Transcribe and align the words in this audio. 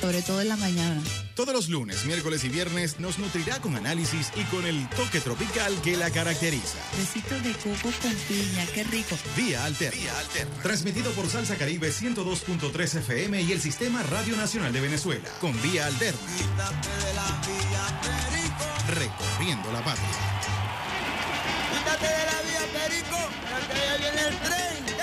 Sobre 0.00 0.22
todo 0.22 0.40
en 0.40 0.48
la 0.48 0.56
mañana. 0.56 1.00
Todos 1.34 1.54
los 1.54 1.68
lunes, 1.68 2.04
miércoles 2.04 2.44
y 2.44 2.48
viernes 2.48 2.98
nos 3.00 3.18
nutrirá 3.18 3.60
con 3.60 3.76
análisis 3.76 4.32
y 4.36 4.42
con 4.44 4.66
el 4.66 4.88
toque 4.90 5.20
tropical 5.20 5.72
que 5.82 5.96
la 5.96 6.10
caracteriza. 6.10 6.78
Besitos 6.96 7.42
de 7.42 7.52
coco 7.52 7.94
con 8.02 8.14
piña, 8.28 8.66
qué 8.74 8.84
rico. 8.84 9.16
Vía 9.36 9.64
Alterna. 9.64 10.12
Transmitido 10.62 11.10
por 11.12 11.28
Salsa 11.28 11.56
Caribe 11.56 11.90
102.3 11.90 12.98
FM 12.98 13.42
y 13.42 13.52
el 13.52 13.60
Sistema 13.60 14.02
Radio 14.02 14.36
Nacional 14.36 14.72
de 14.72 14.80
Venezuela. 14.80 15.28
Con 15.40 15.60
Vía 15.62 15.86
Alterna. 15.86 16.20
Recorriendo 18.88 19.72
la 19.72 19.84
patria. 19.84 20.08
Quítate 21.72 22.06
de 22.06 22.24
la 22.24 22.42
vía, 22.42 22.60
Perico, 22.72 23.18
que 23.72 23.78
ya 23.78 23.96
viene 23.96 24.28
el 24.28 24.36
tren, 24.38 24.97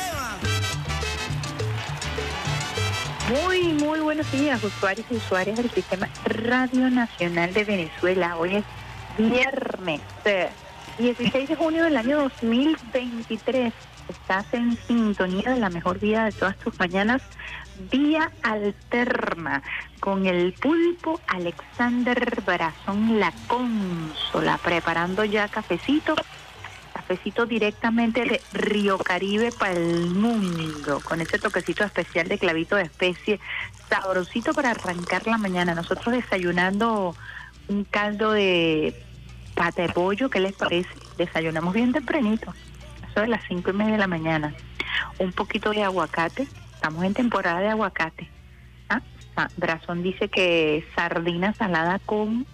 Muy, 3.28 3.74
muy 3.74 4.02
buenos 4.02 4.32
días, 4.32 4.64
usuarios 4.64 5.08
y 5.10 5.16
usuarias 5.16 5.58
del 5.58 5.72
Sistema 5.72 6.08
Radio 6.26 6.92
Nacional 6.92 7.52
de 7.56 7.64
Venezuela. 7.64 8.38
Hoy 8.38 8.58
es 8.58 8.64
viernes 9.18 10.02
eh, 10.26 10.50
16 11.00 11.50
de 11.50 11.56
junio 11.56 11.86
del 11.86 11.98
año 11.98 12.20
2023. 12.20 13.74
Estás 14.10 14.46
en 14.54 14.78
sintonía 14.78 15.50
de 15.50 15.60
la 15.60 15.72
mejor 15.72 16.00
vida 16.00 16.26
de 16.26 16.34
todas 16.34 16.56
tus 16.58 16.78
mañanas, 16.78 17.24
vía 17.90 18.32
alterna, 18.44 19.64
con 20.00 20.28
el 20.28 20.54
pulpo 20.54 21.20
Alexander 21.26 22.44
Brazón 22.46 23.20
La 23.20 23.34
Consola, 23.48 24.60
preparando 24.64 25.26
ya 25.26 25.48
cafecito 25.48 26.14
cafecito 27.06 27.46
directamente 27.46 28.26
de 28.26 28.42
Río 28.52 28.98
Caribe 28.98 29.52
para 29.52 29.74
el 29.74 30.10
mundo, 30.10 31.00
con 31.04 31.22
ese 31.22 31.38
toquecito 31.38 31.84
especial 31.84 32.28
de 32.28 32.40
clavito 32.40 32.76
de 32.76 32.84
especie, 32.84 33.40
sabrosito 33.88 34.54
para 34.54 34.72
arrancar 34.72 35.28
la 35.28 35.38
mañana. 35.38 35.76
Nosotros 35.76 36.16
desayunando 36.16 37.16
un 37.68 37.84
caldo 37.84 38.32
de 38.32 38.96
pata 39.54 39.84
de 39.84 39.90
pollo, 39.90 40.32
¿qué 40.32 40.40
les 40.40 40.54
parece? 40.54 40.90
Desayunamos 41.16 41.76
bien 41.76 41.94
tempranito, 41.94 42.54
eso 43.08 43.22
de 43.22 43.28
las 43.28 43.44
cinco 43.48 43.70
y 43.70 43.74
media 43.74 43.94
de 43.94 44.00
la 44.00 44.08
mañana. 44.08 44.56
Un 45.20 45.32
poquito 45.32 45.70
de 45.70 45.84
aguacate, 45.84 46.48
estamos 46.74 47.04
en 47.04 47.14
temporada 47.14 47.60
de 47.60 47.70
aguacate. 47.70 48.28
¿ah? 48.90 49.02
Ah, 49.38 49.50
Brazón 49.58 50.02
dice 50.02 50.28
que 50.28 50.84
sardina 50.96 51.54
salada 51.54 52.00
con 52.00 52.48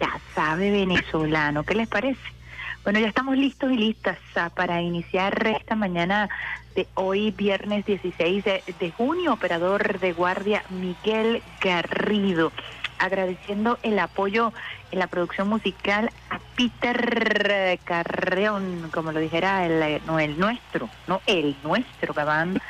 casabe 0.00 0.72
venezolano, 0.72 1.62
¿qué 1.62 1.76
les 1.76 1.86
parece? 1.86 2.41
Bueno, 2.84 2.98
ya 2.98 3.06
estamos 3.06 3.36
listos 3.38 3.70
y 3.70 3.76
listas 3.76 4.18
ah, 4.34 4.50
para 4.50 4.82
iniciar 4.82 5.46
esta 5.46 5.76
mañana 5.76 6.28
de 6.74 6.88
hoy, 6.94 7.30
viernes 7.30 7.86
16 7.86 8.44
de, 8.44 8.90
junio, 8.96 9.34
operador 9.34 10.00
de 10.00 10.12
guardia 10.12 10.64
Miguel 10.68 11.44
Garrido. 11.60 12.50
Agradeciendo 12.98 13.78
el 13.84 14.00
apoyo 14.00 14.52
en 14.90 14.98
la 14.98 15.06
producción 15.06 15.48
musical 15.48 16.10
a 16.28 16.40
Peter 16.56 17.78
Carreón, 17.84 18.90
como 18.92 19.12
lo 19.12 19.20
dijera 19.20 19.64
el, 19.64 20.02
no 20.04 20.18
el 20.18 20.36
nuestro, 20.36 20.88
no 21.06 21.20
el 21.26 21.54
nuestro, 21.62 22.14
Gabán 22.14 22.60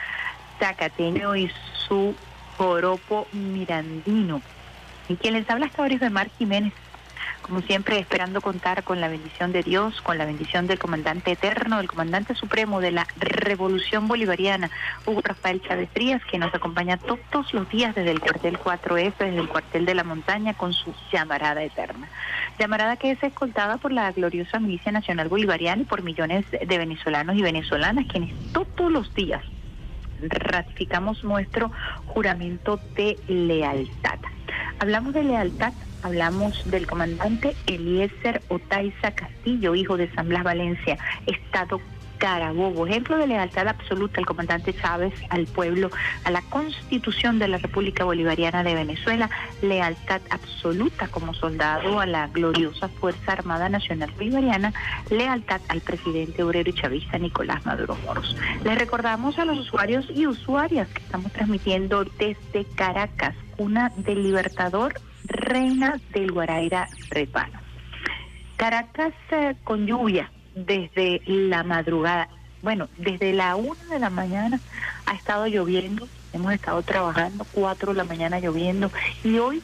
Zacateño 0.59 1.37
y 1.37 1.51
su 1.89 2.15
joropo 2.59 3.29
mirandino. 3.33 4.43
Y 5.09 5.17
quien 5.17 5.33
les 5.33 5.49
habla 5.49 5.67
hasta 5.67 5.81
ahora 5.81 5.95
es 5.95 6.11
Mar 6.13 6.29
Jiménez 6.37 6.75
como 7.43 7.61
siempre 7.61 7.99
esperando 7.99 8.41
contar 8.41 8.85
con 8.85 9.01
la 9.01 9.09
bendición 9.09 9.53
de 9.53 9.63
Dios, 9.63 10.01
con 10.01 10.17
la 10.17 10.25
bendición 10.25 10.67
del 10.67 10.79
comandante 10.79 11.33
eterno, 11.33 11.81
el 11.81 11.89
comandante 11.89 12.35
supremo 12.35 12.81
de 12.81 12.93
la 12.93 13.07
Revolución 13.19 14.09
Bolivariana, 14.09 14.71
Hugo 15.05 15.21
Rafael 15.23 15.61
Chávez 15.63 15.91
Frías, 15.93 16.23
que 16.25 16.39
nos 16.39 16.55
acompaña 16.55 16.97
todos 16.97 17.53
los 17.53 17.69
días 17.69 17.95
desde 17.95 18.13
el 18.13 18.21
cuartel 18.21 18.59
4F, 18.59 19.19
desde 19.19 19.39
el 19.39 19.49
cuartel 19.49 19.85
de 19.85 19.95
la 19.95 20.05
montaña, 20.05 20.55
con 20.55 20.73
su 20.73 20.95
llamarada 21.13 21.63
eterna. 21.63 22.09
Llamarada 22.59 22.97
que 22.97 23.11
es 23.11 23.23
escoltada 23.23 23.77
por 23.77 23.93
la 23.93 24.11
gloriosa 24.13 24.59
Milicia 24.59 24.93
Nacional 24.93 25.29
Bolivariana 25.29 25.83
y 25.83 25.85
por 25.85 26.03
millones 26.03 26.45
de 26.51 26.79
venezolanos 26.79 27.37
y 27.37 27.43
venezolanas, 27.43 28.07
quienes 28.07 28.33
todos 28.53 28.91
los 28.91 29.13
días 29.15 29.43
ratificamos 30.23 31.25
nuestro 31.25 31.71
juramento 32.07 32.79
de 32.95 33.19
lealtad. 33.29 34.19
Hablamos 34.79 35.15
de 35.15 35.25
lealtad, 35.25 35.73
hablamos 36.03 36.71
del 36.71 36.87
comandante 36.87 37.55
Eliezer 37.67 38.43
Otaiza 38.49 39.13
Castillo, 39.13 39.75
hijo 39.75 39.97
de 39.97 40.13
San 40.15 40.29
Blas 40.29 40.45
Valencia, 40.45 40.99
Estado 41.27 41.81
Carabobo, 42.23 42.87
ejemplo 42.87 43.19
de 43.19 43.27
lealtad 43.27 43.67
absoluta 43.67 44.21
al 44.21 44.27
comandante 44.27 44.73
Chávez, 44.73 45.13
al 45.29 45.47
pueblo, 45.47 45.91
a 46.23 46.31
la 46.31 46.41
constitución 46.43 47.41
de 47.41 47.49
la 47.49 47.59
República 47.59 48.05
Bolivariana 48.05 48.63
de 48.63 48.77
Venezuela, 48.77 49.29
lealtad 49.61 50.21
absoluta 50.31 51.09
como 51.09 51.35
soldado 51.35 51.99
a 51.99 52.07
la 52.07 52.29
gloriosa 52.29 52.87
Fuerza 52.89 53.33
Armada 53.33 53.69
Nacional 53.69 54.13
Bolivariana, 54.13 54.73
lealtad 55.11 55.61
al 55.67 55.81
presidente 55.81 56.45
obrero 56.45 56.71
y 56.71 56.75
chavista 56.75 57.19
Nicolás 57.19 57.67
Maduro 57.67 57.99
Moros. 58.07 58.37
Les 58.63 58.79
recordamos 58.79 59.41
a 59.41 59.45
los 59.45 59.59
usuarios 59.59 60.07
y 60.15 60.29
usuarias 60.29 60.87
que 60.91 61.03
estamos 61.03 61.33
transmitiendo 61.33 62.05
desde 62.05 62.65
Caracas, 62.77 63.35
una 63.59 63.91
del 63.97 64.23
Libertador, 64.23 64.95
reina 65.53 66.01
del 66.13 66.33
Guaraira 66.33 66.89
Repano. 67.11 67.61
Caracas 68.57 69.13
eh, 69.31 69.55
con 69.65 69.87
lluvia 69.87 70.31
desde 70.55 71.21
la 71.27 71.63
madrugada. 71.63 72.29
Bueno, 72.63 72.89
desde 72.97 73.33
la 73.33 73.57
una 73.57 73.85
de 73.91 73.99
la 73.99 74.11
mañana 74.11 74.61
ha 75.07 75.15
estado 75.15 75.47
lloviendo, 75.47 76.09
hemos 76.33 76.53
estado 76.53 76.83
trabajando, 76.83 77.45
cuatro 77.53 77.93
de 77.93 77.99
la 77.99 78.05
mañana 78.05 78.41
lloviendo 78.41 78.91
y 79.25 79.39
hoy 79.39 79.63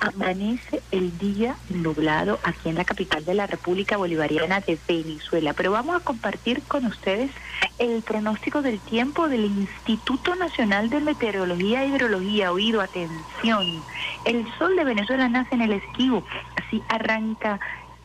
amanece 0.00 0.82
el 0.90 1.16
día 1.18 1.56
nublado 1.68 2.38
aquí 2.42 2.68
en 2.68 2.76
la 2.76 2.84
capital 2.84 3.24
de 3.24 3.34
la 3.34 3.46
República 3.46 3.96
Bolivariana 3.96 4.60
de 4.60 4.78
Venezuela. 4.88 5.52
Pero 5.52 5.72
vamos 5.72 5.96
a 5.96 6.04
compartir 6.04 6.62
con 6.62 6.86
ustedes 6.86 7.30
el 7.78 8.02
pronóstico 8.02 8.62
del 8.62 8.80
tiempo 8.80 9.28
del 9.28 9.44
Instituto 9.44 10.34
Nacional 10.34 10.90
de 10.90 11.00
Meteorología 11.00 11.84
e 11.84 11.88
Hidrología. 11.88 12.52
Oído, 12.52 12.80
atención. 12.80 13.82
El 14.24 14.46
sol 14.58 14.74
de 14.76 14.84
Venezuela 14.84 15.28
nace 15.28 15.54
en 15.54 15.62
el 15.62 15.72
esquivo. 15.72 16.24
Así 16.56 16.82
arranca 16.88 17.60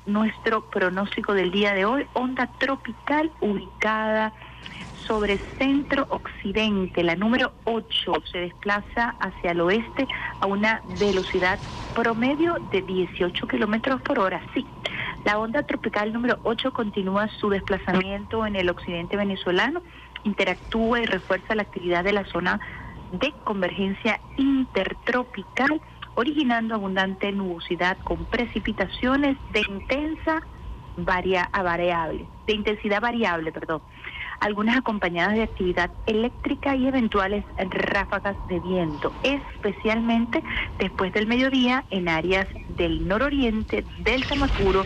nuestro 0.06 0.66
pronóstico 0.70 1.34
del 1.34 1.52
día 1.52 1.74
de 1.74 1.86
hoy. 1.86 2.06
Onda 2.14 2.48
tropical 2.60 3.32
ubicada 3.42 4.34
sobre 5.08 5.40
centro 5.58 6.08
occidente, 6.10 7.04
la 7.04 7.16
número 7.16 7.54
8, 7.66 8.14
se 8.32 8.40
desplaza 8.40 9.16
hacia 9.20 9.52
el 9.52 9.62
oeste 9.62 10.08
a 10.40 10.46
una 10.46 10.82
velocidad 11.00 11.60
promedio 11.94 12.56
de 12.72 12.82
18 12.82 13.48
kilómetros 13.48 14.02
por 14.02 14.20
hora. 14.20 14.42
Sí, 14.54 14.66
la 15.24 15.40
onda 15.40 15.64
tropical 15.64 16.14
número 16.14 16.40
8 16.44 16.72
continúa 16.72 17.28
su 17.40 17.50
desplazamiento 17.50 18.46
en 18.46 18.56
el 18.56 18.70
occidente 18.70 19.18
venezolano, 19.18 19.82
interactúa 20.24 21.02
y 21.02 21.06
refuerza 21.06 21.56
la 21.56 21.64
actividad 21.64 22.04
de 22.04 22.14
la 22.14 22.26
zona 22.26 22.60
de 23.12 23.34
convergencia 23.44 24.20
intertropical, 24.38 25.82
originando 26.16 26.76
abundante 26.76 27.32
nubosidad 27.32 27.98
con 28.04 28.26
precipitaciones 28.26 29.38
de 29.52 29.62
intensa 29.70 30.42
varia, 30.98 31.50
variable, 31.52 32.28
de 32.48 32.54
intensidad 32.54 33.02
variable, 33.02 33.52
perdón. 33.52 33.82
Algunas 34.46 34.78
acompañadas 34.78 35.34
de 35.34 35.42
actividad 35.42 35.90
eléctrica 36.06 36.76
y 36.76 36.86
eventuales 36.86 37.44
ráfagas 37.58 38.38
de 38.48 38.60
viento, 38.60 39.12
especialmente 39.24 40.44
después 40.78 41.12
del 41.14 41.26
mediodía 41.26 41.84
en 41.90 42.08
áreas 42.08 42.46
del 42.78 43.08
nororiente, 43.08 43.84
del 44.02 44.24
Tamacuro, 44.28 44.86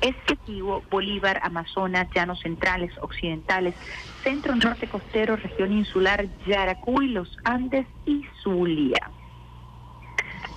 Essequibo, 0.00 0.82
Bolívar, 0.90 1.38
Amazonas, 1.44 2.08
Llanos 2.12 2.40
Centrales, 2.40 2.90
Occidentales, 3.00 3.76
Centro 4.24 4.56
Norte 4.56 4.88
Costero, 4.88 5.36
Región 5.36 5.72
Insular, 5.72 6.26
Yaracuy, 6.44 7.10
Los 7.10 7.36
Andes 7.44 7.86
y 8.04 8.24
Zulia. 8.42 9.12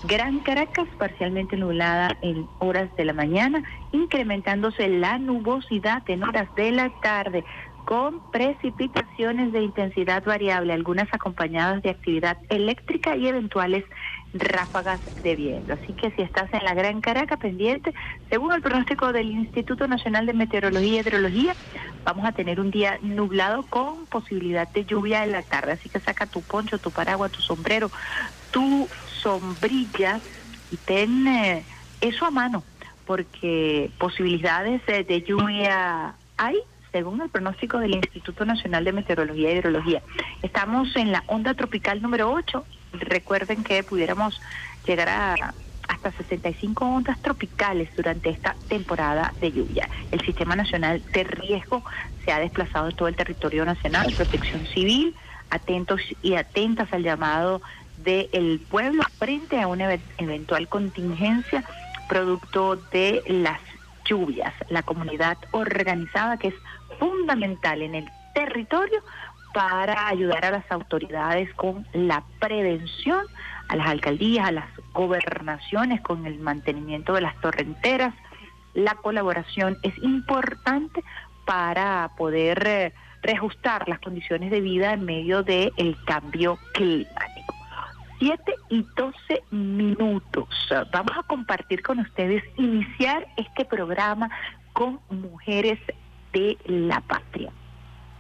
Gran 0.03 0.39
Caracas 0.39 0.87
parcialmente 0.97 1.57
nublada 1.57 2.17
en 2.23 2.47
horas 2.57 2.89
de 2.95 3.05
la 3.05 3.13
mañana, 3.13 3.63
incrementándose 3.91 4.89
la 4.89 5.19
nubosidad 5.19 6.01
en 6.09 6.23
horas 6.23 6.47
de 6.55 6.71
la 6.71 6.89
tarde 7.01 7.45
con 7.91 8.21
precipitaciones 8.31 9.51
de 9.51 9.63
intensidad 9.63 10.23
variable, 10.23 10.71
algunas 10.71 11.13
acompañadas 11.13 11.81
de 11.81 11.89
actividad 11.89 12.37
eléctrica 12.47 13.17
y 13.17 13.27
eventuales 13.27 13.83
ráfagas 14.33 15.01
de 15.21 15.35
viento. 15.35 15.73
Así 15.73 15.91
que 15.91 16.09
si 16.11 16.21
estás 16.21 16.47
en 16.53 16.63
la 16.63 16.73
Gran 16.73 17.01
Caracas 17.01 17.37
pendiente, 17.37 17.93
según 18.29 18.53
el 18.53 18.61
pronóstico 18.61 19.11
del 19.11 19.29
Instituto 19.31 19.89
Nacional 19.89 20.25
de 20.25 20.31
Meteorología 20.31 20.93
y 20.93 20.99
Hidrología, 20.99 21.57
vamos 22.05 22.25
a 22.25 22.31
tener 22.31 22.61
un 22.61 22.71
día 22.71 22.97
nublado 23.01 23.63
con 23.63 24.05
posibilidad 24.05 24.71
de 24.71 24.85
lluvia 24.85 25.25
en 25.25 25.33
la 25.33 25.43
tarde. 25.43 25.73
Así 25.73 25.89
que 25.89 25.99
saca 25.99 26.27
tu 26.27 26.43
poncho, 26.43 26.79
tu 26.79 26.91
paraguas, 26.91 27.33
tu 27.33 27.41
sombrero, 27.41 27.91
tu 28.51 28.87
sombrilla 29.21 30.21
y 30.71 30.77
ten 30.77 31.27
eh, 31.27 31.65
eso 31.99 32.25
a 32.25 32.31
mano, 32.31 32.63
porque 33.05 33.91
posibilidades 33.99 34.81
de 34.85 35.23
lluvia 35.27 36.15
hay 36.37 36.57
según 36.91 37.21
el 37.21 37.29
pronóstico 37.29 37.79
del 37.79 37.95
Instituto 37.95 38.45
Nacional 38.45 38.83
de 38.83 38.91
Meteorología 38.91 39.51
y 39.51 39.57
Hidrología. 39.57 40.01
Estamos 40.41 40.95
en 40.95 41.11
la 41.11 41.23
onda 41.27 41.53
tropical 41.53 42.01
número 42.01 42.31
8. 42.31 42.65
Recuerden 42.93 43.63
que 43.63 43.83
pudiéramos 43.83 44.41
llegar 44.85 45.09
a 45.09 45.53
hasta 45.87 46.11
65 46.11 46.85
ondas 46.85 47.21
tropicales 47.21 47.93
durante 47.95 48.29
esta 48.29 48.55
temporada 48.69 49.33
de 49.41 49.51
lluvia. 49.51 49.89
El 50.11 50.21
Sistema 50.21 50.55
Nacional 50.55 51.03
de 51.11 51.23
Riesgo 51.23 51.83
se 52.23 52.31
ha 52.31 52.39
desplazado 52.39 52.89
en 52.89 52.95
todo 52.95 53.07
el 53.09 53.15
territorio 53.15 53.65
nacional, 53.65 54.13
protección 54.15 54.65
civil, 54.67 55.13
atentos 55.49 56.01
y 56.21 56.35
atentas 56.35 56.91
al 56.93 57.03
llamado 57.03 57.61
del 58.03 58.61
pueblo 58.69 59.03
frente 59.19 59.61
a 59.61 59.67
una 59.67 59.93
eventual 60.17 60.67
contingencia 60.69 61.63
producto 62.07 62.77
de 62.77 63.21
las 63.27 63.59
lluvias. 64.05 64.53
La 64.69 64.83
comunidad 64.83 65.37
organizada 65.51 66.37
que 66.37 66.49
es 66.49 66.55
fundamental 67.01 67.81
en 67.81 67.95
el 67.95 68.09
territorio 68.35 69.01
para 69.53 70.07
ayudar 70.07 70.45
a 70.45 70.51
las 70.51 70.71
autoridades 70.71 71.51
con 71.55 71.85
la 71.93 72.23
prevención, 72.39 73.25
a 73.69 73.75
las 73.75 73.87
alcaldías, 73.87 74.47
a 74.47 74.51
las 74.51 74.65
gobernaciones 74.93 75.99
con 76.01 76.27
el 76.27 76.37
mantenimiento 76.39 77.13
de 77.13 77.21
las 77.21 77.35
torrenteras. 77.41 78.13
La 78.75 78.93
colaboración 78.95 79.77
es 79.81 79.97
importante 80.03 81.03
para 81.45 82.11
poder 82.17 82.63
eh, 82.67 82.93
reajustar 83.23 83.89
las 83.89 83.99
condiciones 83.99 84.51
de 84.51 84.61
vida 84.61 84.93
en 84.93 85.03
medio 85.03 85.41
del 85.41 85.97
cambio 86.05 86.59
climático. 86.73 87.55
Siete 88.19 88.53
y 88.69 88.85
doce 88.95 89.43
minutos. 89.49 90.47
Vamos 90.93 91.17
a 91.17 91.23
compartir 91.23 91.81
con 91.81 91.97
ustedes, 91.97 92.43
iniciar 92.57 93.27
este 93.35 93.65
programa 93.65 94.29
con 94.73 94.99
mujeres 95.09 95.79
de 96.31 96.57
la 96.65 97.01
patria. 97.01 97.51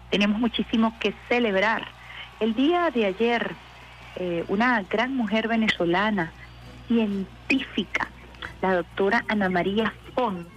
Tenemos 0.09 0.39
muchísimo 0.39 0.97
que 0.99 1.13
celebrar. 1.29 1.87
El 2.39 2.53
día 2.53 2.89
de 2.91 3.05
ayer, 3.05 3.51
eh, 4.15 4.43
una 4.47 4.81
gran 4.83 5.15
mujer 5.15 5.47
venezolana, 5.47 6.31
científica, 6.87 8.09
la 8.61 8.75
doctora 8.75 9.23
Ana 9.27 9.49
María 9.49 9.93
Font, 10.13 10.49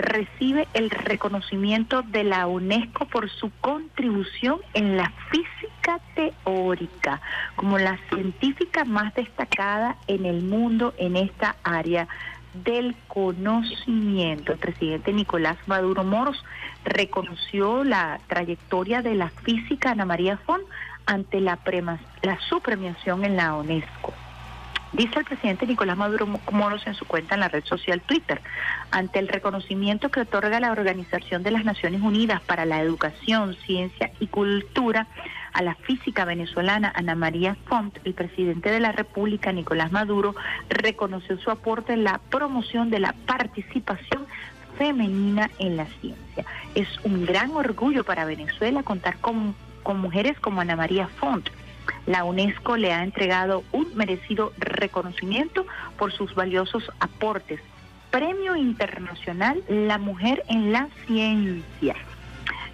recibe 0.00 0.66
el 0.72 0.90
reconocimiento 0.90 2.02
de 2.02 2.24
la 2.24 2.46
UNESCO 2.46 3.04
por 3.04 3.28
su 3.28 3.50
contribución 3.60 4.60
en 4.72 4.96
la 4.96 5.12
física 5.30 6.00
teórica, 6.14 7.20
como 7.56 7.78
la 7.78 7.98
científica 8.08 8.84
más 8.84 9.14
destacada 9.14 9.96
en 10.06 10.24
el 10.24 10.42
mundo 10.42 10.94
en 10.96 11.16
esta 11.16 11.56
área 11.62 12.08
del 12.54 12.96
conocimiento. 13.08 14.52
El 14.52 14.58
presidente 14.58 15.12
Nicolás 15.12 15.56
Maduro 15.66 16.04
Moros 16.04 16.42
reconoció 16.84 17.84
la 17.84 18.20
trayectoria 18.26 19.02
de 19.02 19.14
la 19.14 19.30
física 19.30 19.90
Ana 19.90 20.04
María 20.04 20.36
Font 20.38 20.64
ante 21.06 21.40
la, 21.40 21.58
la 22.22 22.38
su 22.48 22.60
premiación 22.60 23.24
en 23.24 23.36
la 23.36 23.54
UNESCO. 23.54 24.12
Dice 24.92 25.20
el 25.20 25.24
presidente 25.24 25.66
Nicolás 25.66 25.96
Maduro 25.96 26.26
Moros 26.50 26.84
en 26.86 26.94
su 26.94 27.04
cuenta 27.04 27.34
en 27.34 27.40
la 27.40 27.48
red 27.48 27.64
social 27.64 28.00
Twitter, 28.00 28.40
ante 28.90 29.20
el 29.20 29.28
reconocimiento 29.28 30.10
que 30.10 30.20
otorga 30.20 30.58
la 30.58 30.72
Organización 30.72 31.44
de 31.44 31.52
las 31.52 31.64
Naciones 31.64 32.02
Unidas 32.02 32.40
para 32.40 32.64
la 32.64 32.80
Educación, 32.80 33.54
Ciencia 33.66 34.10
y 34.18 34.26
Cultura, 34.26 35.06
a 35.52 35.62
la 35.62 35.74
física 35.74 36.24
venezolana 36.24 36.92
Ana 36.94 37.14
María 37.14 37.56
Font, 37.66 37.98
el 38.04 38.14
presidente 38.14 38.70
de 38.70 38.80
la 38.80 38.92
República, 38.92 39.52
Nicolás 39.52 39.92
Maduro, 39.92 40.34
reconoció 40.68 41.38
su 41.38 41.50
aporte 41.50 41.92
en 41.92 42.04
la 42.04 42.20
promoción 42.30 42.90
de 42.90 43.00
la 43.00 43.14
participación 43.26 44.26
femenina 44.76 45.50
en 45.58 45.76
la 45.76 45.86
ciencia. 45.86 46.44
Es 46.74 46.88
un 47.04 47.26
gran 47.26 47.50
orgullo 47.52 48.04
para 48.04 48.24
Venezuela 48.24 48.82
contar 48.82 49.18
con, 49.18 49.54
con 49.82 50.00
mujeres 50.00 50.38
como 50.40 50.60
Ana 50.60 50.76
María 50.76 51.08
Font. 51.08 51.48
La 52.06 52.24
UNESCO 52.24 52.76
le 52.76 52.92
ha 52.92 53.02
entregado 53.02 53.64
un 53.72 53.88
merecido 53.94 54.52
reconocimiento 54.58 55.64
por 55.98 56.12
sus 56.12 56.34
valiosos 56.34 56.84
aportes. 57.00 57.60
Premio 58.10 58.56
Internacional 58.56 59.62
La 59.68 59.98
Mujer 59.98 60.42
en 60.48 60.72
la 60.72 60.88
Ciencia. 61.06 61.94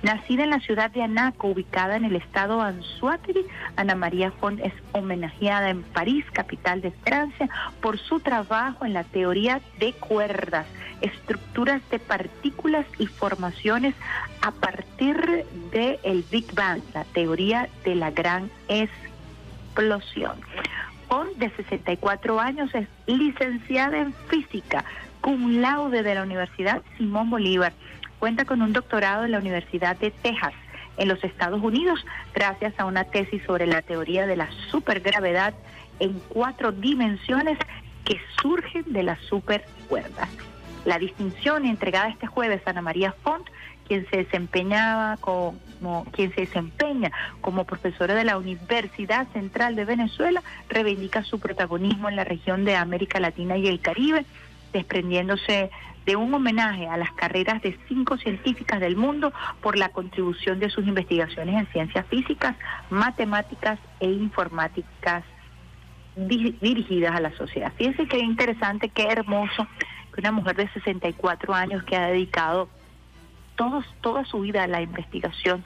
Nacida 0.02 0.44
en 0.44 0.50
la 0.50 0.60
ciudad 0.60 0.90
de 0.90 1.02
Anaco, 1.02 1.48
ubicada 1.48 1.96
en 1.96 2.04
el 2.04 2.16
estado 2.16 2.60
Anzuategui, 2.60 3.46
Ana 3.76 3.94
María 3.94 4.30
Font 4.30 4.60
es 4.60 4.72
homenajeada 4.92 5.70
en 5.70 5.82
París, 5.82 6.24
capital 6.32 6.80
de 6.82 6.90
Francia, 6.90 7.48
por 7.80 7.98
su 7.98 8.20
trabajo 8.20 8.84
en 8.84 8.92
la 8.92 9.04
teoría 9.04 9.60
de 9.78 9.94
cuerdas, 9.94 10.66
estructuras 11.00 11.80
de 11.90 11.98
partículas 11.98 12.86
y 12.98 13.06
formaciones 13.06 13.94
a 14.42 14.52
partir 14.52 15.46
del 15.72 15.98
el 16.02 16.24
Big 16.30 16.54
Bang, 16.54 16.82
la 16.94 17.04
teoría 17.04 17.68
de 17.84 17.94
la 17.94 18.10
gran 18.10 18.50
explosión. 18.68 20.40
Font, 21.08 21.36
de 21.36 21.50
64 21.50 22.38
años, 22.40 22.74
es 22.74 22.86
licenciada 23.06 23.98
en 23.98 24.12
física, 24.28 24.84
cum 25.20 25.60
laude 25.60 26.02
de 26.02 26.14
la 26.14 26.22
Universidad 26.22 26.82
Simón 26.96 27.30
Bolívar 27.30 27.72
Cuenta 28.18 28.44
con 28.44 28.62
un 28.62 28.72
doctorado 28.72 29.24
en 29.24 29.32
la 29.32 29.38
Universidad 29.38 29.96
de 29.96 30.10
Texas 30.10 30.52
en 30.96 31.08
los 31.08 31.22
Estados 31.22 31.62
Unidos 31.62 32.04
gracias 32.34 32.74
a 32.78 32.86
una 32.86 33.04
tesis 33.04 33.42
sobre 33.46 33.66
la 33.66 33.82
teoría 33.82 34.26
de 34.26 34.36
la 34.36 34.48
supergravedad 34.70 35.54
en 36.00 36.20
cuatro 36.28 36.72
dimensiones 36.72 37.58
que 38.04 38.18
surgen 38.40 38.84
de 38.92 39.02
las 39.02 39.18
supercuerdas. 39.20 40.28
La 40.84 40.98
distinción 40.98 41.66
entregada 41.66 42.08
este 42.08 42.26
jueves 42.26 42.62
a 42.64 42.70
Ana 42.70 42.80
María 42.80 43.12
Font, 43.22 43.46
quien 43.88 44.06
se 44.08 44.18
desempeñaba 44.18 45.16
como 45.18 45.54
quien 46.12 46.32
se 46.34 46.42
desempeña 46.42 47.10
como 47.40 47.64
profesora 47.64 48.14
de 48.14 48.24
la 48.24 48.38
Universidad 48.38 49.26
Central 49.32 49.76
de 49.76 49.84
Venezuela, 49.84 50.42
reivindica 50.68 51.22
su 51.24 51.38
protagonismo 51.40 52.08
en 52.08 52.16
la 52.16 52.24
región 52.24 52.64
de 52.64 52.76
América 52.76 53.20
Latina 53.20 53.56
y 53.56 53.66
el 53.66 53.80
Caribe, 53.80 54.24
desprendiéndose 54.72 55.70
de 56.06 56.16
un 56.16 56.32
homenaje 56.32 56.88
a 56.88 56.96
las 56.96 57.12
carreras 57.12 57.60
de 57.62 57.76
cinco 57.88 58.16
científicas 58.16 58.80
del 58.80 58.96
mundo 58.96 59.32
por 59.60 59.76
la 59.76 59.88
contribución 59.88 60.60
de 60.60 60.70
sus 60.70 60.86
investigaciones 60.86 61.56
en 61.56 61.66
ciencias 61.72 62.06
físicas, 62.06 62.54
matemáticas 62.90 63.78
e 63.98 64.06
informáticas 64.06 65.24
dirigidas 66.14 67.14
a 67.14 67.20
la 67.20 67.36
sociedad. 67.36 67.72
Fíjense 67.76 68.06
qué 68.06 68.20
interesante, 68.20 68.88
qué 68.88 69.08
hermoso 69.08 69.66
que 70.14 70.20
una 70.20 70.32
mujer 70.32 70.56
de 70.56 70.68
64 70.68 71.52
años 71.52 71.82
que 71.82 71.96
ha 71.96 72.06
dedicado 72.06 72.68
todos, 73.56 73.84
toda 74.00 74.24
su 74.24 74.40
vida 74.40 74.62
a 74.62 74.68
la 74.68 74.80
investigación 74.80 75.64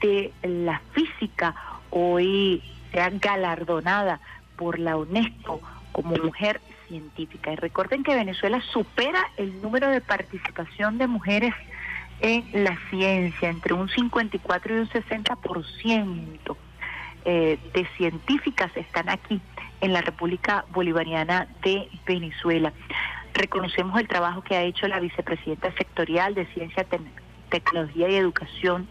de 0.00 0.32
la 0.42 0.80
física 0.92 1.54
hoy 1.90 2.62
sea 2.92 3.10
galardonada 3.10 4.20
por 4.56 4.78
la 4.78 4.96
UNESCO 4.96 5.60
como 5.92 6.16
mujer 6.16 6.60
científica. 6.88 7.52
Y 7.52 7.56
recuerden 7.56 8.02
que 8.02 8.14
Venezuela 8.14 8.60
supera 8.72 9.20
el 9.36 9.60
número 9.62 9.90
de 9.90 10.00
participación 10.00 10.98
de 10.98 11.06
mujeres 11.06 11.54
en 12.20 12.44
la 12.64 12.78
ciencia, 12.90 13.48
entre 13.48 13.74
un 13.74 13.88
54 13.88 14.74
y 14.74 14.78
un 14.78 14.88
60% 14.88 16.56
eh, 17.24 17.58
de 17.74 17.86
científicas 17.96 18.70
están 18.76 19.08
aquí 19.08 19.40
en 19.80 19.92
la 19.92 20.00
República 20.00 20.64
Bolivariana 20.72 21.48
de 21.62 21.88
Venezuela. 22.06 22.72
Reconocemos 23.34 23.98
el 24.00 24.08
trabajo 24.08 24.42
que 24.42 24.56
ha 24.56 24.62
hecho 24.62 24.88
la 24.88 25.00
vicepresidenta 25.00 25.72
sectorial 25.72 26.34
de 26.34 26.46
Ciencia, 26.46 26.86
Tecnología 27.50 28.08
y 28.08 28.14
Educación 28.14 28.88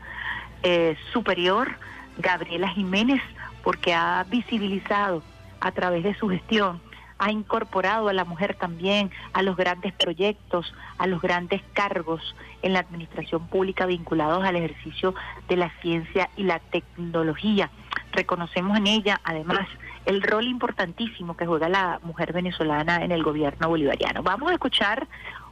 eh, 0.63 0.95
Superior, 1.13 1.77
Gabriela 2.17 2.67
Jiménez, 2.69 3.21
porque 3.63 3.93
ha 3.93 4.23
visibilizado 4.29 5.23
a 5.61 5.71
través 5.71 6.03
de 6.03 6.13
su 6.15 6.29
gestión, 6.29 6.81
ha 7.17 7.31
incorporado 7.31 8.09
a 8.09 8.13
la 8.13 8.25
mujer 8.25 8.55
también 8.55 9.11
a 9.33 9.41
los 9.41 9.55
grandes 9.55 9.93
proyectos, 9.93 10.73
a 10.97 11.07
los 11.07 11.21
grandes 11.21 11.61
cargos 11.73 12.35
en 12.61 12.73
la 12.73 12.79
administración 12.79 13.47
pública 13.47 13.85
vinculados 13.85 14.43
al 14.43 14.55
ejercicio 14.55 15.15
de 15.47 15.57
la 15.57 15.71
ciencia 15.81 16.29
y 16.35 16.43
la 16.43 16.59
tecnología. 16.59 17.69
Reconocemos 18.11 18.77
en 18.77 18.87
ella, 18.87 19.21
además, 19.23 19.67
el 20.05 20.21
rol 20.21 20.45
importantísimo 20.47 21.35
que 21.35 21.45
juega 21.45 21.69
la 21.69 21.99
mujer 22.03 22.33
venezolana 22.33 23.03
en 23.03 23.11
el 23.11 23.23
gobierno 23.23 23.69
bolivariano. 23.69 24.23
Vamos 24.23 24.51
a 24.51 24.53
escuchar 24.53 25.07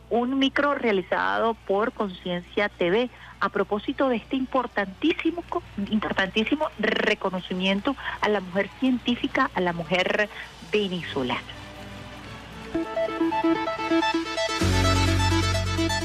un 0.09 0.37
micro 0.37 0.75
realizado 0.75 1.55
por 1.65 1.91
Conciencia 1.91 2.69
TV 2.69 3.09
a 3.39 3.49
propósito 3.49 4.09
de 4.09 4.17
este 4.17 4.35
importantísimo, 4.35 5.43
importantísimo 5.89 6.67
reconocimiento 6.79 7.95
a 8.21 8.29
la 8.29 8.39
mujer 8.39 8.69
científica, 8.79 9.49
a 9.55 9.59
la 9.59 9.73
mujer 9.73 10.29
venezolana. 10.71 11.52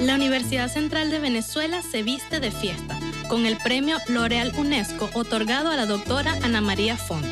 La 0.01 0.15
Universidad 0.15 0.69
Central 0.73 1.11
de 1.11 1.19
Venezuela 1.19 1.83
se 1.83 2.03
viste 2.03 2.41
de 2.41 2.51
fiesta 2.51 2.99
con 3.29 3.47
el 3.47 3.57
premio 3.59 3.99
L'Oreal 4.09 4.53
UNESCO 4.57 5.11
otorgado 5.15 5.71
a 5.71 5.77
la 5.77 5.87
doctora 5.87 6.35
Ana 6.43 6.61
María 6.61 6.97
Font 6.97 7.27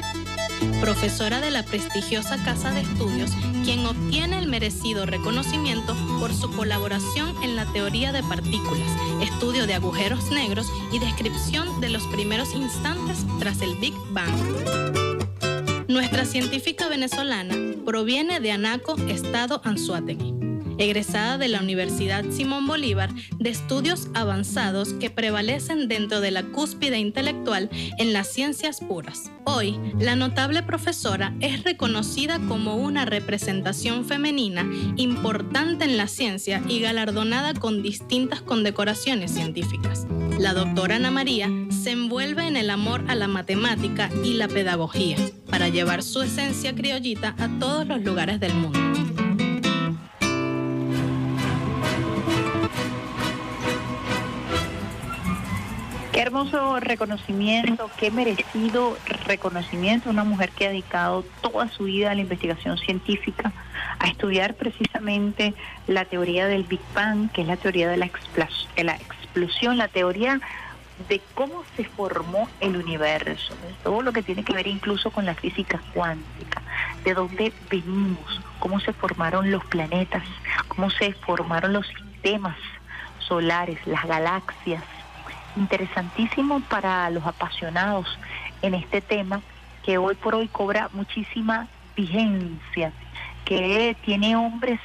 profesora 0.81 1.41
de 1.41 1.51
la 1.51 1.63
prestigiosa 1.63 2.43
Casa 2.45 2.71
de 2.71 2.81
Estudios, 2.81 3.31
quien 3.65 3.85
obtiene 3.87 4.39
el 4.39 4.47
merecido 4.47 5.07
reconocimiento 5.07 5.97
por 6.21 6.33
su 6.35 6.51
colaboración 6.53 7.35
en 7.43 7.57
la 7.57 7.67
teoría 7.73 8.13
de 8.13 8.23
partículas, 8.23 8.89
estudio 9.21 9.67
de 9.67 9.75
agujeros 9.75 10.31
negros 10.31 10.67
y 10.93 10.99
descripción 10.99 11.81
de 11.81 11.91
los 11.91 12.07
primeros 12.09 12.55
instantes 12.55 13.25
tras 13.39 13.61
el 13.61 13.77
Big 13.77 13.95
Bang. 14.11 15.16
Nuestra 15.89 16.25
científica 16.25 16.89
venezolana 16.89 17.55
proviene 17.85 18.41
de 18.41 18.51
Anaco, 18.51 18.97
Estado 19.09 19.61
Anzuategui 19.65 20.46
egresada 20.79 21.39
de 21.39 21.49
la 21.49 21.61
Universidad 21.61 22.25
Simón 22.31 22.67
Bolívar 22.67 23.11
de 23.39 23.51
estudios 23.51 24.09
avanzados 24.15 24.93
que 24.95 25.11
prevalecen 25.11 25.89
dentro 25.89 26.21
de 26.21 26.31
la 26.31 26.43
cúspide 26.45 26.99
intelectual 26.99 27.71
en 27.99 28.13
las 28.13 28.33
ciencias 28.33 28.81
puras. 28.81 29.31
Hoy, 29.45 29.79
la 29.99 30.17
notable 30.17 30.63
profesora 30.63 31.35
es 31.41 31.63
reconocida 31.65 32.41
como 32.49 32.77
una 32.77 33.05
representación 33.05 34.05
femenina 34.05 34.67
importante 34.97 35.85
en 35.85 35.97
la 35.97 36.09
ciencia 36.09 36.63
y 36.69 36.81
galardonada 36.81 37.55
con 37.55 37.83
distintas 37.83 38.43
condecoraciones 38.43 39.31
científicas. 39.31 40.07
La 40.39 40.53
doctora 40.53 40.97
Ana 40.97 41.11
María 41.11 41.51
se 41.71 41.93
envuelve 41.93 42.47
en 42.47 42.57
el 42.57 42.71
amor 42.71 43.05
a 43.09 43.15
la 43.15 43.29
matemática 43.29 44.11
y 44.23 44.35
la 44.35 44.49
pedagogía 44.49 45.17
para 45.49 45.69
llevar 45.69 46.03
su 46.03 46.21
esencia 46.21 46.75
criollita 46.75 47.35
a 47.39 47.49
todos 47.59 47.87
los 47.87 48.03
lugares 48.03 48.39
del 48.41 48.55
mundo. 48.55 48.96
Qué 56.17 56.23
hermoso 56.23 56.81
reconocimiento, 56.81 57.91
qué 57.99 58.11
merecido 58.11 58.97
reconocimiento. 59.27 60.09
Una 60.09 60.25
mujer 60.25 60.49
que 60.49 60.65
ha 60.65 60.71
dedicado 60.71 61.27
toda 61.43 61.69
su 61.69 61.85
vida 61.85 62.11
a 62.11 62.15
la 62.15 62.23
investigación 62.23 62.79
científica, 62.79 63.53
a 63.99 64.09
estudiar 64.09 64.55
precisamente 64.55 65.53
la 65.87 66.07
teoría 66.07 66.47
del 66.47 66.65
Big 66.65 66.81
Bang, 66.95 67.31
que 67.33 67.43
es 67.43 67.47
la 67.47 67.59
teoría 67.59 67.91
de 67.91 67.99
la, 67.99 68.07
explosión, 68.07 69.77
la 69.77 69.89
teoría 69.89 70.41
de 71.11 71.21
cómo 71.35 71.65
se 71.77 71.85
formó 71.85 72.49
el 72.61 72.79
universo, 72.79 73.55
todo 73.85 74.01
lo 74.01 74.11
que 74.15 74.23
tiene 74.23 74.43
que 74.43 74.55
ver 74.55 74.69
incluso 74.69 75.11
con 75.11 75.27
la 75.27 75.35
física 75.35 75.83
cuántica, 75.93 76.63
de 77.05 77.13
dónde 77.13 77.53
venimos, 77.69 78.41
cómo 78.59 78.81
se 78.81 78.95
formaron 78.95 79.51
los 79.51 79.63
planetas, 79.67 80.25
cómo 80.69 80.89
se 80.89 81.13
formaron 81.13 81.75
los 81.75 81.87
sistemas 81.89 82.57
solares, 83.19 83.79
las 83.87 84.07
galaxias, 84.07 84.83
interesantísimo 85.57 86.61
para 86.61 87.11
los 87.11 87.27
apasionados 87.27 88.07
en 88.63 88.75
este 88.75 89.01
tema 89.01 89.41
que 89.85 89.99
hoy 89.99 90.15
por 90.17 90.35
hoy 90.35 90.49
cobra 90.49 90.91
muchísima 90.93 91.69
vigencia, 91.97 92.93
que 93.45 93.97
tiene 94.05 94.37
hombres 94.37 94.81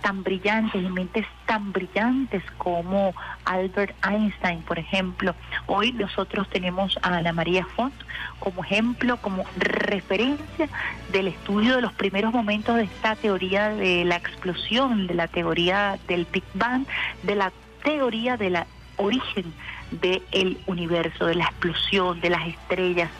tan 0.00 0.22
brillantes 0.22 0.82
y 0.82 0.88
mentes 0.88 1.26
tan 1.46 1.72
brillantes 1.72 2.42
como 2.56 3.12
Albert 3.44 3.94
Einstein, 4.06 4.62
por 4.62 4.78
ejemplo. 4.78 5.34
Hoy 5.66 5.92
nosotros 5.92 6.48
tenemos 6.48 6.98
a 7.02 7.16
Ana 7.16 7.32
María 7.32 7.66
Font 7.76 7.94
como 8.38 8.64
ejemplo, 8.64 9.16
como 9.18 9.44
referencia 9.56 10.68
del 11.12 11.28
estudio 11.28 11.76
de 11.76 11.82
los 11.82 11.92
primeros 11.92 12.32
momentos 12.32 12.76
de 12.76 12.84
esta 12.84 13.16
teoría 13.16 13.70
de 13.70 14.04
la 14.04 14.16
explosión, 14.16 15.06
de 15.06 15.14
la 15.14 15.28
teoría 15.28 15.98
del 16.06 16.26
Big 16.32 16.44
Bang, 16.54 16.86
de 17.22 17.34
la 17.34 17.52
teoría 17.82 18.36
de 18.36 18.50
la 18.50 18.66
origen 18.96 19.52
del 19.90 20.58
universo, 20.66 21.26
de 21.26 21.34
la 21.34 21.44
explosión, 21.44 22.20
de 22.20 22.30
las 22.30 22.46
estrellas. 22.46 23.10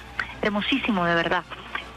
Hermosísimo, 0.42 1.04
de 1.04 1.14
verdad. 1.14 1.44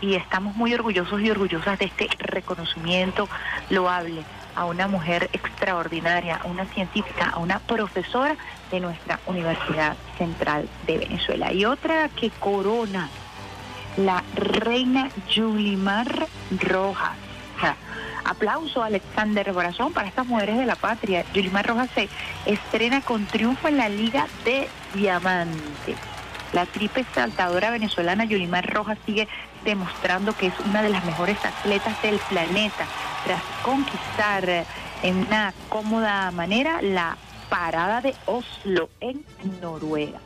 Y 0.01 0.15
estamos 0.15 0.55
muy 0.55 0.73
orgullosos 0.73 1.21
y 1.21 1.29
orgullosas 1.29 1.77
de 1.79 1.85
este 1.85 2.09
reconocimiento 2.19 3.29
loable 3.69 4.23
a 4.55 4.65
una 4.65 4.87
mujer 4.87 5.29
extraordinaria, 5.33 6.37
a 6.43 6.47
una 6.47 6.65
científica, 6.65 7.29
a 7.29 7.39
una 7.39 7.59
profesora 7.59 8.35
de 8.71 8.79
nuestra 8.79 9.19
Universidad 9.27 9.95
Central 10.17 10.67
de 10.87 10.97
Venezuela. 10.97 11.53
Y 11.53 11.65
otra 11.65 12.09
que 12.09 12.29
corona, 12.31 13.09
la 13.97 14.23
reina 14.35 15.09
Yulimar 15.29 16.27
Rojas. 16.59 17.15
Aplauso 18.23 18.83
a 18.83 18.87
Alexander 18.87 19.51
Brazón 19.53 19.93
para 19.93 20.07
estas 20.07 20.27
mujeres 20.27 20.57
de 20.57 20.65
la 20.65 20.75
patria. 20.75 21.25
Yulimar 21.33 21.67
Rojas 21.67 21.89
se 21.95 22.09
estrena 22.45 23.01
con 23.01 23.25
triunfo 23.25 23.67
en 23.67 23.77
la 23.77 23.89
Liga 23.89 24.27
de 24.45 24.67
Diamante. 24.93 25.95
La 26.53 26.65
triple 26.65 27.05
saltadora 27.15 27.71
venezolana 27.71 28.25
Yulimar 28.25 28.71
Rojas 28.71 28.97
sigue 29.05 29.27
demostrando 29.63 30.35
que 30.35 30.47
es 30.47 30.53
una 30.65 30.81
de 30.81 30.89
las 30.89 31.05
mejores 31.05 31.37
atletas 31.43 32.01
del 32.01 32.19
planeta 32.29 32.85
tras 33.25 33.41
conquistar 33.63 34.65
en 35.03 35.17
una 35.27 35.53
cómoda 35.69 36.31
manera 36.31 36.81
la 36.81 37.17
parada 37.49 38.01
de 38.01 38.15
Oslo 38.25 38.89
en 38.99 39.23
Noruega. 39.61 40.19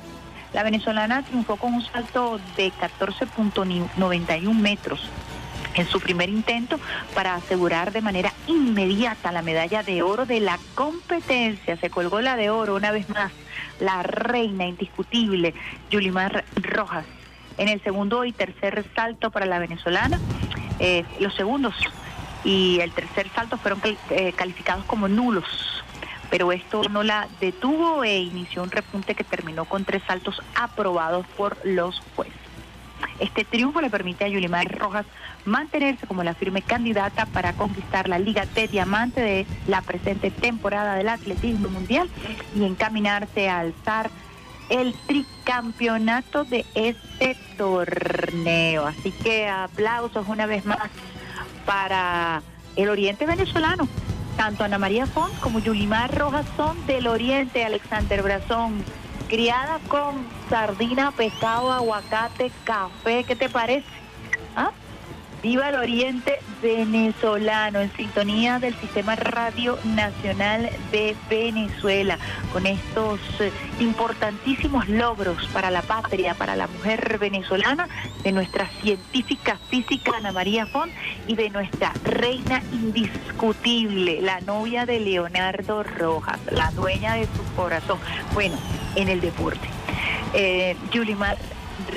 La 0.54 0.64
venezolana 0.64 1.22
triunfó 1.24 1.58
con 1.58 1.74
un 1.74 1.86
salto 1.86 2.40
de 2.56 2.72
14.91 2.72 4.54
metros 4.54 5.02
en 5.76 5.88
su 5.88 6.00
primer 6.00 6.30
intento 6.30 6.80
para 7.14 7.36
asegurar 7.36 7.92
de 7.92 8.02
manera 8.02 8.32
inmediata 8.48 9.32
la 9.32 9.42
medalla 9.42 9.84
de 9.84 10.02
oro 10.02 10.26
de 10.26 10.40
la 10.40 10.60
competencia. 10.74 11.78
Se 11.78 11.90
colgó 11.90 12.22
la 12.22 12.36
de 12.36 12.50
oro 12.50 12.76
una 12.76 12.92
vez 12.92 13.10
más, 13.10 13.32
la 13.80 14.04
reina 14.04 14.66
indiscutible, 14.66 15.54
Yulimar 15.90 16.46
Rojas. 16.56 17.06
En 17.58 17.70
el 17.70 17.82
segundo 17.84 18.26
y 18.26 18.32
tercer 18.32 18.86
salto 18.96 19.32
para 19.32 19.46
la 19.46 19.60
venezolana, 19.60 20.20
eh, 20.80 21.06
los 21.20 21.34
segundos 21.36 21.74
y 22.44 22.80
el 22.82 22.92
tercer 22.92 23.30
salto 23.34 23.58
fueron 23.58 23.82
eh, 24.10 24.34
calificados 24.34 24.86
como 24.86 25.08
nulos 25.08 25.46
pero 26.30 26.52
esto 26.52 26.82
no 26.90 27.04
la 27.04 27.28
detuvo 27.40 28.04
e 28.04 28.18
inició 28.18 28.64
un 28.64 28.72
repunte 28.72 29.16
que 29.16 29.24
terminó 29.24 29.66
con 29.66 29.86
tres 29.86 30.02
saltos 30.08 30.42
aprobados 30.56 31.26
por 31.38 31.58
los 31.64 32.02
jueces. 32.16 32.36
Este 33.20 33.46
triunfo 33.46 33.82
le 33.82 33.90
permite 33.90 34.26
a 34.26 34.28
Yulimar 34.28 34.68
Rojas 34.78 35.06
mantenerse 35.46 36.08
como 36.08 36.24
la 36.24 36.34
firme 36.34 36.62
candidata 36.62 37.26
para 37.28 37.54
conquistar 37.54 38.10
la 38.10 38.20
Liga 38.20 38.46
de 38.46 38.68
Diamante 38.68 39.22
de 39.22 39.46
la 39.68 39.82
presente 39.82 40.32
temporada 40.32 40.96
del 40.96 41.10
atletismo 41.10 41.70
mundial 41.70 42.10
y 42.56 42.64
encaminarse 42.64 43.50
a 43.50 43.60
alzar 43.60 44.10
el 44.70 44.96
tricampeonato 45.06 46.44
de 46.44 46.66
este 46.74 47.38
torneo. 47.58 48.88
Así 48.88 49.12
que 49.12 49.48
aplausos 49.48 50.28
una 50.28 50.46
vez 50.46 50.66
más 50.66 50.90
para 51.66 52.42
el 52.76 52.90
oriente 52.90 53.26
venezolano. 53.26 53.88
Tanto 54.38 54.64
Ana 54.64 54.78
María 54.78 55.06
Font 55.06 55.34
como 55.40 55.60
Yulimar 55.60 56.14
Rojas 56.14 56.46
son 56.58 56.86
del 56.88 57.08
oriente, 57.08 57.64
Alexander 57.64 58.22
Brazón 58.22 58.84
criada 59.28 59.80
con 59.88 60.26
sardina, 60.50 61.12
pescado, 61.12 61.72
aguacate, 61.72 62.52
café, 62.64 63.24
¿qué 63.24 63.36
te 63.36 63.50
parece? 63.50 64.05
Viva 65.46 65.70
el 65.70 65.76
Oriente 65.76 66.40
venezolano 66.64 67.80
en 67.80 67.96
sintonía 67.96 68.58
del 68.58 68.74
Sistema 68.78 69.16
Radio 69.16 69.78
Nacional 69.84 70.72
de 70.92 71.16
Venezuela, 71.30 72.18
con 72.52 72.66
estos 72.66 73.20
eh, 73.40 73.52
importantísimos 73.80 74.90
logros 74.90 75.48
para 75.54 75.70
la 75.70 75.84
patria, 75.84 76.34
para 76.34 76.56
la 76.56 76.66
mujer 76.66 77.20
venezolana, 77.20 77.88
de 78.24 78.32
nuestra 78.32 78.68
científica 78.82 79.60
física 79.70 80.14
Ana 80.18 80.32
María 80.32 80.66
Font 80.66 80.92
y 81.28 81.36
de 81.36 81.52
nuestra 81.52 81.94
reina 82.04 82.64
indiscutible, 82.72 84.22
la 84.24 84.42
novia 84.42 84.88
de 84.88 85.00
Leonardo 85.00 85.84
Rojas, 85.84 86.40
la 86.50 86.72
dueña 86.72 87.14
de 87.14 87.26
su 87.28 87.56
corazón. 87.56 88.00
Bueno, 88.34 88.58
en 88.96 89.10
el 89.10 89.22
deporte. 89.22 89.68
eh, 90.34 90.76
Yulimar 90.92 91.38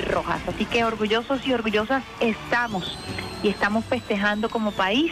Rojas. 0.07 0.41
Así 0.47 0.65
que 0.65 0.83
orgullosos 0.83 1.45
y 1.45 1.53
orgullosas 1.53 2.03
estamos 2.19 2.97
y 3.43 3.49
estamos 3.49 3.85
festejando 3.85 4.49
como 4.49 4.71
país 4.71 5.11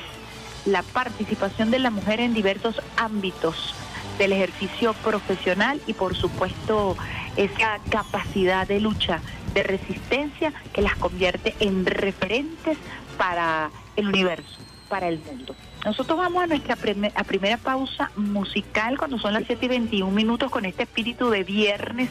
la 0.65 0.83
participación 0.83 1.71
de 1.71 1.79
la 1.79 1.89
mujer 1.89 2.19
en 2.19 2.33
diversos 2.33 2.81
ámbitos 2.97 3.73
del 4.17 4.33
ejercicio 4.33 4.93
profesional 4.93 5.79
y 5.87 5.93
por 5.93 6.15
supuesto 6.15 6.97
esa 7.35 7.79
capacidad 7.89 8.67
de 8.67 8.79
lucha, 8.79 9.21
de 9.53 9.63
resistencia 9.63 10.51
que 10.73 10.81
las 10.81 10.95
convierte 10.95 11.55
en 11.59 11.85
referentes 11.85 12.77
para 13.17 13.69
el 13.95 14.07
universo, 14.07 14.59
para 14.89 15.07
el 15.07 15.19
mundo. 15.19 15.55
Nosotros 15.85 16.17
vamos 16.17 16.43
a 16.43 16.47
nuestra 16.47 16.75
primera 16.75 17.57
pausa 17.57 18.11
musical 18.17 18.97
cuando 18.97 19.19
son 19.19 19.33
las 19.33 19.43
7 19.45 19.65
y 19.65 19.69
21 19.69 20.11
minutos 20.11 20.51
con 20.51 20.65
este 20.65 20.83
espíritu 20.83 21.29
de 21.29 21.43
viernes. 21.43 22.09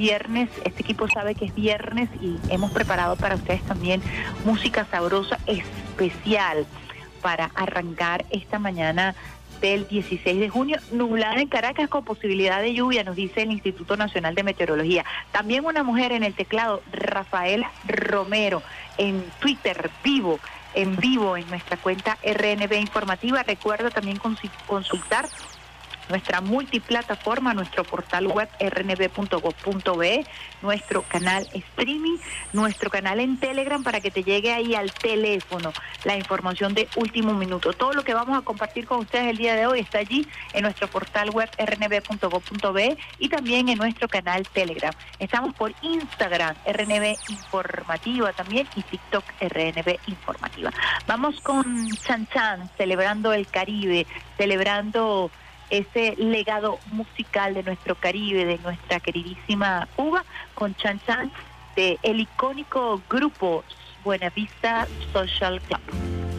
Viernes, 0.00 0.48
este 0.64 0.80
equipo 0.80 1.08
sabe 1.08 1.34
que 1.34 1.44
es 1.44 1.54
viernes 1.54 2.08
y 2.22 2.38
hemos 2.48 2.70
preparado 2.70 3.16
para 3.16 3.34
ustedes 3.34 3.60
también 3.64 4.00
música 4.46 4.86
sabrosa 4.90 5.38
especial 5.46 6.66
para 7.20 7.50
arrancar 7.54 8.24
esta 8.30 8.58
mañana 8.58 9.14
del 9.60 9.86
16 9.86 10.40
de 10.40 10.48
junio, 10.48 10.78
nublada 10.90 11.42
en 11.42 11.48
Caracas 11.48 11.90
con 11.90 12.02
posibilidad 12.02 12.62
de 12.62 12.72
lluvia, 12.72 13.04
nos 13.04 13.14
dice 13.14 13.42
el 13.42 13.50
Instituto 13.50 13.94
Nacional 13.98 14.34
de 14.34 14.42
Meteorología. 14.42 15.04
También 15.32 15.66
una 15.66 15.82
mujer 15.82 16.12
en 16.12 16.22
el 16.22 16.32
teclado, 16.32 16.80
Rafael 16.92 17.66
Romero, 17.86 18.62
en 18.96 19.22
Twitter, 19.38 19.90
vivo, 20.02 20.40
en 20.72 20.96
vivo 20.96 21.36
en 21.36 21.46
nuestra 21.50 21.76
cuenta 21.76 22.16
RNB 22.24 22.72
Informativa. 22.72 23.42
Recuerda 23.42 23.90
también 23.90 24.18
consultar 24.66 25.28
nuestra 26.10 26.40
multiplataforma, 26.40 27.54
nuestro 27.54 27.84
portal 27.84 28.26
web 28.26 28.48
rnb.gov.be, 28.60 30.26
nuestro 30.60 31.02
canal 31.02 31.48
streaming, 31.54 32.18
nuestro 32.52 32.90
canal 32.90 33.20
en 33.20 33.38
Telegram 33.38 33.82
para 33.82 34.00
que 34.00 34.10
te 34.10 34.22
llegue 34.22 34.52
ahí 34.52 34.74
al 34.74 34.92
teléfono 34.92 35.72
la 36.04 36.16
información 36.16 36.74
de 36.74 36.88
último 36.96 37.32
minuto. 37.32 37.72
Todo 37.72 37.92
lo 37.92 38.04
que 38.04 38.14
vamos 38.14 38.36
a 38.38 38.42
compartir 38.42 38.86
con 38.86 38.98
ustedes 38.98 39.28
el 39.28 39.36
día 39.36 39.54
de 39.54 39.66
hoy 39.66 39.80
está 39.80 39.98
allí 39.98 40.26
en 40.52 40.62
nuestro 40.62 40.88
portal 40.88 41.30
web 41.30 41.48
rnb.gov.be 41.58 42.98
y 43.18 43.28
también 43.28 43.68
en 43.68 43.78
nuestro 43.78 44.08
canal 44.08 44.46
Telegram. 44.48 44.92
Estamos 45.18 45.54
por 45.54 45.72
Instagram, 45.82 46.54
RNB 46.66 47.16
Informativa 47.28 48.32
también 48.32 48.66
y 48.74 48.82
TikTok 48.82 49.24
RNB 49.40 49.98
Informativa. 50.08 50.72
Vamos 51.06 51.40
con 51.40 51.88
Chan 51.96 52.26
Chan, 52.32 52.70
celebrando 52.76 53.32
el 53.32 53.46
Caribe, 53.46 54.06
celebrando 54.36 55.30
ese 55.70 56.14
legado 56.16 56.78
musical 56.92 57.54
de 57.54 57.62
nuestro 57.62 57.94
Caribe, 57.94 58.44
de 58.44 58.58
nuestra 58.58 59.00
queridísima 59.00 59.88
Cuba, 59.96 60.24
con 60.54 60.74
Chan 60.74 61.00
Chan 61.06 61.32
de 61.76 61.98
icónico 62.02 63.00
grupo 63.08 63.64
Buenavista 64.04 64.86
Social 65.12 65.60
Club. 65.60 66.29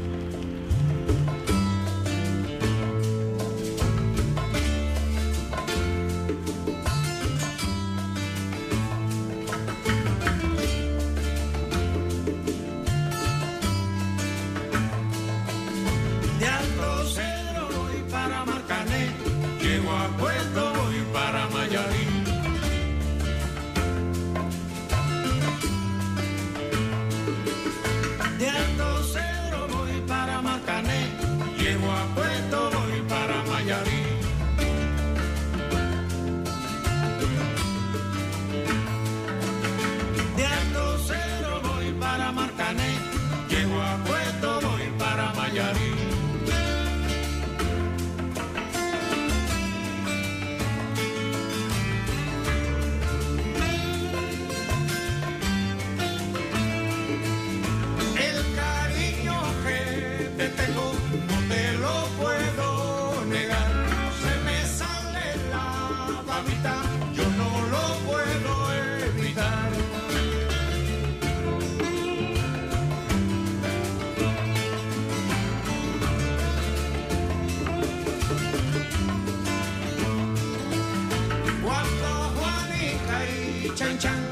Chang. 83.82 83.98
chan. 83.98 84.31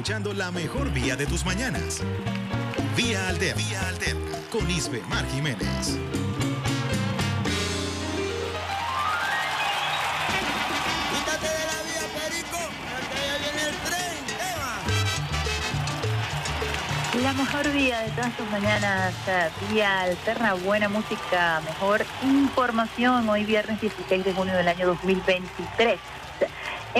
Escuchando 0.00 0.32
la 0.32 0.50
mejor 0.50 0.90
vía 0.94 1.14
de 1.14 1.26
tus 1.26 1.44
mañanas. 1.44 2.00
Vía 2.96 3.28
Alterna. 3.28 3.62
Vía 3.62 3.86
Alterna. 3.86 4.38
Con 4.50 4.70
Isbe 4.70 5.02
Mar 5.10 5.26
Jiménez. 5.26 5.98
Quítate 11.10 11.48
de 11.48 11.66
la 11.66 11.82
vía, 11.84 12.06
Perico, 12.16 12.60
que 13.12 13.20
ya 13.26 13.36
viene 13.44 13.62
el 13.68 13.76
tren, 13.84 14.24
Eva. 14.54 14.72
La 17.22 17.32
mejor 17.34 17.70
vía 17.70 18.00
de 18.00 18.08
todas 18.12 18.34
tus 18.38 18.50
mañanas, 18.50 19.12
eh, 19.26 19.50
vía 19.70 20.00
alterna, 20.00 20.54
buena 20.54 20.88
música, 20.88 21.60
mejor 21.66 22.06
información. 22.22 23.28
Hoy 23.28 23.44
viernes 23.44 23.78
16 23.82 24.24
de 24.24 24.32
junio 24.32 24.54
del 24.54 24.68
año 24.68 24.86
2023. 24.86 26.00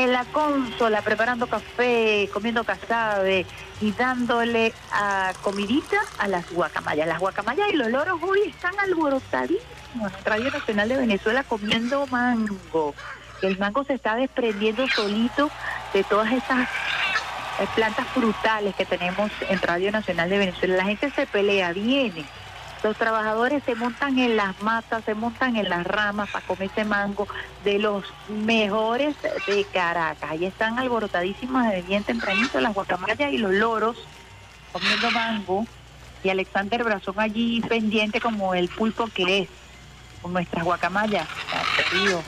En 0.00 0.12
la 0.12 0.24
consola, 0.24 1.02
preparando 1.02 1.46
café, 1.46 2.30
comiendo 2.32 2.64
casabe 2.64 3.44
y 3.82 3.92
dándole 3.92 4.72
a 4.90 5.34
comidita 5.42 5.98
a 6.16 6.26
las 6.26 6.50
guacamayas. 6.50 7.06
Las 7.06 7.18
guacamayas 7.18 7.68
y 7.70 7.76
los 7.76 7.88
loros 7.88 8.18
hoy 8.22 8.40
están 8.48 8.72
alborotadísimos 8.78 10.10
en 10.18 10.24
Radio 10.24 10.50
Nacional 10.52 10.88
de 10.88 10.96
Venezuela 10.96 11.44
comiendo 11.44 12.06
mango. 12.06 12.94
El 13.42 13.58
mango 13.58 13.84
se 13.84 13.92
está 13.92 14.16
desprendiendo 14.16 14.88
solito 14.88 15.50
de 15.92 16.02
todas 16.04 16.32
esas 16.32 16.66
eh, 17.58 17.66
plantas 17.74 18.06
frutales 18.08 18.74
que 18.76 18.86
tenemos 18.86 19.30
en 19.50 19.60
Radio 19.60 19.92
Nacional 19.92 20.30
de 20.30 20.38
Venezuela. 20.38 20.76
La 20.78 20.84
gente 20.84 21.10
se 21.10 21.26
pelea, 21.26 21.74
viene. 21.74 22.24
Los 22.82 22.96
trabajadores 22.96 23.62
se 23.64 23.74
montan 23.74 24.18
en 24.18 24.36
las 24.36 24.62
matas, 24.62 25.04
se 25.04 25.14
montan 25.14 25.56
en 25.56 25.68
las 25.68 25.86
ramas 25.86 26.30
para 26.30 26.46
comerse 26.46 26.84
mango 26.84 27.28
de 27.62 27.78
los 27.78 28.04
mejores 28.28 29.14
de 29.46 29.64
Caracas. 29.64 30.30
Ahí 30.30 30.46
están 30.46 30.78
alborotadísimas 30.78 31.70
de 31.72 31.82
bien 31.82 32.04
tempranito 32.04 32.58
las 32.58 32.72
guacamayas 32.72 33.32
y 33.32 33.38
los 33.38 33.52
loros 33.52 33.98
comiendo 34.72 35.10
mango. 35.10 35.66
Y 36.22 36.30
Alexander 36.30 36.82
Brazón 36.84 37.14
allí 37.18 37.60
pendiente 37.62 38.20
como 38.20 38.54
el 38.54 38.68
pulpo 38.68 39.06
que 39.08 39.40
es, 39.40 39.48
con 40.22 40.32
nuestras 40.32 40.64
guacamayas, 40.64 41.26
Río, 41.92 42.22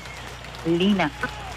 Lina, 0.67 1.11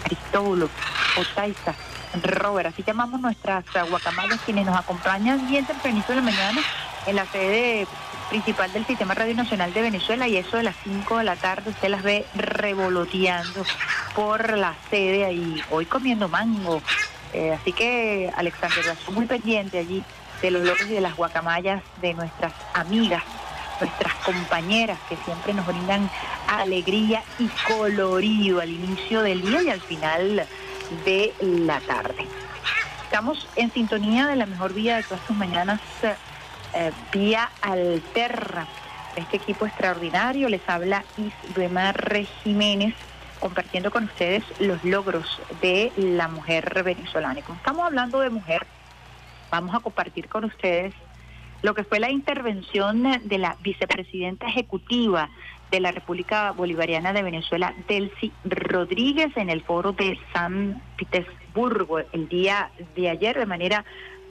Cristóbulo, 0.04 0.70
Otaiza, 1.18 1.74
Robert. 2.22 2.68
Así 2.68 2.82
llamamos 2.82 3.20
nuestras 3.20 3.64
guacamayas 3.90 4.40
quienes 4.44 4.64
nos 4.64 4.78
acompañan 4.78 5.46
bien 5.48 5.66
tempranito 5.66 6.12
en 6.12 6.16
la 6.16 6.22
mañana 6.22 6.62
en 7.06 7.16
la 7.16 7.26
sede 7.26 7.86
principal 8.28 8.72
del 8.72 8.86
Sistema 8.86 9.14
Radio 9.14 9.34
Nacional 9.34 9.72
de 9.72 9.82
Venezuela 9.82 10.28
y 10.28 10.36
eso 10.36 10.56
de 10.56 10.64
las 10.64 10.76
5 10.84 11.18
de 11.18 11.24
la 11.24 11.36
tarde 11.36 11.70
usted 11.70 11.88
las 11.88 12.02
ve 12.02 12.26
revoloteando 12.34 13.64
por 14.14 14.56
la 14.56 14.74
sede 14.90 15.24
ahí, 15.24 15.62
hoy 15.70 15.86
comiendo 15.86 16.28
mango. 16.28 16.82
Eh, 17.32 17.52
así 17.52 17.72
que 17.72 18.30
Alexander, 18.36 18.86
estoy 18.86 19.14
muy 19.14 19.26
pendiente 19.26 19.78
allí 19.78 20.02
de 20.42 20.50
los 20.50 20.62
locos 20.62 20.86
y 20.86 20.94
de 20.94 21.00
las 21.00 21.16
guacamayas 21.16 21.82
de 22.00 22.14
nuestras 22.14 22.52
amigas, 22.74 23.22
nuestras 23.80 24.14
compañeras 24.24 24.98
que 25.08 25.16
siempre 25.24 25.52
nos 25.52 25.66
brindan 25.66 26.10
alegría 26.48 27.22
y 27.38 27.48
colorido 27.68 28.60
al 28.60 28.70
inicio 28.70 29.22
del 29.22 29.42
día 29.42 29.62
y 29.62 29.70
al 29.70 29.80
final 29.80 30.46
de 31.04 31.34
la 31.40 31.80
tarde. 31.80 32.26
Estamos 33.04 33.48
en 33.56 33.72
sintonía 33.72 34.26
de 34.26 34.36
la 34.36 34.46
mejor 34.46 34.74
vía 34.74 34.96
de 34.96 35.02
todas 35.04 35.24
sus 35.26 35.36
mañanas, 35.36 35.80
eh, 36.76 36.92
vía 37.10 37.50
alterna. 37.62 38.68
Este 39.16 39.38
equipo 39.38 39.66
extraordinario 39.66 40.48
les 40.50 40.60
habla 40.68 41.04
Isbemar 41.16 42.14
Jiménez 42.44 42.94
compartiendo 43.40 43.90
con 43.90 44.04
ustedes 44.04 44.44
los 44.60 44.84
logros 44.84 45.40
de 45.62 45.90
la 45.96 46.28
mujer 46.28 46.82
venezolana. 46.84 47.38
Y 47.40 47.42
como 47.42 47.56
estamos 47.56 47.86
hablando 47.86 48.20
de 48.20 48.28
mujer, 48.28 48.66
vamos 49.50 49.74
a 49.74 49.80
compartir 49.80 50.28
con 50.28 50.44
ustedes 50.44 50.92
lo 51.62 51.74
que 51.74 51.84
fue 51.84 51.98
la 51.98 52.10
intervención 52.10 53.02
de 53.24 53.38
la 53.38 53.56
vicepresidenta 53.62 54.46
ejecutiva 54.46 55.30
de 55.70 55.80
la 55.80 55.92
República 55.92 56.52
Bolivariana 56.52 57.14
de 57.14 57.22
Venezuela, 57.22 57.74
Delcy 57.88 58.32
Rodríguez, 58.44 59.34
en 59.36 59.48
el 59.48 59.62
foro 59.62 59.92
de 59.92 60.18
San 60.34 60.82
Petersburgo 60.98 62.00
el 62.12 62.28
día 62.28 62.70
de 62.94 63.08
ayer 63.08 63.38
de 63.38 63.46
manera 63.46 63.84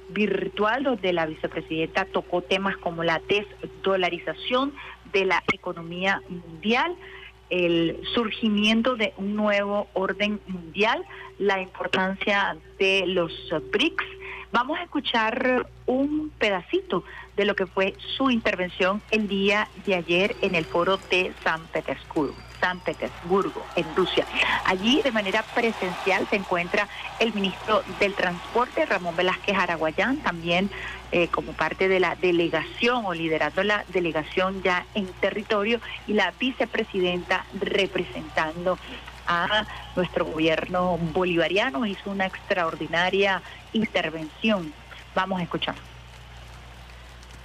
virtual, 0.10 0.84
donde 0.84 1.14
la 1.14 1.26
vicepresidenta 1.26 2.06
tocó 2.06 2.42
temas 2.42 2.78
como 2.78 3.04
la 3.04 3.22
desdolarización 3.28 4.74
de 5.12 5.26
la 5.26 5.44
economía 5.52 6.22
mundial, 6.30 6.96
el 7.50 8.00
surgimiento 8.14 8.96
de 8.96 9.14
un 9.18 9.36
nuevo 9.36 9.88
orden 9.94 10.40
mundial, 10.48 11.04
la 11.38 11.62
importancia 11.62 12.58
de 12.80 13.06
los 13.08 13.32
BRICS. 13.72 14.06
Vamos 14.52 14.80
a 14.80 14.84
escuchar 14.84 15.68
un 15.86 16.32
pedacito 16.40 17.04
de 17.36 17.46
lo 17.46 17.56
que 17.56 17.66
fue 17.66 17.96
su 18.18 18.32
intervención 18.32 19.02
el 19.12 19.28
día 19.28 19.70
de 19.86 19.96
ayer 19.96 20.38
en 20.42 20.56
el 20.56 20.66
foro 20.66 20.98
de 21.10 21.34
San 21.44 21.68
Petersburgo. 21.68 22.45
San 22.60 22.80
Petersburgo, 22.80 23.66
en 23.76 23.86
Rusia. 23.96 24.26
Allí 24.66 25.02
de 25.02 25.12
manera 25.12 25.44
presencial 25.44 26.28
se 26.30 26.38
encuentra 26.38 26.88
el 27.20 27.34
ministro 27.34 27.84
del 28.00 28.14
Transporte, 28.14 28.86
Ramón 28.86 29.16
Velázquez 29.16 29.56
Araguayán, 29.56 30.18
también 30.18 30.70
eh, 31.12 31.28
como 31.28 31.54
parte 31.54 31.88
de 31.88 32.00
la 32.00 32.16
delegación 32.16 33.06
o 33.06 33.14
liderando 33.14 33.64
la 33.64 33.86
delegación 33.90 34.62
ya 34.64 34.86
en 34.96 35.08
territorio 35.14 35.80
y 36.08 36.14
la 36.14 36.34
vicepresidenta 36.40 37.46
representando 37.60 38.78
a 39.28 39.66
nuestro 39.96 40.26
gobierno 40.26 40.98
bolivariano. 41.14 41.86
Hizo 41.86 42.10
una 42.10 42.26
extraordinaria 42.26 43.42
intervención. 43.74 44.74
Vamos 45.14 45.40
a 45.40 45.44
escuchar. 45.44 45.76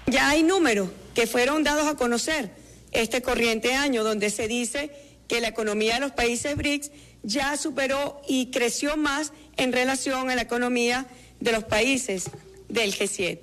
Ya 0.06 0.30
hay 0.30 0.42
números 0.42 0.90
que 1.14 1.26
fueron 1.26 1.62
dados 1.62 1.86
a 1.86 1.96
conocer 1.96 2.59
este 2.92 3.22
corriente 3.22 3.74
año, 3.74 4.04
donde 4.04 4.30
se 4.30 4.48
dice 4.48 4.90
que 5.28 5.40
la 5.40 5.48
economía 5.48 5.94
de 5.94 6.00
los 6.00 6.12
países 6.12 6.56
BRICS 6.56 6.90
ya 7.22 7.56
superó 7.56 8.20
y 8.26 8.50
creció 8.50 8.96
más 8.96 9.32
en 9.56 9.72
relación 9.72 10.30
a 10.30 10.34
la 10.34 10.42
economía 10.42 11.06
de 11.38 11.52
los 11.52 11.64
países 11.64 12.30
del 12.68 12.94
G7. 12.94 13.38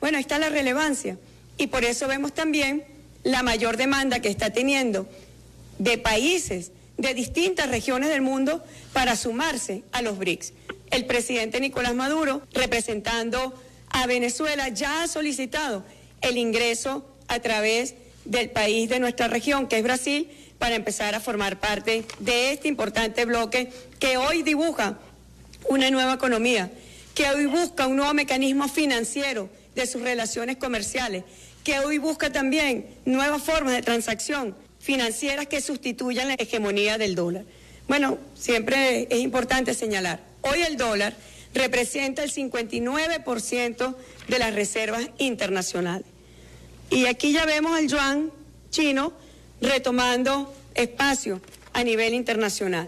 Bueno, 0.00 0.18
ahí 0.18 0.22
está 0.22 0.38
la 0.38 0.50
relevancia. 0.50 1.18
Y 1.58 1.68
por 1.68 1.84
eso 1.84 2.08
vemos 2.08 2.32
también 2.32 2.84
la 3.22 3.42
mayor 3.42 3.76
demanda 3.76 4.20
que 4.20 4.28
está 4.28 4.50
teniendo 4.50 5.08
de 5.78 5.98
países 5.98 6.72
de 6.98 7.14
distintas 7.14 7.68
regiones 7.70 8.10
del 8.10 8.20
mundo 8.20 8.62
para 8.92 9.16
sumarse 9.16 9.82
a 9.92 10.02
los 10.02 10.18
BRICS. 10.18 10.52
El 10.90 11.06
presidente 11.06 11.60
Nicolás 11.60 11.94
Maduro, 11.94 12.42
representando 12.52 13.54
a 13.88 14.06
Venezuela, 14.06 14.68
ya 14.68 15.02
ha 15.02 15.08
solicitado 15.08 15.84
el 16.20 16.36
ingreso 16.36 17.06
a 17.28 17.40
través 17.40 17.94
del 18.24 18.50
país 18.50 18.88
de 18.88 19.00
nuestra 19.00 19.28
región, 19.28 19.66
que 19.66 19.78
es 19.78 19.82
Brasil, 19.82 20.28
para 20.58 20.76
empezar 20.76 21.14
a 21.14 21.20
formar 21.20 21.58
parte 21.58 22.04
de 22.20 22.52
este 22.52 22.68
importante 22.68 23.24
bloque 23.24 23.70
que 23.98 24.16
hoy 24.16 24.42
dibuja 24.42 24.98
una 25.68 25.90
nueva 25.90 26.14
economía, 26.14 26.70
que 27.14 27.28
hoy 27.28 27.46
busca 27.46 27.86
un 27.86 27.96
nuevo 27.96 28.14
mecanismo 28.14 28.68
financiero 28.68 29.48
de 29.74 29.86
sus 29.86 30.02
relaciones 30.02 30.56
comerciales, 30.56 31.24
que 31.64 31.78
hoy 31.80 31.98
busca 31.98 32.30
también 32.30 32.86
nuevas 33.04 33.42
formas 33.42 33.74
de 33.74 33.82
transacción 33.82 34.54
financieras 34.82 35.46
que 35.46 35.60
sustituyan 35.60 36.28
la 36.28 36.34
hegemonía 36.34 36.98
del 36.98 37.14
dólar. 37.14 37.44
Bueno, 37.86 38.18
siempre 38.34 39.06
es 39.10 39.20
importante 39.20 39.74
señalar, 39.74 40.20
hoy 40.42 40.60
el 40.62 40.76
dólar 40.76 41.14
representa 41.54 42.22
el 42.24 42.32
59% 42.32 43.96
de 44.28 44.38
las 44.38 44.54
reservas 44.54 45.08
internacionales. 45.18 46.06
Y 46.92 47.06
aquí 47.06 47.32
ya 47.32 47.46
vemos 47.46 47.74
al 47.74 47.88
yuan 47.88 48.30
chino 48.68 49.14
retomando 49.62 50.54
espacio 50.74 51.40
a 51.72 51.82
nivel 51.82 52.12
internacional. 52.12 52.86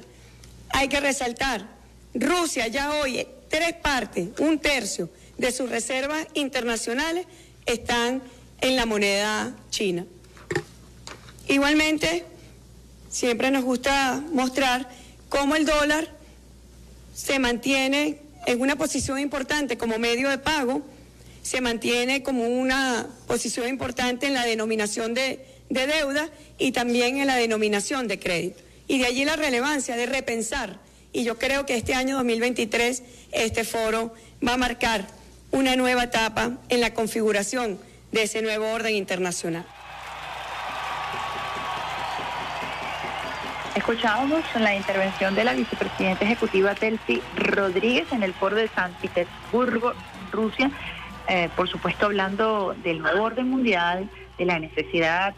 Hay 0.69 0.89
que 0.89 1.01
resaltar, 1.01 1.67
Rusia 2.13 2.69
ya 2.69 3.01
hoy 3.01 3.27
tres 3.49 3.73
partes, 3.73 4.29
un 4.41 4.59
tercio 4.59 5.09
de 5.39 5.51
sus 5.53 5.71
reservas 5.71 6.27
internacionales 6.35 7.27
están 7.65 8.23
en 8.61 8.77
la 8.77 8.85
moneda 8.85 9.57
china. 9.71 10.05
Igualmente, 11.49 12.27
siempre 13.09 13.51
nos 13.51 13.65
gusta 13.65 14.23
mostrar 14.33 14.87
cómo 15.31 15.57
el 15.57 15.65
dólar 15.65 16.15
se 17.15 17.39
mantiene 17.39 18.19
en 18.47 18.61
una 18.61 18.77
posición 18.77 19.19
importante 19.19 19.79
como 19.79 19.99
medio 19.99 20.29
de 20.29 20.37
pago 20.37 20.83
se 21.45 21.61
mantiene 21.61 22.23
como 22.23 22.49
una 22.49 23.07
posición 23.27 23.69
importante 23.69 24.27
en 24.27 24.33
la 24.33 24.47
denominación 24.47 25.13
de, 25.13 25.45
de 25.69 25.87
deuda 25.87 26.31
y 26.57 26.73
también 26.73 27.19
en 27.19 27.27
la 27.27 27.37
denominación 27.37 28.09
de 28.09 28.19
crédito. 28.19 28.63
Y 28.89 28.99
de 28.99 29.07
allí 29.07 29.27
la 29.27 29.37
relevancia 29.37 29.95
de 29.95 30.07
repensar. 30.07 30.79
Y 31.13 31.23
yo 31.23 31.39
creo 31.39 31.67
que 31.67 31.77
este 31.77 31.95
año 31.95 32.17
2023 32.17 33.03
este 33.33 33.65
foro 33.65 34.15
va 34.47 34.55
a 34.55 34.57
marcar 34.57 35.07
una 35.51 35.77
nueva 35.77 36.05
etapa 36.05 36.53
en 36.71 36.81
la 36.81 36.95
configuración 36.95 37.79
de 38.11 38.23
ese 38.23 38.41
nuevo 38.41 38.73
orden 38.73 38.95
internacional. 38.95 39.67
Escuchábamos 43.77 44.43
la 44.59 44.75
intervención 44.75 45.35
de 45.35 45.45
la 45.45 45.53
vicepresidenta 45.53 46.25
ejecutiva 46.25 46.73
Delcy 46.73 47.21
Rodríguez 47.37 48.07
en 48.13 48.23
el 48.23 48.33
foro 48.33 48.57
de 48.57 48.69
San 48.69 48.95
Petersburgo, 48.95 49.93
Rusia, 50.33 50.71
eh, 51.29 51.49
por 51.57 51.69
supuesto 51.69 52.07
hablando 52.07 52.75
del 52.83 53.01
nuevo 53.01 53.25
orden 53.25 53.49
mundial, 53.49 54.11
de 54.39 54.45
la 54.45 54.59
necesidad 54.59 55.35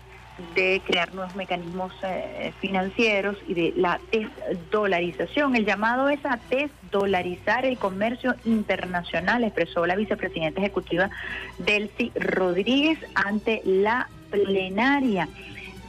de 0.54 0.82
crear 0.86 1.14
nuevos 1.14 1.34
mecanismos 1.34 1.92
eh, 2.02 2.52
financieros 2.60 3.36
y 3.46 3.54
de 3.54 3.72
la 3.76 4.00
desdolarización. 4.12 5.56
El 5.56 5.64
llamado 5.64 6.08
es 6.08 6.24
a 6.26 6.38
desdolarizar 6.50 7.64
el 7.64 7.78
comercio 7.78 8.34
internacional, 8.44 9.44
expresó 9.44 9.86
la 9.86 9.96
vicepresidenta 9.96 10.60
ejecutiva 10.60 11.10
Delcy 11.58 12.12
Rodríguez 12.14 12.98
ante 13.14 13.62
la 13.64 14.08
plenaria 14.30 15.28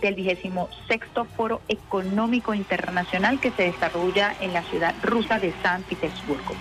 del 0.02 0.16
vigésimo 0.16 0.70
sexto 0.88 1.26
Foro 1.26 1.62
Económico 1.68 2.54
Internacional 2.54 3.40
que 3.40 3.52
se 3.52 3.64
desarrolla 3.64 4.36
en 4.40 4.54
la 4.54 4.64
ciudad 4.64 4.96
rusa 5.02 5.40
de 5.40 5.54
San 5.62 5.82
Petersburgo 5.84 6.56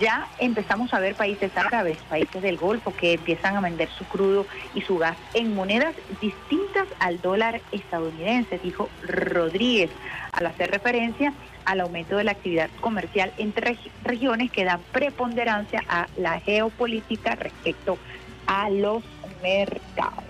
ya 0.00 0.26
empezamos 0.38 0.92
a 0.94 0.98
ver 0.98 1.14
países 1.14 1.56
árabes, 1.56 1.98
países 2.08 2.42
del 2.42 2.56
Golfo, 2.56 2.92
que 2.96 3.12
empiezan 3.12 3.56
a 3.56 3.60
vender 3.60 3.88
su 3.90 4.04
crudo 4.06 4.46
y 4.74 4.80
su 4.80 4.98
gas 4.98 5.16
en 5.34 5.54
monedas 5.54 5.94
distintas 6.20 6.88
al 6.98 7.20
dólar 7.20 7.60
estadounidense, 7.70 8.58
dijo 8.58 8.88
Rodríguez, 9.06 9.90
al 10.32 10.46
hacer 10.46 10.70
referencia 10.70 11.34
al 11.66 11.82
aumento 11.82 12.16
de 12.16 12.24
la 12.24 12.32
actividad 12.32 12.70
comercial 12.80 13.32
entre 13.36 13.76
regiones 14.02 14.50
que 14.50 14.64
dan 14.64 14.80
preponderancia 14.90 15.84
a 15.88 16.08
la 16.16 16.40
geopolítica 16.40 17.36
respecto 17.36 17.98
a 18.46 18.70
los 18.70 19.04
mercados. 19.42 20.24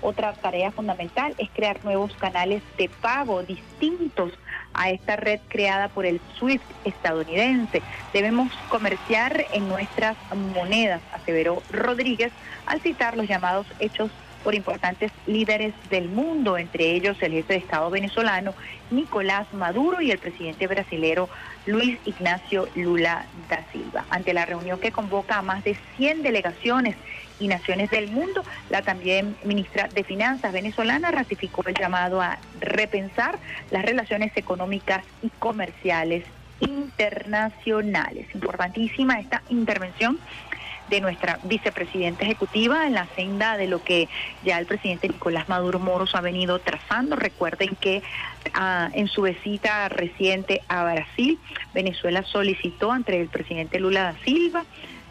Otra 0.00 0.32
tarea 0.32 0.70
fundamental 0.70 1.34
es 1.38 1.50
crear 1.50 1.84
nuevos 1.84 2.14
canales 2.16 2.62
de 2.78 2.88
pago 2.88 3.42
distintos 3.42 4.32
a 4.74 4.90
esta 4.90 5.16
red 5.16 5.40
creada 5.48 5.88
por 5.88 6.04
el 6.04 6.20
SWIFT 6.38 6.64
estadounidense. 6.84 7.82
Debemos 8.12 8.52
comerciar 8.68 9.46
en 9.52 9.68
nuestras 9.68 10.16
monedas, 10.54 11.00
aseveró 11.12 11.62
Rodríguez 11.70 12.32
al 12.66 12.80
citar 12.80 13.16
los 13.16 13.28
llamados 13.28 13.66
hechos 13.78 14.10
por 14.44 14.54
importantes 14.54 15.10
líderes 15.26 15.72
del 15.88 16.10
mundo, 16.10 16.58
entre 16.58 16.92
ellos 16.92 17.16
el 17.22 17.32
jefe 17.32 17.54
de 17.54 17.58
Estado 17.60 17.88
venezolano 17.88 18.52
Nicolás 18.90 19.46
Maduro 19.54 20.02
y 20.02 20.10
el 20.10 20.18
presidente 20.18 20.66
brasilero 20.66 21.30
Luis 21.64 21.98
Ignacio 22.04 22.68
Lula 22.74 23.24
da 23.48 23.64
Silva. 23.72 24.04
Ante 24.10 24.34
la 24.34 24.44
reunión 24.44 24.78
que 24.78 24.92
convoca 24.92 25.38
a 25.38 25.42
más 25.42 25.64
de 25.64 25.76
100 25.96 26.22
delegaciones 26.22 26.94
y 27.40 27.48
naciones 27.48 27.90
del 27.90 28.10
mundo, 28.10 28.44
la 28.70 28.82
también 28.82 29.36
ministra 29.44 29.88
de 29.88 30.04
Finanzas 30.04 30.52
venezolana 30.52 31.10
ratificó 31.10 31.62
el 31.66 31.74
llamado 31.74 32.20
a 32.20 32.38
repensar 32.60 33.38
las 33.70 33.84
relaciones 33.84 34.32
económicas 34.36 35.04
y 35.22 35.30
comerciales 35.30 36.24
internacionales. 36.60 38.26
Importantísima 38.34 39.18
esta 39.20 39.42
intervención 39.48 40.18
de 40.88 41.00
nuestra 41.00 41.38
vicepresidenta 41.44 42.24
ejecutiva 42.24 42.86
en 42.86 42.92
la 42.92 43.06
senda 43.16 43.56
de 43.56 43.66
lo 43.66 43.82
que 43.82 44.08
ya 44.44 44.58
el 44.58 44.66
presidente 44.66 45.08
Nicolás 45.08 45.48
Maduro 45.48 45.78
Moros 45.78 46.14
ha 46.14 46.20
venido 46.20 46.58
trazando. 46.58 47.16
Recuerden 47.16 47.76
que 47.80 48.02
ah, 48.52 48.90
en 48.92 49.08
su 49.08 49.22
visita 49.22 49.88
reciente 49.88 50.60
a 50.68 50.84
Brasil, 50.84 51.38
Venezuela 51.72 52.22
solicitó 52.22 52.92
ante 52.92 53.18
el 53.18 53.28
presidente 53.28 53.80
Lula 53.80 54.02
da 54.02 54.24
Silva 54.24 54.64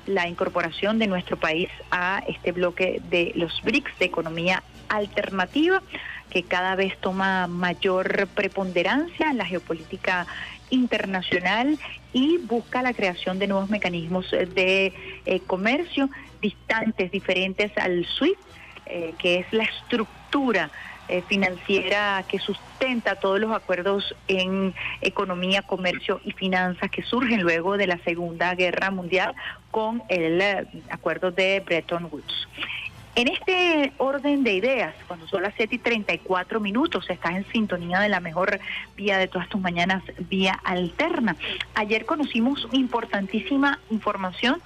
la 0.05 0.27
incorporación 0.27 0.99
de 0.99 1.07
nuestro 1.07 1.37
país 1.37 1.69
a 1.91 2.23
este 2.27 2.51
bloque 2.51 3.01
de 3.09 3.31
los 3.35 3.61
BRICS 3.63 3.99
de 3.99 4.05
economía 4.05 4.63
alternativa 4.89 5.81
que 6.29 6.43
cada 6.43 6.75
vez 6.75 6.97
toma 6.99 7.47
mayor 7.47 8.27
preponderancia 8.35 9.29
en 9.29 9.37
la 9.37 9.45
geopolítica 9.45 10.25
internacional 10.71 11.77
y 12.11 12.37
busca 12.39 12.81
la 12.81 12.93
creación 12.93 13.37
de 13.37 13.47
nuevos 13.47 13.69
mecanismos 13.69 14.31
de 14.31 14.93
eh, 15.25 15.39
comercio 15.41 16.09
distantes, 16.41 17.11
diferentes 17.11 17.71
al 17.77 18.05
SWIFT, 18.05 18.39
eh, 18.87 19.13
que 19.19 19.39
es 19.39 19.53
la 19.53 19.63
estructura 19.63 20.71
eh, 21.09 21.21
financiera 21.27 22.23
que 22.27 22.39
sustenta 22.39 23.15
todos 23.15 23.39
los 23.39 23.51
acuerdos 23.51 24.15
en 24.27 24.73
economía, 25.01 25.61
comercio 25.61 26.21
y 26.23 26.31
finanzas 26.31 26.89
que 26.89 27.03
surgen 27.03 27.41
luego 27.41 27.77
de 27.77 27.87
la 27.87 27.97
Segunda 27.99 28.55
Guerra 28.55 28.89
Mundial 28.91 29.35
con 29.71 30.03
el 30.09 30.41
eh, 30.41 30.67
acuerdo 30.89 31.31
de 31.31 31.61
Bretton 31.65 32.07
Woods. 32.11 32.47
En 33.15 33.27
este 33.27 33.93
orden 33.97 34.43
de 34.43 34.53
ideas, 34.53 34.95
cuando 35.07 35.27
son 35.27 35.43
las 35.43 35.53
7 35.55 35.75
y 35.75 35.77
34 35.77 36.59
minutos, 36.59 37.07
estás 37.09 37.35
en 37.35 37.45
sintonía 37.51 37.99
de 37.99 38.09
la 38.09 38.19
mejor 38.19 38.59
vía 38.95 39.19
de 39.19 39.27
todas 39.27 39.47
tus 39.49 39.61
mañanas, 39.61 40.01
vía 40.17 40.59
alterna. 40.63 41.35
Ayer 41.75 42.05
conocimos 42.05 42.67
importantísima 42.71 43.79
información 43.91 44.61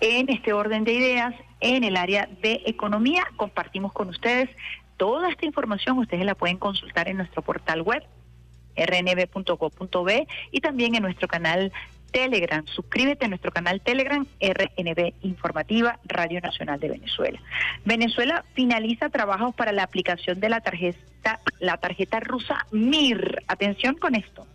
en 0.00 0.28
este 0.28 0.52
orden 0.52 0.84
de 0.84 0.92
ideas 0.92 1.34
en 1.60 1.84
el 1.84 1.96
área 1.96 2.28
de 2.42 2.60
economía. 2.66 3.24
Compartimos 3.36 3.94
con 3.94 4.10
ustedes 4.10 4.50
Toda 4.96 5.30
esta 5.30 5.46
información 5.46 5.98
ustedes 5.98 6.24
la 6.24 6.34
pueden 6.34 6.58
consultar 6.58 7.08
en 7.08 7.18
nuestro 7.18 7.42
portal 7.42 7.82
web 7.82 8.02
rnb.co.b 8.76 10.28
y 10.52 10.60
también 10.60 10.94
en 10.94 11.02
nuestro 11.02 11.28
canal 11.28 11.72
Telegram. 12.12 12.64
Suscríbete 12.66 13.26
a 13.26 13.28
nuestro 13.28 13.50
canal 13.50 13.80
Telegram 13.80 14.26
RNB 14.40 15.12
Informativa 15.22 15.98
Radio 16.04 16.40
Nacional 16.40 16.80
de 16.80 16.88
Venezuela. 16.88 17.40
Venezuela 17.84 18.44
finaliza 18.54 19.10
trabajos 19.10 19.54
para 19.54 19.72
la 19.72 19.82
aplicación 19.82 20.40
de 20.40 20.48
la 20.48 20.60
tarjeta 20.60 21.40
la 21.58 21.76
tarjeta 21.76 22.20
rusa 22.20 22.66
MIR. 22.70 23.42
Atención 23.48 23.96
con 23.96 24.14
esto. 24.14 24.46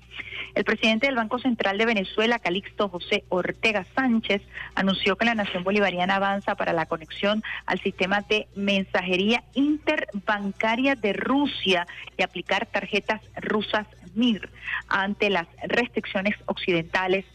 El 0.53 0.65
presidente 0.65 1.07
del 1.07 1.15
Banco 1.15 1.39
Central 1.39 1.77
de 1.77 1.85
Venezuela, 1.85 2.39
Calixto 2.39 2.89
José 2.89 3.23
Ortega 3.29 3.85
Sánchez, 3.95 4.41
anunció 4.75 5.15
que 5.15 5.25
la 5.25 5.35
nación 5.35 5.63
bolivariana 5.63 6.15
avanza 6.15 6.55
para 6.55 6.73
la 6.73 6.85
conexión 6.85 7.43
al 7.65 7.79
sistema 7.79 8.21
de 8.21 8.47
mensajería 8.55 9.43
interbancaria 9.53 10.95
de 10.95 11.13
Rusia 11.13 11.87
y 12.17 12.23
aplicar 12.23 12.65
tarjetas 12.65 13.21
rusas 13.35 13.87
MIR 14.15 14.49
ante 14.87 15.29
las 15.29 15.47
restricciones 15.63 16.35
occidentales. 16.45 17.25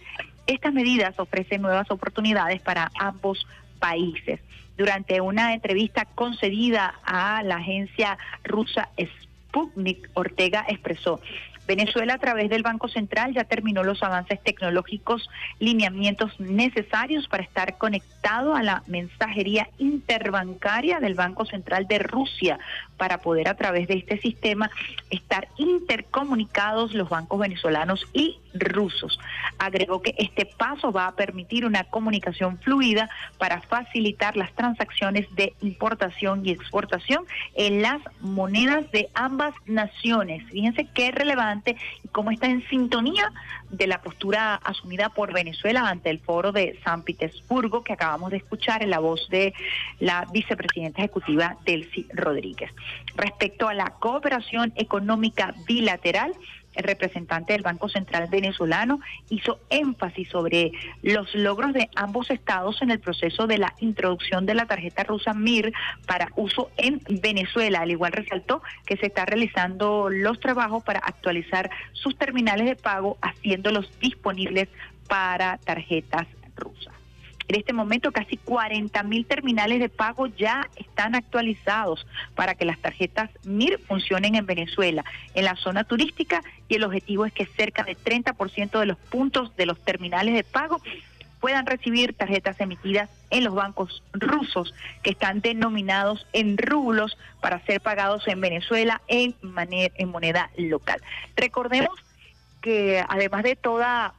Estas 0.47 0.73
medidas 0.73 1.19
ofrecen 1.19 1.63
nuevas 1.63 1.91
oportunidades 1.91 2.61
para 2.61 2.91
ambos 2.99 3.47
países. 3.79 4.41
Durante 4.77 5.21
una 5.23 5.55
entrevista 5.55 6.05
concedida 6.05 6.95
a 7.03 7.43
la 7.43 7.57
agencia 7.57 8.19
rusa 8.45 8.91
Sputnik, 8.99 10.11
Ortega 10.13 10.67
expresó, 10.69 11.21
Venezuela 11.67 12.15
a 12.15 12.19
través 12.19 12.49
del 12.49 12.63
Banco 12.63 12.89
Central 12.89 13.35
ya 13.35 13.45
terminó 13.45 13.83
los 13.83 14.03
avances 14.03 14.43
tecnológicos, 14.43 15.29
lineamientos 15.59 16.39
necesarios 16.39 17.29
para 17.29 17.43
estar 17.43 17.77
conectado 17.79 18.55
a 18.55 18.63
la 18.63 18.83
mensajería 18.87 19.69
interbancaria 19.79 21.01
del 21.01 21.15
Banco 21.15 21.45
Central 21.45 21.87
de 21.87 21.99
Rusia 21.99 22.59
para 22.97 23.19
poder 23.19 23.49
a 23.49 23.55
través 23.55 23.89
de 23.89 23.95
este 23.95 24.19
sistema 24.21 24.71
estar 25.11 25.49
intercomunicados 25.57 26.95
los 26.95 27.09
bancos 27.09 27.41
venezolanos 27.41 28.07
y 28.13 28.39
rusos. 28.59 29.19
Agregó 29.59 30.03
que 30.03 30.15
este 30.19 30.47
paso 30.47 30.93
va 30.93 31.07
a 31.07 31.17
permitir 31.17 31.65
una 31.65 31.85
comunicación 31.85 32.59
fluida 32.59 33.09
para 33.39 33.61
facilitar 33.63 34.37
las 34.37 34.53
transacciones 34.53 35.27
de 35.35 35.55
importación 35.61 36.45
y 36.45 36.51
exportación 36.51 37.25
en 37.55 37.83
las 37.83 38.01
monedas 38.21 38.91
de 38.91 39.09
ambas 39.15 39.55
naciones. 39.67 40.45
Fíjense 40.51 40.87
qué 40.95 41.11
relevante 41.11 41.77
y 42.05 42.09
cómo 42.09 42.31
está 42.31 42.47
en 42.47 42.67
sintonía 42.69 43.33
de 43.71 43.87
la 43.87 44.01
postura 44.01 44.55
asumida 44.57 45.09
por 45.09 45.33
Venezuela 45.33 45.89
ante 45.89 46.11
el 46.11 46.21
foro 46.21 46.53
de 46.53 46.79
San 46.85 47.03
Petersburgo 47.03 47.83
que 47.83 47.93
acabamos 47.93 48.31
de 48.31 48.39
escuchar 48.39 48.83
en 48.83 48.91
la 48.91 48.99
voz 48.99 49.29
de 49.29 49.55
la 49.99 50.27
vicepresidenta 50.33 51.03
ejecutiva 51.03 51.57
Delcy 51.65 52.07
Rodríguez. 52.13 52.71
Respecto 53.17 53.69
a 53.69 53.75
la 53.75 53.91
cooperación 53.91 54.73
económica 54.77 55.55
bilateral, 55.67 56.33
el 56.77 56.85
representante 56.85 57.53
del 57.53 57.63
Banco 57.63 57.89
Central 57.89 58.29
venezolano 58.31 59.01
hizo 59.31 59.61
énfasis 59.71 60.29
sobre 60.29 60.73
los 61.03 61.35
logros 61.35 61.73
de 61.73 61.89
ambos 61.97 62.31
estados 62.31 62.81
en 62.83 62.91
el 62.91 63.01
proceso 63.01 63.47
de 63.47 63.59
la 63.59 63.75
introducción 63.81 64.47
de 64.47 64.55
la 64.55 64.67
tarjeta 64.67 65.05
rusa 65.05 65.33
MIR 65.33 65.73
para 66.07 66.29
uso 66.37 66.71
en 66.77 67.01
Venezuela. 67.09 67.81
Al 67.81 67.91
igual 67.91 68.13
resaltó 68.13 68.63
que 68.85 68.97
se 68.97 69.07
está 69.07 69.25
realizando 69.25 70.09
los 70.11 70.41
trabajos 70.41 70.85
para 70.85 71.01
actualizar 71.01 71.71
sus 71.93 72.17
terminales 72.17 72.67
de 72.67 72.77
pago, 72.77 73.19
haciéndolos 73.23 73.91
disponibles 74.01 74.69
para 75.09 75.59
tarjetas 75.59 76.27
rusas. 76.57 76.96
En 77.49 77.57
este 77.57 77.73
momento 77.73 78.11
casi 78.13 78.37
40 78.37 79.03
mil 79.05 79.25
terminales 79.25 79.79
de 79.79 79.89
pago 79.89 80.27
ya 80.27 80.69
están 80.77 81.15
actualizados 81.15 82.07
para 82.35 82.55
que 82.55 82.65
las 82.65 82.79
tarjetas 82.79 83.31
MIR 83.45 83.79
funcionen 83.79 84.35
en 84.35 84.47
Venezuela, 84.47 85.05
en 85.35 85.45
la 85.45 85.55
zona 85.57 85.85
turística 85.85 86.43
y 86.69 86.75
el 86.75 86.85
objetivo 86.85 87.25
es 87.25 87.33
que 87.33 87.47
cerca 87.47 87.85
de 87.85 87.97
30% 87.97 88.81
de 88.81 88.87
los 88.87 88.99
puntos 88.99 89.55
de 89.57 89.67
los 89.67 89.79
terminales 89.81 90.35
de 90.35 90.45
pago 90.45 90.81
puedan 91.41 91.67
recibir 91.67 92.15
tarjetas 92.15 92.61
emitidas 92.61 93.09
en 93.31 93.45
los 93.45 93.55
bancos 93.55 94.03
rusos 94.13 94.75
que 95.03 95.11
están 95.11 95.41
denominados 95.41 96.27
en 96.33 96.59
rublos 96.59 97.17
para 97.41 97.65
ser 97.67 97.81
pagados 97.81 98.27
en 98.27 98.41
Venezuela 98.41 99.01
en, 99.07 99.35
en 99.69 100.09
moneda 100.09 100.51
local. 100.57 101.01
Recordemos 101.37 101.97
que 102.63 103.05
además 103.09 103.45
de 103.45 103.55
toda 103.55 104.15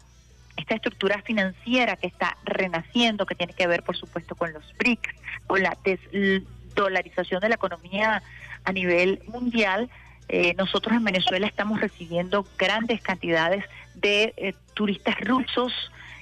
esta 0.57 0.75
estructura 0.75 1.21
financiera 1.21 1.95
que 1.95 2.07
está 2.07 2.37
renaciendo, 2.43 3.25
que 3.25 3.35
tiene 3.35 3.53
que 3.53 3.67
ver, 3.67 3.83
por 3.83 3.95
supuesto, 3.95 4.35
con 4.35 4.51
los 4.51 4.63
BRICS, 4.77 5.15
con 5.45 5.63
la 5.63 5.77
desdolarización 5.83 7.39
de 7.39 7.49
la 7.49 7.55
economía 7.55 8.21
a 8.63 8.71
nivel 8.73 9.21
mundial, 9.27 9.89
eh, 10.29 10.53
nosotros 10.57 10.95
en 10.95 11.05
Venezuela 11.05 11.47
estamos 11.47 11.79
recibiendo 11.79 12.45
grandes 12.57 13.01
cantidades 13.01 13.63
de 13.95 14.33
eh, 14.35 14.53
turistas 14.73 15.17
rusos 15.21 15.71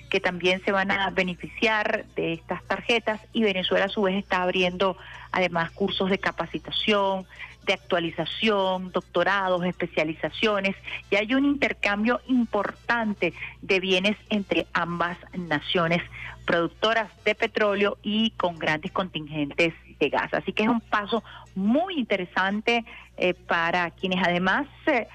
que 0.10 0.19
también 0.19 0.63
se 0.63 0.71
van 0.71 0.91
a 0.91 1.10
beneficiar 1.10 2.06
de 2.15 2.34
estas 2.34 2.63
tarjetas 2.65 3.19
y 3.34 3.41
Venezuela 3.41 3.86
a 3.86 3.89
su 3.89 4.04
vez 4.04 4.15
está 4.15 4.43
abriendo 4.43 4.95
además 5.32 5.71
cursos 5.71 6.10
de 6.12 6.19
capacitación, 6.19 7.26
de 7.65 7.73
actualización, 7.73 8.91
doctorados, 8.91 9.65
especializaciones 9.65 10.75
y 11.10 11.15
hay 11.15 11.34
un 11.34 11.45
intercambio 11.45 12.21
importante 12.28 13.34
de 13.62 13.80
bienes 13.80 14.17
entre 14.30 14.67
ambas 14.73 15.17
naciones 15.34 16.01
productoras 16.45 17.12
de 17.23 17.36
petróleo 17.36 17.97
y 18.04 18.32
con 18.32 18.58
grandes 18.58 18.91
contingentes 18.91 19.73
de 19.99 20.10
gas. 20.10 20.34
Así 20.34 20.54
que 20.54 20.63
es 20.63 20.69
un 20.69 20.82
paso 20.82 21.23
muy 21.56 21.97
interesante 21.97 22.86
eh, 23.17 23.34
para 23.34 23.91
quienes 23.91 24.23
además 24.23 24.67
eh, 24.86 25.08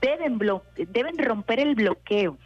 deben, 0.00 0.38
deben 0.88 1.18
romper 1.18 1.60
el 1.60 1.74
bloqueo 1.74 2.38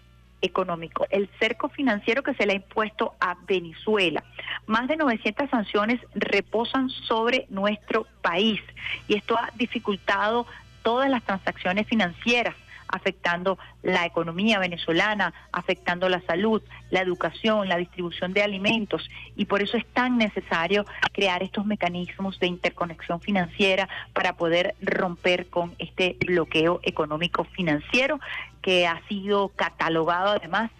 económico, 0.44 1.06
el 1.10 1.28
cerco 1.38 1.68
financiero 1.68 2.22
que 2.22 2.34
se 2.34 2.46
le 2.46 2.52
ha 2.52 2.56
impuesto 2.56 3.14
a 3.20 3.36
Venezuela. 3.46 4.22
Más 4.66 4.86
de 4.88 4.96
900 4.96 5.50
sanciones 5.50 6.00
reposan 6.14 6.90
sobre 6.90 7.46
nuestro 7.48 8.06
país 8.22 8.60
y 9.08 9.16
esto 9.16 9.36
ha 9.36 9.50
dificultado 9.56 10.46
todas 10.82 11.08
las 11.10 11.22
transacciones 11.24 11.86
financieras 11.86 12.54
afectando 12.94 13.58
la 13.82 14.06
economía 14.06 14.60
venezolana, 14.60 15.34
afectando 15.50 16.08
la 16.08 16.20
salud, 16.20 16.62
la 16.90 17.00
educación, 17.00 17.68
la 17.68 17.76
distribución 17.76 18.32
de 18.32 18.42
alimentos 18.42 19.10
y 19.34 19.46
por 19.46 19.62
eso 19.62 19.76
es 19.76 19.86
tan 19.86 20.16
necesario 20.16 20.84
crear 21.12 21.42
estos 21.42 21.66
mecanismos 21.66 22.38
de 22.38 22.46
interconexión 22.46 23.20
financiera 23.20 23.88
para 24.12 24.36
poder 24.36 24.76
romper 24.80 25.48
con 25.48 25.74
este 25.78 26.16
bloqueo 26.24 26.78
económico 26.84 27.42
financiero 27.44 28.20
que 28.64 28.86
ha 28.86 28.98
sido 29.08 29.50
catalogado 29.50 30.30
además 30.30 30.70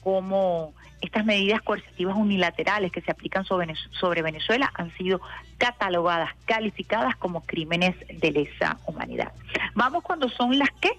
como 0.00 0.72
estas 1.00 1.24
medidas 1.24 1.60
coercitivas 1.60 2.14
unilaterales 2.16 2.92
que 2.92 3.00
se 3.00 3.10
aplican 3.10 3.44
sobre, 3.44 4.22
Venezuela 4.22 4.70
han 4.74 4.96
sido 4.96 5.20
catalogadas, 5.58 6.30
calificadas 6.44 7.16
como 7.16 7.40
crímenes 7.40 7.96
de 8.20 8.30
lesa 8.30 8.78
humanidad. 8.86 9.32
Vamos 9.74 10.04
cuando 10.04 10.28
son 10.28 10.56
las 10.56 10.70
que 10.80 10.90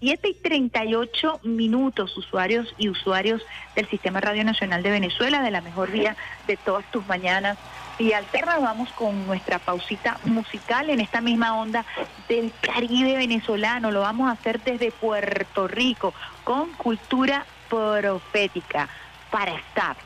7 0.00 0.28
y 0.28 0.34
38 0.34 1.40
minutos, 1.44 2.16
usuarios 2.18 2.74
y 2.76 2.88
usuarios 2.88 3.40
del 3.76 3.88
Sistema 3.88 4.20
Radio 4.20 4.42
Nacional 4.42 4.82
de 4.82 4.90
Venezuela, 4.90 5.42
de 5.42 5.52
la 5.52 5.60
mejor 5.60 5.92
vía 5.92 6.16
de 6.48 6.56
todas 6.56 6.84
tus 6.90 7.06
mañanas. 7.06 7.56
Y 7.98 8.12
alterna 8.12 8.58
vamos 8.58 8.90
con 8.92 9.26
nuestra 9.26 9.58
pausita 9.58 10.18
musical 10.24 10.90
en 10.90 11.00
esta 11.00 11.20
misma 11.20 11.56
onda 11.56 11.84
del 12.28 12.52
Caribe 12.60 13.16
venezolano. 13.16 13.92
Lo 13.92 14.00
vamos 14.00 14.28
a 14.28 14.32
hacer 14.32 14.60
desde 14.62 14.90
Puerto 14.90 15.68
Rico 15.68 16.12
con 16.42 16.72
cultura 16.72 17.46
profética 17.68 18.88
para 19.30 19.54
estar. 19.54 19.96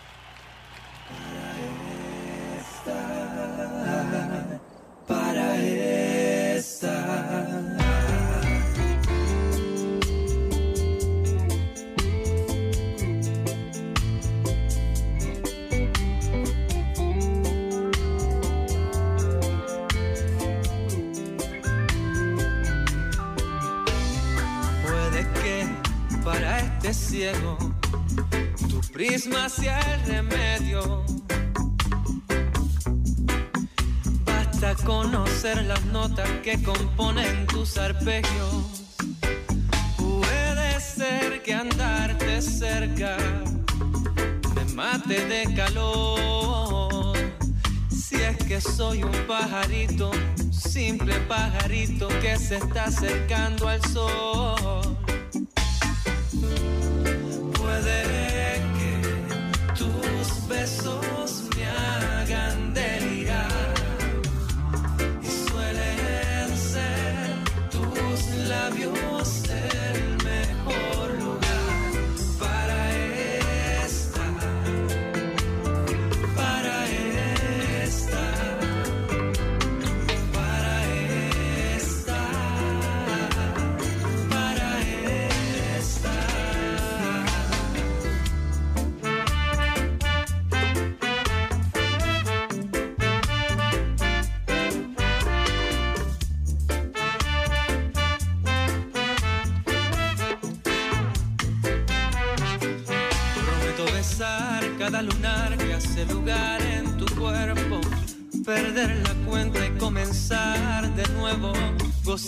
Ciego, 26.92 27.59
tu 28.68 28.81
prisma 28.92 29.46
hacia 29.46 29.79
el 29.94 30.01
remedio. 30.07 31.05
Basta 34.24 34.74
conocer 34.85 35.64
las 35.64 35.85
notas 35.87 36.29
que 36.42 36.62
componen 36.62 37.46
tus 37.46 37.77
arpegios. 37.77 38.85
Puede 39.96 40.81
ser 40.81 41.42
que 41.42 41.55
andarte 41.55 42.40
cerca 42.40 43.16
me 44.55 44.64
mate 44.74 45.27
de 45.27 45.55
calor. 45.55 47.16
Si 47.90 48.16
es 48.16 48.37
que 48.38 48.61
soy 48.61 49.03
un 49.03 49.12
pajarito, 49.27 50.11
simple 50.51 51.14
pajarito 51.29 52.09
que 52.20 52.37
se 52.38 52.57
está 52.57 52.85
acercando 52.85 53.68
al 53.68 53.85
sol. 53.87 55.07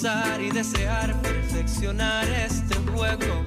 Y 0.02 0.50
desear 0.50 1.20
perfeccionar 1.20 2.26
este 2.30 2.74
juego, 2.90 3.44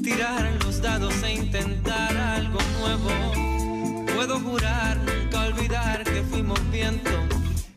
tirar 0.00 0.48
los 0.64 0.80
dados 0.80 1.20
e 1.24 1.32
intentar 1.32 2.16
algo 2.16 2.60
nuevo. 2.78 4.06
Puedo 4.14 4.38
jurar 4.38 4.98
nunca 4.98 5.46
olvidar 5.46 6.04
que 6.04 6.22
fuimos 6.22 6.60
viento, 6.70 7.10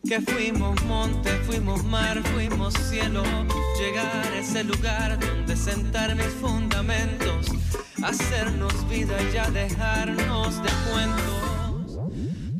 que 0.07 0.21
fuimos 0.21 0.79
monte, 0.83 1.31
fuimos 1.47 1.83
mar, 1.85 2.21
fuimos 2.35 2.75
cielo, 2.87 3.23
llegar 3.79 4.27
a 4.31 4.37
ese 4.37 4.63
lugar 4.63 5.19
donde 5.19 5.57
sentar 5.57 6.15
mis 6.15 6.33
fundamentos, 6.39 7.47
hacernos 8.03 8.87
vida 8.89 9.17
y 9.23 9.33
ya 9.33 9.49
dejarnos 9.49 10.61
de 10.61 10.69
cuentos. 10.91 11.97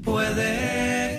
Puede 0.04 1.13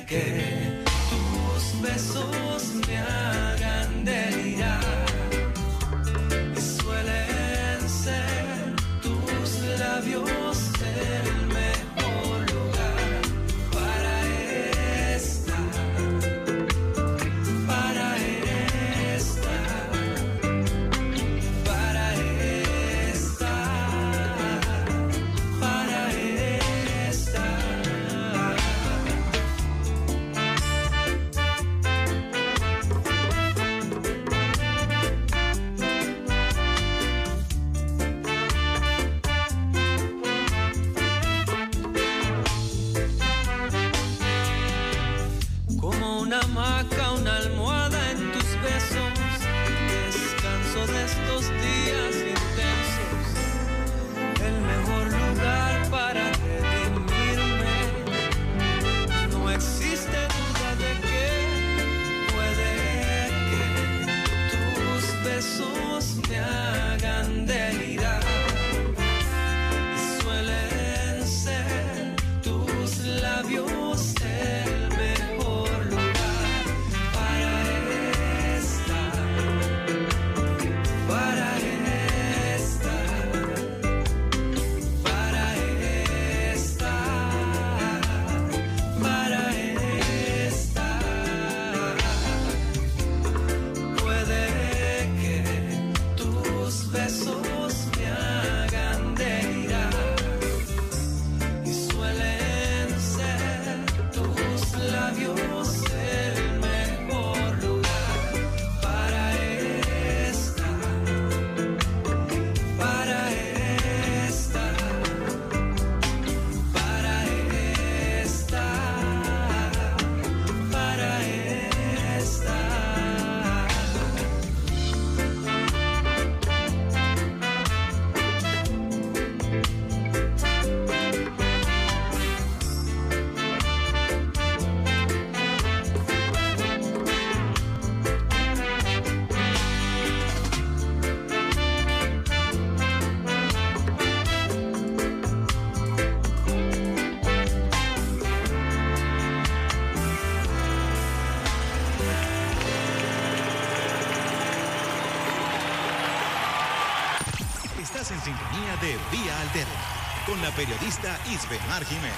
periodista 160.54 161.18
Isbemar 161.30 161.84
Jiménez. 161.84 162.14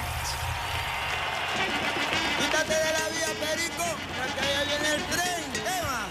Quítate 2.39 2.75
de 2.75 2.93
la 2.93 3.09
vía, 3.09 3.29
Perico, 3.41 3.85
que 4.35 4.41
allá 4.41 4.65
viene 4.65 4.89
el 4.95 5.03
tren, 5.05 5.45
Eva. 5.79 6.07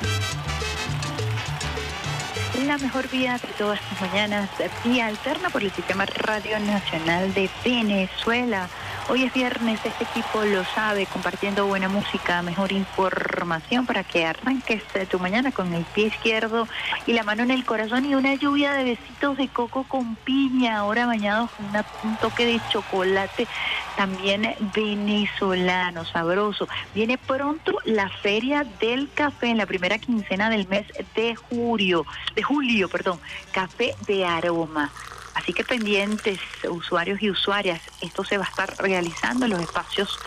La 2.66 2.78
mejor 2.78 3.08
vía 3.10 3.38
de 3.38 3.48
todas 3.58 3.80
las 3.92 4.02
mañanas, 4.02 4.50
vía 4.84 5.08
alterna 5.08 5.50
por 5.50 5.64
el 5.64 5.72
Sistema 5.72 6.06
Radio 6.06 6.60
Nacional 6.60 7.34
de 7.34 7.50
Venezuela. 7.64 8.70
Hoy 9.08 9.24
es 9.24 9.34
viernes, 9.34 9.80
este 9.86 10.04
equipo 10.04 10.44
lo 10.44 10.66
sabe, 10.66 11.06
compartiendo 11.06 11.68
buena 11.68 11.88
música, 11.88 12.42
mejor 12.42 12.72
información 12.72 13.86
para 13.86 14.04
que 14.04 14.26
arranques 14.26 14.82
tu 15.12 15.20
mañana 15.20 15.52
con 15.52 15.72
el 15.76 15.86
pie 15.86 16.08
izquierdo 16.08 16.68
y 17.06 17.14
la 17.14 17.24
mano 17.24 17.44
en 17.44 17.52
el 17.52 17.66
corazón 17.66 18.06
y 18.06 18.16
una 18.16 18.34
lluvia 18.36 18.74
de 18.74 18.84
besitos 18.84 19.38
de 19.38 19.48
coco 19.48 19.84
con 19.84 20.16
piña, 20.16 20.78
ahora 20.78 21.06
bañados 21.06 21.52
con 21.52 21.66
un 22.10 22.18
toque 22.18 22.46
de 22.46 22.60
chocolate 22.70 23.48
también 23.96 24.56
venezolano, 24.74 26.06
sabroso. 26.06 26.68
Viene 26.94 27.18
pronto 27.18 27.78
la 27.86 28.10
Feria 28.10 28.66
del 28.80 29.10
Café 29.14 29.48
en 29.48 29.58
la 29.58 29.66
primera 29.66 30.00
quincena 30.00 30.50
del 30.50 30.68
mes 30.68 30.86
de 31.16 31.36
julio, 31.36 32.06
de 32.36 32.44
julio, 32.44 32.90
perdón, 32.90 33.20
café 33.52 33.96
de 34.08 34.26
aroma. 34.26 34.92
Así 35.36 35.54
que 35.54 35.64
pendientes, 35.64 36.40
usuarios 36.70 37.22
y 37.22 37.30
usuarias, 37.30 37.82
esto 38.02 38.24
se 38.24 38.38
va 38.38 38.46
a 38.46 38.50
estar 38.50 38.74
realizando 38.78 39.46
en 39.46 39.52
los 39.52 39.62
espacios 39.62 40.18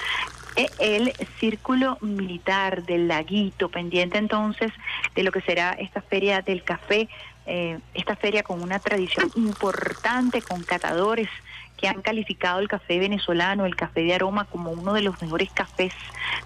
el 0.79 1.13
círculo 1.39 1.99
militar 2.01 2.85
del 2.85 3.09
laguito, 3.09 3.69
pendiente 3.69 4.19
entonces 4.19 4.73
de 5.15 5.23
lo 5.23 5.31
que 5.31 5.41
será 5.41 5.73
esta 5.73 6.03
feria 6.03 6.43
del 6.43 6.65
café, 6.65 7.09
eh, 7.47 7.79
esta 7.95 8.17
feria 8.17 8.43
con 8.43 8.63
una 8.63 8.79
tradición 8.79 9.31
importante, 9.37 10.43
con 10.43 10.63
catadores 10.65 11.29
que 11.77 11.87
han 11.87 12.03
calificado 12.03 12.59
el 12.59 12.69
café 12.69 12.99
venezolano, 12.99 13.65
el 13.65 13.77
café 13.77 14.03
de 14.03 14.15
aroma, 14.15 14.45
como 14.47 14.73
uno 14.73 14.95
de 14.95 15.03
los 15.03 15.21
mejores 15.23 15.49
cafés 15.53 15.95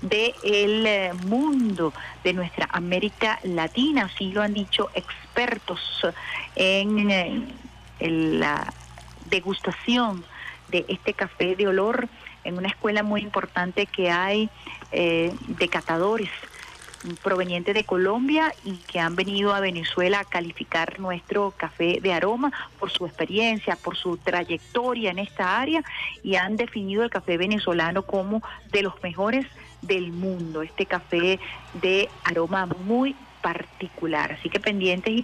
del 0.02 0.86
eh, 0.86 1.12
mundo, 1.24 1.94
de 2.22 2.34
nuestra 2.34 2.68
América 2.70 3.40
Latina, 3.42 4.10
así 4.12 4.30
lo 4.30 4.42
han 4.42 4.52
dicho 4.52 4.90
expertos 4.94 6.06
en 6.54 7.10
eh, 7.10 7.48
la 8.00 8.72
degustación 9.30 10.22
de 10.68 10.84
este 10.88 11.14
café 11.14 11.56
de 11.56 11.66
olor 11.66 12.08
en 12.45 12.59
una 12.59 12.68
escuela 12.68 13.03
muy 13.03 13.20
importante 13.20 13.86
que 13.86 14.11
hay 14.11 14.51
eh, 14.93 15.34
de 15.49 15.68
catadores 15.68 16.30
provenientes 17.22 17.74
de 17.74 17.84
Colombia 17.84 18.55
y 18.64 18.76
que 18.76 19.01
han 19.01 19.16
venido 19.16 19.55
a 19.55 19.61
Venezuela 19.61 20.20
a 20.20 20.24
calificar 20.24 21.01
nuestro 21.01 21.53
café 21.57 21.99
de 22.01 22.12
aroma 22.12 22.53
por 22.78 22.90
su 22.90 23.07
experiencia, 23.07 23.76
por 23.76 23.97
su 23.97 24.16
trayectoria 24.18 25.11
en 25.11 25.18
esta 25.18 25.61
área 25.61 25.82
y 26.22 26.36
han 26.36 26.57
definido 26.57 27.03
el 27.03 27.11
café 27.11 27.36
venezolano 27.36 28.03
como 28.03 28.43
de 28.70 28.82
los 28.82 29.03
mejores 29.03 29.47
del 29.80 30.12
mundo, 30.12 30.62
este 30.62 30.86
café 30.86 31.40
de 31.74 32.09
aroma 32.24 32.66
muy 32.66 33.16
particular. 33.43 34.32
Así 34.32 34.49
que 34.49 34.61
pendientes 34.61 35.12
y 35.12 35.22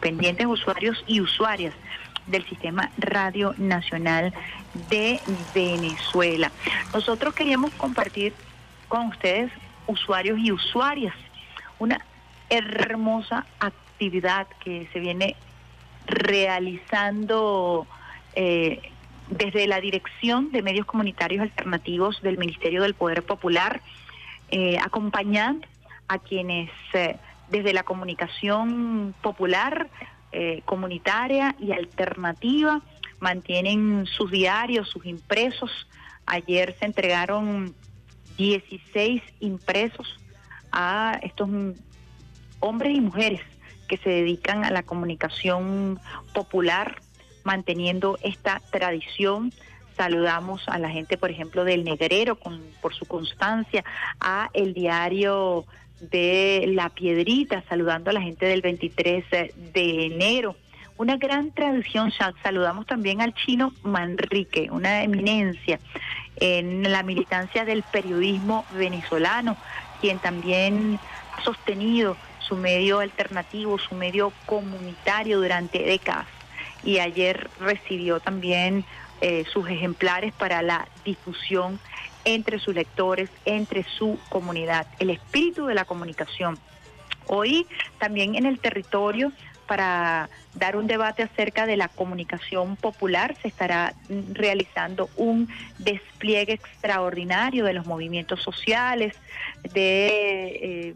pendientes 0.00 0.46
usuarios 0.46 1.02
y 1.08 1.20
usuarias 1.20 1.74
del 2.26 2.46
Sistema 2.46 2.90
Radio 2.98 3.54
Nacional 3.58 4.32
de 4.88 5.20
Venezuela. 5.54 6.50
Nosotros 6.92 7.34
queríamos 7.34 7.72
compartir 7.74 8.32
con 8.88 9.08
ustedes, 9.08 9.50
usuarios 9.86 10.38
y 10.38 10.52
usuarias, 10.52 11.14
una 11.78 12.04
hermosa 12.50 13.46
actividad 13.58 14.46
que 14.62 14.88
se 14.92 15.00
viene 15.00 15.36
realizando 16.06 17.86
eh, 18.34 18.80
desde 19.28 19.66
la 19.66 19.80
Dirección 19.80 20.52
de 20.52 20.62
Medios 20.62 20.86
Comunitarios 20.86 21.42
Alternativos 21.42 22.20
del 22.22 22.38
Ministerio 22.38 22.82
del 22.82 22.94
Poder 22.94 23.22
Popular, 23.22 23.80
eh, 24.50 24.78
acompañando 24.78 25.66
a 26.08 26.18
quienes 26.18 26.70
eh, 26.92 27.16
desde 27.50 27.72
la 27.72 27.82
comunicación 27.82 29.14
popular, 29.22 29.88
eh, 30.32 30.62
comunitaria 30.64 31.54
y 31.58 31.72
alternativa 31.72 32.80
mantienen 33.20 34.06
sus 34.06 34.30
diarios, 34.30 34.88
sus 34.88 35.06
impresos. 35.06 35.70
Ayer 36.26 36.74
se 36.78 36.86
entregaron 36.86 37.74
16 38.36 39.22
impresos 39.40 40.18
a 40.72 41.18
estos 41.22 41.48
hombres 42.60 42.96
y 42.96 43.00
mujeres 43.00 43.40
que 43.88 43.98
se 43.98 44.08
dedican 44.08 44.64
a 44.64 44.70
la 44.70 44.82
comunicación 44.82 46.00
popular, 46.32 47.00
manteniendo 47.44 48.18
esta 48.22 48.60
tradición. 48.70 49.52
Saludamos 49.96 50.62
a 50.66 50.78
la 50.78 50.88
gente, 50.88 51.18
por 51.18 51.30
ejemplo, 51.30 51.64
del 51.64 51.84
Negrero 51.84 52.38
por 52.80 52.94
su 52.94 53.04
constancia, 53.04 53.84
a 54.18 54.48
el 54.54 54.72
diario 54.72 55.66
de 56.10 56.64
La 56.68 56.88
Piedrita, 56.88 57.62
saludando 57.68 58.10
a 58.10 58.12
la 58.12 58.20
gente 58.20 58.46
del 58.46 58.60
23 58.60 59.24
de 59.30 60.06
enero. 60.06 60.56
Una 60.98 61.16
gran 61.16 61.52
tradición, 61.52 62.12
saludamos 62.42 62.86
también 62.86 63.20
al 63.20 63.34
chino 63.34 63.72
Manrique, 63.82 64.68
una 64.70 65.02
eminencia 65.02 65.80
en 66.36 66.90
la 66.90 67.02
militancia 67.02 67.64
del 67.64 67.82
periodismo 67.82 68.64
venezolano, 68.74 69.56
quien 70.00 70.18
también 70.18 70.98
ha 71.36 71.42
sostenido 71.42 72.16
su 72.40 72.56
medio 72.56 72.98
alternativo, 72.98 73.78
su 73.78 73.94
medio 73.94 74.32
comunitario 74.46 75.40
durante 75.40 75.82
décadas. 75.82 76.26
Y 76.84 76.98
ayer 76.98 77.48
recibió 77.60 78.20
también 78.20 78.84
eh, 79.20 79.44
sus 79.52 79.68
ejemplares 79.68 80.32
para 80.34 80.62
la 80.62 80.88
difusión 81.04 81.78
entre 82.24 82.58
sus 82.58 82.74
lectores, 82.74 83.30
entre 83.44 83.84
su 83.84 84.18
comunidad. 84.28 84.86
El 84.98 85.10
espíritu 85.10 85.66
de 85.66 85.74
la 85.74 85.84
comunicación 85.84 86.58
Hoy 87.26 87.66
también 87.98 88.34
en 88.34 88.46
el 88.46 88.58
territorio 88.58 89.32
para 89.66 90.28
dar 90.54 90.76
un 90.76 90.86
debate 90.86 91.22
acerca 91.22 91.66
de 91.66 91.76
la 91.76 91.88
comunicación 91.88 92.76
popular. 92.76 93.36
Se 93.40 93.48
estará 93.48 93.94
realizando 94.32 95.08
un 95.16 95.48
despliegue 95.78 96.54
extraordinario 96.54 97.64
de 97.64 97.72
los 97.72 97.86
movimientos 97.86 98.42
sociales, 98.42 99.14
de 99.72 100.08
eh, 100.08 100.94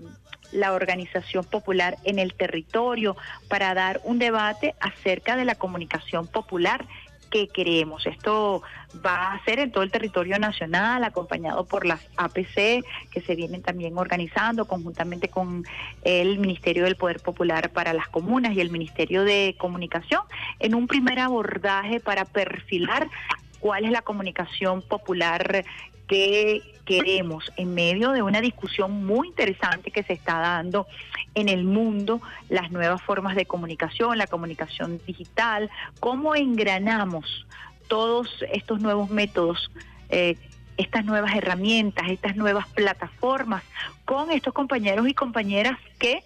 la 0.52 0.72
organización 0.72 1.44
popular 1.44 1.96
en 2.04 2.18
el 2.18 2.34
territorio, 2.34 3.16
para 3.48 3.72
dar 3.72 4.00
un 4.04 4.18
debate 4.18 4.74
acerca 4.80 5.36
de 5.36 5.44
la 5.44 5.54
comunicación 5.54 6.26
popular 6.26 6.84
que 7.30 7.48
queremos. 7.48 8.06
Esto 8.06 8.62
va 9.04 9.32
a 9.32 9.44
ser 9.44 9.58
en 9.58 9.70
todo 9.70 9.82
el 9.82 9.90
territorio 9.90 10.38
nacional, 10.38 11.04
acompañado 11.04 11.64
por 11.64 11.86
las 11.86 12.00
APC, 12.16 12.84
que 13.10 13.20
se 13.26 13.34
vienen 13.34 13.62
también 13.62 13.96
organizando 13.98 14.66
conjuntamente 14.66 15.28
con 15.28 15.64
el 16.02 16.38
Ministerio 16.38 16.84
del 16.84 16.96
Poder 16.96 17.20
Popular 17.20 17.70
para 17.70 17.92
las 17.92 18.08
Comunas 18.08 18.54
y 18.54 18.60
el 18.60 18.70
Ministerio 18.70 19.24
de 19.24 19.54
Comunicación, 19.58 20.22
en 20.58 20.74
un 20.74 20.86
primer 20.86 21.18
abordaje 21.18 22.00
para 22.00 22.24
perfilar 22.24 23.08
cuál 23.60 23.84
es 23.84 23.90
la 23.90 24.02
comunicación 24.02 24.82
popular 24.82 25.64
que 26.06 26.62
queremos 26.84 27.52
en 27.56 27.74
medio 27.74 28.12
de 28.12 28.22
una 28.22 28.40
discusión 28.40 29.04
muy 29.04 29.28
interesante 29.28 29.90
que 29.90 30.02
se 30.02 30.12
está 30.12 30.38
dando 30.38 30.86
en 31.34 31.48
el 31.48 31.64
mundo, 31.64 32.20
las 32.48 32.70
nuevas 32.70 33.02
formas 33.02 33.36
de 33.36 33.44
comunicación, 33.44 34.16
la 34.16 34.26
comunicación 34.26 35.00
digital, 35.06 35.70
cómo 36.00 36.34
engranamos 36.34 37.46
todos 37.88 38.44
estos 38.52 38.80
nuevos 38.80 39.10
métodos. 39.10 39.70
Eh, 40.08 40.36
estas 40.76 41.06
nuevas 41.06 41.34
herramientas, 41.34 42.08
estas 42.10 42.36
nuevas 42.36 42.66
plataformas 42.68 43.62
con 44.04 44.30
estos 44.30 44.52
compañeros 44.52 45.08
y 45.08 45.14
compañeras 45.14 45.78
que 45.98 46.22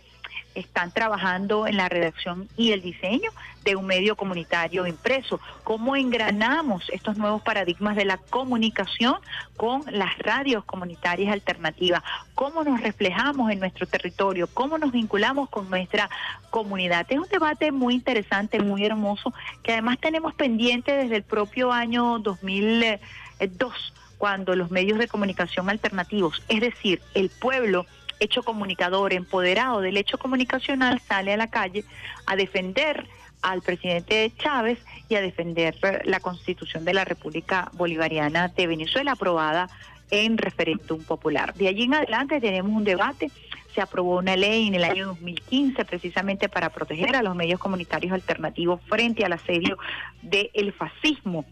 están 0.54 0.92
trabajando 0.92 1.66
en 1.66 1.76
la 1.76 1.88
redacción 1.88 2.48
y 2.56 2.72
el 2.72 2.82
diseño 2.82 3.30
de 3.64 3.76
un 3.76 3.86
medio 3.86 4.16
comunitario 4.16 4.86
impreso. 4.86 5.40
¿Cómo 5.64 5.96
engranamos 5.96 6.88
estos 6.90 7.16
nuevos 7.16 7.42
paradigmas 7.42 7.96
de 7.96 8.04
la 8.04 8.16
comunicación 8.16 9.16
con 9.56 9.82
las 9.90 10.18
radios 10.18 10.64
comunitarias 10.64 11.32
alternativas? 11.32 12.02
¿Cómo 12.34 12.64
nos 12.64 12.80
reflejamos 12.80 13.50
en 13.50 13.60
nuestro 13.60 13.86
territorio? 13.86 14.48
¿Cómo 14.52 14.78
nos 14.78 14.92
vinculamos 14.92 15.48
con 15.50 15.68
nuestra 15.70 16.08
comunidad? 16.50 17.06
Es 17.08 17.18
un 17.18 17.28
debate 17.28 17.72
muy 17.72 17.94
interesante, 17.94 18.60
muy 18.60 18.84
hermoso, 18.84 19.32
que 19.62 19.72
además 19.72 19.98
tenemos 20.00 20.34
pendiente 20.34 20.92
desde 20.92 21.16
el 21.16 21.22
propio 21.22 21.72
año 21.72 22.18
2002 22.18 23.92
cuando 24.20 24.54
los 24.54 24.70
medios 24.70 24.98
de 24.98 25.08
comunicación 25.08 25.70
alternativos, 25.70 26.42
es 26.48 26.60
decir, 26.60 27.00
el 27.14 27.30
pueblo, 27.30 27.86
hecho 28.20 28.42
comunicador, 28.42 29.12
empoderado 29.12 29.80
del 29.80 29.96
hecho 29.96 30.18
comunicacional, 30.18 31.00
sale 31.00 31.32
a 31.32 31.36
la 31.36 31.48
calle 31.48 31.84
a 32.26 32.36
defender 32.36 33.08
al 33.42 33.62
presidente 33.62 34.32
Chávez 34.38 34.78
y 35.08 35.14
a 35.14 35.20
defender 35.20 35.74
la 36.04 36.20
constitución 36.20 36.84
de 36.84 36.94
la 36.94 37.04
República 37.04 37.70
Bolivariana 37.72 38.48
de 38.48 38.66
Venezuela 38.66 39.12
aprobada 39.12 39.68
en 40.10 40.38
referéndum 40.38 41.02
popular. 41.02 41.54
De 41.54 41.68
allí 41.68 41.84
en 41.84 41.94
adelante 41.94 42.40
tenemos 42.40 42.72
un 42.72 42.84
debate, 42.84 43.30
se 43.74 43.80
aprobó 43.80 44.18
una 44.18 44.36
ley 44.36 44.68
en 44.68 44.74
el 44.74 44.84
año 44.84 45.06
2015 45.08 45.84
precisamente 45.84 46.48
para 46.48 46.70
proteger 46.70 47.16
a 47.16 47.22
los 47.22 47.34
medios 47.34 47.60
comunitarios 47.60 48.12
alternativos 48.12 48.80
frente 48.88 49.24
al 49.24 49.32
asedio 49.32 49.78
del 50.22 50.72
fascismo 50.72 51.44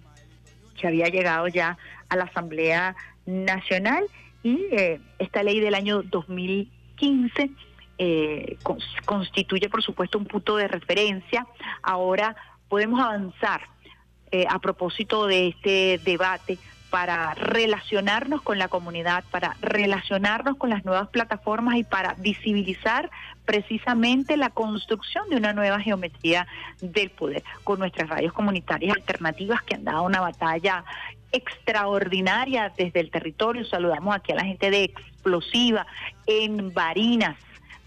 que 0.79 0.87
había 0.87 1.09
llegado 1.09 1.49
ya 1.49 1.79
a 2.09 2.17
la 2.17 2.25
Asamblea 2.25 2.97
Nacional 3.27 4.05
y 4.43 4.67
eh, 4.71 5.01
esta 5.19 5.43
ley 5.43 5.61
del 5.61 5.75
año 5.75 6.03
2015 6.03 7.51
eh, 7.99 8.57
constituye, 9.05 9.69
por 9.69 9.83
supuesto, 9.83 10.19
un 10.19 10.27
punto 10.27 10.57
de 10.57 10.69
referencia. 10.69 11.47
Ahora 11.83 12.37
podemos 12.69 13.01
avanzar 13.01 13.63
eh, 14.31 14.47
a 14.49 14.59
propósito 14.59 15.27
de 15.27 15.49
este 15.49 16.01
debate 16.05 16.59
para 16.91 17.35
relacionarnos 17.35 18.43
con 18.43 18.59
la 18.59 18.69
comunidad, 18.69 19.25
para 19.31 19.57
relacionarnos 19.61 20.57
con 20.57 20.71
las 20.71 20.85
nuevas 20.85 21.09
plataformas 21.09 21.77
y 21.77 21.85
para 21.85 22.15
visibilizar 22.15 23.11
precisamente 23.45 24.37
la 24.37 24.51
construcción 24.51 25.29
de 25.29 25.37
una 25.37 25.53
nueva 25.53 25.81
geometría 25.81 26.47
del 26.81 27.11
poder, 27.11 27.43
con 27.65 27.79
nuestras 27.79 28.09
radios 28.09 28.33
comunitarias 28.33 28.97
alternativas 28.97 29.63
que 29.63 29.75
han 29.75 29.85
dado 29.85 30.03
una 30.03 30.21
batalla 30.21 30.85
extraordinaria 31.33 32.73
desde 32.77 33.01
el 33.01 33.11
territorio. 33.11 33.65
Saludamos 33.65 34.15
aquí 34.15 34.33
a 34.33 34.37
la 34.37 34.45
gente 34.45 34.71
de 34.71 34.85
Explosiva 34.85 35.87
en 36.27 36.73
Barinas. 36.73 37.37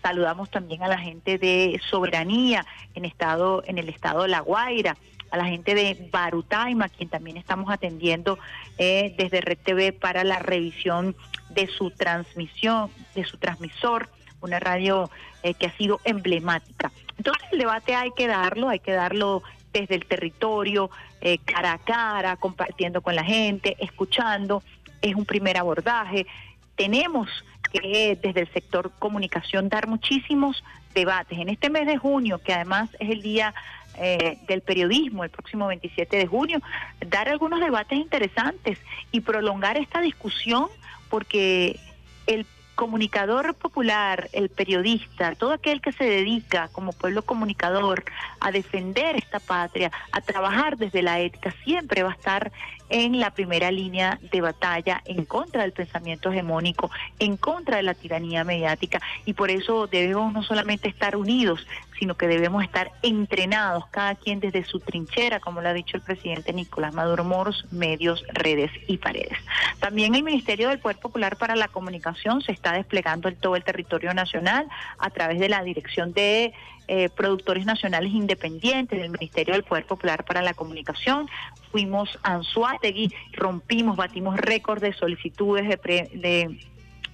Saludamos 0.01 0.49
también 0.49 0.83
a 0.83 0.87
la 0.87 0.97
gente 0.97 1.37
de 1.37 1.79
Soberanía 1.89 2.65
en 2.95 3.05
estado 3.05 3.63
en 3.65 3.77
el 3.77 3.89
estado 3.89 4.25
La 4.27 4.39
Guaira, 4.39 4.97
a 5.31 5.37
la 5.37 5.45
gente 5.45 5.73
de 5.73 6.09
Barutaima, 6.11 6.89
quien 6.89 7.09
también 7.09 7.37
estamos 7.37 7.71
atendiendo 7.71 8.37
eh, 8.77 9.15
desde 9.17 9.41
Red 9.41 9.59
TV 9.63 9.93
para 9.93 10.23
la 10.23 10.39
revisión 10.39 11.15
de 11.49 11.67
su 11.67 11.89
transmisión, 11.91 12.91
de 13.15 13.23
su 13.23 13.37
transmisor, 13.37 14.09
una 14.41 14.59
radio 14.59 15.09
eh, 15.43 15.53
que 15.53 15.67
ha 15.67 15.77
sido 15.77 16.01
emblemática. 16.03 16.91
Entonces 17.17 17.47
el 17.51 17.59
debate 17.59 17.95
hay 17.95 18.11
que 18.11 18.27
darlo, 18.27 18.69
hay 18.69 18.79
que 18.79 18.91
darlo 18.91 19.41
desde 19.71 19.95
el 19.95 20.05
territorio, 20.05 20.89
eh, 21.21 21.37
cara 21.39 21.73
a 21.73 21.77
cara, 21.77 22.35
compartiendo 22.35 23.01
con 23.01 23.15
la 23.15 23.23
gente, 23.23 23.77
escuchando. 23.79 24.63
Es 25.01 25.15
un 25.15 25.25
primer 25.25 25.57
abordaje. 25.57 26.27
Tenemos 26.75 27.29
que 27.71 28.17
desde 28.21 28.41
el 28.41 28.51
sector 28.51 28.91
comunicación 28.99 29.69
dar 29.69 29.87
muchísimos 29.87 30.63
debates. 30.93 31.39
En 31.39 31.49
este 31.49 31.69
mes 31.69 31.87
de 31.87 31.97
junio, 31.97 32.39
que 32.39 32.53
además 32.53 32.89
es 32.99 33.09
el 33.09 33.21
día 33.21 33.53
eh, 33.97 34.37
del 34.47 34.61
periodismo, 34.61 35.23
el 35.23 35.29
próximo 35.29 35.67
27 35.67 36.17
de 36.17 36.27
junio, 36.27 36.59
dar 37.05 37.29
algunos 37.29 37.59
debates 37.59 37.97
interesantes 37.97 38.79
y 39.11 39.21
prolongar 39.21 39.77
esta 39.77 40.01
discusión 40.01 40.67
porque 41.09 41.79
el 42.27 42.45
comunicador 42.75 43.53
popular, 43.53 44.29
el 44.33 44.49
periodista, 44.49 45.35
todo 45.35 45.51
aquel 45.53 45.81
que 45.81 45.91
se 45.91 46.03
dedica 46.03 46.69
como 46.71 46.93
pueblo 46.93 47.21
comunicador 47.21 48.03
a 48.39 48.51
defender 48.51 49.15
esta 49.17 49.39
patria, 49.39 49.91
a 50.11 50.21
trabajar 50.21 50.77
desde 50.77 51.03
la 51.03 51.19
ética, 51.19 51.53
siempre 51.63 52.01
va 52.01 52.09
a 52.09 52.13
estar 52.13 52.51
en 52.91 53.19
la 53.19 53.31
primera 53.31 53.71
línea 53.71 54.19
de 54.31 54.41
batalla 54.41 55.01
en 55.05 55.25
contra 55.25 55.63
del 55.63 55.71
pensamiento 55.71 56.31
hegemónico, 56.31 56.91
en 57.19 57.37
contra 57.37 57.77
de 57.77 57.83
la 57.83 57.93
tiranía 57.93 58.43
mediática 58.43 59.01
y 59.25 59.33
por 59.33 59.49
eso 59.49 59.87
debemos 59.87 60.33
no 60.33 60.43
solamente 60.43 60.89
estar 60.89 61.15
unidos, 61.15 61.65
sino 61.97 62.15
que 62.15 62.27
debemos 62.27 62.63
estar 62.63 62.91
entrenados, 63.01 63.85
cada 63.91 64.15
quien 64.15 64.39
desde 64.39 64.65
su 64.65 64.79
trinchera, 64.79 65.39
como 65.39 65.61
lo 65.61 65.69
ha 65.69 65.73
dicho 65.73 65.97
el 65.97 66.03
presidente 66.03 66.51
Nicolás 66.51 66.93
Maduro 66.93 67.23
Moros, 67.23 67.65
medios, 67.71 68.25
redes 68.33 68.71
y 68.87 68.97
paredes. 68.97 69.37
También 69.79 70.15
el 70.15 70.23
Ministerio 70.23 70.69
del 70.69 70.79
Poder 70.79 70.97
Popular 70.97 71.37
para 71.37 71.55
la 71.55 71.67
Comunicación 71.67 72.41
se 72.41 72.51
está 72.51 72.73
desplegando 72.73 73.29
en 73.29 73.35
todo 73.35 73.55
el 73.55 73.63
territorio 73.63 74.13
nacional 74.13 74.67
a 74.97 75.09
través 75.11 75.39
de 75.39 75.49
la 75.49 75.63
Dirección 75.63 76.11
de 76.13 76.53
eh, 76.93 77.07
productores 77.07 77.65
nacionales 77.65 78.11
independientes 78.11 78.99
del 78.99 79.11
Ministerio 79.11 79.53
del 79.53 79.63
Poder 79.63 79.85
Popular 79.85 80.25
para 80.25 80.41
la 80.41 80.53
Comunicación. 80.53 81.25
Fuimos 81.71 82.19
a 82.21 82.33
Anzuategui, 82.33 83.13
rompimos, 83.31 83.95
batimos 83.95 84.35
récord 84.35 84.81
de 84.81 84.91
solicitudes 84.91 85.69
de, 85.69 85.77
de 85.77 86.59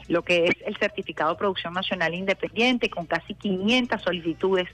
lo 0.08 0.24
que 0.24 0.45
es 0.45 0.55
el 0.66 0.78
certificado 0.78 1.32
de 1.32 1.38
producción 1.38 1.74
nacional 1.74 2.14
independiente, 2.14 2.89
con 2.89 3.05
casi 3.05 3.34
500 3.34 4.01
solicitudes. 4.01 4.68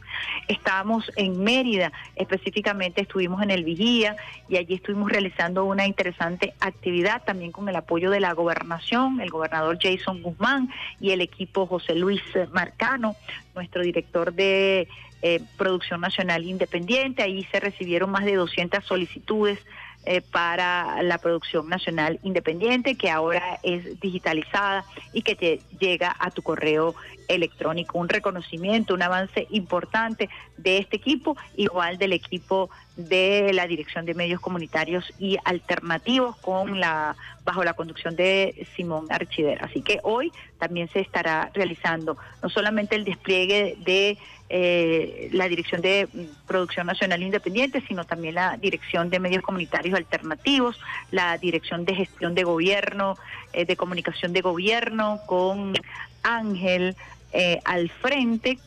Estábamos 0.48 1.12
en 1.16 1.44
Mérida, 1.44 1.92
específicamente 2.16 3.02
estuvimos 3.02 3.42
en 3.42 3.52
el 3.52 3.64
Vigía 3.64 4.16
y 4.48 4.58
allí 4.58 4.76
estuvimos 4.76 5.12
realizando 5.12 5.66
una 5.66 5.88
interesante 5.88 6.54
actividad 6.60 7.24
también 7.24 7.52
con 7.52 7.68
el 7.70 7.76
apoyo 7.76 8.12
de 8.12 8.20
la 8.20 8.34
gobernación, 8.34 9.22
el 9.22 9.30
gobernador 9.30 9.78
Jason 9.82 10.22
Guzmán 10.22 10.70
y 11.00 11.12
el 11.12 11.22
equipo 11.22 11.66
José 11.66 11.96
Luis 11.96 12.22
Marcano, 12.52 13.16
nuestro 13.56 13.82
director 13.82 14.34
de 14.34 14.88
eh, 15.22 15.42
Producción 15.58 16.02
Nacional 16.02 16.44
Independiente. 16.44 17.24
Allí 17.24 17.48
se 17.52 17.60
recibieron 17.60 18.12
más 18.12 18.26
de 18.26 18.36
200 18.36 18.84
solicitudes 18.84 19.60
eh, 20.06 20.22
para 20.22 21.02
la 21.02 21.18
producción 21.18 21.70
nacional 21.70 22.20
independiente 22.24 22.96
que 22.96 23.10
ahora 23.10 23.60
es 23.64 24.00
digitalizada 24.02 24.84
y 25.14 25.22
que 25.22 25.36
te 25.36 25.62
llega 25.80 26.16
a 26.20 26.30
tu 26.32 26.42
correo 26.42 26.94
electrónico. 27.28 28.00
Un 28.00 28.10
reconocimiento, 28.10 28.94
un 28.94 29.02
avance 29.02 29.48
importante 29.50 30.30
de 30.58 30.80
este 30.80 30.98
equipo, 30.98 31.38
igual 31.56 31.98
del 31.98 32.14
equipo 32.14 32.70
de 32.98 33.52
la 33.54 33.66
Dirección 33.66 34.06
de 34.06 34.14
Medios 34.14 34.42
Comunitarios 34.42 35.06
y 35.18 35.38
Alternativos 35.46 36.36
con 36.38 36.80
la 36.80 37.16
bajo 37.46 37.64
la 37.64 37.74
conducción 37.74 38.16
de 38.16 38.68
Simón 38.76 39.08
Archiver. 39.10 39.64
Así 39.64 39.82
que 39.82 40.00
hoy 40.04 40.32
también 40.60 40.90
se 40.90 41.00
estará 41.00 41.50
realizando 41.54 42.18
no 42.42 42.50
solamente 42.50 42.96
el 42.96 43.04
despliegue 43.04 43.78
de 43.80 44.18
eh, 44.56 45.30
la 45.32 45.48
Dirección 45.48 45.82
de 45.82 46.08
Producción 46.46 46.86
Nacional 46.86 47.24
Independiente, 47.24 47.82
sino 47.88 48.06
también 48.06 48.36
la 48.36 48.56
Dirección 48.58 49.10
de 49.10 49.20
Medios 49.20 49.42
Comunitarios 49.42 49.98
Alternativos, 49.98 50.80
la 51.10 51.40
Dirección 51.40 51.86
de 51.86 51.96
Gestión 51.96 52.36
de 52.36 52.44
Gobierno, 52.44 53.18
eh, 53.52 53.66
de 53.66 53.76
Comunicación 53.76 54.32
de 54.32 54.42
Gobierno 54.42 55.22
con 55.26 55.74
Ángel, 56.22 56.96
eh, 57.32 57.60
al 57.66 57.90
frente 57.90 58.60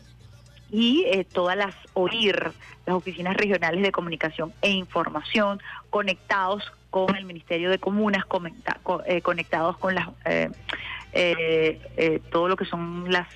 y 0.72 1.04
eh, 1.06 1.22
todas 1.22 1.56
las 1.56 1.76
OIR, 1.94 2.52
las 2.84 2.96
oficinas 2.96 3.36
regionales 3.36 3.80
de 3.80 3.92
comunicación 3.92 4.52
e 4.62 4.70
información, 4.70 5.62
conectados 5.88 6.64
con 6.90 7.14
el 7.14 7.26
Ministerio 7.26 7.70
de 7.70 7.78
Comunas, 7.78 8.24
eh, 9.06 9.20
conectados 9.22 9.78
con 9.78 9.94
las 9.94 10.08
todo 12.32 12.48
lo 12.48 12.56
que 12.56 12.64
son 12.64 13.04
las 13.12 13.28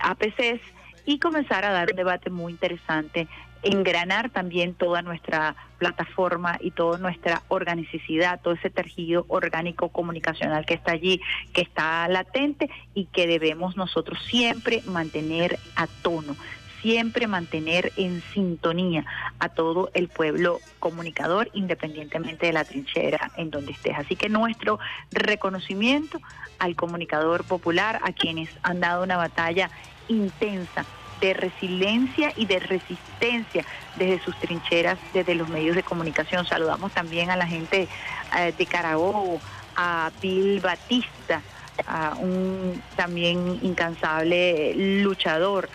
APCs 0.00 0.62
y 1.04 1.18
comenzar 1.18 1.64
a 1.64 1.72
dar 1.72 1.90
un 1.90 1.96
debate 1.96 2.30
muy 2.30 2.52
interesante 2.52 3.28
engranar 3.64 4.30
también 4.30 4.74
toda 4.74 5.02
nuestra 5.02 5.56
plataforma 5.78 6.58
y 6.60 6.70
toda 6.70 6.98
nuestra 6.98 7.42
organicidad, 7.48 8.40
todo 8.40 8.54
ese 8.54 8.70
tejido 8.70 9.24
orgánico 9.28 9.88
comunicacional 9.88 10.66
que 10.66 10.74
está 10.74 10.92
allí, 10.92 11.20
que 11.52 11.62
está 11.62 12.06
latente 12.08 12.70
y 12.94 13.06
que 13.06 13.26
debemos 13.26 13.76
nosotros 13.76 14.18
siempre 14.28 14.82
mantener 14.86 15.58
a 15.76 15.86
tono 15.86 16.36
siempre 16.84 17.26
mantener 17.26 17.92
en 17.96 18.22
sintonía 18.34 19.06
a 19.38 19.48
todo 19.48 19.90
el 19.94 20.08
pueblo 20.08 20.60
comunicador, 20.80 21.48
independientemente 21.54 22.44
de 22.44 22.52
la 22.52 22.64
trinchera 22.64 23.30
en 23.38 23.50
donde 23.50 23.72
estés. 23.72 23.96
Así 23.96 24.16
que 24.16 24.28
nuestro 24.28 24.78
reconocimiento 25.10 26.20
al 26.58 26.76
comunicador 26.76 27.44
popular, 27.44 28.00
a 28.02 28.12
quienes 28.12 28.50
han 28.62 28.80
dado 28.80 29.02
una 29.02 29.16
batalla 29.16 29.70
intensa 30.08 30.84
de 31.20 31.34
resiliencia 31.34 32.32
y 32.36 32.46
de 32.46 32.58
resistencia 32.58 33.64
desde 33.96 34.22
sus 34.24 34.36
trincheras, 34.38 34.98
desde 35.12 35.34
los 35.34 35.48
medios 35.48 35.76
de 35.76 35.82
comunicación. 35.82 36.46
Saludamos 36.46 36.92
también 36.92 37.30
a 37.30 37.36
la 37.36 37.46
gente 37.46 37.88
eh, 38.36 38.52
de 38.56 38.66
Carabobo, 38.66 39.40
a 39.76 40.10
Bill 40.20 40.60
Batista, 40.60 41.40
a 41.86 42.14
un 42.18 42.82
también 42.96 43.58
incansable 43.62 44.74
luchador, 45.02 45.68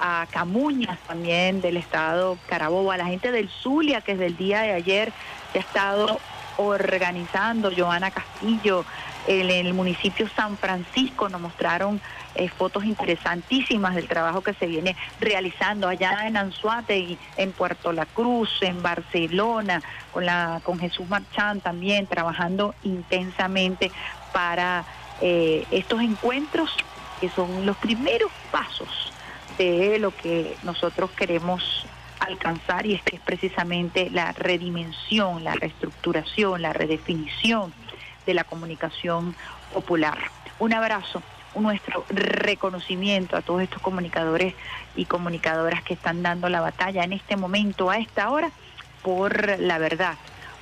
a 0.00 0.26
Camuñas 0.30 0.98
también 1.06 1.60
del 1.60 1.76
estado 1.76 2.38
Carabobo, 2.48 2.90
a 2.90 2.96
la 2.96 3.06
gente 3.06 3.30
del 3.30 3.48
Zulia 3.48 4.00
que 4.00 4.12
desde 4.12 4.26
el 4.26 4.36
día 4.36 4.62
de 4.62 4.72
ayer 4.72 5.12
se 5.52 5.58
ha 5.58 5.62
estado 5.62 6.20
organizando, 6.56 7.70
Joana 7.76 8.10
Castillo, 8.10 8.84
en 9.26 9.50
el 9.50 9.74
municipio 9.74 10.28
San 10.34 10.56
Francisco 10.56 11.28
nos 11.28 11.40
mostraron 11.40 12.00
eh, 12.34 12.48
fotos 12.48 12.84
interesantísimas 12.84 13.94
del 13.94 14.08
trabajo 14.08 14.42
que 14.42 14.54
se 14.54 14.66
viene 14.66 14.96
realizando 15.20 15.88
allá 15.88 16.26
en 16.26 16.36
Anzuategui, 16.36 17.18
en 17.36 17.52
Puerto 17.52 17.92
La 17.92 18.06
Cruz, 18.06 18.50
en 18.60 18.82
Barcelona, 18.82 19.82
con, 20.12 20.26
la, 20.26 20.60
con 20.64 20.78
Jesús 20.78 21.08
Marchán 21.08 21.60
también, 21.60 22.06
trabajando 22.06 22.74
intensamente 22.82 23.90
para 24.32 24.84
eh, 25.20 25.64
estos 25.70 26.00
encuentros 26.00 26.74
que 27.20 27.28
son 27.30 27.64
los 27.64 27.76
primeros 27.76 28.30
pasos 28.50 29.12
de 29.56 29.98
lo 29.98 30.10
que 30.14 30.56
nosotros 30.64 31.10
queremos 31.12 31.86
alcanzar 32.18 32.86
y 32.86 32.94
es 32.94 33.02
que 33.02 33.16
es 33.16 33.22
precisamente 33.22 34.10
la 34.10 34.32
redimensión, 34.32 35.44
la 35.44 35.54
reestructuración, 35.54 36.62
la 36.62 36.72
redefinición 36.72 37.72
de 38.26 38.34
la 38.34 38.44
comunicación 38.44 39.34
popular. 39.72 40.18
Un 40.58 40.72
abrazo 40.72 41.22
nuestro 41.60 42.04
reconocimiento 42.08 43.36
a 43.36 43.42
todos 43.42 43.62
estos 43.62 43.80
comunicadores 43.80 44.54
y 44.96 45.04
comunicadoras 45.04 45.82
que 45.82 45.94
están 45.94 46.22
dando 46.22 46.48
la 46.48 46.60
batalla 46.60 47.04
en 47.04 47.12
este 47.12 47.36
momento, 47.36 47.90
a 47.90 47.98
esta 47.98 48.30
hora, 48.30 48.50
por 49.02 49.58
la 49.60 49.78
verdad, 49.78 50.14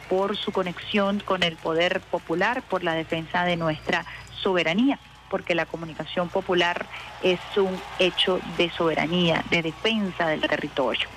por 0.09 0.37
su 0.37 0.53
conexión 0.53 1.21
con 1.21 1.43
el 1.43 1.57
poder 1.57 2.01
popular, 2.01 2.63
por 2.63 2.85
la 2.85 2.95
defensa 2.95 3.45
de 3.45 3.57
nuestra 3.57 4.05
soberanía, 4.43 4.99
porque 5.31 5.55
la 5.55 5.67
comunicación 5.67 6.29
popular 6.29 6.87
es 7.23 7.41
un 7.57 7.81
hecho 7.99 8.41
de 8.59 8.71
soberanía, 8.71 9.45
de 9.51 9.63
defensa 9.63 10.29
del 10.29 10.41
territorio. 10.41 11.09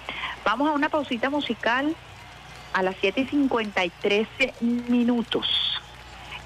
Vamos 0.46 0.70
a 0.70 0.74
una 0.74 0.90
pausita 0.90 1.30
musical 1.30 1.96
a 2.74 2.84
las 2.84 2.96
7 3.02 3.22
y 3.22 3.26
53 3.26 4.28
minutos. 4.62 5.48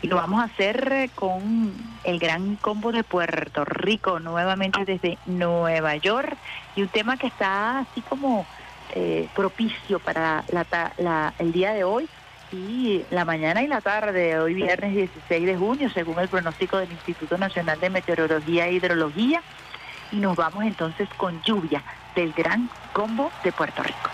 Y 0.01 0.07
lo 0.07 0.15
vamos 0.15 0.41
a 0.41 0.45
hacer 0.45 0.91
eh, 0.91 1.09
con 1.13 1.73
el 2.03 2.19
gran 2.19 2.55
combo 2.55 2.91
de 2.91 3.03
Puerto 3.03 3.65
Rico, 3.65 4.19
nuevamente 4.19 4.85
desde 4.85 5.17
Nueva 5.25 5.95
York, 5.97 6.37
y 6.75 6.83
un 6.83 6.87
tema 6.87 7.17
que 7.17 7.27
está 7.27 7.79
así 7.79 8.01
como 8.01 8.45
eh, 8.95 9.27
propicio 9.35 9.99
para 9.99 10.43
el 11.37 11.51
día 11.51 11.73
de 11.73 11.83
hoy 11.83 12.07
y 12.51 13.03
la 13.11 13.25
mañana 13.25 13.61
y 13.61 13.67
la 13.67 13.81
tarde, 13.81 14.39
hoy 14.39 14.55
viernes 14.55 14.95
16 14.95 15.45
de 15.45 15.55
junio, 15.55 15.89
según 15.93 16.17
el 16.19 16.27
pronóstico 16.27 16.77
del 16.77 16.91
Instituto 16.91 17.37
Nacional 17.37 17.79
de 17.79 17.89
Meteorología 17.89 18.67
e 18.67 18.73
Hidrología. 18.73 19.43
Y 20.11 20.15
nos 20.15 20.35
vamos 20.35 20.63
entonces 20.63 21.07
con 21.17 21.41
lluvia 21.43 21.83
del 22.15 22.33
gran 22.33 22.69
combo 22.93 23.31
de 23.43 23.51
Puerto 23.51 23.83
Rico. 23.83 24.09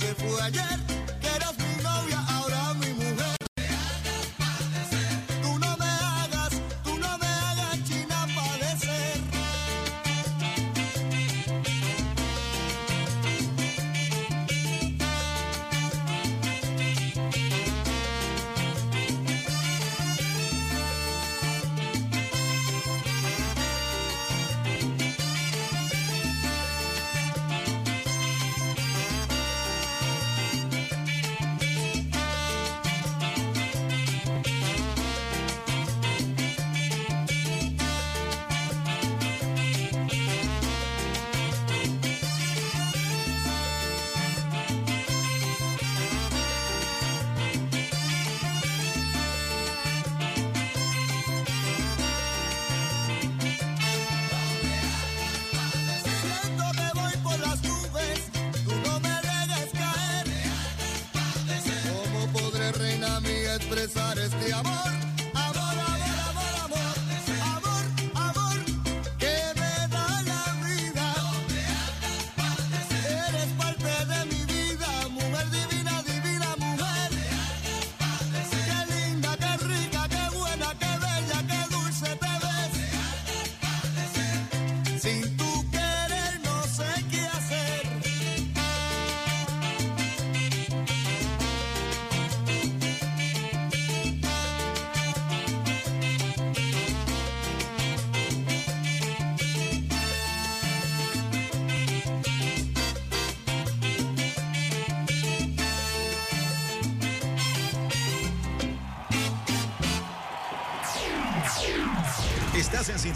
que 0.00 0.14
fue 0.14 0.42
ayer. 0.42 0.79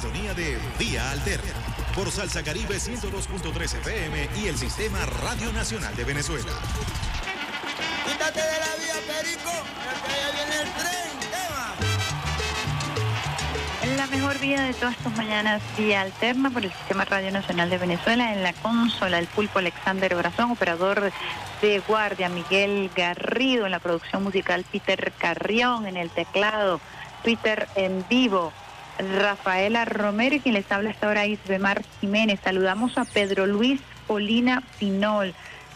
Sintonía 0.05 0.35
de 0.35 0.59
Vía 0.79 1.11
Alterna 1.13 1.51
por 1.95 2.11
Salsa 2.11 2.43
Caribe 2.43 2.77
102.3 2.77 3.79
FM 3.79 4.29
y 4.37 4.49
el 4.49 4.59
Sistema 4.59 4.99
Radio 5.07 5.51
Nacional 5.53 5.97
de 5.97 6.05
Venezuela. 6.05 6.53
Quítate 8.07 8.41
de 8.41 8.59
la 8.59 8.75
vía, 8.77 8.97
Perico, 9.07 9.51
que 10.05 10.13
allá 10.13 10.31
viene 10.35 10.57
el 10.61 10.69
tren. 10.73 11.21
Tema. 13.81 13.97
La 13.97 14.07
mejor 14.09 14.39
vía 14.41 14.63
de 14.65 14.75
todas 14.75 14.97
tus 14.99 15.17
mañanas, 15.17 15.63
vía 15.79 16.03
alterna 16.03 16.51
por 16.51 16.65
el 16.65 16.73
Sistema 16.73 17.07
Radio 17.07 17.31
Nacional 17.31 17.71
de 17.71 17.79
Venezuela. 17.79 18.35
En 18.35 18.43
la 18.43 18.53
consola, 18.53 19.19
el 19.19 19.27
pulpo 19.27 19.61
Alexander 19.61 20.15
Brazón, 20.17 20.51
operador 20.51 21.13
de 21.63 21.79
guardia 21.81 22.29
Miguel 22.29 22.91
Garrido, 22.95 23.65
en 23.65 23.71
la 23.71 23.79
producción 23.79 24.23
musical 24.23 24.67
Peter 24.71 25.13
Carrión, 25.17 25.87
en 25.87 25.97
el 25.97 26.11
teclado 26.11 26.81
Twitter 27.23 27.69
en 27.75 28.05
vivo. 28.11 28.53
Rafaela 28.99 29.85
Romero 29.85 30.37
y 30.37 30.41
quien 30.41 30.55
les 30.55 30.71
habla 30.71 30.91
hasta 30.91 31.07
ahora 31.07 31.27
Isbemar 31.27 31.83
Jiménez. 32.01 32.41
Saludamos 32.43 32.97
a 32.99 33.05
Pedro 33.05 33.47
Luis 33.47 33.81
Polina 34.07 34.63
Pinol 34.79 35.35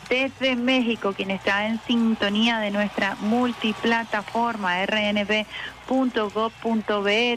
desde 0.08 0.56
México, 0.56 1.12
quien 1.12 1.30
está 1.30 1.66
en 1.66 1.80
sintonía 1.86 2.58
de 2.60 2.70
nuestra 2.70 3.16
multiplataforma 3.16 4.84
rnb.gov.be. 4.86 5.38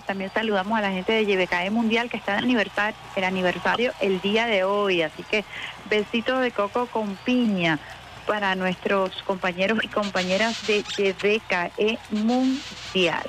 También 0.05 0.31
saludamos 0.33 0.77
a 0.77 0.81
la 0.81 0.91
gente 0.91 1.11
de 1.11 1.25
YBKE 1.25 1.69
Mundial 1.69 2.09
que 2.09 2.17
está 2.17 2.37
en 2.37 2.45
aniversario, 2.45 2.97
el 3.15 3.23
aniversario 3.23 3.91
el 3.99 4.21
día 4.21 4.45
de 4.45 4.63
hoy. 4.63 5.01
Así 5.01 5.23
que 5.23 5.43
besitos 5.89 6.41
de 6.41 6.51
coco 6.51 6.85
con 6.85 7.15
piña 7.17 7.79
para 8.25 8.55
nuestros 8.55 9.21
compañeros 9.23 9.79
y 9.83 9.89
compañeras 9.89 10.65
de 10.65 10.83
YBKE 10.97 11.99
Mundial. 12.11 13.27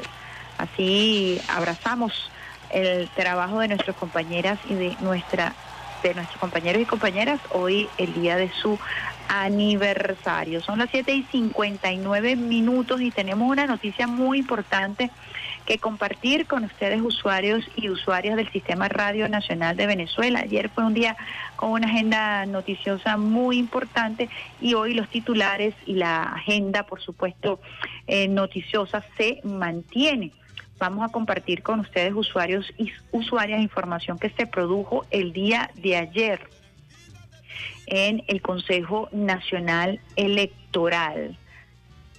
Así 0.58 1.40
abrazamos 1.48 2.30
el 2.72 3.08
trabajo 3.10 3.60
de 3.60 3.68
nuestras 3.68 3.96
compañeras 3.96 4.58
y 4.68 4.74
de 4.74 4.96
nuestra 5.00 5.54
de 6.02 6.14
nuestros 6.14 6.40
compañeros 6.40 6.82
y 6.82 6.84
compañeras 6.84 7.40
hoy 7.50 7.88
el 7.96 8.12
día 8.14 8.36
de 8.36 8.50
su 8.50 8.76
aniversario. 9.28 10.60
Son 10.60 10.80
las 10.80 10.90
7 10.90 11.14
y 11.14 11.22
59 11.22 12.36
minutos 12.36 13.00
y 13.00 13.10
tenemos 13.10 13.48
una 13.48 13.66
noticia 13.66 14.06
muy 14.06 14.38
importante 14.38 15.10
que 15.64 15.78
compartir 15.78 16.46
con 16.46 16.64
ustedes 16.64 17.00
usuarios 17.00 17.64
y 17.76 17.88
usuarias 17.88 18.36
del 18.36 18.50
Sistema 18.50 18.88
Radio 18.88 19.28
Nacional 19.28 19.76
de 19.76 19.86
Venezuela. 19.86 20.40
Ayer 20.40 20.68
fue 20.70 20.84
un 20.84 20.94
día 20.94 21.16
con 21.56 21.70
una 21.70 21.86
agenda 21.86 22.44
noticiosa 22.46 23.16
muy 23.16 23.58
importante 23.58 24.28
y 24.60 24.74
hoy 24.74 24.94
los 24.94 25.08
titulares 25.08 25.74
y 25.86 25.94
la 25.94 26.24
agenda, 26.24 26.82
por 26.84 27.00
supuesto, 27.00 27.60
eh, 28.08 28.26
noticiosa 28.26 29.04
se 29.16 29.40
mantiene 29.44 30.32
vamos 30.82 31.08
a 31.08 31.12
compartir 31.12 31.62
con 31.62 31.78
ustedes, 31.78 32.12
usuarios 32.12 32.66
y 32.76 32.90
usuarias, 33.12 33.62
información 33.62 34.18
que 34.18 34.30
se 34.30 34.48
produjo 34.48 35.06
el 35.12 35.32
día 35.32 35.70
de 35.76 35.96
ayer 35.96 36.40
en 37.86 38.24
el 38.26 38.42
Consejo 38.42 39.08
Nacional 39.12 40.00
Electoral. 40.16 41.38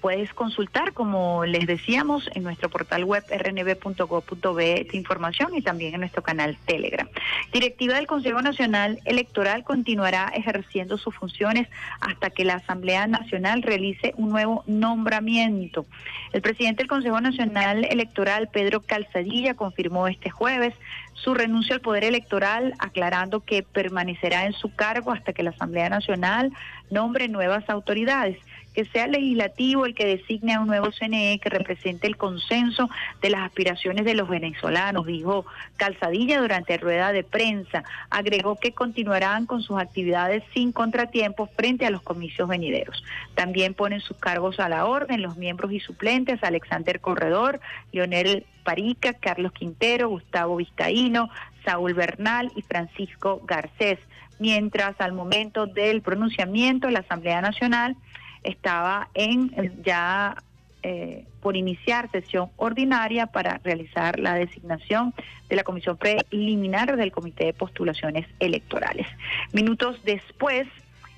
Puedes 0.03 0.33
consultar, 0.33 0.91
como 0.91 1.45
les 1.45 1.65
decíamos, 1.65 2.29
en 2.35 2.43
nuestro 2.43 2.67
portal 2.67 3.05
web 3.05 3.23
rnb.gov.be 3.31 4.81
esta 4.81 4.97
información 4.97 5.55
y 5.55 5.61
también 5.61 5.93
en 5.93 6.01
nuestro 6.01 6.21
canal 6.21 6.57
Telegram. 6.65 7.07
Directiva 7.53 7.95
del 7.95 8.05
Consejo 8.05 8.41
Nacional 8.41 8.99
Electoral 9.05 9.63
continuará 9.63 10.29
ejerciendo 10.35 10.97
sus 10.97 11.15
funciones 11.15 11.69
hasta 12.01 12.31
que 12.31 12.43
la 12.43 12.55
Asamblea 12.55 13.07
Nacional 13.07 13.61
realice 13.61 14.13
un 14.17 14.31
nuevo 14.31 14.65
nombramiento. 14.67 15.85
El 16.33 16.41
presidente 16.41 16.83
del 16.83 16.89
Consejo 16.89 17.21
Nacional 17.21 17.85
Electoral, 17.85 18.49
Pedro 18.51 18.81
Calzadilla, 18.81 19.53
confirmó 19.53 20.09
este 20.09 20.29
jueves 20.29 20.73
su 21.13 21.33
renuncia 21.33 21.75
al 21.75 21.81
poder 21.81 22.03
electoral, 22.03 22.73
aclarando 22.77 23.39
que 23.39 23.63
permanecerá 23.63 24.47
en 24.47 24.53
su 24.53 24.75
cargo 24.75 25.11
hasta 25.13 25.31
que 25.31 25.43
la 25.43 25.51
Asamblea 25.51 25.87
Nacional 25.87 26.51
nombre 26.89 27.29
nuevas 27.29 27.69
autoridades 27.69 28.37
que 28.73 28.85
sea 28.85 29.05
el 29.05 29.11
legislativo 29.11 29.85
el 29.85 29.95
que 29.95 30.05
designe 30.05 30.53
a 30.53 30.59
un 30.59 30.67
nuevo 30.67 30.91
CNE 30.91 31.39
que 31.41 31.49
represente 31.49 32.07
el 32.07 32.17
consenso 32.17 32.89
de 33.21 33.29
las 33.29 33.41
aspiraciones 33.41 34.05
de 34.05 34.15
los 34.15 34.27
venezolanos, 34.27 35.05
dijo 35.05 35.45
Calzadilla 35.77 36.41
durante 36.41 36.77
rueda 36.77 37.11
de 37.11 37.23
prensa. 37.23 37.83
Agregó 38.09 38.55
que 38.55 38.73
continuarán 38.73 39.45
con 39.45 39.61
sus 39.61 39.79
actividades 39.79 40.43
sin 40.53 40.71
contratiempos 40.71 41.49
frente 41.55 41.85
a 41.85 41.91
los 41.91 42.01
comicios 42.01 42.49
venideros. 42.49 43.03
También 43.35 43.73
ponen 43.73 44.01
sus 44.01 44.17
cargos 44.17 44.59
a 44.59 44.69
la 44.69 44.85
orden 44.85 45.21
los 45.21 45.37
miembros 45.37 45.71
y 45.71 45.79
suplentes 45.79 46.43
Alexander 46.43 46.99
Corredor, 46.99 47.59
Leonel 47.91 48.45
Parica, 48.63 49.13
Carlos 49.13 49.51
Quintero, 49.51 50.09
Gustavo 50.09 50.55
Vizcaíno, 50.55 51.29
Saúl 51.65 51.93
Bernal 51.93 52.51
y 52.55 52.61
Francisco 52.61 53.41
Garcés. 53.45 53.99
Mientras 54.39 54.99
al 54.99 55.13
momento 55.13 55.67
del 55.67 56.01
pronunciamiento, 56.01 56.89
la 56.89 56.99
Asamblea 56.99 57.41
Nacional 57.41 57.95
estaba 58.43 59.09
en 59.13 59.51
ya 59.83 60.35
eh, 60.81 61.25
por 61.41 61.55
iniciar 61.55 62.11
sesión 62.11 62.49
ordinaria 62.57 63.27
para 63.27 63.59
realizar 63.63 64.19
la 64.19 64.35
designación 64.35 65.13
de 65.47 65.55
la 65.55 65.63
comisión 65.63 65.97
preliminar 65.97 66.97
del 66.97 67.11
Comité 67.11 67.45
de 67.45 67.53
Postulaciones 67.53 68.27
Electorales. 68.39 69.07
Minutos 69.53 69.97
después, 70.03 70.67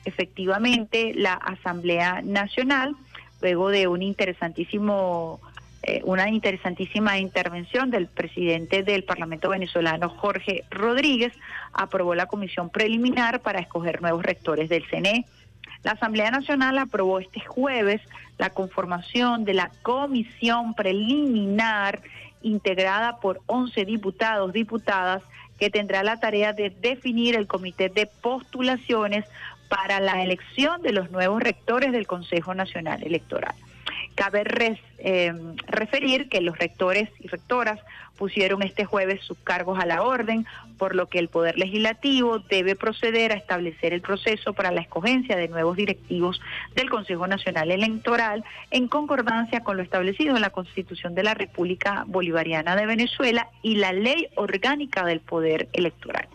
efectivamente, 0.05 1.13
la 1.15 1.33
Asamblea 1.33 2.21
Nacional, 2.21 2.95
luego 3.41 3.69
de 3.69 3.87
un 3.87 4.03
interesantísimo 4.03 5.39
eh, 5.87 6.01
una 6.03 6.29
interesantísima 6.31 7.19
intervención 7.19 7.91
del 7.91 8.07
presidente 8.07 8.81
del 8.81 9.03
Parlamento 9.03 9.49
venezolano, 9.49 10.09
Jorge 10.09 10.63
Rodríguez, 10.71 11.31
aprobó 11.73 12.15
la 12.15 12.25
comisión 12.25 12.71
preliminar 12.71 13.41
para 13.41 13.59
escoger 13.59 14.01
nuevos 14.01 14.23
rectores 14.23 14.67
del 14.67 14.83
CNE. 14.87 15.25
La 15.85 15.91
Asamblea 15.91 16.31
Nacional 16.31 16.79
aprobó 16.79 17.19
este 17.19 17.41
jueves 17.41 18.01
la 18.39 18.49
conformación 18.49 19.45
de 19.45 19.53
la 19.53 19.69
comisión 19.83 20.73
preliminar 20.73 22.01
integrada 22.41 23.19
por 23.19 23.41
11 23.45 23.85
diputados, 23.85 24.51
diputadas, 24.51 25.21
que 25.59 25.69
tendrá 25.69 26.01
la 26.01 26.19
tarea 26.19 26.53
de 26.53 26.71
definir 26.71 27.35
el 27.35 27.45
comité 27.45 27.89
de 27.89 28.07
postulaciones 28.07 29.25
para 29.69 29.99
la 29.99 30.23
elección 30.23 30.81
de 30.81 30.91
los 30.91 31.11
nuevos 31.11 31.39
rectores 31.39 31.91
del 31.91 32.07
Consejo 32.07 32.55
Nacional 32.55 33.03
Electoral. 33.03 33.53
Cabe 34.15 34.43
eh, 34.97 35.33
referir 35.67 36.29
que 36.29 36.41
los 36.41 36.57
rectores 36.57 37.09
y 37.19 37.27
rectoras 37.27 37.79
pusieron 38.17 38.63
este 38.63 38.85
jueves 38.85 39.21
sus 39.21 39.37
cargos 39.39 39.79
a 39.79 39.85
la 39.85 40.01
orden, 40.01 40.45
por 40.77 40.95
lo 40.95 41.07
que 41.07 41.19
el 41.19 41.27
Poder 41.27 41.57
Legislativo 41.57 42.39
debe 42.39 42.75
proceder 42.75 43.31
a 43.31 43.35
establecer 43.35 43.93
el 43.93 44.01
proceso 44.01 44.53
para 44.53 44.71
la 44.71 44.81
escogencia 44.81 45.35
de 45.35 45.47
nuevos 45.47 45.75
directivos 45.77 46.41
del 46.75 46.89
Consejo 46.89 47.27
Nacional 47.27 47.71
Electoral 47.71 48.43
en 48.71 48.87
concordancia 48.87 49.61
con 49.61 49.77
lo 49.77 49.83
establecido 49.83 50.35
en 50.35 50.41
la 50.41 50.49
Constitución 50.49 51.13
de 51.13 51.23
la 51.23 51.33
República 51.33 52.03
Bolivariana 52.07 52.75
de 52.75 52.85
Venezuela 52.85 53.49
y 53.61 53.75
la 53.75 53.91
Ley 53.91 54.27
Orgánica 54.35 55.05
del 55.05 55.19
Poder 55.19 55.67
Electoral. 55.73 56.27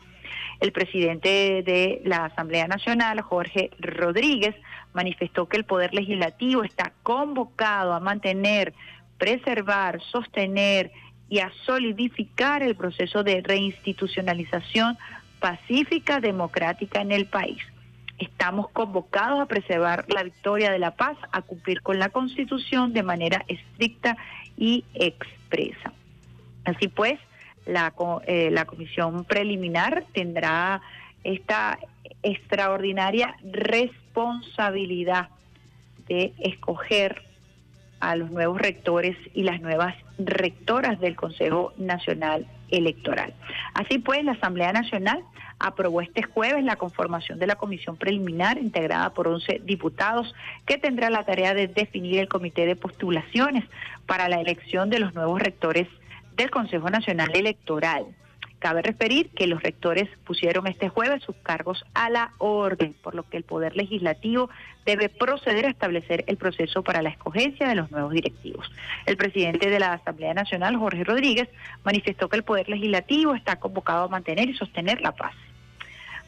El 0.61 0.73
presidente 0.73 1.63
de 1.65 2.03
la 2.05 2.27
Asamblea 2.27 2.69
Nacional, 2.69 3.23
Jorge 3.23 3.71
Rodríguez, 3.79 4.55
manifestó 4.93 5.47
que 5.47 5.57
el 5.57 5.65
Poder 5.65 5.95
Legislativo 5.95 6.65
está 6.65 6.93
convocado 7.03 7.93
a 7.93 8.01
mantener, 8.01 8.75
preservar, 9.19 10.01
sostener 10.03 10.91
y 11.29 11.39
a 11.39 11.53
solidificar 11.65 12.63
el 12.63 12.75
proceso 12.75 13.23
de 13.23 13.41
reinstitucionalización 13.41 14.99
pacífica 15.39 16.21
democrática 16.21 17.01
en 17.01 17.13
el 17.13 17.27
país. 17.27 17.63
estamos 18.19 18.69
convocados 18.69 19.41
a 19.41 19.47
preservar 19.47 20.05
la 20.09 20.23
victoria 20.23 20.71
de 20.71 20.79
la 20.79 20.91
paz, 20.91 21.17
a 21.33 21.41
cumplir 21.41 21.81
con 21.81 21.99
la 21.99 22.11
Constitución 22.11 22.93
de 22.93 23.03
manera 23.03 23.47
estricta 23.49 24.15
y 24.59 24.85
expresa. 24.93 25.95
Así 26.67 26.89
pues, 26.89 27.19
la, 27.65 27.95
eh, 28.27 28.51
la 28.51 28.67
comisión 28.67 29.25
preliminar 29.25 30.05
tendrá 30.13 30.83
esta 31.25 31.79
extraordinaria 32.23 33.37
responsabilidad 34.11 35.29
de 36.09 36.33
escoger 36.41 37.23
a 38.01 38.17
los 38.17 38.31
nuevos 38.31 38.61
rectores 38.61 39.17
y 39.35 39.43
las 39.43 39.61
nuevas 39.61 39.95
rectoras 40.19 40.99
del 41.01 41.17
Consejo 41.17 41.73
Nacional 41.77 42.47
Electoral. 42.71 43.35
Así 43.75 43.99
pues, 43.99 44.25
la 44.25 44.33
Asamblea 44.33 44.73
Nacional 44.73 45.23
aprobó 45.59 46.01
este 46.01 46.23
jueves 46.23 46.65
la 46.65 46.77
conformación 46.77 47.39
de 47.39 47.47
la 47.47 47.57
comisión 47.57 47.97
preliminar 47.97 48.59
integrada 48.59 49.11
por 49.11 49.29
11 49.29 49.61
diputados 49.65 50.35
que 50.65 50.79
tendrá 50.79 51.11
la 51.11 51.25
tarea 51.25 51.53
de 51.53 51.69
definir 51.69 52.19
el 52.19 52.29
comité 52.29 52.65
de 52.65 52.77
postulaciones 52.77 53.65
para 54.07 54.29
la 54.29 54.41
elección 54.41 54.89
de 54.89 54.99
los 54.99 55.15
nuevos 55.15 55.41
rectores 55.41 55.87
del 56.37 56.51
Consejo 56.51 56.89
Nacional 56.89 57.31
Electoral. 57.35 58.07
Cabe 58.61 58.83
referir 58.83 59.31
que 59.31 59.47
los 59.47 59.63
rectores 59.63 60.07
pusieron 60.27 60.67
este 60.67 60.91
jueves 60.91 61.23
sus 61.23 61.35
cargos 61.37 61.83
a 61.95 62.11
la 62.11 62.35
orden, 62.37 62.95
por 63.03 63.15
lo 63.15 63.27
que 63.27 63.39
el 63.39 63.43
Poder 63.43 63.75
Legislativo 63.75 64.51
debe 64.85 65.09
proceder 65.09 65.65
a 65.65 65.71
establecer 65.71 66.25
el 66.27 66.37
proceso 66.37 66.83
para 66.83 67.01
la 67.01 67.09
escogencia 67.09 67.67
de 67.67 67.75
los 67.75 67.91
nuevos 67.91 68.13
directivos. 68.13 68.71
El 69.07 69.17
presidente 69.17 69.71
de 69.71 69.79
la 69.79 69.95
Asamblea 69.95 70.35
Nacional, 70.35 70.77
Jorge 70.77 71.05
Rodríguez, 71.05 71.49
manifestó 71.85 72.29
que 72.29 72.37
el 72.37 72.43
Poder 72.43 72.69
Legislativo 72.69 73.35
está 73.35 73.57
convocado 73.57 74.05
a 74.05 74.09
mantener 74.09 74.51
y 74.51 74.55
sostener 74.55 75.01
la 75.01 75.13
paz. 75.13 75.35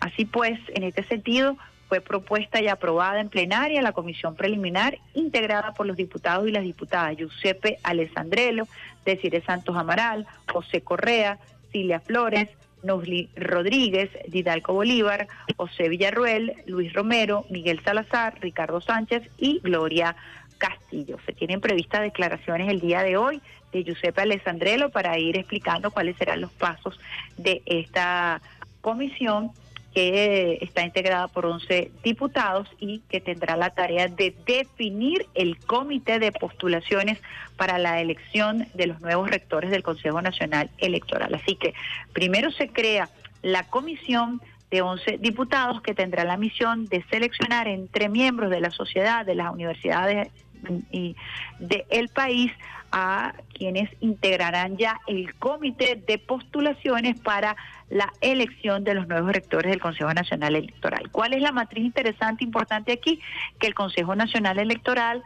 Así 0.01 0.24
pues, 0.24 0.59
en 0.74 0.85
este 0.85 1.05
sentido, 1.05 1.59
fue 1.93 2.01
propuesta 2.01 2.62
y 2.62 2.68
aprobada 2.68 3.20
en 3.20 3.28
plenaria 3.28 3.83
la 3.83 3.93
comisión 3.93 4.37
preliminar 4.37 4.97
integrada 5.12 5.74
por 5.74 5.85
los 5.85 5.99
diputados 5.99 6.49
y 6.49 6.51
las 6.51 6.62
diputadas 6.62 7.18
Giuseppe 7.18 7.78
Alessandrello, 7.83 8.66
Desiree 9.05 9.43
Santos 9.43 9.76
Amaral, 9.76 10.26
José 10.51 10.80
Correa, 10.80 11.39
Cilia 11.73 12.01
Flores, 12.01 12.49
Nusli 12.83 13.29
Rodríguez, 13.37 14.11
Didalco 14.29 14.75
Bolívar, 14.75 15.27
José 15.57 15.89
Villarruel, 15.89 16.55
Luis 16.66 16.93
Romero, 16.93 17.45
Miguel 17.51 17.81
Salazar, 17.81 18.39
Ricardo 18.41 18.81
Sánchez 18.81 19.23
y 19.39 19.61
Gloria 19.61 20.16
Castillo. 20.59 21.18
Se 21.27 21.33
tienen 21.33 21.61
previstas 21.61 22.03
declaraciones 22.03 22.68
el 22.68 22.81
día 22.81 23.03
de 23.03 23.16
hoy 23.16 23.41
de 23.73 23.85
Giuseppe 23.85 24.23
Alessandrello 24.23 24.91
para 24.91 25.18
ir 25.18 25.37
explicando 25.37 25.91
cuáles 25.91 26.16
serán 26.16 26.41
los 26.41 26.53
pasos 26.53 27.01
de 27.37 27.62
esta 27.66 28.41
comisión 28.81 29.53
que 29.95 30.59
está 30.62 30.82
integrada 30.82 31.28
por 31.28 31.47
11 31.47 31.93
diputados 32.03 32.68
y 32.78 33.01
que 33.11 33.20
tendrá 33.20 33.57
la 33.57 33.70
tarea 33.70 34.09
de 34.09 34.34
definir 34.47 35.26
el 35.34 35.59
comité 35.59 36.18
de 36.18 36.32
postulaciones 36.32 37.18
para 37.57 37.78
la 37.78 38.01
elección 38.01 38.66
de 38.74 38.86
los 38.86 39.01
nuevos 39.01 39.30
rectores 39.30 39.70
del 39.70 39.82
Consejo 39.82 40.22
Nacional 40.22 40.70
Electoral. 40.78 41.34
Así 41.34 41.57
que 41.57 41.74
primero 42.12 42.51
se 42.51 42.68
crea 42.68 43.11
la 43.43 43.64
comisión 43.64 44.40
de 44.70 44.80
11 44.80 45.18
diputados 45.18 45.82
que 45.82 45.95
tendrá 45.95 46.24
la 46.24 46.38
misión 46.38 46.86
de 46.86 47.05
seleccionar 47.11 47.68
entre 47.68 48.09
miembros 48.09 48.51
de 48.51 48.61
la 48.61 48.70
sociedad, 48.70 49.26
de 49.26 49.34
las 49.34 49.53
universidades 49.53 50.28
y 50.90 51.14
del 51.59 52.09
país 52.09 52.53
a 52.93 53.34
quienes 53.55 53.90
integrarán 54.01 54.76
ya 54.76 55.01
el 55.07 55.34
comité 55.34 56.01
de 56.07 56.18
postulaciones 56.18 57.18
para 57.18 57.57
la 57.88 58.12
elección 58.20 58.84
de 58.84 58.95
los 58.95 59.09
nuevos 59.09 59.32
rectores 59.32 59.70
del 59.70 59.80
Consejo 59.80 60.12
Nacional 60.14 60.55
Electoral. 60.55 61.11
¿Cuál 61.11 61.32
es 61.32 61.43
la 61.43 61.53
matriz 61.53 61.84
interesante, 61.84 62.45
importante 62.45 62.93
aquí? 62.93 63.20
Que 63.59 63.66
el 63.66 63.74
Consejo 63.74 64.14
Nacional 64.14 64.59
Electoral 64.59 65.22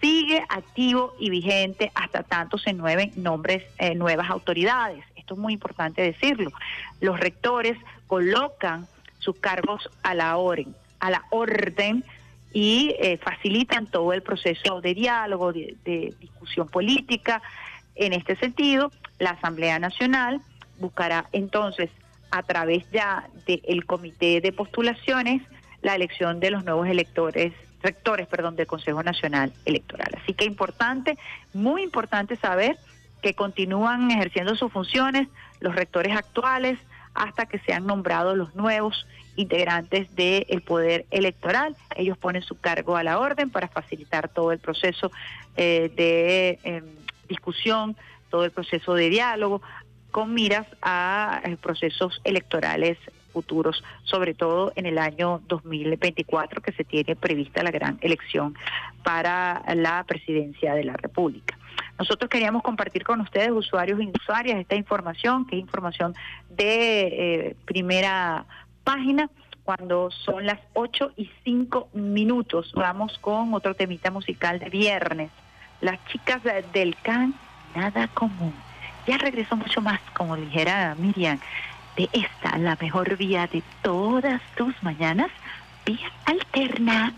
sigue 0.00 0.44
activo 0.48 1.14
y 1.18 1.30
vigente 1.30 1.90
hasta 1.94 2.22
tanto 2.22 2.58
se 2.58 2.72
nueven 2.72 3.12
nombres, 3.16 3.64
eh, 3.78 3.94
nuevas 3.94 4.30
autoridades. 4.30 5.04
Esto 5.16 5.34
es 5.34 5.40
muy 5.40 5.54
importante 5.54 6.02
decirlo. 6.02 6.52
Los 7.00 7.18
rectores 7.18 7.76
colocan 8.06 8.86
sus 9.18 9.36
cargos 9.36 9.90
a 10.02 10.14
la 10.14 10.36
orden, 10.36 10.74
a 11.00 11.10
la 11.10 11.24
orden 11.30 12.04
y 12.52 12.94
eh, 12.98 13.18
facilitan 13.18 13.86
todo 13.86 14.12
el 14.12 14.22
proceso 14.22 14.80
de 14.80 14.94
diálogo, 14.94 15.52
de, 15.52 16.14
discusión 16.20 16.68
política. 16.68 17.42
En 17.94 18.12
este 18.12 18.36
sentido, 18.36 18.90
la 19.18 19.30
Asamblea 19.30 19.78
Nacional 19.78 20.40
buscará 20.78 21.26
entonces, 21.32 21.90
a 22.30 22.42
través 22.42 22.88
ya 22.90 23.28
del 23.46 23.86
comité 23.86 24.40
de 24.40 24.52
postulaciones, 24.52 25.42
la 25.82 25.94
elección 25.94 26.40
de 26.40 26.50
los 26.50 26.64
nuevos 26.64 26.86
electores 26.88 27.52
rectores, 27.82 28.26
perdón, 28.26 28.56
del 28.56 28.66
Consejo 28.66 29.02
Nacional 29.02 29.52
Electoral. 29.64 30.10
Así 30.20 30.34
que 30.34 30.44
importante, 30.44 31.16
muy 31.54 31.82
importante 31.82 32.36
saber 32.36 32.76
que 33.22 33.34
continúan 33.34 34.10
ejerciendo 34.10 34.54
sus 34.56 34.72
funciones 34.72 35.28
los 35.60 35.74
rectores 35.74 36.16
actuales 36.16 36.78
hasta 37.18 37.46
que 37.46 37.58
sean 37.60 37.86
nombrados 37.86 38.36
los 38.36 38.54
nuevos 38.54 39.06
integrantes 39.36 40.14
del 40.14 40.62
poder 40.62 41.04
electoral. 41.10 41.76
Ellos 41.96 42.16
ponen 42.16 42.42
su 42.42 42.58
cargo 42.58 42.96
a 42.96 43.02
la 43.02 43.18
orden 43.18 43.50
para 43.50 43.68
facilitar 43.68 44.28
todo 44.28 44.52
el 44.52 44.58
proceso 44.58 45.10
eh, 45.56 45.90
de 45.94 46.58
em, 46.62 46.84
discusión, 47.28 47.96
todo 48.30 48.44
el 48.44 48.52
proceso 48.52 48.94
de 48.94 49.08
diálogo, 49.10 49.60
con 50.10 50.32
miras 50.32 50.66
a 50.80 51.40
eh, 51.44 51.56
procesos 51.56 52.20
electorales 52.24 52.98
futuros, 53.32 53.82
sobre 54.04 54.34
todo 54.34 54.72
en 54.76 54.86
el 54.86 54.98
año 54.98 55.42
2024 55.48 56.62
que 56.62 56.72
se 56.72 56.84
tiene 56.84 57.14
prevista 57.16 57.62
la 57.62 57.70
gran 57.70 57.98
elección 58.00 58.56
para 59.02 59.62
la 59.74 60.04
presidencia 60.04 60.74
de 60.74 60.84
la 60.84 60.94
República. 60.94 61.57
Nosotros 61.98 62.30
queríamos 62.30 62.62
compartir 62.62 63.04
con 63.04 63.20
ustedes, 63.20 63.50
usuarios 63.50 64.00
y 64.00 64.10
usuarias, 64.14 64.60
esta 64.60 64.76
información, 64.76 65.46
que 65.46 65.56
es 65.56 65.60
información 65.60 66.14
de 66.48 67.00
eh, 67.02 67.56
primera 67.64 68.44
página 68.84 69.28
cuando 69.64 70.10
son 70.10 70.46
las 70.46 70.60
8 70.74 71.12
y 71.16 71.30
5 71.44 71.90
minutos. 71.92 72.72
Vamos 72.74 73.18
con 73.18 73.52
otro 73.52 73.74
temita 73.74 74.10
musical 74.10 74.58
de 74.58 74.70
viernes. 74.70 75.30
Las 75.80 76.02
chicas 76.06 76.40
del 76.72 76.96
CAN, 77.02 77.34
nada 77.74 78.08
común. 78.08 78.54
Ya 79.06 79.18
regresó 79.18 79.56
mucho 79.56 79.80
más, 79.80 80.00
como 80.16 80.36
dijera 80.36 80.94
Miriam, 80.98 81.38
de 81.96 82.08
esta, 82.12 82.56
la 82.58 82.78
mejor 82.80 83.16
vía 83.16 83.46
de 83.46 83.62
todas 83.82 84.40
tus 84.56 84.74
mañanas, 84.82 85.30
vía 85.84 86.12
alterna. 86.24 87.12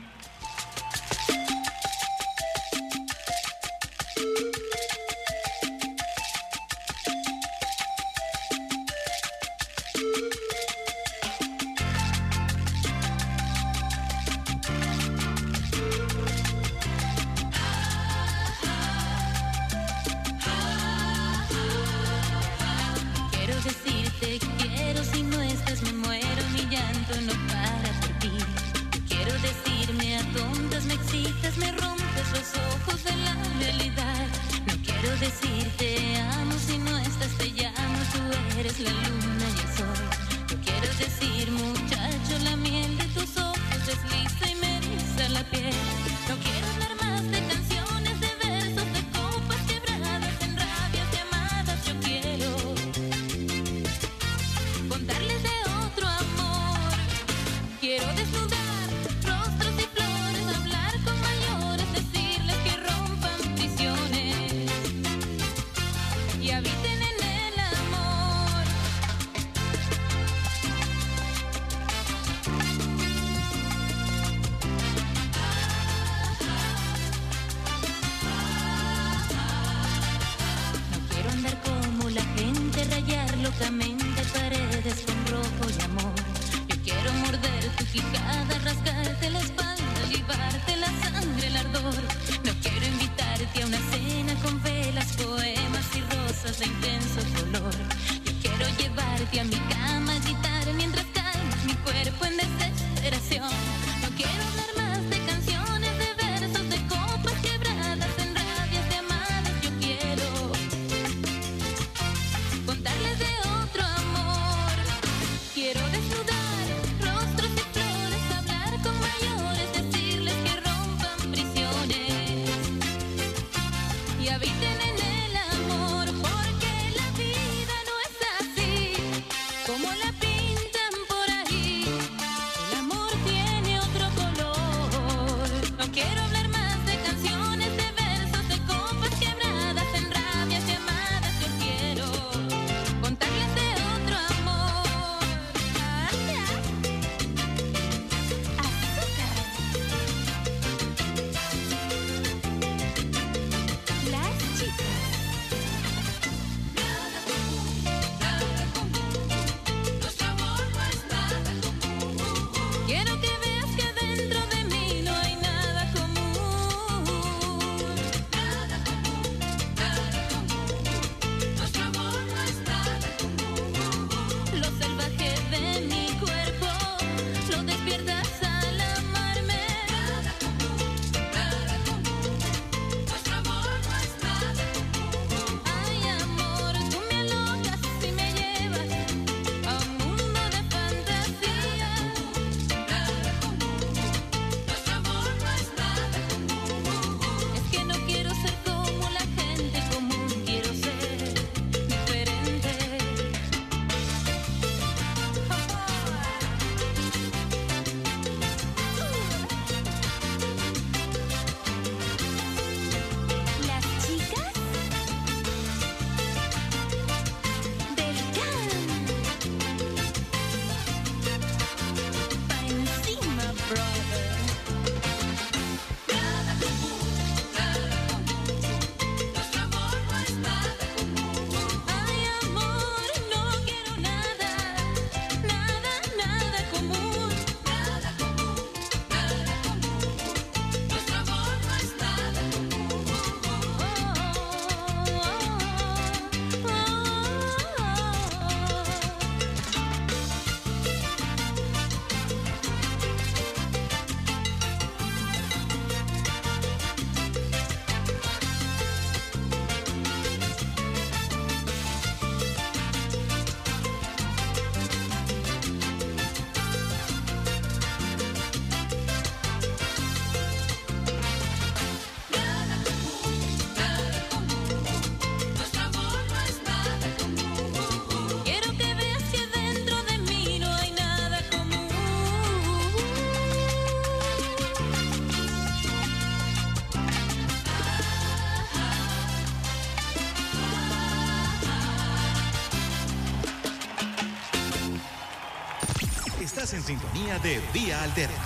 En 296.81 296.87
sintonía 296.87 297.39
de 297.41 297.61
Vía 297.75 298.03
Alterna 298.03 298.39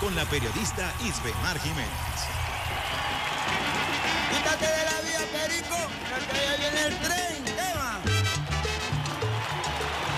con 0.00 0.14
la 0.16 0.24
periodista 0.24 0.92
Isbemar 1.04 1.58
Jiménez. 1.58 1.88
Quítate 4.30 4.64
de 4.64 4.84
la 4.84 5.00
vía, 5.02 5.20
Perico, 5.32 5.76
porque 6.10 6.38
ahí 6.38 6.60
viene 6.60 6.86
el 6.86 6.98
tren. 7.00 7.44
Tema. 7.44 8.00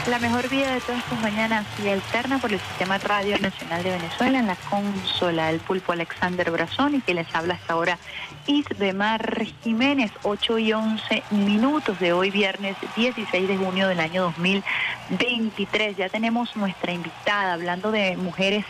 La 0.07 0.19
mejor 0.21 0.49
vida 0.49 0.73
de 0.75 0.81
todas 0.83 1.05
tus 1.05 1.19
mañanas 1.21 1.67
y 1.83 1.89
alterna 1.89 2.39
por 2.39 2.53
el 2.53 2.61
Sistema 2.61 2.99
Radio 2.99 3.39
Nacional 3.39 3.83
de 3.83 3.91
Venezuela 3.91 4.39
en 4.39 4.47
la 4.47 4.57
consola 4.57 5.49
del 5.49 5.61
pulpo 5.61 5.93
Alexander 5.93 6.51
Brazón 6.51 6.95
y 6.95 7.01
que 7.01 7.15
les 7.15 7.35
habla 7.35 7.55
hasta 7.55 7.73
ahora 7.73 7.99
Isbemar 8.47 9.47
Jiménez, 9.63 10.13
8 10.23 10.59
y 10.59 10.73
11 10.73 11.23
minutos 11.31 11.99
de 11.99 12.13
hoy 12.13 12.31
viernes 12.31 12.77
16 12.95 13.49
de 13.49 13.57
junio 13.57 13.89
del 13.89 14.01
año 14.01 14.33
2023. 15.09 15.97
Ya 15.97 16.09
tenemos 16.09 16.55
nuestra 16.57 16.93
invitada 16.93 17.53
hablando 17.53 17.91
de 17.91 18.17
mujeres 18.17 18.65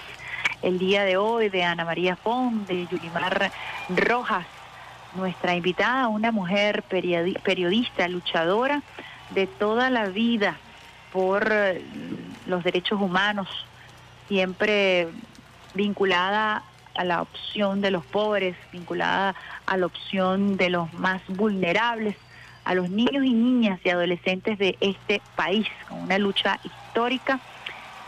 el 0.62 0.78
día 0.78 1.04
de 1.04 1.16
hoy, 1.16 1.48
de 1.48 1.62
Ana 1.64 1.84
María 1.84 2.16
Font, 2.16 2.66
de 2.66 2.86
Yulimar 2.86 3.52
Rojas, 3.88 4.46
nuestra 5.14 5.54
invitada, 5.54 6.08
una 6.08 6.32
mujer 6.32 6.84
periodi- 6.88 7.40
periodista, 7.42 8.08
luchadora 8.08 8.82
de 9.30 9.46
toda 9.46 9.90
la 9.90 10.06
vida 10.06 10.58
por 11.12 11.48
eh, 11.52 11.84
los 12.46 12.64
derechos 12.64 13.00
humanos, 13.00 13.48
siempre 14.26 15.08
vinculada 15.74 16.62
a 16.94 17.04
la 17.04 17.22
opción 17.22 17.80
de 17.80 17.90
los 17.90 18.04
pobres, 18.06 18.56
vinculada 18.72 19.34
a 19.66 19.76
la 19.76 19.86
opción 19.86 20.56
de 20.56 20.70
los 20.70 20.92
más 20.94 21.22
vulnerables, 21.28 22.16
a 22.64 22.74
los 22.74 22.90
niños 22.90 23.24
y 23.24 23.32
niñas 23.32 23.80
y 23.84 23.90
adolescentes 23.90 24.58
de 24.58 24.76
este 24.80 25.20
país, 25.36 25.66
con 25.88 26.00
una 26.00 26.18
lucha 26.18 26.58
histórica. 26.64 27.40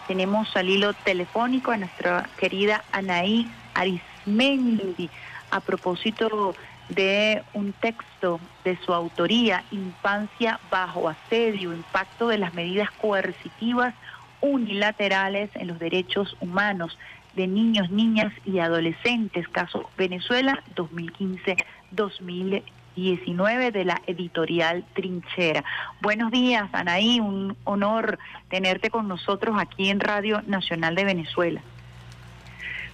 Tenemos 0.07 0.55
al 0.57 0.69
hilo 0.69 0.95
telefónico 0.95 1.73
a 1.73 1.77
nuestra 1.77 2.29
querida 2.39 2.85
Anaí 2.93 3.47
Arismendi 3.75 5.11
a 5.51 5.61
propósito 5.61 6.55
de 6.89 7.43
un 7.55 7.73
texto 7.73 8.41
de 8.65 8.79
su 8.85 8.93
autoría, 8.95 9.65
Infancia 9.71 10.61
bajo 10.71 11.09
asedio, 11.09 11.73
impacto 11.73 12.29
de 12.29 12.39
las 12.39 12.55
medidas 12.55 12.91
coercitivas 12.93 13.95
unilaterales 14.41 15.51
en 15.55 15.69
los 15.69 15.79
derechos 15.79 16.37
humanos 16.41 16.97
de 17.35 17.47
niños, 17.47 17.91
niñas 17.91 18.33
y 18.45 18.59
adolescentes, 18.61 19.49
caso 19.49 19.91
Venezuela 19.97 20.63
2015-2019 20.75 22.63
de 22.97 23.85
la 23.85 24.01
editorial 24.07 24.85
Trinchera. 24.95 25.63
Buenos 26.01 26.31
días, 26.31 26.69
Anaí, 26.73 27.21
un 27.21 27.55
honor 27.65 28.19
tenerte 28.49 28.89
con 28.89 29.07
nosotros 29.07 29.57
aquí 29.59 29.91
en 29.91 30.01
Radio 30.01 30.43
Nacional 30.47 30.95
de 30.95 31.05
Venezuela. 31.05 31.61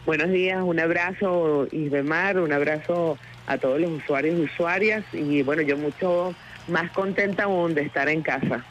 Buenos 0.05 0.31
días, 0.31 0.61
un 0.61 0.81
abrazo 0.81 1.69
Isbemar, 1.71 2.41
un 2.41 2.53
abrazo 2.53 3.17
a 3.47 3.59
todos 3.59 3.81
los 3.81 3.93
usuarios 3.93 4.41
y 4.41 4.43
usuarias 4.43 5.05
y 5.13 5.43
bueno, 5.43 5.63
yo 5.63 5.77
mucho 5.77 6.35
más 6.67 6.91
contenta 6.91 7.45
aún 7.45 7.75
de 7.75 7.83
estar 7.83 8.09
en 8.09 8.23
casa. 8.23 8.65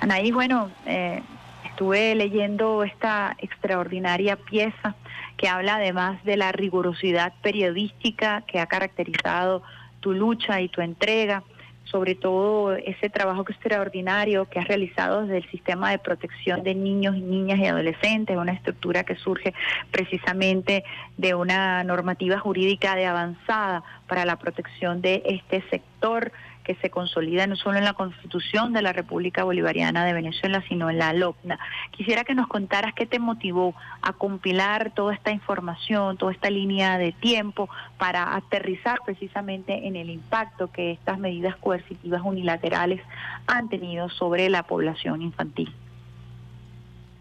Anaí, 0.00 0.32
bueno, 0.32 0.68
eh, 0.86 1.22
estuve 1.64 2.16
leyendo 2.16 2.82
esta 2.82 3.36
extraordinaria 3.38 4.34
pieza 4.34 4.96
que 5.36 5.48
habla 5.48 5.76
además 5.76 6.22
de 6.24 6.36
la 6.36 6.50
rigurosidad 6.50 7.32
periodística 7.40 8.42
que 8.48 8.58
ha 8.58 8.66
caracterizado 8.66 9.62
tu 10.08 10.14
lucha 10.14 10.58
y 10.62 10.70
tu 10.70 10.80
entrega, 10.80 11.42
sobre 11.84 12.14
todo 12.14 12.74
ese 12.74 13.10
trabajo 13.10 13.44
extraordinario 13.46 14.46
que 14.46 14.58
has 14.58 14.66
realizado 14.66 15.20
desde 15.22 15.36
el 15.36 15.50
sistema 15.50 15.90
de 15.90 15.98
protección 15.98 16.62
de 16.62 16.74
niños 16.74 17.14
y 17.14 17.20
niñas 17.20 17.58
y 17.58 17.66
adolescentes, 17.66 18.34
una 18.34 18.52
estructura 18.52 19.04
que 19.04 19.16
surge 19.16 19.52
precisamente 19.90 20.82
de 21.18 21.34
una 21.34 21.84
normativa 21.84 22.38
jurídica 22.38 22.96
de 22.96 23.04
avanzada 23.04 23.82
para 24.06 24.24
la 24.24 24.36
protección 24.36 25.02
de 25.02 25.22
este 25.26 25.62
sector 25.68 26.32
que 26.68 26.74
se 26.74 26.90
consolida 26.90 27.46
no 27.46 27.56
solo 27.56 27.78
en 27.78 27.84
la 27.84 27.94
Constitución 27.94 28.74
de 28.74 28.82
la 28.82 28.92
República 28.92 29.42
Bolivariana 29.42 30.04
de 30.04 30.12
Venezuela, 30.12 30.62
sino 30.68 30.90
en 30.90 30.98
la 30.98 31.14
LOPNA. 31.14 31.58
Quisiera 31.92 32.24
que 32.24 32.34
nos 32.34 32.46
contaras 32.46 32.92
qué 32.92 33.06
te 33.06 33.18
motivó 33.18 33.74
a 34.02 34.12
compilar 34.12 34.92
toda 34.94 35.14
esta 35.14 35.30
información, 35.30 36.18
toda 36.18 36.30
esta 36.30 36.50
línea 36.50 36.98
de 36.98 37.12
tiempo 37.12 37.70
para 37.96 38.36
aterrizar 38.36 38.98
precisamente 39.06 39.86
en 39.86 39.96
el 39.96 40.10
impacto 40.10 40.70
que 40.70 40.90
estas 40.90 41.18
medidas 41.18 41.56
coercitivas 41.56 42.20
unilaterales 42.22 43.00
han 43.46 43.70
tenido 43.70 44.10
sobre 44.10 44.50
la 44.50 44.64
población 44.64 45.22
infantil. 45.22 45.72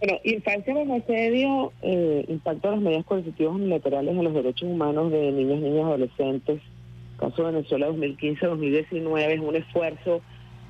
Bueno, 0.02 0.20
infancia 0.26 0.74
bajo 0.74 0.94
asedio, 0.94 1.72
eh, 1.84 2.26
impacto 2.28 2.68
de 2.68 2.76
las 2.76 2.84
medidas 2.84 3.06
coercitivas 3.06 3.56
unilaterales 3.56 4.14
en 4.14 4.26
los 4.26 4.34
derechos 4.34 4.68
humanos 4.70 5.10
de 5.10 5.32
niños, 5.32 5.60
niñas 5.60 5.86
adolescentes, 5.86 6.62
caso 7.18 7.44
Venezuela 7.44 7.90
2015-2019, 7.90 9.34
es 9.34 9.40
un 9.40 9.56
esfuerzo 9.56 10.22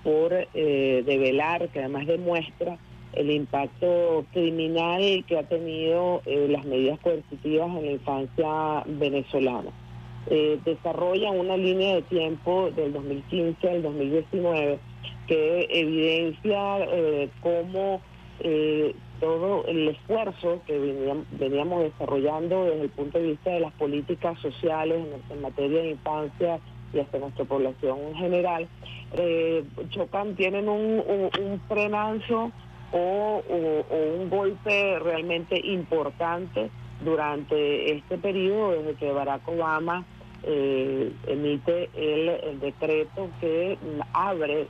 por 0.03 0.33
eh, 0.33 1.03
develar, 1.05 1.69
que 1.69 1.79
además 1.79 2.07
demuestra 2.07 2.77
el 3.13 3.31
impacto 3.31 4.25
criminal 4.33 5.23
que 5.27 5.37
ha 5.37 5.43
tenido 5.43 6.21
eh, 6.25 6.47
las 6.49 6.65
medidas 6.65 6.99
coercitivas 6.99 7.69
en 7.69 7.85
la 7.85 7.91
infancia 7.91 8.83
venezolana. 8.85 9.71
Eh, 10.29 10.59
desarrolla 10.65 11.31
una 11.31 11.55
línea 11.55 11.95
de 11.95 12.01
tiempo 12.03 12.69
del 12.71 12.91
2015 12.91 13.69
al 13.69 13.81
2019 13.81 14.77
que 15.25 15.67
evidencia 15.69 16.79
eh, 16.79 17.29
cómo 17.41 18.01
eh, 18.41 18.93
todo 19.19 19.65
el 19.65 19.89
esfuerzo 19.89 20.61
que 20.65 20.77
veníamos, 21.31 21.83
desarrollando 21.83 22.65
desde 22.65 22.83
el 22.83 22.89
punto 22.89 23.19
de 23.19 23.27
vista 23.27 23.51
de 23.51 23.59
las 23.59 23.73
políticas 23.73 24.39
sociales 24.39 25.05
en, 25.29 25.41
materia 25.41 25.81
de 25.81 25.91
infancia 25.91 26.59
y 26.93 26.99
hasta 26.99 27.17
nuestra 27.19 27.45
población 27.45 27.99
en 28.09 28.15
general, 28.15 28.67
eh, 29.13 29.63
chocan, 29.89 30.35
tienen 30.35 30.69
un, 30.69 31.03
un, 31.05 31.29
un 31.43 31.61
frenazo 31.67 32.51
o 32.93 33.43
un 33.49 34.29
golpe 34.29 34.99
realmente 34.99 35.59
importante 35.61 36.69
durante 37.03 37.93
este 37.93 38.17
periodo, 38.17 38.71
desde 38.71 38.95
que 38.95 39.11
Barack 39.11 39.47
Obama 39.47 40.05
eh, 40.43 41.11
emite 41.27 41.89
el, 41.95 42.29
el 42.29 42.59
decreto 42.59 43.29
que 43.39 43.77
abre, 44.13 44.67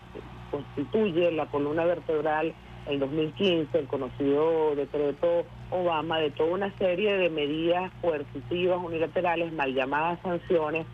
constituye 0.51 1.31
la 1.31 1.45
columna 1.47 1.85
vertebral 1.85 2.53
el 2.89 2.99
2015, 2.99 3.77
el 3.77 3.87
conocido 3.87 4.75
decreto 4.75 5.45
Obama, 5.69 6.19
de 6.19 6.31
toda 6.31 6.53
una 6.53 6.77
serie 6.77 7.17
de 7.17 7.29
medidas 7.29 7.91
coercitivas 8.01 8.79
unilaterales, 8.83 9.51
mal 9.53 9.73
llamadas 9.73 10.19
sanciones, 10.21 10.85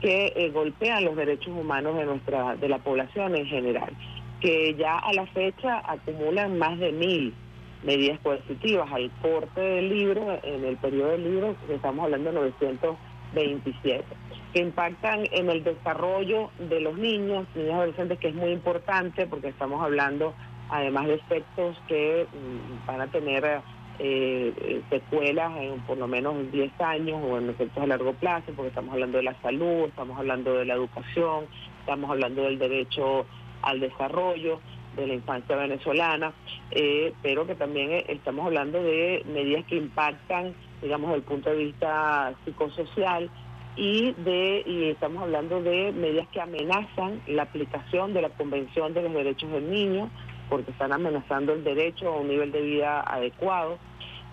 que 0.00 0.32
eh, 0.34 0.50
golpean 0.50 1.04
los 1.04 1.16
derechos 1.16 1.48
humanos 1.48 1.96
de 1.96 2.06
nuestra 2.06 2.56
de 2.56 2.68
la 2.68 2.78
población 2.78 3.36
en 3.36 3.46
general, 3.46 3.92
que 4.40 4.74
ya 4.74 4.98
a 4.98 5.12
la 5.12 5.26
fecha 5.26 5.82
acumulan 5.84 6.58
más 6.58 6.78
de 6.78 6.92
mil 6.92 7.34
medidas 7.82 8.18
coercitivas. 8.20 8.90
Al 8.92 9.10
corte 9.22 9.60
del 9.60 9.88
libro, 9.88 10.38
en 10.42 10.64
el 10.64 10.76
periodo 10.76 11.10
del 11.10 11.24
libro, 11.24 11.56
estamos 11.68 12.04
hablando 12.04 12.30
de 12.30 12.36
927, 12.36 14.04
que 14.52 14.60
impactan 14.60 15.26
en 15.32 15.50
el 15.50 15.64
desarrollo 15.64 16.50
de 16.58 16.80
los 16.80 16.96
niños, 16.96 17.46
y 17.54 17.68
adolescentes, 17.68 18.18
que 18.18 18.28
es 18.28 18.34
muy 18.34 18.50
importante 18.50 19.26
porque 19.26 19.48
estamos 19.48 19.82
hablando 19.82 20.34
además 20.70 21.06
de 21.06 21.14
efectos 21.14 21.76
que 21.88 22.26
mm, 22.32 22.86
van 22.86 23.00
a 23.00 23.06
tener 23.08 23.44
eh, 23.44 24.54
eh, 24.56 24.82
secuelas 24.88 25.52
en 25.58 25.80
por 25.80 25.98
lo 25.98 26.08
menos 26.08 26.50
10 26.50 26.80
años 26.80 27.20
o 27.22 27.38
en 27.38 27.50
efectos 27.50 27.82
a 27.82 27.86
largo 27.86 28.14
plazo, 28.14 28.52
porque 28.56 28.68
estamos 28.68 28.94
hablando 28.94 29.18
de 29.18 29.24
la 29.24 29.40
salud, 29.42 29.88
estamos 29.88 30.18
hablando 30.18 30.54
de 30.54 30.64
la 30.64 30.74
educación, 30.74 31.46
estamos 31.80 32.10
hablando 32.10 32.42
del 32.44 32.58
derecho 32.58 33.26
al 33.62 33.80
desarrollo 33.80 34.60
de 34.96 35.06
la 35.06 35.14
infancia 35.14 35.56
venezolana, 35.56 36.32
eh, 36.70 37.12
pero 37.22 37.46
que 37.46 37.54
también 37.54 37.90
eh, 37.90 38.04
estamos 38.08 38.46
hablando 38.46 38.82
de 38.82 39.24
medidas 39.26 39.64
que 39.66 39.76
impactan, 39.76 40.54
digamos, 40.82 41.10
desde 41.10 41.18
el 41.18 41.24
punto 41.24 41.50
de 41.50 41.56
vista 41.56 42.32
psicosocial 42.44 43.30
y 43.76 44.12
de 44.12 44.62
y 44.66 44.84
estamos 44.90 45.22
hablando 45.22 45.62
de 45.62 45.92
medidas 45.92 46.26
que 46.28 46.40
amenazan 46.40 47.20
la 47.28 47.42
aplicación 47.42 48.12
de 48.14 48.22
la 48.22 48.30
Convención 48.30 48.94
de 48.94 49.02
los 49.02 49.12
Derechos 49.12 49.50
del 49.52 49.70
Niño, 49.70 50.10
porque 50.50 50.72
están 50.72 50.92
amenazando 50.92 51.54
el 51.54 51.64
derecho 51.64 52.08
a 52.08 52.18
un 52.18 52.28
nivel 52.28 52.52
de 52.52 52.60
vida 52.60 53.00
adecuado. 53.00 53.78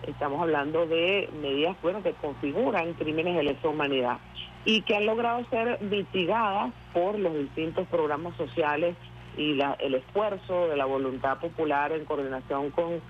Estamos 0.06 0.42
hablando 0.42 0.86
de 0.86 1.30
medidas 1.40 1.76
bueno, 1.80 2.02
que 2.02 2.12
configuran 2.12 2.94
crímenes 2.94 3.36
de 3.36 3.44
lesa 3.44 3.68
humanidad 3.68 4.18
y 4.64 4.82
que 4.82 4.96
han 4.96 5.06
logrado 5.06 5.44
ser 5.48 5.80
mitigadas 5.80 6.72
por 6.92 7.18
los 7.18 7.32
distintos 7.34 7.86
programas 7.88 8.36
sociales 8.36 8.96
y 9.36 9.54
la- 9.54 9.76
el 9.78 9.94
esfuerzo 9.94 10.68
de 10.68 10.76
la 10.76 10.84
voluntad 10.84 11.38
popular 11.38 11.92
en 11.92 12.04
coordinación 12.04 12.70
con 12.72 13.00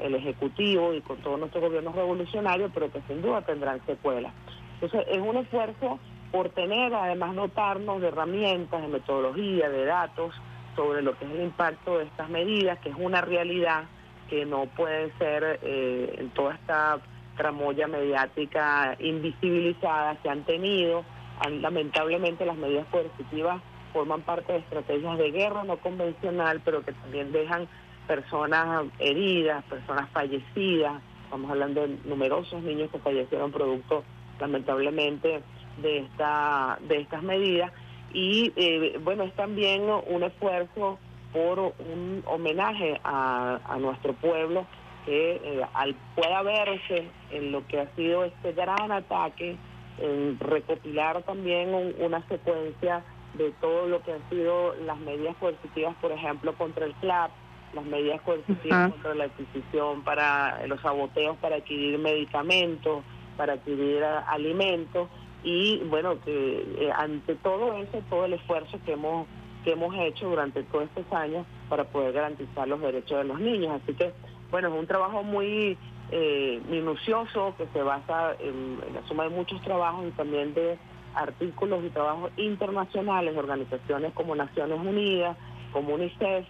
el 0.00 0.14
Ejecutivo 0.16 0.92
y 0.94 1.00
con 1.00 1.18
todo 1.18 1.36
nuestro 1.36 1.60
gobierno 1.60 1.92
revolucionario, 1.92 2.70
pero 2.74 2.90
que 2.90 3.00
sin 3.06 3.22
duda 3.22 3.42
tendrán 3.42 3.80
secuelas. 3.86 4.34
Entonces, 4.74 5.06
es 5.08 5.18
un 5.18 5.36
esfuerzo 5.36 6.00
por 6.32 6.48
tener, 6.50 6.92
además, 6.92 7.36
dotarnos 7.36 8.00
de 8.00 8.08
herramientas, 8.08 8.82
de 8.82 8.88
metodología, 8.88 9.68
de 9.68 9.84
datos 9.84 10.34
sobre 10.76 11.02
lo 11.02 11.18
que 11.18 11.24
es 11.24 11.30
el 11.30 11.42
impacto 11.42 11.98
de 11.98 12.04
estas 12.04 12.28
medidas, 12.28 12.78
que 12.80 12.90
es 12.90 12.96
una 12.98 13.20
realidad 13.20 13.84
que 14.28 14.46
no 14.46 14.66
pueden 14.66 15.12
ser 15.18 15.58
eh, 15.62 16.14
en 16.18 16.30
toda 16.30 16.54
esta 16.54 17.00
tramoya 17.36 17.88
mediática 17.88 18.96
invisibilizada 19.00 20.16
que 20.22 20.28
han 20.28 20.44
tenido. 20.44 21.04
Lamentablemente 21.48 22.44
las 22.44 22.56
medidas 22.56 22.86
coercitivas 22.90 23.62
forman 23.92 24.22
parte 24.22 24.52
de 24.52 24.58
estrategias 24.58 25.18
de 25.18 25.30
guerra 25.30 25.64
no 25.64 25.78
convencional, 25.78 26.60
pero 26.64 26.84
que 26.84 26.92
también 26.92 27.32
dejan 27.32 27.66
personas 28.06 28.86
heridas, 28.98 29.64
personas 29.64 30.08
fallecidas. 30.10 31.02
Estamos 31.24 31.50
hablando 31.50 31.86
de 31.86 31.98
numerosos 32.04 32.62
niños 32.62 32.90
que 32.90 32.98
fallecieron 32.98 33.52
producto, 33.52 34.04
lamentablemente, 34.38 35.42
de 35.80 35.98
esta 35.98 36.78
de 36.82 37.00
estas 37.00 37.22
medidas. 37.22 37.72
Y 38.12 38.52
eh, 38.56 38.98
bueno, 39.02 39.24
es 39.24 39.34
también 39.34 39.82
un 40.06 40.22
esfuerzo 40.22 40.98
por 41.32 41.58
un 41.60 42.22
homenaje 42.26 43.00
a, 43.04 43.60
a 43.64 43.78
nuestro 43.78 44.14
pueblo 44.14 44.66
que 45.06 45.36
eh, 45.36 45.62
al 45.74 45.94
pueda 46.14 46.42
verse 46.42 47.08
en 47.30 47.52
lo 47.52 47.66
que 47.66 47.80
ha 47.80 47.86
sido 47.94 48.24
este 48.24 48.52
gran 48.52 48.90
ataque, 48.92 49.56
en 49.98 50.38
recopilar 50.40 51.22
también 51.22 51.72
un- 51.74 51.94
una 52.00 52.26
secuencia 52.28 53.04
de 53.34 53.52
todo 53.60 53.86
lo 53.86 54.02
que 54.02 54.12
han 54.12 54.28
sido 54.28 54.74
las 54.84 54.98
medidas 54.98 55.36
coercitivas, 55.36 55.94
por 56.00 56.10
ejemplo, 56.10 56.52
contra 56.54 56.84
el 56.86 56.94
CLAP, 56.96 57.30
las 57.74 57.84
medidas 57.84 58.20
coercitivas 58.22 58.90
contra 58.90 59.14
la 59.14 59.24
adquisición 59.24 60.02
para 60.02 60.66
los 60.66 60.80
saboteos 60.80 61.36
para 61.38 61.56
adquirir 61.56 61.96
medicamentos, 61.98 63.04
para 63.36 63.52
adquirir 63.54 64.02
a- 64.02 64.20
alimentos 64.22 65.08
y 65.42 65.78
bueno, 65.88 66.20
que 66.20 66.66
eh, 66.78 66.92
ante 66.94 67.34
todo 67.36 67.76
eso, 67.78 68.02
todo 68.08 68.26
el 68.26 68.34
esfuerzo 68.34 68.78
que 68.84 68.92
hemos 68.92 69.26
que 69.64 69.72
hemos 69.72 69.94
hecho 69.94 70.28
durante 70.28 70.62
todos 70.64 70.84
estos 70.84 71.12
años 71.12 71.46
para 71.68 71.84
poder 71.84 72.12
garantizar 72.12 72.66
los 72.66 72.80
derechos 72.80 73.18
de 73.18 73.24
los 73.24 73.40
niños. 73.40 73.80
Así 73.82 73.94
que, 73.94 74.12
bueno, 74.50 74.68
es 74.68 74.74
un 74.74 74.86
trabajo 74.86 75.22
muy 75.22 75.76
eh, 76.10 76.60
minucioso 76.68 77.54
que 77.56 77.66
se 77.72 77.82
basa 77.82 78.34
en, 78.38 78.78
la 78.94 79.06
suma 79.06 79.24
de 79.24 79.30
muchos 79.30 79.60
trabajos 79.62 80.06
y 80.08 80.10
también 80.12 80.54
de 80.54 80.78
artículos 81.14 81.84
y 81.84 81.90
trabajos 81.90 82.30
internacionales 82.36 83.36
organizaciones 83.36 84.12
como 84.14 84.34
Naciones 84.34 84.78
Unidas, 84.78 85.36
como 85.72 85.94
UNICEF, 85.94 86.46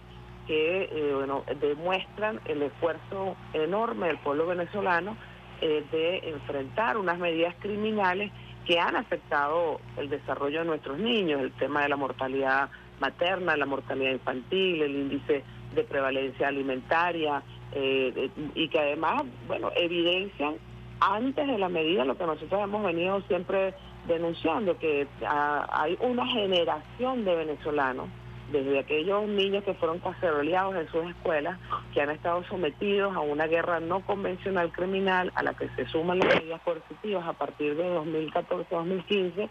que 0.47 0.83
eh, 0.83 1.13
bueno, 1.13 1.43
demuestran 1.59 2.39
el 2.45 2.63
esfuerzo 2.63 3.35
enorme 3.53 4.07
del 4.07 4.17
pueblo 4.19 4.47
venezolano 4.47 5.15
eh, 5.61 5.83
de 5.91 6.29
enfrentar 6.29 6.97
unas 6.97 7.19
medidas 7.19 7.53
criminales 7.59 8.31
que 8.65 8.79
han 8.79 8.95
afectado 8.95 9.79
el 9.97 10.09
desarrollo 10.09 10.59
de 10.59 10.65
nuestros 10.65 10.97
niños, 10.99 11.41
el 11.41 11.51
tema 11.53 11.83
de 11.83 11.89
la 11.89 11.95
mortalidad 11.97 12.69
materna, 12.99 13.57
la 13.57 13.65
mortalidad 13.65 14.11
infantil, 14.11 14.81
el 14.81 14.95
índice 14.95 15.43
de 15.73 15.83
prevalencia 15.83 16.47
alimentaria, 16.47 17.41
eh, 17.73 18.11
de- 18.13 18.31
y 18.53 18.67
que 18.69 18.79
además, 18.79 19.23
bueno, 19.47 19.71
evidencian 19.75 20.55
antes 20.99 21.47
de 21.47 21.57
la 21.57 21.69
medida 21.69 22.05
lo 22.05 22.17
que 22.17 22.25
nosotros 22.25 22.61
hemos 22.61 22.83
venido 22.83 23.21
siempre 23.21 23.73
denunciando, 24.05 24.77
que 24.77 25.07
hay 25.27 25.97
una 26.01 26.27
generación 26.27 27.25
de 27.25 27.35
venezolanos, 27.35 28.09
desde 28.51 28.79
aquellos 28.79 29.27
niños 29.27 29.63
que 29.63 29.73
fueron 29.73 29.99
caceroleados 29.99 30.75
en 30.75 30.87
sus 30.89 31.05
escuelas, 31.05 31.57
que 31.93 32.01
han 32.01 32.09
estado 32.09 32.43
sometidos 32.45 33.15
a 33.15 33.19
una 33.21 33.47
guerra 33.47 33.79
no 33.79 34.01
convencional 34.01 34.71
criminal, 34.71 35.31
a 35.35 35.43
la 35.43 35.53
que 35.53 35.69
se 35.69 35.85
suman 35.87 36.19
las 36.19 36.35
medidas 36.35 36.61
coercitivas 36.61 37.27
a 37.27 37.33
partir 37.33 37.75
de 37.75 37.95
2014-2015, 37.97 39.49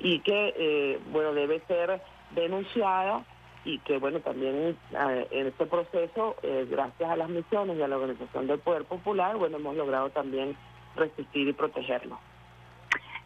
y 0.00 0.20
que, 0.20 0.54
eh, 0.56 1.00
bueno, 1.10 1.32
debe 1.34 1.60
ser 1.66 2.00
denunciada 2.30 3.24
y 3.64 3.78
que, 3.80 3.98
bueno, 3.98 4.20
también 4.20 4.76
eh, 4.92 5.28
en 5.30 5.46
este 5.48 5.66
proceso, 5.66 6.36
eh, 6.42 6.66
gracias 6.70 7.10
a 7.10 7.16
las 7.16 7.28
misiones 7.28 7.76
y 7.76 7.82
a 7.82 7.88
la 7.88 7.96
Organización 7.96 8.46
del 8.46 8.60
Poder 8.60 8.84
Popular, 8.84 9.36
bueno, 9.36 9.56
hemos 9.56 9.76
logrado 9.76 10.10
también 10.10 10.56
resistir 10.96 11.48
y 11.48 11.52
protegerlo. 11.52 12.18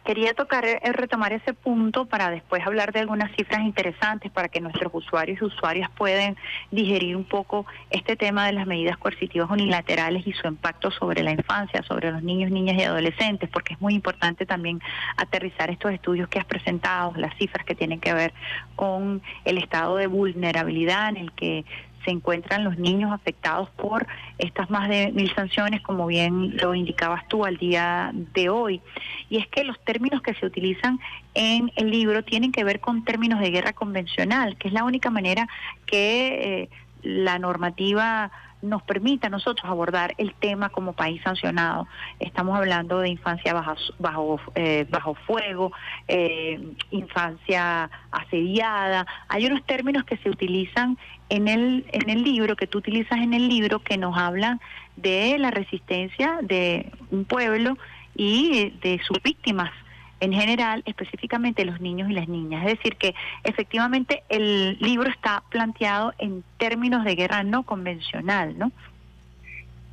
Quería 0.05 0.33
tocar, 0.33 0.65
eh, 0.65 0.79
retomar 0.91 1.31
ese 1.31 1.53
punto 1.53 2.05
para 2.05 2.29
después 2.29 2.65
hablar 2.65 2.91
de 2.91 2.99
algunas 2.99 3.33
cifras 3.37 3.61
interesantes 3.61 4.31
para 4.31 4.49
que 4.49 4.59
nuestros 4.59 4.91
usuarios 4.93 5.41
y 5.41 5.45
usuarias 5.45 5.89
puedan 5.95 6.35
digerir 6.71 7.15
un 7.15 7.23
poco 7.23 7.65
este 7.89 8.17
tema 8.17 8.45
de 8.45 8.51
las 8.51 8.67
medidas 8.67 8.97
coercitivas 8.97 9.49
unilaterales 9.49 10.27
y 10.27 10.33
su 10.33 10.45
impacto 10.47 10.91
sobre 10.91 11.23
la 11.23 11.31
infancia, 11.31 11.83
sobre 11.83 12.11
los 12.11 12.21
niños, 12.21 12.51
niñas 12.51 12.77
y 12.77 12.83
adolescentes, 12.83 13.49
porque 13.49 13.75
es 13.75 13.81
muy 13.81 13.93
importante 13.93 14.45
también 14.45 14.81
aterrizar 15.15 15.69
estos 15.69 15.93
estudios 15.93 16.27
que 16.27 16.39
has 16.39 16.45
presentado, 16.45 17.13
las 17.15 17.33
cifras 17.37 17.65
que 17.65 17.73
tienen 17.73 18.01
que 18.01 18.13
ver 18.13 18.33
con 18.75 19.21
el 19.45 19.57
estado 19.57 19.95
de 19.95 20.07
vulnerabilidad 20.07 21.09
en 21.09 21.17
el 21.17 21.31
que 21.31 21.63
se 22.03 22.11
encuentran 22.11 22.63
los 22.63 22.77
niños 22.77 23.11
afectados 23.11 23.69
por 23.71 24.07
estas 24.37 24.69
más 24.69 24.89
de 24.89 25.11
mil 25.11 25.33
sanciones, 25.35 25.81
como 25.81 26.07
bien 26.07 26.57
lo 26.57 26.75
indicabas 26.75 27.27
tú 27.27 27.45
al 27.45 27.57
día 27.57 28.11
de 28.13 28.49
hoy. 28.49 28.81
Y 29.29 29.37
es 29.37 29.47
que 29.47 29.63
los 29.63 29.79
términos 29.83 30.21
que 30.21 30.33
se 30.35 30.45
utilizan 30.45 30.99
en 31.33 31.71
el 31.75 31.89
libro 31.89 32.23
tienen 32.23 32.51
que 32.51 32.63
ver 32.63 32.79
con 32.79 33.03
términos 33.03 33.39
de 33.39 33.51
guerra 33.51 33.73
convencional, 33.73 34.57
que 34.57 34.67
es 34.67 34.73
la 34.73 34.83
única 34.83 35.09
manera 35.09 35.47
que 35.85 36.61
eh, 36.63 36.69
la 37.01 37.39
normativa 37.39 38.31
nos 38.63 38.81
permita 38.81 39.27
a 39.27 39.29
nosotros 39.29 39.69
abordar 39.69 40.15
el 40.17 40.33
tema 40.33 40.69
como 40.69 40.93
país 40.93 41.21
sancionado. 41.21 41.87
Estamos 42.19 42.57
hablando 42.57 42.99
de 42.99 43.09
infancia 43.09 43.53
bajo, 43.53 43.75
bajo, 43.99 44.39
eh, 44.55 44.87
bajo 44.89 45.15
fuego, 45.15 45.71
eh, 46.07 46.59
infancia 46.89 47.89
asediada. 48.09 49.05
Hay 49.27 49.45
unos 49.45 49.63
términos 49.65 50.05
que 50.05 50.17
se 50.17 50.29
utilizan 50.29 50.97
en 51.33 51.47
el, 51.47 51.85
en 51.91 52.11
el 52.11 52.23
libro, 52.23 52.55
que 52.55 52.67
tú 52.67 52.77
utilizas 52.77 53.17
en 53.17 53.33
el 53.33 53.47
libro, 53.47 53.79
que 53.79 53.97
nos 53.97 54.15
hablan 54.15 54.61
de 54.95 55.39
la 55.39 55.49
resistencia 55.49 56.37
de 56.43 56.91
un 57.09 57.25
pueblo 57.25 57.75
y 58.15 58.71
de 58.83 59.01
sus 59.03 59.19
víctimas 59.23 59.71
en 60.19 60.31
general, 60.31 60.83
específicamente 60.85 61.65
los 61.65 61.81
niños 61.81 62.11
y 62.11 62.13
las 62.13 62.27
niñas. 62.27 62.67
Es 62.67 62.77
decir, 62.77 62.97
que 62.97 63.15
efectivamente 63.43 64.21
el 64.29 64.77
libro 64.79 65.09
está 65.09 65.43
planteado 65.49 66.13
en 66.19 66.43
términos 66.59 67.03
de 67.03 67.15
guerra 67.15 67.41
no 67.41 67.63
convencional, 67.63 68.55
¿no? 68.55 68.71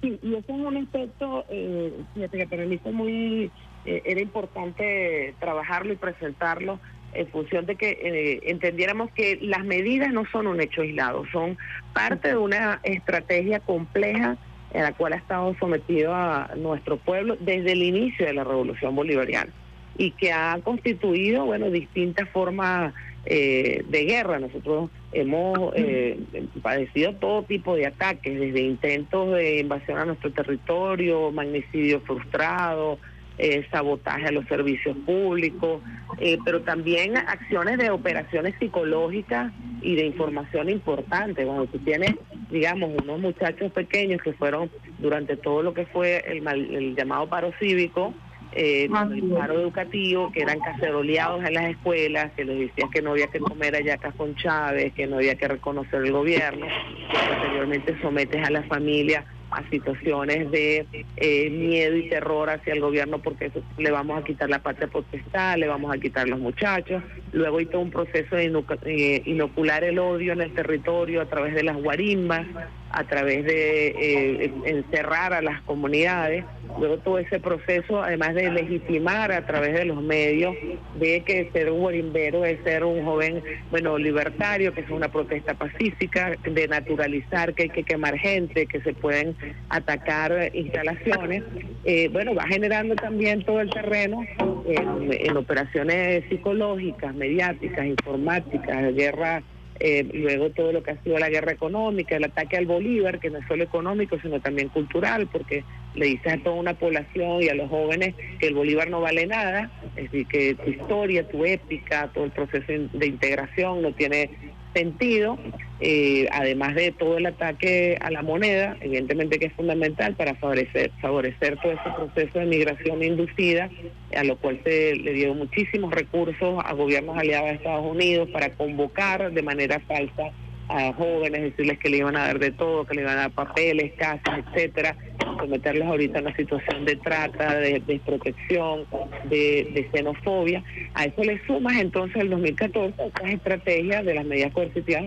Sí, 0.02 0.18
y 0.22 0.34
ese 0.34 0.52
es 0.52 0.58
un 0.58 0.76
aspecto, 0.76 1.46
eh, 1.48 2.04
que 2.14 2.46
para 2.46 2.66
mí 2.66 2.76
fue 2.76 2.92
muy, 2.92 3.50
eh, 3.86 4.02
era 4.04 4.20
importante 4.20 5.34
trabajarlo 5.40 5.94
y 5.94 5.96
presentarlo 5.96 6.78
en 7.12 7.26
función 7.28 7.66
de 7.66 7.76
que 7.76 7.90
eh, 7.90 8.40
entendiéramos 8.44 9.10
que 9.12 9.38
las 9.42 9.64
medidas 9.64 10.12
no 10.12 10.24
son 10.30 10.46
un 10.46 10.60
hecho 10.60 10.82
aislado, 10.82 11.24
son 11.32 11.58
parte 11.92 12.28
de 12.28 12.36
una 12.36 12.80
estrategia 12.82 13.60
compleja 13.60 14.36
en 14.72 14.82
la 14.82 14.92
cual 14.92 15.14
ha 15.14 15.16
estado 15.16 15.54
sometido 15.58 16.14
a 16.14 16.52
nuestro 16.56 16.96
pueblo 16.96 17.36
desde 17.40 17.72
el 17.72 17.82
inicio 17.82 18.26
de 18.26 18.34
la 18.34 18.44
revolución 18.44 18.94
bolivariana 18.94 19.50
y 19.96 20.12
que 20.12 20.32
ha 20.32 20.58
constituido, 20.62 21.44
bueno, 21.44 21.70
distintas 21.70 22.28
formas 22.30 22.94
eh, 23.26 23.84
de 23.88 24.04
guerra. 24.04 24.38
Nosotros 24.38 24.90
hemos 25.12 25.72
eh, 25.74 26.18
padecido 26.62 27.14
todo 27.16 27.42
tipo 27.42 27.74
de 27.74 27.86
ataques, 27.86 28.38
desde 28.38 28.60
intentos 28.60 29.34
de 29.34 29.58
invasión 29.58 29.98
a 29.98 30.04
nuestro 30.04 30.32
territorio, 30.32 31.30
magnicidio 31.32 32.00
frustrado, 32.00 32.98
eh, 33.42 33.66
sabotaje 33.70 34.26
a 34.26 34.32
los 34.32 34.44
servicios 34.46 34.96
públicos, 35.06 35.82
eh, 36.18 36.36
pero 36.44 36.60
también 36.60 37.16
acciones 37.16 37.78
de 37.78 37.90
operaciones 37.90 38.54
psicológicas 38.58 39.50
y 39.80 39.94
de 39.94 40.04
información 40.06 40.68
importante. 40.68 41.44
Cuando 41.46 41.66
tú 41.66 41.78
tienes, 41.78 42.14
digamos, 42.50 42.90
unos 43.02 43.18
muchachos 43.18 43.72
pequeños 43.72 44.20
que 44.22 44.34
fueron 44.34 44.70
durante 44.98 45.36
todo 45.36 45.62
lo 45.62 45.72
que 45.72 45.86
fue 45.86 46.22
el, 46.26 46.42
mal- 46.42 46.68
el 46.74 46.94
llamado 46.94 47.28
paro 47.28 47.52
cívico, 47.58 48.12
eh, 48.52 48.88
el 49.14 49.22
paro 49.38 49.60
educativo, 49.60 50.30
que 50.32 50.42
eran 50.42 50.58
caceroleados 50.58 51.42
en 51.44 51.54
las 51.54 51.70
escuelas, 51.70 52.32
que 52.36 52.44
les 52.44 52.58
decían 52.58 52.90
que 52.90 53.00
no 53.00 53.12
había 53.12 53.28
que 53.28 53.38
comer 53.38 53.74
hallacas 53.74 54.14
con 54.16 54.34
Chávez, 54.34 54.92
que 54.92 55.06
no 55.06 55.16
había 55.16 55.36
que 55.36 55.48
reconocer 55.48 56.02
el 56.04 56.12
gobierno, 56.12 56.66
que 56.66 57.28
posteriormente 57.28 57.96
sometes 58.02 58.44
a 58.46 58.50
la 58.50 58.64
familia 58.64 59.24
a 59.50 59.68
situaciones 59.68 60.50
de 60.50 60.86
eh, 61.16 61.50
miedo 61.50 61.96
y 61.96 62.08
terror 62.08 62.50
hacia 62.50 62.72
el 62.72 62.80
gobierno 62.80 63.18
porque 63.18 63.46
eso, 63.46 63.62
le 63.78 63.90
vamos 63.90 64.20
a 64.20 64.24
quitar 64.24 64.48
la 64.48 64.60
patria 64.60 64.88
potestad, 64.88 65.56
le 65.56 65.66
vamos 65.66 65.94
a 65.94 65.98
quitar 65.98 66.28
los 66.28 66.38
muchachos. 66.38 67.02
Luego 67.32 67.58
hay 67.58 67.66
todo 67.66 67.80
un 67.80 67.90
proceso 67.90 68.36
de 68.36 68.52
eh, 68.86 69.22
inocular 69.26 69.84
el 69.84 69.98
odio 69.98 70.32
en 70.32 70.42
el 70.42 70.54
territorio 70.54 71.20
a 71.20 71.26
través 71.26 71.54
de 71.54 71.62
las 71.62 71.76
guarimbas, 71.76 72.46
a 72.90 73.04
través 73.04 73.44
de 73.44 73.88
eh, 73.88 74.52
encerrar 74.64 75.32
a 75.32 75.42
las 75.42 75.62
comunidades. 75.62 76.44
Luego 76.78 76.98
todo 76.98 77.18
ese 77.18 77.40
proceso, 77.40 78.02
además 78.02 78.34
de 78.34 78.50
legitimar 78.50 79.32
a 79.32 79.46
través 79.46 79.74
de 79.74 79.84
los 79.84 80.02
medios, 80.02 80.54
de 80.98 81.22
que 81.22 81.50
ser 81.52 81.70
un 81.70 81.80
guarimbero 81.80 82.44
es 82.44 82.62
ser 82.62 82.84
un 82.84 83.04
joven, 83.04 83.42
bueno, 83.70 83.98
libertario, 83.98 84.72
que 84.72 84.82
es 84.82 84.90
una 84.90 85.08
protesta 85.08 85.54
pacífica, 85.54 86.36
de 86.44 86.68
naturalizar 86.68 87.54
que 87.54 87.64
hay 87.64 87.68
que 87.70 87.82
quemar 87.82 88.18
gente, 88.18 88.66
que 88.66 88.80
se 88.80 88.92
pueden 88.94 89.36
atacar 89.68 90.50
instalaciones. 90.54 91.42
Eh, 91.84 92.08
bueno, 92.12 92.34
va 92.34 92.46
generando 92.46 92.94
también 92.94 93.44
todo 93.44 93.60
el 93.60 93.70
terreno 93.70 94.24
en, 94.66 95.12
en 95.12 95.36
operaciones 95.36 96.24
psicológicas, 96.28 97.14
mediáticas, 97.14 97.84
informáticas, 97.86 98.94
guerra 98.94 99.42
eh, 99.80 100.06
luego 100.12 100.50
todo 100.50 100.72
lo 100.72 100.82
que 100.82 100.90
ha 100.90 101.02
sido 101.02 101.18
la 101.18 101.30
guerra 101.30 101.52
económica, 101.52 102.14
el 102.14 102.24
ataque 102.24 102.58
al 102.58 102.66
Bolívar, 102.66 103.18
que 103.18 103.30
no 103.30 103.38
es 103.38 103.46
solo 103.48 103.64
económico, 103.64 104.18
sino 104.20 104.38
también 104.38 104.68
cultural, 104.68 105.26
porque 105.26 105.64
le 105.94 106.06
dices 106.06 106.34
a 106.34 106.38
toda 106.38 106.56
una 106.56 106.74
población 106.74 107.42
y 107.42 107.48
a 107.48 107.54
los 107.54 107.70
jóvenes 107.70 108.14
que 108.38 108.48
el 108.48 108.54
Bolívar 108.54 108.90
no 108.90 109.00
vale 109.00 109.26
nada, 109.26 109.70
es 109.96 110.04
decir, 110.04 110.26
que 110.26 110.54
tu 110.54 110.70
historia, 110.70 111.26
tu 111.26 111.46
épica, 111.46 112.10
todo 112.12 112.24
el 112.24 112.30
proceso 112.30 112.72
de 112.92 113.06
integración 113.06 113.80
no 113.80 113.92
tiene 113.94 114.30
sentido, 114.74 115.38
eh, 115.80 116.28
además 116.32 116.74
de 116.74 116.92
todo 116.92 117.18
el 117.18 117.26
ataque 117.26 117.98
a 118.00 118.10
la 118.10 118.22
moneda, 118.22 118.76
evidentemente 118.80 119.38
que 119.38 119.46
es 119.46 119.52
fundamental 119.54 120.14
para 120.14 120.34
favorecer, 120.34 120.90
favorecer 121.00 121.58
todo 121.60 121.72
ese 121.72 121.90
proceso 121.96 122.38
de 122.38 122.46
migración 122.46 123.02
inducida, 123.02 123.70
a 124.16 124.24
lo 124.24 124.36
cual 124.36 124.60
se 124.64 124.96
le 124.96 125.12
dio 125.12 125.34
muchísimos 125.34 125.92
recursos 125.92 126.62
a 126.64 126.72
gobiernos 126.72 127.16
aliados 127.16 127.48
de 127.50 127.54
Estados 127.56 127.86
Unidos 127.86 128.28
para 128.30 128.50
convocar 128.50 129.32
de 129.32 129.42
manera 129.42 129.80
falsa 129.80 130.32
a 130.70 130.92
jóvenes, 130.92 131.42
decirles 131.42 131.78
que 131.78 131.90
le 131.90 131.98
iban 131.98 132.16
a 132.16 132.26
dar 132.26 132.38
de 132.38 132.52
todo, 132.52 132.84
que 132.86 132.94
le 132.94 133.02
iban 133.02 133.18
a 133.18 133.22
dar 133.22 133.30
papeles, 133.32 133.92
casas, 133.96 134.44
etcétera, 134.46 134.96
someterlos 135.38 135.88
ahorita 135.88 136.18
a 136.18 136.22
una 136.22 136.36
situación 136.36 136.84
de 136.84 136.96
trata, 136.96 137.56
de 137.56 137.80
desprotección, 137.80 138.86
de, 139.28 139.88
xenofobia. 139.92 140.62
A 140.94 141.04
eso 141.06 141.24
le 141.24 141.44
sumas 141.46 141.76
entonces 141.78 142.16
el 142.22 142.30
2014 142.30 142.94
estas 143.04 143.30
estrategias 143.30 144.04
de 144.04 144.14
las 144.14 144.24
medidas 144.24 144.52
coercitivas 144.52 145.04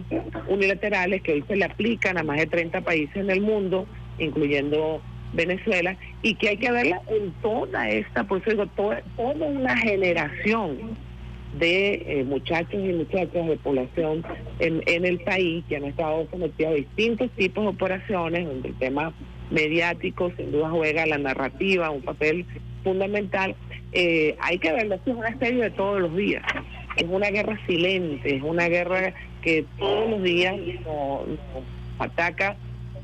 unilaterales 0.50 1.22
que 1.22 1.34
hoy 1.34 1.44
se 1.48 1.56
le 1.56 1.66
aplican 1.66 2.18
a 2.18 2.24
más 2.24 2.38
de 2.38 2.48
30 2.48 2.82
países 2.82 3.16
en 3.16 3.30
el 3.30 3.42
mundo, 3.42 3.88
incluyendo 4.20 5.02
Venezuela, 5.34 5.96
y 6.22 6.36
que 6.36 6.50
hay 6.50 6.58
que 6.58 6.72
verla 6.72 7.02
en 7.08 7.32
toda 7.42 7.90
esta, 7.90 8.26
por 8.26 8.42
eso 8.42 8.52
digo, 8.52 8.68
toda, 8.68 9.02
toda 9.16 9.48
una 9.48 9.78
generación 9.78 10.98
de 11.60 12.04
eh, 12.08 12.24
muchachos 12.24 12.74
y 12.74 12.94
muchachas 12.94 13.48
de 13.48 13.58
población 13.58 14.24
en, 14.60 14.82
en 14.88 15.06
el 15.06 15.20
país 15.20 15.64
que 15.70 15.78
han 15.78 15.86
estado 15.86 16.28
sometidos 16.32 16.72
a 16.74 16.76
distintos 16.76 17.32
tipos 17.32 17.64
de 17.64 17.70
operaciones, 17.70 18.46
donde 18.46 18.70
el 18.70 18.76
tema 18.80 19.14
mediático 19.52 20.32
sin 20.36 20.52
duda 20.52 20.70
juega 20.70 21.06
la 21.06 21.18
narrativa 21.18 21.92
un 21.92 22.02
papel 22.02 22.46
fundamental. 22.84 23.56
Eh, 23.92 24.36
hay 24.40 24.58
que 24.58 24.72
verlo, 24.72 24.96
es 24.96 25.02
una 25.06 25.38
serie 25.38 25.64
de 25.64 25.72
todos 25.72 26.02
los 26.02 26.16
días. 26.16 26.44
Es 26.98 27.06
una 27.08 27.30
guerra 27.30 27.60
silente, 27.68 28.36
es 28.36 28.44
una 28.44 28.68
guerra 28.68 29.14
que 29.42 29.66
todos 29.78 30.10
los 30.10 30.24
días 30.24 30.56
nos 30.86 31.22
ataca 32.00 32.56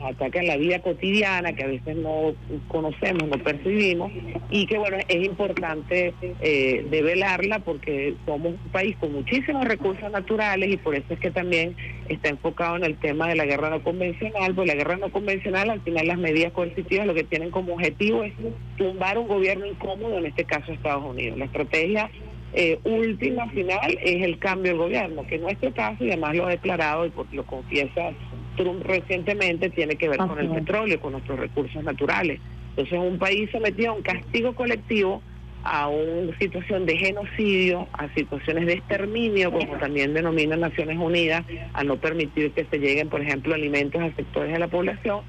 atacan 0.02 0.48
la 0.48 0.58
vida 0.58 0.80
cotidiana 0.80 1.54
que 1.54 1.64
a 1.64 1.68
veces 1.68 1.96
no 1.98 2.34
conocemos, 2.68 3.28
no 3.28 3.44
percibimos 3.44 4.12
y 4.50 4.66
que 4.66 4.78
bueno, 4.78 4.98
es 5.08 5.26
importante 5.26 6.14
eh, 6.42 6.86
develarla 6.90 7.60
porque 7.60 8.16
somos 8.26 8.54
un 8.54 8.72
país 8.72 8.96
con 8.98 9.14
muchísimos 9.14 9.66
recursos 9.66 10.10
naturales 10.12 10.72
y 10.72 10.78
por 10.78 10.96
eso 10.96 11.14
es 11.14 11.20
que 11.20 11.32
también 11.32 11.76
está 12.08 12.30
enfocado 12.30 12.78
en 12.78 12.86
el 12.86 12.98
tema 12.98 13.28
de 13.28 13.36
la 13.36 13.46
guerra 13.46 13.70
no 13.70 13.84
convencional, 13.84 14.56
porque 14.56 14.70
la 14.70 14.76
guerra 14.76 14.98
no 14.98 15.12
convencional 15.12 15.70
al 15.70 15.82
final 15.82 16.08
las 16.08 16.18
medidas 16.18 16.54
coercitivas 16.54 17.06
lo 17.06 17.14
que 17.14 17.24
tienen 17.24 17.52
como 17.52 17.74
objetivo 17.74 18.24
es 18.24 18.34
tumbar 18.78 19.18
un 19.18 19.28
gobierno 19.28 19.66
incómodo, 19.66 20.18
en 20.18 20.26
este 20.26 20.46
caso 20.46 20.72
Estados 20.72 21.04
Unidos. 21.04 21.38
La 21.38 21.46
estrategia 21.46 22.10
eh, 22.54 22.80
última 22.84 23.48
final 23.50 23.98
es 24.02 24.24
el 24.24 24.40
cambio 24.40 24.72
del 24.72 24.82
gobierno, 24.82 25.26
que 25.28 25.36
en 25.36 25.42
nuestro 25.42 25.72
caso, 25.74 26.04
y 26.04 26.08
además 26.08 26.36
lo 26.36 26.48
ha 26.48 26.50
declarado 26.50 27.06
y 27.06 27.12
lo 27.32 27.46
confiesa 27.46 28.12
Trump 28.60 28.84
recientemente, 28.86 29.70
tiene 29.70 29.96
que 29.96 30.10
ver 30.10 30.18
con 30.18 30.38
el 30.38 30.50
petróleo, 30.50 31.00
con 31.00 31.14
nuestros 31.14 31.40
recursos 31.40 31.82
naturales. 31.84 32.42
Entonces, 32.72 33.00
un 33.00 33.18
país 33.18 33.50
sometido 33.52 33.92
a 33.92 33.96
un 33.96 34.02
castigo 34.02 34.54
colectivo, 34.54 35.22
a 35.64 35.88
una 35.88 36.38
situación 36.38 36.86
de 36.86 36.98
genocidio, 36.98 37.88
a 37.94 38.14
situaciones 38.14 38.66
de 38.66 38.74
exterminio, 38.74 39.52
como 39.52 39.78
también 39.78 40.14
denominan 40.14 40.60
Naciones 40.60 40.98
Unidas, 40.98 41.44
a 41.74 41.84
no 41.84 41.98
permitir 41.98 42.52
que 42.52 42.66
se 42.66 42.80
lleguen, 42.80 43.10
por 43.10 43.22
ejemplo, 43.22 43.56
alimentos 43.56 44.02
a 44.02 44.14
sectores 44.16 44.52
de 44.52 44.60
la 44.60 44.68
población, 44.68 45.22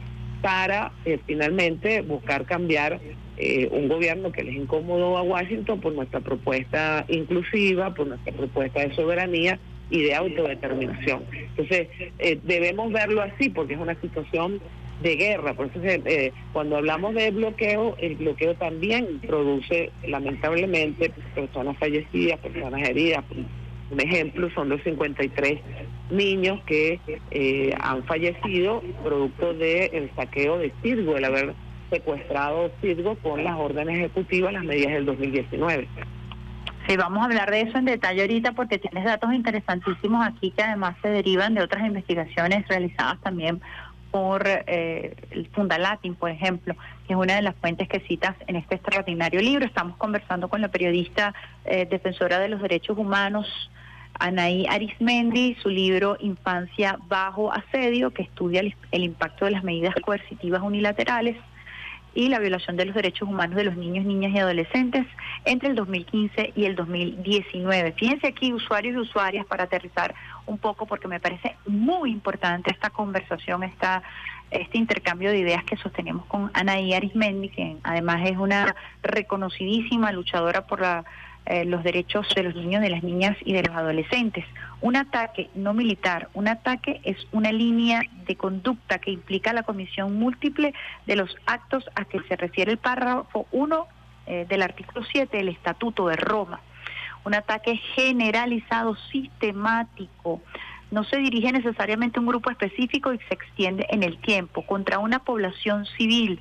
para 0.42 0.92
eh, 1.04 1.18
finalmente 1.26 2.02
buscar 2.02 2.46
cambiar 2.46 3.00
eh, 3.36 3.68
un 3.70 3.88
gobierno 3.88 4.32
que 4.32 4.42
les 4.42 4.54
incómodo 4.54 5.16
a 5.18 5.22
Washington 5.22 5.80
por 5.80 5.92
nuestra 5.92 6.20
propuesta 6.20 7.04
inclusiva, 7.08 7.94
por 7.94 8.06
nuestra 8.06 8.32
propuesta 8.32 8.80
de 8.80 8.94
soberanía 8.94 9.58
y 9.90 10.02
de 10.04 10.14
autodeterminación. 10.14 11.24
Entonces, 11.32 11.88
eh, 12.18 12.38
debemos 12.44 12.92
verlo 12.92 13.22
así 13.22 13.50
porque 13.50 13.74
es 13.74 13.80
una 13.80 14.00
situación 14.00 14.60
de 15.02 15.16
guerra. 15.16 15.54
Por 15.54 15.66
eso 15.66 15.80
eh, 15.82 16.32
cuando 16.52 16.76
hablamos 16.76 17.14
de 17.14 17.30
bloqueo, 17.30 17.96
el 17.98 18.16
bloqueo 18.16 18.54
también 18.54 19.20
produce 19.26 19.90
lamentablemente 20.06 21.12
personas 21.34 21.76
fallecidas, 21.78 22.38
personas 22.40 22.88
heridas. 22.88 23.24
Un 23.90 24.00
ejemplo 24.00 24.48
son 24.54 24.68
los 24.68 24.82
53 24.84 25.60
niños 26.10 26.60
que 26.66 27.00
eh, 27.30 27.74
han 27.80 28.04
fallecido 28.04 28.82
producto 29.02 29.52
del 29.54 30.10
saqueo 30.14 30.58
de 30.58 30.72
Sirgo, 30.82 31.16
el 31.16 31.24
haber 31.24 31.54
secuestrado 31.90 32.70
Sirgo 32.80 33.16
con 33.16 33.42
las 33.42 33.56
órdenes 33.58 33.98
ejecutivas, 33.98 34.52
las 34.52 34.64
medidas 34.64 34.92
del 34.92 35.06
2019. 35.06 35.88
Sí, 36.86 36.96
vamos 36.96 37.20
a 37.20 37.26
hablar 37.26 37.50
de 37.50 37.62
eso 37.62 37.78
en 37.78 37.84
detalle 37.84 38.22
ahorita 38.22 38.52
porque 38.52 38.78
tienes 38.78 39.04
datos 39.04 39.32
interesantísimos 39.32 40.26
aquí 40.26 40.50
que 40.50 40.62
además 40.62 40.96
se 41.02 41.08
derivan 41.08 41.54
de 41.54 41.62
otras 41.62 41.86
investigaciones 41.86 42.66
realizadas 42.68 43.20
también 43.20 43.60
por 44.10 44.42
eh, 44.46 45.14
el 45.30 45.48
Fundalatin, 45.50 46.14
por 46.16 46.30
ejemplo, 46.30 46.74
que 47.06 47.12
es 47.12 47.18
una 47.18 47.36
de 47.36 47.42
las 47.42 47.54
fuentes 47.56 47.88
que 47.88 48.00
citas 48.00 48.34
en 48.48 48.56
este 48.56 48.74
extraordinario 48.74 49.40
libro. 49.40 49.64
Estamos 49.64 49.96
conversando 49.98 50.48
con 50.48 50.60
la 50.60 50.68
periodista 50.68 51.32
eh, 51.64 51.86
defensora 51.88 52.40
de 52.40 52.48
los 52.48 52.60
derechos 52.60 52.98
humanos, 52.98 53.70
Anaí 54.18 54.66
Arismendi, 54.66 55.56
su 55.62 55.68
libro 55.68 56.16
Infancia 56.18 56.98
bajo 57.06 57.52
asedio, 57.52 58.10
que 58.10 58.22
estudia 58.22 58.62
el 58.90 59.04
impacto 59.04 59.44
de 59.44 59.52
las 59.52 59.64
medidas 59.64 59.94
coercitivas 60.02 60.62
unilaterales 60.62 61.36
y 62.14 62.28
la 62.28 62.38
violación 62.38 62.76
de 62.76 62.86
los 62.86 62.94
derechos 62.94 63.28
humanos 63.28 63.56
de 63.56 63.64
los 63.64 63.76
niños, 63.76 64.04
niñas 64.04 64.32
y 64.34 64.38
adolescentes 64.38 65.06
entre 65.44 65.68
el 65.68 65.74
2015 65.74 66.52
y 66.56 66.64
el 66.64 66.76
2019. 66.76 67.92
Fíjense 67.92 68.26
aquí, 68.26 68.52
usuarios 68.52 68.94
y 68.94 68.98
usuarias, 68.98 69.46
para 69.46 69.64
aterrizar 69.64 70.14
un 70.46 70.58
poco, 70.58 70.86
porque 70.86 71.08
me 71.08 71.20
parece 71.20 71.56
muy 71.66 72.10
importante 72.10 72.70
esta 72.70 72.90
conversación, 72.90 73.62
esta, 73.62 74.02
este 74.50 74.78
intercambio 74.78 75.30
de 75.30 75.38
ideas 75.38 75.64
que 75.64 75.76
sostenemos 75.76 76.26
con 76.26 76.50
Anaí 76.54 76.92
Arismendi, 76.92 77.48
que 77.48 77.76
además 77.82 78.22
es 78.24 78.36
una 78.36 78.74
reconocidísima 79.02 80.12
luchadora 80.12 80.66
por 80.66 80.80
la 80.80 81.04
eh, 81.50 81.64
los 81.64 81.82
derechos 81.82 82.28
de 82.36 82.44
los 82.44 82.54
niños, 82.54 82.80
de 82.80 82.90
las 82.90 83.02
niñas 83.02 83.36
y 83.44 83.54
de 83.54 83.64
los 83.64 83.74
adolescentes. 83.74 84.44
Un 84.80 84.94
ataque 84.94 85.50
no 85.56 85.74
militar, 85.74 86.28
un 86.32 86.46
ataque 86.46 87.00
es 87.02 87.16
una 87.32 87.50
línea 87.50 88.02
de 88.24 88.36
conducta 88.36 89.00
que 89.00 89.10
implica 89.10 89.52
la 89.52 89.64
comisión 89.64 90.16
múltiple 90.16 90.74
de 91.06 91.16
los 91.16 91.36
actos 91.46 91.90
a 91.96 92.04
que 92.04 92.20
se 92.28 92.36
refiere 92.36 92.70
el 92.70 92.78
párrafo 92.78 93.48
1 93.50 93.86
eh, 94.26 94.46
del 94.48 94.62
artículo 94.62 95.04
7 95.10 95.38
del 95.38 95.48
Estatuto 95.48 96.06
de 96.06 96.14
Roma. 96.14 96.60
Un 97.24 97.34
ataque 97.34 97.80
generalizado, 97.96 98.94
sistemático, 99.10 100.40
no 100.92 101.02
se 101.02 101.16
dirige 101.16 101.50
necesariamente 101.50 102.18
a 102.18 102.20
un 102.20 102.28
grupo 102.28 102.50
específico 102.52 103.12
y 103.12 103.18
se 103.18 103.34
extiende 103.34 103.86
en 103.90 104.04
el 104.04 104.18
tiempo 104.18 104.64
contra 104.66 105.00
una 105.00 105.18
población 105.24 105.84
civil 105.98 106.40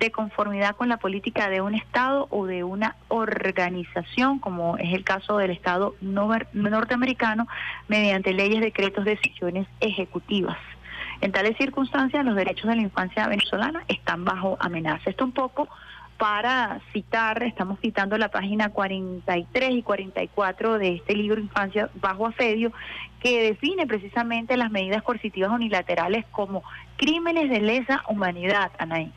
de 0.00 0.10
conformidad 0.10 0.74
con 0.74 0.88
la 0.88 0.96
política 0.96 1.48
de 1.50 1.60
un 1.60 1.74
Estado 1.74 2.26
o 2.30 2.46
de 2.46 2.64
una 2.64 2.96
organización, 3.08 4.38
como 4.38 4.78
es 4.78 4.94
el 4.94 5.04
caso 5.04 5.36
del 5.36 5.50
Estado 5.50 5.94
norteamericano, 6.00 7.46
mediante 7.86 8.32
leyes, 8.32 8.60
decretos, 8.60 9.04
decisiones 9.04 9.68
ejecutivas. 9.78 10.56
En 11.20 11.32
tales 11.32 11.56
circunstancias, 11.58 12.24
los 12.24 12.34
derechos 12.34 12.68
de 12.68 12.76
la 12.76 12.82
infancia 12.82 13.28
venezolana 13.28 13.84
están 13.88 14.24
bajo 14.24 14.56
amenaza. 14.58 15.10
Esto 15.10 15.24
un 15.24 15.32
poco 15.32 15.68
para 16.16 16.80
citar, 16.92 17.42
estamos 17.42 17.78
citando 17.80 18.16
la 18.16 18.30
página 18.30 18.70
43 18.70 19.70
y 19.70 19.82
44 19.82 20.78
de 20.78 20.96
este 20.96 21.14
libro 21.14 21.40
Infancia 21.40 21.90
bajo 21.94 22.26
asedio, 22.26 22.72
que 23.20 23.42
define 23.42 23.86
precisamente 23.86 24.56
las 24.56 24.70
medidas 24.70 25.02
coercitivas 25.02 25.50
unilaterales 25.50 26.24
como 26.30 26.62
crímenes 26.96 27.50
de 27.50 27.60
lesa 27.60 28.02
humanidad, 28.08 28.72
Anaí. 28.78 29.12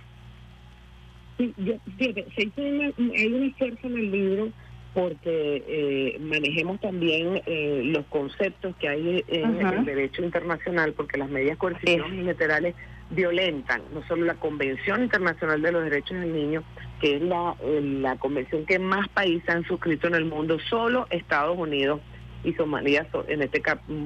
Sí, 1.44 1.54
yo, 1.58 1.74
se 1.98 2.44
hizo 2.44 2.62
hay 2.62 3.34
un 3.34 3.44
esfuerzo 3.44 3.88
en 3.88 3.98
el 3.98 4.12
libro 4.12 4.50
porque 4.94 5.64
eh, 5.68 6.20
manejemos 6.20 6.80
también 6.80 7.42
eh, 7.46 7.82
los 7.86 8.06
conceptos 8.06 8.76
que 8.78 8.88
hay 8.88 9.26
en 9.28 9.60
el 9.60 9.86
derecho 9.86 10.24
internacional, 10.24 10.94
porque 10.94 11.18
las 11.18 11.30
medidas 11.30 11.58
coercitivas 11.58 12.12
unilaterales 12.12 12.76
violentan 13.10 13.82
no 13.94 14.06
solo 14.08 14.26
la 14.26 14.36
Convención 14.36 15.04
Internacional 15.04 15.62
de 15.62 15.72
los 15.72 15.84
Derechos 15.84 16.20
del 16.20 16.34
Niño, 16.34 16.64
que 17.02 17.16
es 17.16 17.22
la, 17.24 17.56
la 17.82 18.16
convención 18.18 18.66
que 18.66 18.80
más 18.80 19.08
países 19.10 19.50
han 19.50 19.66
suscrito 19.66 20.08
en 20.08 20.16
el 20.16 20.26
mundo, 20.26 20.60
solo 20.70 21.08
Estados 21.10 21.58
Unidos 21.58 22.00
y 22.44 22.54
Somalia, 22.54 23.08
en 23.28 23.42
este 23.42 23.64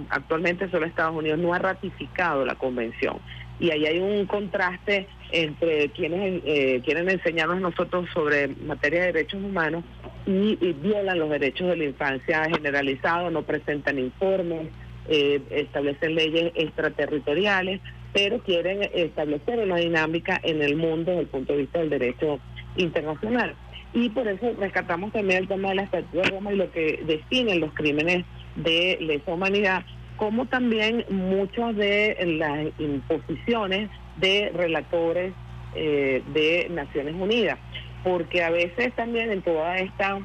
actualmente 0.09 0.69
solo 0.69 0.85
Estados 0.85 1.15
Unidos 1.15 1.39
no 1.39 1.53
ha 1.53 1.59
ratificado 1.59 2.45
la 2.45 2.55
convención 2.55 3.19
y 3.60 3.72
ahí 3.72 3.86
hay 3.86 4.00
un 4.00 4.26
contraste 4.26 5.08
entre 5.32 5.90
quienes 5.90 6.42
eh, 6.46 6.82
quieren 6.86 7.10
enseñarnos 7.10 7.60
nosotros 7.60 8.08
sobre 8.14 8.48
materia 8.48 9.02
de 9.02 9.14
derechos 9.14 9.44
humanos 9.44 9.84
y, 10.26 10.56
violan 10.74 11.20
los 11.20 11.30
derechos 11.30 11.68
de 11.70 11.78
la 11.78 11.84
infancia 11.86 12.46
generalizado, 12.46 13.30
no 13.32 13.44
presentan 13.44 14.00
informes, 14.00 14.68
eh, 15.10 15.42
establecen 15.50 16.16
leyes 16.16 16.52
extraterritoriales, 16.56 17.82
pero 18.14 18.40
quieren 18.40 18.90
establecer 18.94 19.60
una 19.60 19.78
dinámica 19.78 20.40
en 20.44 20.62
el 20.62 20.76
mundo 20.76 21.12
desde 21.12 21.22
el 21.22 21.28
punto 21.28 21.54
de 21.54 21.60
vista 21.60 21.80
del 21.80 21.90
derecho 21.90 22.40
internacional. 22.76 23.56
Y 23.94 24.10
por 24.10 24.28
eso 24.28 24.54
rescatamos 24.60 25.12
también 25.14 25.44
el 25.44 25.48
tema 25.48 25.70
de 25.70 25.76
la 25.76 25.84
Estatua 25.84 26.24
de 26.24 26.30
Roma 26.30 26.54
y 26.54 26.58
lo 26.58 26.72
que 26.72 27.02
definen 27.06 27.62
los 27.62 27.74
crímenes 27.74 28.26
de 28.56 28.98
lesa 29.00 29.34
humanidad, 29.34 29.86
como 30.18 30.45
también 30.48 31.06
muchas 31.10 31.76
de 31.76 32.18
las 32.39 32.68
imposiciones 32.80 33.89
de 34.18 34.52
relatores 34.53 35.34
eh, 35.76 36.23
de 36.34 36.68
Naciones 36.69 37.15
Unidas, 37.15 37.57
porque 38.03 38.44
a 38.44 38.49
veces 38.49 38.94
también 38.95 39.31
en 39.31 39.41
toda 39.41 39.77
esta 39.77 40.19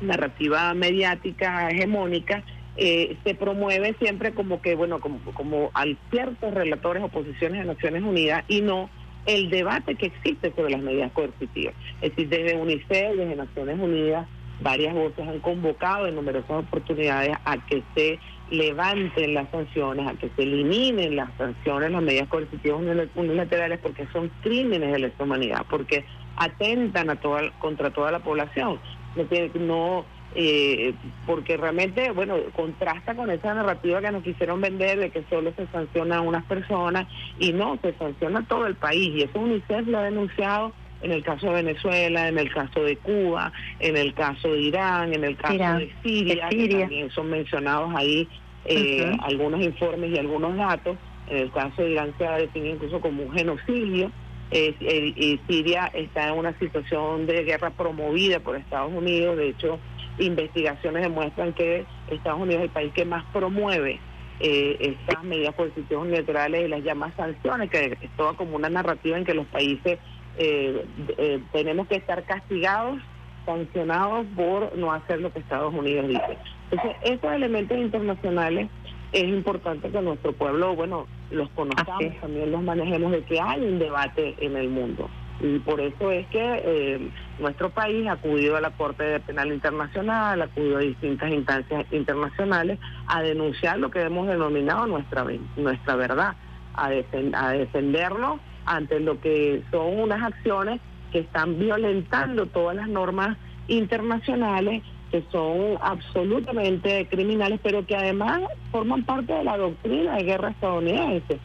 narrativa 0.00 0.74
mediática 0.74 1.70
hegemónica 1.70 2.42
eh, 2.76 3.16
se 3.22 3.34
promueve 3.34 3.94
siempre 4.00 4.32
como 4.32 4.60
que, 4.60 4.74
bueno, 4.74 5.00
como, 5.00 5.18
como 5.34 5.70
hay 5.74 5.96
ciertos 6.10 6.52
relatores 6.52 7.02
o 7.02 7.08
posiciones 7.08 7.60
de 7.60 7.66
Naciones 7.66 8.02
Unidas 8.02 8.44
y 8.48 8.62
no 8.62 8.90
el 9.26 9.50
debate 9.50 9.94
que 9.94 10.06
existe 10.06 10.52
sobre 10.54 10.72
las 10.72 10.80
medidas 10.80 11.12
coercitivas. 11.12 11.74
Es 12.00 12.10
decir, 12.10 12.28
desde 12.28 12.56
UNICEF, 12.56 13.16
desde 13.16 13.36
Naciones 13.36 13.78
Unidas, 13.78 14.26
varias 14.60 14.94
voces 14.94 15.26
han 15.28 15.40
convocado 15.40 16.06
en 16.06 16.14
numerosas 16.14 16.50
oportunidades 16.50 17.36
a 17.44 17.64
que 17.66 17.82
se 17.94 18.18
levanten 18.52 19.34
las 19.34 19.50
sanciones, 19.50 20.06
a 20.06 20.14
que 20.14 20.28
se 20.36 20.42
eliminen 20.42 21.16
las 21.16 21.30
sanciones, 21.38 21.90
las 21.90 22.02
medidas 22.02 22.28
coercitivas 22.28 22.80
unilaterales, 23.14 23.78
porque 23.80 24.06
son 24.12 24.30
crímenes 24.42 24.92
de 24.92 24.98
lesa 24.98 25.24
humanidad, 25.24 25.64
porque 25.70 26.04
atentan 26.36 27.08
a 27.10 27.16
toda, 27.16 27.50
contra 27.58 27.90
toda 27.90 28.12
la 28.12 28.18
población. 28.20 28.78
No, 29.16 29.24
no 29.60 30.04
eh, 30.34 30.94
porque 31.26 31.56
realmente, 31.56 32.10
bueno, 32.10 32.36
contrasta 32.54 33.14
con 33.14 33.30
esa 33.30 33.54
narrativa 33.54 34.00
que 34.00 34.12
nos 34.12 34.22
quisieron 34.22 34.60
vender 34.60 34.98
de 34.98 35.10
que 35.10 35.24
solo 35.30 35.52
se 35.56 35.66
sanciona 35.68 36.18
a 36.18 36.20
unas 36.20 36.44
personas 36.44 37.06
y 37.38 37.52
no, 37.52 37.78
se 37.82 37.94
sanciona 37.94 38.40
a 38.40 38.44
todo 38.44 38.66
el 38.66 38.74
país. 38.74 39.14
Y 39.14 39.22
eso 39.22 39.38
UNICEF 39.38 39.86
lo 39.86 39.98
ha 39.98 40.02
denunciado 40.04 40.72
en 41.02 41.12
el 41.12 41.22
caso 41.22 41.48
de 41.48 41.62
Venezuela, 41.62 42.28
en 42.28 42.38
el 42.38 42.52
caso 42.52 42.82
de 42.82 42.96
Cuba, 42.96 43.52
en 43.80 43.96
el 43.96 44.14
caso 44.14 44.52
de 44.52 44.60
Irán, 44.60 45.12
en 45.12 45.24
el 45.24 45.36
caso 45.36 45.54
de 45.54 45.92
Siria, 46.02 46.48
que 46.48 46.68
también 46.68 47.10
son 47.10 47.30
mencionados 47.30 47.92
ahí 47.96 48.28
eh, 48.64 49.12
algunos 49.20 49.60
informes 49.60 50.10
y 50.10 50.18
algunos 50.18 50.56
datos. 50.56 50.96
En 51.28 51.38
el 51.38 51.52
caso 51.52 51.82
de 51.82 51.92
Irán 51.92 52.14
se 52.18 52.26
ha 52.26 52.36
definido 52.36 52.74
incluso 52.74 53.00
como 53.00 53.22
un 53.22 53.32
genocidio. 53.32 54.10
Eh, 54.50 55.38
Siria 55.48 55.90
está 55.94 56.28
en 56.28 56.38
una 56.38 56.58
situación 56.58 57.26
de 57.26 57.44
guerra 57.44 57.70
promovida 57.70 58.40
por 58.40 58.56
Estados 58.56 58.92
Unidos. 58.92 59.36
De 59.36 59.48
hecho, 59.48 59.78
investigaciones 60.18 61.02
demuestran 61.02 61.52
que 61.54 61.86
Estados 62.08 62.40
Unidos 62.40 62.60
es 62.60 62.64
el 62.64 62.70
país 62.70 62.92
que 62.92 63.04
más 63.04 63.24
promueve 63.32 63.98
eh, 64.40 64.96
estas 65.00 65.22
medidas 65.22 65.54
positivas 65.54 66.02
unilaterales 66.02 66.64
y 66.64 66.68
las 66.68 66.82
llamas 66.82 67.14
sanciones, 67.16 67.70
que 67.70 67.96
es 68.00 68.10
toda 68.16 68.32
como 68.34 68.56
una 68.56 68.68
narrativa 68.68 69.16
en 69.16 69.24
que 69.24 69.34
los 69.34 69.46
países 69.46 69.98
eh, 70.36 70.84
eh, 71.18 71.40
tenemos 71.52 71.86
que 71.86 71.96
estar 71.96 72.24
castigados, 72.24 73.00
sancionados 73.46 74.26
por 74.34 74.76
no 74.76 74.92
hacer 74.92 75.20
lo 75.20 75.32
que 75.32 75.38
Estados 75.38 75.72
Unidos 75.72 76.08
dice. 76.08 76.38
Entonces, 76.72 76.96
esos 77.02 77.32
elementos 77.32 77.76
internacionales 77.76 78.68
es 79.12 79.24
importante 79.24 79.90
que 79.90 80.00
nuestro 80.00 80.32
pueblo, 80.32 80.74
bueno, 80.74 81.06
los 81.30 81.50
conozcamos, 81.50 82.16
también 82.20 82.50
los 82.50 82.62
manejemos 82.62 83.12
de 83.12 83.22
que 83.24 83.38
hay 83.38 83.60
un 83.60 83.78
debate 83.78 84.34
en 84.40 84.56
el 84.56 84.70
mundo. 84.70 85.08
Y 85.40 85.58
por 85.58 85.80
eso 85.80 86.10
es 86.10 86.26
que 86.28 86.62
eh, 86.64 87.10
nuestro 87.38 87.68
país 87.70 88.06
ha 88.08 88.12
acudido 88.12 88.56
a 88.56 88.60
la 88.62 88.70
Corte 88.70 89.20
Penal 89.20 89.52
Internacional, 89.52 90.40
ha 90.40 90.44
acudido 90.44 90.78
a 90.78 90.80
distintas 90.80 91.30
instancias 91.30 91.84
internacionales 91.92 92.78
a 93.06 93.20
denunciar 93.20 93.78
lo 93.78 93.90
que 93.90 94.00
hemos 94.00 94.26
denominado 94.26 94.86
nuestra, 94.86 95.26
nuestra 95.56 95.96
verdad, 95.96 96.36
a, 96.74 96.86
a 96.86 97.50
defenderlo 97.50 98.40
ante 98.64 98.98
lo 99.00 99.20
que 99.20 99.62
son 99.70 100.00
unas 100.00 100.22
acciones 100.22 100.80
que 101.10 101.18
están 101.18 101.58
violentando 101.58 102.46
todas 102.46 102.76
las 102.76 102.88
normas 102.88 103.36
internacionales 103.68 104.82
que 105.12 105.22
son 105.30 105.78
absolutamente 105.82 107.06
criminales, 107.08 107.60
pero 107.62 107.86
que 107.86 107.94
además 107.94 108.40
forman 108.70 109.04
parte 109.04 109.32
de 109.32 109.44
la 109.44 109.58
doctrina 109.58 110.16
de 110.16 110.24
guerra 110.24 110.48
estadounidense. 110.50 111.38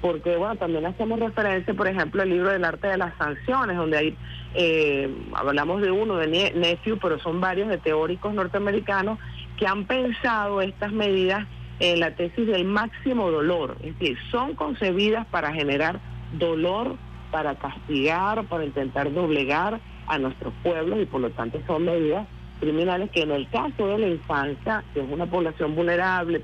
Porque, 0.00 0.34
bueno, 0.36 0.56
también 0.56 0.86
hacemos 0.86 1.20
referencia, 1.20 1.74
por 1.74 1.86
ejemplo, 1.86 2.22
al 2.22 2.30
libro 2.30 2.48
del 2.48 2.64
arte 2.64 2.88
de 2.88 2.96
las 2.96 3.14
sanciones, 3.18 3.76
donde 3.76 3.98
hay, 3.98 4.16
eh, 4.54 5.14
hablamos 5.34 5.82
de 5.82 5.90
uno, 5.90 6.16
de 6.16 6.52
Nephew, 6.54 6.98
pero 7.00 7.18
son 7.18 7.42
varios 7.42 7.68
de 7.68 7.76
teóricos 7.76 8.32
norteamericanos 8.32 9.18
que 9.58 9.66
han 9.66 9.84
pensado 9.84 10.62
estas 10.62 10.90
medidas 10.90 11.46
en 11.78 12.00
la 12.00 12.16
tesis 12.16 12.46
del 12.46 12.64
máximo 12.64 13.30
dolor. 13.30 13.76
Es 13.82 13.98
decir, 13.98 14.16
son 14.30 14.54
concebidas 14.54 15.26
para 15.26 15.52
generar 15.52 16.00
dolor 16.32 16.96
para 17.30 17.54
castigar, 17.56 18.44
para 18.46 18.64
intentar 18.64 19.12
doblegar 19.12 19.80
a 20.06 20.18
nuestros 20.18 20.52
pueblos 20.62 20.98
y 21.00 21.06
por 21.06 21.20
lo 21.20 21.30
tanto 21.30 21.60
son 21.66 21.84
medidas 21.84 22.26
criminales 22.60 23.10
que 23.10 23.22
en 23.22 23.32
el 23.32 23.48
caso 23.48 23.86
de 23.86 23.98
la 23.98 24.08
infancia, 24.08 24.84
que 24.94 25.00
es 25.00 25.10
una 25.10 25.26
población 25.26 25.74
vulnerable, 25.74 26.42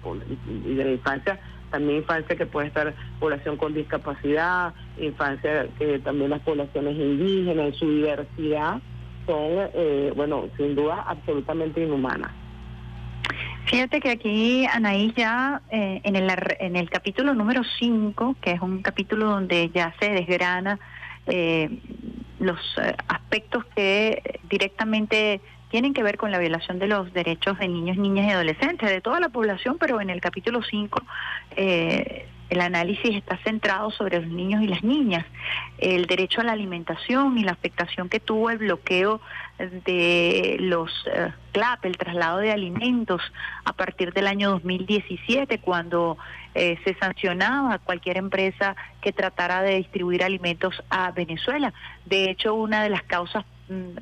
y 0.64 0.74
de 0.74 0.84
la 0.84 0.90
infancia, 0.93 1.38
también 1.70 1.98
infancia 1.98 2.36
que 2.36 2.47
puede 2.47 2.68
estar 2.68 2.94
población 3.20 3.56
con 3.56 3.74
discapacidad, 3.74 4.74
infancia 4.98 5.68
que 5.78 5.98
también 5.98 6.30
las 6.30 6.40
poblaciones 6.40 6.97
indígenas 6.97 7.66
en 7.66 7.74
su 7.74 7.90
diversidad, 7.90 8.80
son, 9.26 9.68
eh, 9.74 10.12
bueno, 10.16 10.48
sin 10.56 10.74
duda 10.74 11.05
absolutamente 11.06 11.82
inhumanas. 11.82 12.32
Fíjate 13.66 14.01
que 14.01 14.10
aquí, 14.10 14.64
Anaís, 14.66 15.12
ya 15.16 15.60
eh, 15.70 16.01
en, 16.05 16.14
el, 16.14 16.30
en 16.60 16.76
el 16.76 16.88
capítulo 16.88 17.34
número 17.34 17.62
5, 17.80 18.36
que 18.40 18.52
es 18.52 18.60
un 18.60 18.80
capítulo 18.80 19.26
donde 19.26 19.70
ya 19.74 19.93
se 19.98 20.10
desgrana 20.10 20.78
eh, 21.26 21.80
los 22.38 22.60
eh, 22.78 22.94
aspectos 23.09 23.64
que 23.74 24.40
directamente 24.48 25.40
tienen 25.70 25.94
que 25.94 26.02
ver 26.02 26.16
con 26.16 26.30
la 26.30 26.38
violación 26.38 26.78
de 26.78 26.86
los 26.86 27.12
derechos 27.12 27.59
de 27.59 27.68
niños, 27.68 27.97
niñas 27.97 28.26
y 28.28 28.30
adolescentes, 28.30 28.88
de 28.88 29.01
toda 29.01 29.20
la 29.20 29.28
población, 29.28 29.76
pero 29.78 30.01
en 30.01 30.10
el 30.10 30.20
capítulo 30.20 30.62
5 30.62 31.02
eh, 31.56 32.28
el 32.48 32.60
análisis 32.60 33.16
está 33.16 33.36
centrado 33.38 33.90
sobre 33.90 34.20
los 34.20 34.30
niños 34.30 34.62
y 34.62 34.68
las 34.68 34.84
niñas, 34.84 35.26
el 35.78 36.06
derecho 36.06 36.40
a 36.40 36.44
la 36.44 36.52
alimentación 36.52 37.36
y 37.38 37.43
la 37.43 37.52
afectación 37.52 38.09
que 38.09 38.20
tuvo 38.20 38.51
el 38.51 38.59
bloqueo 38.59 39.20
de 39.59 40.56
los 40.60 40.93
eh, 41.12 41.32
CLAP, 41.52 41.86
el 41.86 41.97
traslado 41.97 42.38
de 42.38 42.52
alimentos, 42.52 43.20
a 43.64 43.72
partir 43.72 44.12
del 44.12 44.28
año 44.28 44.51
2017, 44.51 45.59
cuando 45.59 46.18
eh, 46.55 46.78
se 46.84 46.94
sancionaba 46.94 47.74
a 47.74 47.78
cualquier 47.78 48.18
empresa 48.18 48.76
que 49.01 49.12
tratara 49.12 49.62
de 49.62 49.78
distribuir 49.78 50.22
alimentos 50.22 50.82
a 50.88 51.10
Venezuela. 51.10 51.72
De 52.05 52.30
hecho, 52.30 52.55
una 52.55 52.82
de 52.84 52.90
las 52.90 53.02
causas 53.02 53.44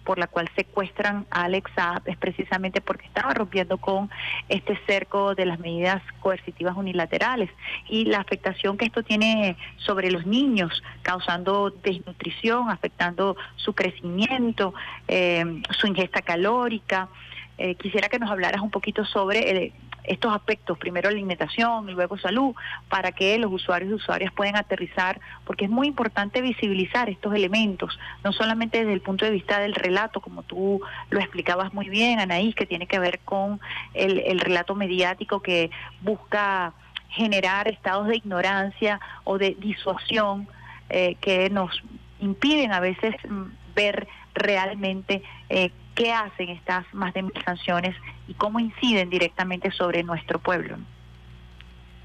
por 0.05 0.19
la 0.19 0.27
cual 0.27 0.51
secuestran 0.55 1.27
a 1.31 1.45
Alex 1.45 1.71
Saab 1.75 2.03
es 2.07 2.17
precisamente 2.17 2.81
porque 2.81 3.07
estaba 3.07 3.33
rompiendo 3.33 3.79
con 3.79 4.11
este 4.49 4.79
cerco 4.87 5.35
de 5.35 5.47
las 5.47 5.59
medidas 5.59 6.03
coercitivas 6.21 6.77
unilaterales 6.77 7.51
y 7.89 8.05
la 8.05 8.19
afectación 8.19 8.77
que 8.77 8.85
esto 8.85 9.03
tiene 9.03 9.57
sobre 9.77 10.11
los 10.11 10.27
niños, 10.27 10.83
causando 11.03 11.71
desnutrición, 11.71 12.71
afectando 12.71 13.37
su 13.57 13.75
crecimiento, 13.75 14.75
eh, 15.09 15.63
su 15.71 15.87
ingesta 15.87 16.21
calórica. 16.23 17.09
Eh, 17.57 17.77
quisiera 17.77 18.09
que 18.09 18.19
nos 18.19 18.31
hablaras 18.31 18.61
un 18.61 18.71
poquito 18.71 19.05
sobre 19.05 19.51
el, 19.51 19.73
estos 20.05 20.35
aspectos, 20.35 20.79
primero 20.79 21.09
alimentación 21.09 21.89
y 21.89 21.93
luego 21.93 22.19
salud, 22.19 22.55
para 22.89 23.13
que 23.13 23.39
los 23.39 23.53
usuarios 23.53 23.91
y 23.91 23.95
usuarias 23.95 24.33
puedan 24.33 24.57
aterrizar, 24.57 25.21
porque 25.45 25.65
es 25.65 25.71
muy 25.71 25.87
importante 25.87 26.41
visibilizar 26.43 27.09
estos 27.09 27.35
elementos, 27.35 27.99
no 28.23 28.33
solamente 28.33 28.79
desde 28.79 28.93
el 28.93 29.01
punto 29.01 29.25
de 29.25 29.31
vista 29.31 29.59
del 29.59 29.75
relato, 29.75 30.21
como 30.21 30.43
tú 30.43 30.81
lo 31.11 31.21
explicabas 31.21 31.73
muy 31.73 31.89
bien, 31.89 32.21
Anaís, 32.21 32.55
que 32.55 32.67
tiene 32.67 32.87
que 32.87 32.99
ver 32.99 33.21
con 33.21 33.61
el, 33.95 34.39
relato 34.41 34.75
mediático 34.75 35.41
que 35.41 35.71
busca 36.03 36.75
generar 37.09 37.69
estados 37.69 38.09
de 38.09 38.17
ignorancia 38.17 39.01
o 39.25 39.39
de 39.39 39.57
disuasión 39.59 40.49
eh, 40.91 41.17
que 41.21 41.49
nos 41.49 41.83
impiden 42.21 42.73
a 42.73 42.81
veces 42.81 43.15
mm, 43.29 43.45
ver 43.75 44.07
realmente 44.35 45.23
eh, 45.49 45.71
qué 45.95 46.13
hacen 46.13 46.49
estas 46.49 46.85
más 46.93 47.15
de 47.15 47.23
mil 47.23 47.45
sanciones 47.45 47.97
y 48.29 48.35
cómo 48.35 48.61
inciden 48.61 49.11
directamente 49.11 49.71
sobre 49.71 50.03
nuestro 50.03 50.39
pueblo. 50.39 50.77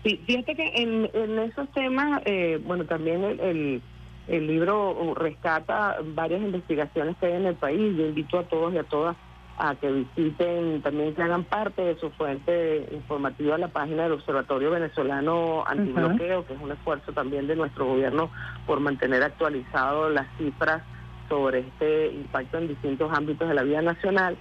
Sí, 0.03 0.21
fíjate 0.25 0.55
que 0.55 0.81
en, 0.81 1.09
en 1.13 1.39
esos 1.39 1.69
temas, 1.73 2.21
eh, 2.25 2.61
bueno, 2.63 2.85
también 2.85 3.23
el, 3.23 3.81
el, 4.27 4.47
libro 4.47 5.13
rescata 5.15 5.97
varias 6.15 6.41
investigaciones 6.41 7.17
que 7.17 7.25
hay 7.25 7.33
en 7.33 7.47
el 7.47 7.55
país. 7.55 7.97
Yo 7.97 8.05
invito 8.05 8.39
a 8.39 8.43
todos 8.43 8.73
y 8.73 8.77
a 8.77 8.83
todas 8.83 9.17
a 9.57 9.75
que 9.75 9.91
visiten, 9.91 10.81
también 10.81 11.13
que 11.13 11.21
hagan 11.21 11.43
parte 11.43 11.81
de 11.81 11.99
su 11.99 12.09
fuente 12.11 12.87
informativa 12.93 13.57
la 13.57 13.67
página 13.67 14.03
del 14.03 14.13
Observatorio 14.13 14.71
Venezolano 14.71 15.65
Antibloqueo, 15.67 16.47
que 16.47 16.53
es 16.53 16.61
un 16.61 16.71
esfuerzo 16.71 17.11
también 17.11 17.45
de 17.45 17.57
nuestro 17.57 17.85
gobierno 17.85 18.31
por 18.65 18.79
mantener 18.79 19.21
actualizado 19.21 20.09
las 20.09 20.27
cifras 20.37 20.81
sobre 21.29 21.59
este 21.59 22.07
impacto 22.07 22.57
en 22.57 22.67
distintos 22.67 23.11
ámbitos 23.13 23.47
de 23.47 23.53
la 23.53 23.63
vida 23.63 23.81
nacional. 23.81 24.35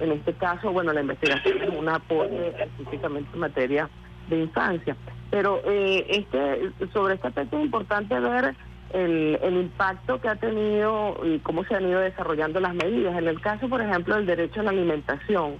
En 0.00 0.12
este 0.12 0.34
caso, 0.34 0.70
bueno, 0.72 0.92
la 0.92 1.00
investigación 1.00 1.62
es 1.62 1.70
un 1.70 1.88
apoyo 1.88 2.42
específicamente 2.42 3.28
en 3.32 3.40
materia 3.40 3.88
de 4.28 4.40
infancia. 4.40 4.96
Pero 5.30 5.60
eh, 5.64 6.06
este 6.08 6.70
sobre 6.92 7.14
este 7.14 7.28
aspecto 7.28 7.58
es 7.58 7.64
importante 7.64 8.20
ver 8.20 8.54
el, 8.92 9.38
el 9.42 9.54
impacto 9.56 10.20
que 10.20 10.28
ha 10.28 10.36
tenido 10.36 11.18
y 11.24 11.38
cómo 11.40 11.64
se 11.64 11.74
han 11.74 11.88
ido 11.88 12.00
desarrollando 12.00 12.60
las 12.60 12.74
medidas. 12.74 13.16
En 13.16 13.26
el 13.26 13.40
caso, 13.40 13.68
por 13.68 13.80
ejemplo, 13.80 14.14
del 14.14 14.26
derecho 14.26 14.60
a 14.60 14.64
la 14.64 14.70
alimentación, 14.70 15.54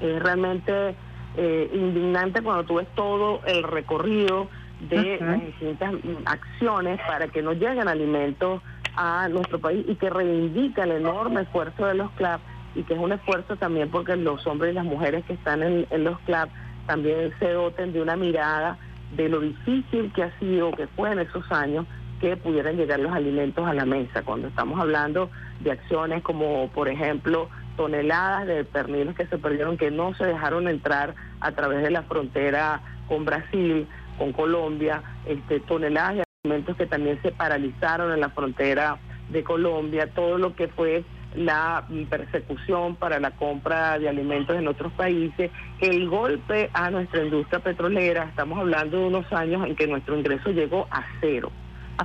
es 0.00 0.22
realmente 0.22 0.94
eh, 1.36 1.70
indignante 1.72 2.42
cuando 2.42 2.64
tú 2.64 2.74
ves 2.76 2.88
todo 2.94 3.40
el 3.46 3.62
recorrido 3.62 4.48
de 4.88 5.18
las 5.20 5.40
distintas 5.40 5.94
acciones 6.26 7.00
para 7.06 7.28
que 7.28 7.42
no 7.42 7.52
lleguen 7.52 7.88
alimentos 7.88 8.60
a 8.96 9.28
nuestro 9.28 9.58
país 9.58 9.84
y 9.88 9.94
que 9.96 10.10
reivindica 10.10 10.84
el 10.84 10.92
enorme 10.92 11.42
esfuerzo 11.42 11.86
de 11.86 11.94
los 11.94 12.10
CLAP 12.12 12.40
y 12.74 12.82
que 12.82 12.94
es 12.94 13.00
un 13.00 13.12
esfuerzo 13.12 13.56
también 13.56 13.90
porque 13.90 14.16
los 14.16 14.46
hombres 14.46 14.72
y 14.72 14.74
las 14.74 14.84
mujeres 14.84 15.24
que 15.24 15.34
están 15.34 15.62
en, 15.62 16.04
los 16.04 16.18
CLAP 16.20 16.50
también 16.86 17.32
se 17.38 17.52
doten 17.52 17.92
de 17.92 18.02
una 18.02 18.16
mirada 18.16 18.78
de 19.16 19.28
lo 19.28 19.40
difícil 19.40 20.12
que 20.12 20.24
ha 20.24 20.38
sido, 20.38 20.72
que 20.72 20.86
fue 20.88 21.12
en 21.12 21.20
esos 21.20 21.50
años, 21.52 21.86
que 22.20 22.36
pudieran 22.36 22.76
llegar 22.76 22.98
los 23.00 23.12
alimentos 23.12 23.66
a 23.66 23.74
la 23.74 23.84
mesa. 23.84 24.22
Cuando 24.22 24.48
estamos 24.48 24.80
hablando 24.80 25.30
de 25.60 25.72
acciones 25.72 26.22
como, 26.22 26.68
por 26.68 26.88
ejemplo, 26.88 27.48
toneladas 27.76 28.46
de 28.46 28.64
perniles 28.64 29.16
que 29.16 29.26
se 29.26 29.38
perdieron, 29.38 29.76
que 29.76 29.90
no 29.90 30.14
se 30.14 30.24
dejaron 30.26 30.68
entrar 30.68 31.14
a 31.40 31.52
través 31.52 31.82
de 31.82 31.90
la 31.90 32.02
frontera 32.02 32.80
con 33.08 33.24
Brasil, 33.24 33.86
con 34.18 34.32
Colombia, 34.32 35.02
este, 35.26 35.60
toneladas 35.60 36.23
alimentos 36.44 36.76
que 36.76 36.84
también 36.84 37.18
se 37.22 37.32
paralizaron 37.32 38.12
en 38.12 38.20
la 38.20 38.28
frontera 38.28 38.98
de 39.30 39.42
Colombia, 39.42 40.10
todo 40.14 40.36
lo 40.36 40.54
que 40.54 40.68
fue 40.68 41.02
la 41.34 41.86
persecución 42.10 42.96
para 42.96 43.18
la 43.18 43.30
compra 43.30 43.98
de 43.98 44.10
alimentos 44.10 44.54
en 44.54 44.68
otros 44.68 44.92
países, 44.92 45.50
el 45.80 46.06
golpe 46.06 46.68
a 46.74 46.90
nuestra 46.90 47.24
industria 47.24 47.60
petrolera, 47.60 48.24
estamos 48.24 48.58
hablando 48.58 48.98
de 48.98 49.06
unos 49.06 49.32
años 49.32 49.66
en 49.66 49.74
que 49.74 49.86
nuestro 49.86 50.18
ingreso 50.18 50.50
llegó 50.50 50.86
a 50.90 51.02
cero, 51.18 51.50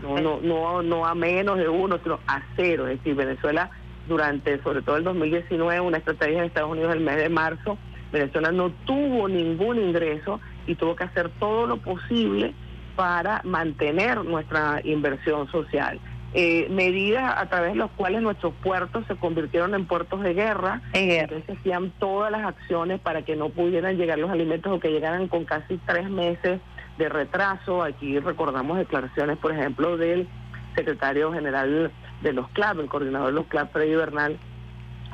no, 0.02 0.22
no, 0.22 0.40
no, 0.40 0.84
no 0.84 1.06
a 1.06 1.14
menos 1.16 1.58
de 1.58 1.68
uno, 1.68 2.00
sino 2.02 2.22
a 2.26 2.42
cero, 2.56 2.88
es 2.88 3.00
decir, 3.00 3.16
Venezuela 3.16 3.70
durante 4.08 4.64
sobre 4.64 4.82
todo 4.84 4.96
el 4.96 5.04
2019, 5.04 5.82
una 5.82 5.98
estrategia 5.98 6.40
de 6.40 6.48
Estados 6.48 6.72
Unidos 6.72 6.94
el 6.94 7.02
mes 7.02 7.18
de 7.18 7.28
marzo, 7.28 7.78
Venezuela 8.14 8.54
no 8.54 8.70
tuvo 8.86 9.28
ningún 9.28 9.80
ingreso 9.80 10.40
y 10.66 10.76
tuvo 10.76 10.96
que 10.96 11.04
hacer 11.04 11.30
todo 11.42 11.68
lo 11.68 11.76
posible 11.76 12.54
para 13.00 13.40
mantener 13.46 14.26
nuestra 14.26 14.82
inversión 14.84 15.50
social. 15.50 16.02
Eh, 16.34 16.68
medidas 16.70 17.34
a 17.38 17.46
través 17.48 17.72
de 17.72 17.78
las 17.78 17.90
cuales 17.92 18.22
nuestros 18.22 18.54
puertos 18.56 19.08
se 19.08 19.16
convirtieron 19.16 19.74
en 19.74 19.86
puertos 19.86 20.22
de 20.22 20.34
guerra, 20.34 20.82
entonces 20.92 21.58
hacían 21.58 21.92
todas 21.92 22.30
las 22.30 22.44
acciones 22.44 23.00
para 23.00 23.22
que 23.22 23.38
no 23.38 23.52
pudieran 23.52 23.96
llegar 23.96 24.20
los 24.20 24.30
alimentos 24.30 24.74
o 24.74 24.82
que 24.82 24.92
llegaran 24.92 25.30
con 25.30 25.46
casi 25.46 25.78
tres 25.88 26.10
meses 26.10 26.60
de 26.98 27.08
retraso. 27.08 27.84
Aquí 27.84 28.20
recordamos 28.20 28.78
declaraciones, 28.78 29.38
por 29.38 29.54
ejemplo, 29.54 29.96
del 29.96 30.28
secretario 30.76 31.32
general 31.32 31.94
de 32.22 32.34
los 32.34 32.50
CLAP, 32.50 32.80
el 32.80 32.90
coordinador 32.90 33.28
de 33.28 33.34
los 33.34 33.46
CLAP, 33.46 33.72
Freddy 33.72 33.96
Bernal, 33.96 34.38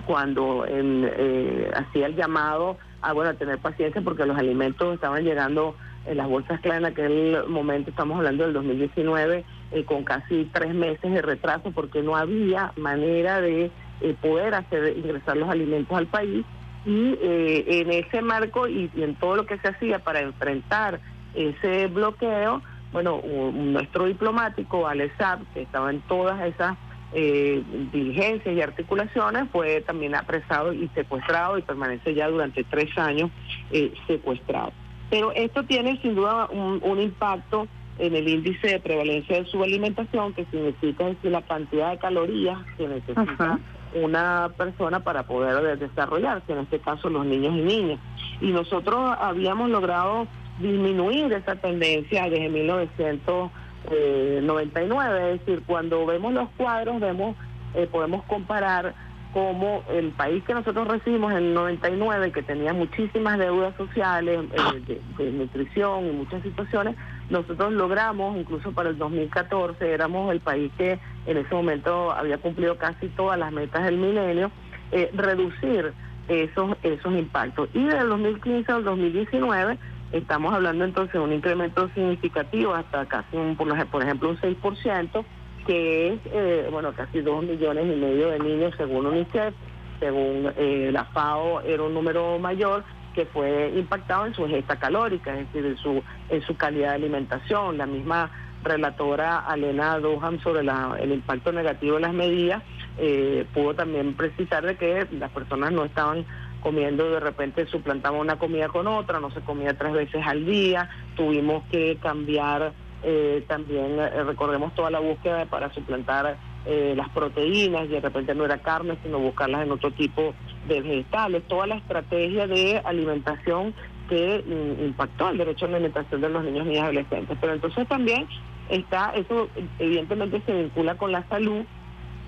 cuando 0.07 0.66
eh, 0.68 1.72
hacía 1.76 2.07
el 2.07 2.16
llamado 2.16 2.80
a 3.03 3.14
bueno 3.14 3.30
a 3.30 3.36
tener 3.36 3.60
paciencia 3.60 4.02
porque 4.02 4.26
los 4.26 4.40
alimentos 4.40 4.95
estaban 4.95 5.24
llegando 5.24 5.76
en 6.06 6.18
las 6.18 6.27
bolsas 6.27 6.60
claras 6.61 6.82
en 6.82 6.86
aquel 6.86 7.48
momento, 7.48 7.90
estamos 7.90 8.18
hablando 8.18 8.44
del 8.44 8.53
2019, 8.53 9.44
eh, 9.72 9.84
con 9.86 10.03
casi 10.03 10.49
tres 10.53 10.73
meses 10.73 11.11
de 11.11 11.22
retraso 11.22 11.72
porque 11.72 12.02
no 12.02 12.15
había 12.15 12.72
manera 12.76 13.41
de 13.41 13.72
eh, 14.02 14.15
poder 14.22 14.53
hacer 14.56 14.98
ingresar 14.98 15.38
los 15.38 15.49
alimentos 15.49 15.98
al 15.98 16.07
país 16.07 16.45
y 16.86 17.18
en 17.22 17.91
ese 17.91 18.22
marco 18.22 18.68
y, 18.68 18.91
en 18.95 19.15
todo 19.15 19.38
lo 19.38 19.48
que 19.48 19.57
se 19.57 19.69
hacía 19.69 19.99
para 19.99 20.19
enfrentar 20.19 20.99
ese 21.34 21.88
bloqueo, 21.88 22.61
bueno, 22.91 23.22
nuestro 23.53 24.06
diplomático, 24.06 24.88
Alessab, 24.88 25.40
que 25.53 25.64
estaba 25.64 25.90
en 25.90 26.02
todas 26.02 26.40
esas 26.45 26.77
eh, 27.18 27.64
diligencias 27.94 28.53
y 28.53 28.61
articulaciones, 28.61 29.49
fue 29.49 29.80
también 29.80 30.15
apresado 30.15 30.73
y 30.73 30.90
secuestrado 30.90 31.57
y 31.57 31.61
permanece 31.61 32.14
ya 32.14 32.27
durante 32.27 32.65
tres 32.65 32.90
años 32.98 33.32
eh, 33.72 33.94
secuestrado. 34.06 34.73
Pero 35.10 35.32
esto 35.34 35.64
tiene 35.64 35.99
sin 36.02 36.15
duda 36.15 36.48
un, 36.48 36.99
impacto 36.99 37.68
en 37.99 38.15
el 38.15 38.27
índice 38.27 38.68
de 38.68 38.80
prevalencia 38.80 39.38
de 39.38 39.45
subalimentación, 39.45 40.34
que 40.34 40.45
significa 40.45 41.06
decir, 41.06 41.32
la 41.32 41.41
cantidad 41.44 41.91
de 41.91 41.98
calorías 41.98 42.57
que 42.77 42.88
necesita 42.88 43.60
una 43.94 44.52
persona 44.57 44.99
para 45.02 45.23
poder 45.23 45.80
desarrollarse, 45.80 46.52
en 46.52 46.60
este 46.60 46.80
caso 46.80 47.10
los 47.10 47.26
niños 47.26 47.56
y 47.56 47.61
niñas. 47.61 47.99
Y 48.41 48.52
nosotros 48.52 49.15
habíamos 49.19 49.69
logrado 49.69 50.27
disminuir 50.60 51.32
esa 51.34 51.56
tendencia 51.56 52.23
desde 52.30 52.49
1900 52.49 53.52
eh, 53.91 54.40
99, 54.44 55.34
es 55.34 55.40
decir, 55.40 55.64
cuando 55.65 56.06
vemos 56.06 56.34
los 56.34 56.49
cuadros 56.57 56.99
vemos 56.99 57.36
eh, 57.76 57.88
podemos 57.91 58.23
comparar 58.23 58.95
cómo 59.36 59.84
el 59.90 60.12
país 60.12 60.41
que 60.45 60.53
nosotros 60.53 60.88
recibimos 60.88 61.30
en 61.34 61.40
el 61.40 61.53
99, 61.53 62.32
que 62.32 62.41
tenía 62.41 62.72
muchísimas 62.72 63.38
deudas 63.38 63.76
sociales 63.76 64.45
eh, 64.88 65.02
de, 65.18 65.32
nutrición 65.34 66.07
y 66.07 66.12
muchas 66.14 66.41
situaciones, 66.41 66.95
nosotros 67.30 67.74
logramos, 67.74 68.38
incluso 68.38 68.72
para 68.72 68.91
el 68.91 68.98
2014, 68.98 69.91
éramos 69.91 70.32
el 70.32 70.40
país 70.40 70.72
que 70.78 70.99
en 71.26 71.36
ese 71.36 71.53
momento 71.53 72.14
había 72.14 72.38
cumplido 72.38 72.78
casi 72.78 73.10
todas 73.10 73.38
las 73.38 73.52
metas 73.52 73.84
del 73.84 73.98
milenio, 73.98 74.52
eh, 74.94 75.12
reducir 75.14 75.91
esos, 76.30 76.78
esos 76.82 77.14
impactos. 77.14 77.68
Y 77.74 77.84
del 77.84 78.07
2015 78.07 78.72
al 78.72 78.86
2019 78.86 79.78
Estamos 80.12 80.53
hablando 80.53 80.86
entonces 80.86 81.12
de 81.12 81.20
un 81.20 81.34
incremento 81.34 81.90
significativo 81.94 82.74
hasta 82.74 83.06
casi, 83.06 83.36
un, 83.36 83.57
por 83.57 84.02
ejemplo, 84.02 84.30
un 84.30 84.38
6%, 84.38 85.26
que 85.66 86.14
es, 86.14 86.20
eh, 86.26 86.68
bueno, 86.72 86.94
casi 86.94 87.22
2 87.22 87.44
millones 87.44 87.86
y 87.86 88.00
medio 88.00 88.30
de 88.30 88.40
niños 88.40 88.74
según 88.78 89.06
UNICEF, 89.08 89.54
según 90.00 90.52
eh, 90.58 90.90
la 90.92 91.06
FAO 91.06 91.62
era 91.62 91.84
un 91.84 91.94
número 91.94 92.38
mayor 92.40 92.84
que 93.14 93.26
fue 93.26 93.72
impactado 93.76 94.26
en 94.26 94.34
su 94.34 94.46
gesta 94.48 94.78
calórica, 94.78 95.34
es 95.34 95.48
decir, 95.48 95.66
en 95.66 95.78
su, 95.78 96.04
en 96.30 96.42
su 96.42 96.56
calidad 96.58 96.90
de 96.90 96.96
alimentación. 96.96 97.78
La 97.78 97.86
misma 97.86 98.30
relatora 98.64 99.40
Alena 99.40 99.98
Doham 100.00 100.40
sobre 100.42 100.64
la, 100.64 100.98
el 101.00 101.14
impacto 101.14 101.52
negativo 101.52 101.96
de 101.96 102.02
las 102.02 102.14
medidas 102.14 102.62
eh, 102.98 103.46
pudo 103.54 103.74
también 103.74 104.16
precisar 104.16 104.66
de 104.66 104.76
que 104.76 105.08
las 105.12 105.32
personas 105.32 105.72
no 105.72 105.86
estaban 105.86 106.26
comiendo, 106.62 107.10
de 107.12 107.20
repente 107.20 107.68
suplantamos 107.68 108.22
una 108.22 108.40
comida 108.40 108.68
con 108.70 108.88
otra, 108.88 109.20
no 109.20 109.30
se 109.32 109.42
comía 109.42 109.78
tres 109.78 109.94
veces 109.94 110.26
al 110.26 110.46
día, 110.46 110.90
tuvimos 111.16 111.64
que 111.70 111.98
cambiar 112.02 112.74
eh, 113.03 113.43
también, 113.47 113.99
eh, 113.99 114.23
recordemos 114.23 114.73
toda 114.73 114.89
la 114.89 114.99
búsqueda 114.99 115.45
para 115.45 115.72
suplantar 115.73 116.38
eh, 116.65 116.93
las 116.95 117.09
proteínas, 117.09 117.85
y 117.85 117.89
de 117.89 118.01
repente 118.01 118.34
no 118.34 118.45
era 118.45 118.57
carne, 118.57 118.97
sino 119.03 119.19
buscarlas 119.19 119.63
en 119.63 119.72
otro 119.72 119.91
tipo 119.91 120.34
de 120.67 120.81
vegetales, 120.81 121.43
toda 121.47 121.67
la 121.67 121.76
estrategia 121.76 122.47
de 122.47 122.81
alimentación 122.84 123.73
que 124.09 124.43
mm, 124.45 124.85
impactó 124.85 125.30
el 125.30 125.38
derecho 125.38 125.65
a 125.65 125.69
la 125.69 125.77
alimentación 125.77 126.22
de 126.22 126.30
los 126.30 126.43
niños, 126.43 126.67
y 126.67 126.77
adolescentes. 126.77 127.38
Pero 127.39 127.53
entonces 127.53 127.88
también 127.88 128.27
está, 128.69 129.11
eso 129.15 129.47
evidentemente 129.80 130.41
se 130.45 130.53
vincula 130.53 130.95
con 130.95 131.11
la 131.11 131.27
salud, 131.27 131.63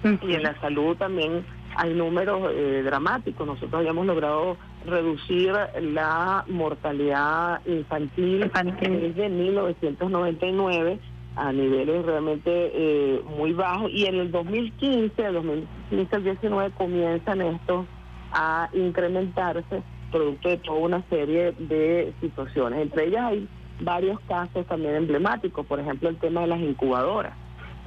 y 0.03 0.34
en 0.34 0.44
la 0.44 0.60
salud 0.61 0.95
también 0.95 1.44
hay 1.76 1.94
números 1.94 2.52
eh, 2.53 2.81
dramáticos. 2.85 3.45
Nosotros 3.45 3.73
habíamos 3.73 4.06
logrado 4.06 4.57
reducir 4.86 5.54
la 5.82 6.45
mortalidad 6.48 7.62
infantil, 7.66 8.52
desde 8.82 9.30
1999 9.30 10.99
a 11.36 11.52
niveles 11.52 12.04
realmente 12.06 12.49
eh, 12.52 13.22
muy 13.38 13.54
bajos. 13.54 13.91
Y 13.91 14.06
en 14.06 14.16
el 14.16 14.32
2015, 14.32 15.22
el 15.24 15.34
2015 15.34 16.16
al 16.16 16.24
19 16.24 16.72
comienzan 16.72 17.41
estos 17.41 17.86
a 18.32 18.70
incrementarse 18.74 19.84
producto 20.12 20.49
de 20.49 20.58
toda 20.58 20.80
una 20.80 21.04
serie 21.10 21.54
de 21.54 22.14
situaciones. 22.22 22.82
Entre 22.82 23.08
ellas 23.08 23.24
hay 23.26 23.48
varios 23.80 24.20
casos 24.22 24.66
también 24.66 24.95
emblemáticos, 24.95 25.66
por 25.66 25.80
ejemplo 25.80 26.10
el 26.10 26.18
tema 26.18 26.41
de 26.41 26.48
las 26.48 26.60
incubadoras. 26.60 27.34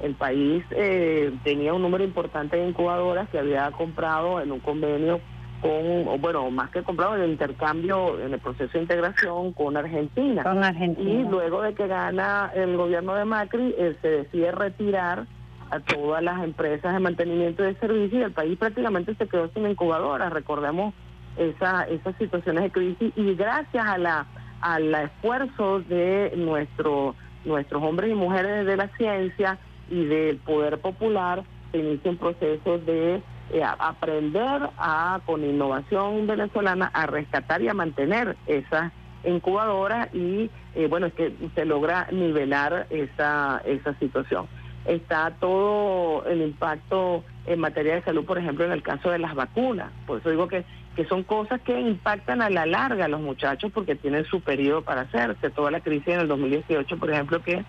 El 0.01 0.15
país 0.15 0.63
eh, 0.71 1.31
tenía 1.43 1.73
un 1.73 1.81
número 1.81 2.03
importante 2.03 2.57
de 2.57 2.67
incubadoras 2.67 3.29
que 3.29 3.37
había 3.37 3.69
comprado 3.71 4.41
en 4.41 4.51
un 4.51 4.59
convenio 4.59 5.19
con, 5.61 6.21
bueno, 6.21 6.49
más 6.51 6.69
que 6.71 6.83
comprado 6.83 7.15
en 7.15 7.23
el 7.23 7.31
intercambio, 7.31 8.19
en 8.19 8.33
el 8.33 8.39
proceso 8.39 8.71
de 8.73 8.81
integración 8.81 9.53
con 9.53 9.77
Argentina. 9.77 10.43
Con 10.43 10.63
Argentina. 10.63 11.09
Y 11.09 11.23
luego 11.23 11.61
de 11.61 11.73
que 11.73 11.87
gana 11.87 12.51
el 12.53 12.75
gobierno 12.77 13.13
de 13.13 13.25
Macri, 13.25 13.75
eh, 13.77 13.95
se 14.01 14.07
decide 14.07 14.51
retirar 14.51 15.25
a 15.69 15.79
todas 15.79 16.21
las 16.21 16.43
empresas 16.43 16.93
de 16.93 16.99
mantenimiento 16.99 17.63
de 17.63 17.75
servicios 17.75 18.21
y 18.21 18.23
el 18.23 18.31
país 18.31 18.57
prácticamente 18.57 19.15
se 19.15 19.27
quedó 19.27 19.49
sin 19.53 19.67
incubadoras. 19.67 20.33
Recordemos 20.33 20.93
esa, 21.37 21.83
esas 21.83 22.15
situaciones 22.17 22.63
de 22.63 22.71
crisis 22.71 23.13
y 23.15 23.35
gracias 23.35 23.85
a 23.85 23.97
la 23.97 24.25
al 24.59 24.93
esfuerzo 24.93 25.79
de 25.79 26.33
nuestro, 26.37 27.15
nuestros 27.45 27.81
hombres 27.81 28.11
y 28.11 28.13
mujeres 28.13 28.63
de 28.67 28.77
la 28.77 28.89
ciencia, 28.89 29.57
y 29.91 30.05
del 30.05 30.37
poder 30.37 30.79
popular 30.79 31.43
se 31.71 31.77
inicia 31.77 32.11
un 32.11 32.17
proceso 32.17 32.79
de 32.79 33.21
eh, 33.53 33.63
aprender 33.63 34.69
a 34.77 35.19
con 35.25 35.43
innovación 35.43 36.27
venezolana 36.27 36.89
a 36.93 37.05
rescatar 37.05 37.61
y 37.61 37.67
a 37.67 37.73
mantener 37.73 38.37
esas 38.47 38.91
incubadora 39.23 40.09
y 40.13 40.49
eh, 40.73 40.87
bueno, 40.89 41.07
es 41.07 41.13
que 41.13 41.33
se 41.53 41.65
logra 41.65 42.07
nivelar 42.11 42.87
esa, 42.89 43.61
esa 43.65 43.93
situación. 43.99 44.47
Está 44.85 45.31
todo 45.39 46.25
el 46.25 46.41
impacto 46.41 47.23
en 47.45 47.59
materia 47.59 47.95
de 47.95 48.03
salud, 48.03 48.25
por 48.25 48.37
ejemplo, 48.37 48.65
en 48.65 48.71
el 48.71 48.81
caso 48.81 49.11
de 49.11 49.19
las 49.19 49.35
vacunas. 49.35 49.91
Por 50.07 50.19
eso 50.19 50.29
digo 50.29 50.47
que, 50.47 50.65
que 50.95 51.05
son 51.05 51.23
cosas 51.23 51.61
que 51.61 51.79
impactan 51.79 52.41
a 52.41 52.49
la 52.49 52.65
larga 52.65 53.05
a 53.05 53.09
los 53.09 53.21
muchachos 53.21 53.71
porque 53.71 53.95
tienen 53.95 54.25
su 54.25 54.41
periodo 54.41 54.81
para 54.81 55.01
hacerse. 55.01 55.49
Toda 55.51 55.71
la 55.71 55.81
crisis 55.81 56.07
en 56.07 56.21
el 56.21 56.27
2018, 56.27 56.97
por 56.97 57.11
ejemplo, 57.11 57.43
que 57.43 57.63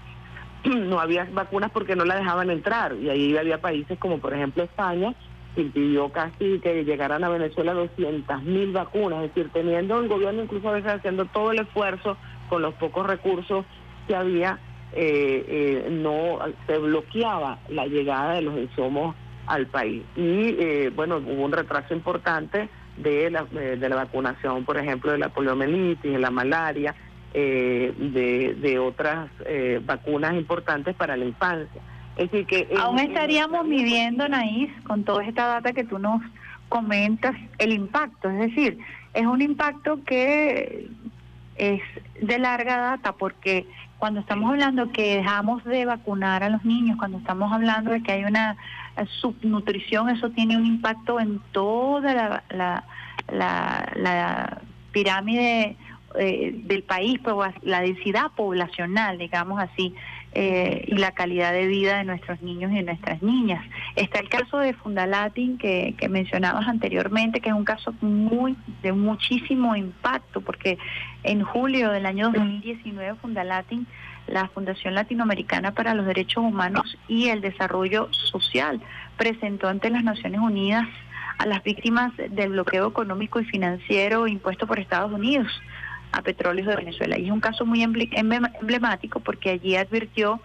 no 0.65 1.01
había 1.01 1.29
vacunas 1.33 1.71
porque 1.71 1.97
no 1.97 2.05
la 2.05 2.17
dejaban 2.17 2.51
entrar 2.51 2.95
y 2.95 3.11
ahí 3.11 3.37
había 3.37 3.61
países 3.61 3.99
como 3.99 4.19
por 4.19 4.33
ejemplo 4.33 4.63
España 4.63 5.15
impidió 5.61 6.09
casi 6.11 6.59
que 6.61 6.85
llegaran 6.85 7.25
a 7.25 7.29
Venezuela 7.29 7.75
200 7.75 8.43
mil 8.43 8.73
vacunas, 8.73 9.25
es 9.25 9.35
decir, 9.35 9.51
teniendo 9.53 10.01
el 10.01 10.09
gobierno 10.09 10.43
incluso 10.43 10.69
a 10.69 10.73
veces 10.73 10.93
haciendo 10.93 11.27
todo 11.27 11.53
el 11.53 11.61
esfuerzo 11.61 12.17
con 12.49 12.63
los 12.63 12.75
pocos 12.75 13.07
recursos 13.07 13.65
que 14.07 14.17
había, 14.17 14.59
eh, 14.93 15.45
eh, 15.49 15.89
no 15.91 16.39
se 16.67 16.79
bloqueaba 16.79 17.59
la 17.69 17.87
llegada 17.87 18.35
de 18.35 18.43
los 18.43 18.59
insumos 18.59 19.15
al 19.47 19.67
país. 19.67 20.03
Y 20.17 20.57
eh, 20.59 20.93
bueno, 20.95 21.17
hubo 21.17 21.45
un 21.45 21.53
retraso 21.53 21.95
importante 21.95 22.69
de 22.97 23.31
la, 23.31 23.45
de 23.45 23.89
la 23.89 23.97
vacunación, 23.97 24.65
por 24.65 24.77
ejemplo, 24.77 25.13
de 25.13 25.19
la 25.19 25.31
poliomielitis, 25.31 26.13
de 26.13 26.19
la 26.19 26.31
malaria, 26.31 26.95
de, 27.33 28.55
de 28.61 28.79
otras 28.79 29.31
vacunas 29.87 30.35
importantes 30.35 30.95
para 30.95 31.17
la 31.17 31.25
infancia. 31.25 31.81
Es 32.17 32.31
decir, 32.31 32.47
que 32.47 32.69
Aún 32.79 32.99
estaríamos 32.99 33.67
midiendo, 33.67 34.29
Naís, 34.29 34.71
con 34.85 35.05
toda 35.05 35.25
esta 35.25 35.47
data 35.47 35.73
que 35.73 35.85
tú 35.85 35.99
nos 35.99 36.23
comentas, 36.69 37.35
el 37.59 37.73
impacto. 37.73 38.31
Es 38.31 38.39
decir, 38.39 38.79
es 39.15 39.27
un 39.27 39.41
impacto 39.43 40.03
que 40.05 40.89
es 41.57 41.83
de 42.21 42.39
larga 42.39 42.79
data 42.79 43.13
porque 43.13 43.67
cuando 43.99 44.21
estamos 44.21 44.51
hablando 44.51 44.91
que 44.91 45.17
dejamos 45.17 45.63
de 45.65 45.85
vacunar 45.85 46.43
a 46.43 46.49
los 46.49 46.65
niños, 46.65 46.97
cuando 46.99 47.19
estamos 47.19 47.53
hablando 47.53 47.93
de 47.93 48.03
que 48.03 48.13
hay 48.13 48.25
una 48.25 48.57
subnutrición, 49.21 50.09
eso 50.09 50.31
tiene 50.31 50.57
un 50.57 50.67
impacto 50.67 51.21
en 51.21 51.41
toda 51.53 52.13
la, 52.13 52.45
la, 53.29 53.93
la, 53.95 54.61
pirámide 54.93 55.77
eh, 56.19 56.51
del 56.65 56.83
país, 56.83 57.19
pues, 57.23 57.55
la 57.63 57.81
densidad 57.81 58.33
poblacional, 58.37 59.19
digamos 59.19 59.61
así. 59.61 59.95
Eh, 60.35 60.87
y 60.87 60.97
la 60.97 61.13
calidad 61.13 61.53
de 61.53 61.67
vida 61.67 61.99
de 61.99 62.05
nuestros 62.05 62.41
niños 62.41 62.73
y 62.73 62.77
de 62.77 62.85
nuestras 62.85 63.23
niñas. 63.23 63.63
Está 63.97 64.19
el 64.19 64.31
caso 64.31 64.57
de 64.57 64.73
Fundalatin 64.73 65.59
que, 65.59 65.95
que 65.99 66.09
mencionabas 66.09 66.67
anteriormente, 66.69 67.41
que 67.43 67.51
es 67.51 67.55
un 67.55 67.67
caso 67.67 67.93
muy 68.01 68.57
de 68.81 68.93
muchísimo 68.93 69.77
impacto, 69.77 70.41
porque 70.41 70.79
en 71.23 71.43
julio 71.43 71.91
del 71.91 72.07
año 72.07 72.31
2019 72.31 73.17
Fundalatin, 73.17 73.87
la 74.27 74.49
Fundación 74.49 74.95
Latinoamericana 74.95 75.75
para 75.75 75.93
los 75.93 76.07
Derechos 76.07 76.43
Humanos 76.43 76.97
y 77.09 77.29
el 77.29 77.43
Desarrollo 77.43 78.09
Social, 78.13 78.81
presentó 79.19 79.69
ante 79.69 79.91
las 79.91 80.03
Naciones 80.03 80.41
Unidas 80.41 80.89
a 81.37 81.45
las 81.45 81.63
víctimas 81.63 82.11
del 82.17 82.53
bloqueo 82.53 82.89
económico 82.89 83.39
y 83.39 83.45
financiero 83.45 84.27
impuesto 84.27 84.67
por 84.67 84.79
Estados 84.79 85.13
Unidos 85.13 85.49
a 86.13 86.23
petróleos 86.23 86.69
de 86.69 86.77
Venezuela. 86.77 87.19
Y 87.19 87.27
es 87.27 87.31
un 87.31 87.41
caso 87.41 87.67
muy 87.67 87.83
emblemático 87.83 89.21
porque 89.21 89.51
allí 89.51 89.77
advirtió 89.77 90.41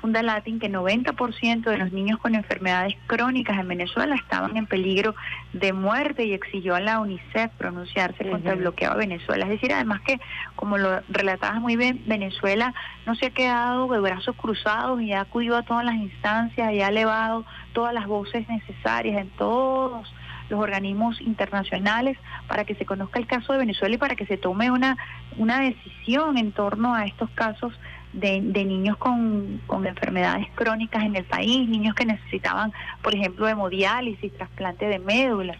Fundalatin 0.00 0.60
que 0.60 0.70
90% 0.70 1.62
de 1.62 1.78
los 1.78 1.92
niños 1.92 2.18
con 2.18 2.34
enfermedades 2.34 2.94
crónicas 3.06 3.58
en 3.58 3.68
Venezuela 3.68 4.14
estaban 4.14 4.56
en 4.56 4.66
peligro 4.66 5.14
de 5.52 5.72
muerte 5.72 6.24
y 6.24 6.32
exigió 6.32 6.74
a 6.74 6.80
la 6.80 7.00
UNICEF 7.00 7.50
pronunciarse 7.58 8.28
contra 8.28 8.52
el 8.52 8.60
bloqueo 8.60 8.92
a 8.92 8.96
Venezuela. 8.96 9.46
Es 9.46 9.50
decir, 9.50 9.72
además 9.72 10.00
que, 10.02 10.20
como 10.54 10.78
lo 10.78 11.00
relatabas 11.08 11.60
muy 11.60 11.76
bien, 11.76 12.02
Venezuela 12.06 12.74
no 13.06 13.14
se 13.14 13.26
ha 13.26 13.30
quedado 13.30 13.88
de 13.88 14.00
brazos 14.00 14.36
cruzados 14.36 15.00
y 15.00 15.12
ha 15.12 15.22
acudido 15.22 15.56
a 15.56 15.62
todas 15.62 15.84
las 15.84 15.96
instancias 15.96 16.72
y 16.72 16.82
ha 16.82 16.88
elevado 16.88 17.44
todas 17.72 17.94
las 17.94 18.06
voces 18.06 18.48
necesarias 18.48 19.20
en 19.20 19.30
todos 19.30 20.12
los 20.48 20.60
organismos 20.60 21.20
internacionales 21.20 22.16
para 22.48 22.64
que 22.64 22.74
se 22.74 22.84
conozca 22.84 23.18
el 23.18 23.26
caso 23.26 23.52
de 23.52 23.58
Venezuela 23.58 23.94
y 23.94 23.98
para 23.98 24.16
que 24.16 24.26
se 24.26 24.36
tome 24.36 24.70
una, 24.70 24.96
una 25.36 25.60
decisión 25.60 26.38
en 26.38 26.52
torno 26.52 26.94
a 26.94 27.04
estos 27.04 27.30
casos 27.30 27.72
de, 28.12 28.40
de 28.42 28.64
niños 28.64 28.96
con, 28.96 29.60
con, 29.66 29.86
enfermedades 29.86 30.46
crónicas 30.54 31.04
en 31.04 31.16
el 31.16 31.24
país, 31.24 31.68
niños 31.68 31.94
que 31.94 32.06
necesitaban, 32.06 32.72
por 33.02 33.14
ejemplo, 33.14 33.46
hemodiálisis, 33.48 34.32
trasplante 34.32 34.86
de 34.86 34.98
médula. 34.98 35.56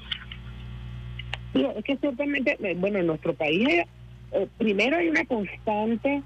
Sí, 1.53 1.67
es 1.77 1.85
que 1.85 1.97
ciertamente, 1.97 2.57
eh, 2.61 2.75
bueno, 2.79 2.99
en 2.99 3.07
nuestro 3.07 3.35
país 3.35 3.85
eh, 4.33 4.49
primero 4.59 4.97
hay 4.97 5.09
una 5.09 5.25
constante 5.25 6.23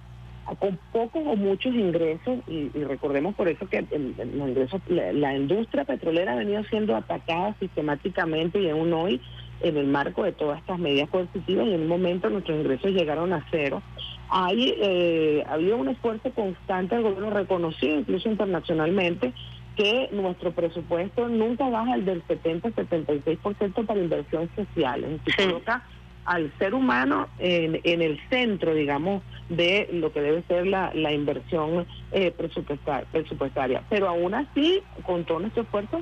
con 0.59 0.79
pocos 0.93 1.23
o 1.27 1.37
muchos 1.37 1.75
ingresos, 1.75 2.39
y, 2.47 2.69
recordemos 2.85 3.35
por 3.35 3.49
eso 3.49 3.69
que 3.69 3.83
los 3.83 4.49
ingresos, 4.49 4.81
la, 4.89 5.37
industria 5.37 5.85
petrolera 5.85 6.33
ha 6.33 6.37
venido 6.37 6.63
siendo 6.65 6.97
atacada 6.97 7.55
sistemáticamente 7.61 8.61
y 8.61 8.71
aún 8.71 8.93
hoy 8.93 9.21
en 9.61 9.77
el 9.77 9.87
marco 9.87 10.25
de 10.25 10.33
todas 10.33 10.59
estas 10.61 10.79
medidas 10.79 11.09
coercitivas 11.11 11.67
y 11.67 11.75
en 11.75 11.83
un 11.83 11.89
momento 11.89 12.31
nuestros 12.31 12.59
ingresos 12.59 12.93
llegaron 12.93 13.33
a 13.33 13.47
cero. 13.51 13.83
Hay, 14.29 14.75
eh, 14.81 15.45
había 15.49 15.77
un 15.77 15.89
esfuerzo 15.89 16.31
constante 16.31 16.95
del 16.95 17.05
gobierno 17.05 17.31
reconocido 17.31 17.99
incluso 17.99 18.29
internacionalmente 18.29 19.33
que 19.77 20.09
nuestro 20.13 20.53
presupuesto 20.53 21.29
nunca 21.29 21.69
baja 21.69 21.95
el 21.95 22.05
del 22.05 22.23
70-76% 22.27 23.87
para 23.87 24.01
inversión 24.01 24.49
social. 24.57 25.05
En 25.05 25.21
coloca 25.37 25.85
al 26.25 26.53
ser 26.59 26.75
humano 26.75 27.29
en, 27.39 27.81
en, 27.85 28.03
el 28.03 28.21
centro, 28.29 28.75
digamos, 28.75 29.23
de 29.51 29.89
lo 29.93 30.13
que 30.13 30.23
debe 30.23 30.43
ser 30.49 30.67
la, 30.67 30.91
la 30.95 31.13
inversión 31.13 31.87
eh, 32.13 32.33
presupuestaria. 32.33 33.83
Pero 33.91 34.09
aún 34.09 34.33
así, 34.33 34.81
con 35.05 35.25
todo 35.25 35.41
nuestro 35.41 35.65
esfuerzo, 35.65 36.01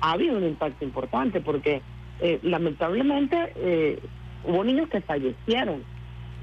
ha 0.00 0.12
habido 0.12 0.36
un 0.36 0.44
impacto 0.44 0.84
importante 0.84 1.40
porque 1.40 1.80
eh, 2.20 2.38
lamentablemente 2.42 3.52
eh, 3.56 3.98
hubo 4.44 4.62
niños 4.64 4.90
que 4.90 5.00
fallecieron, 5.00 5.82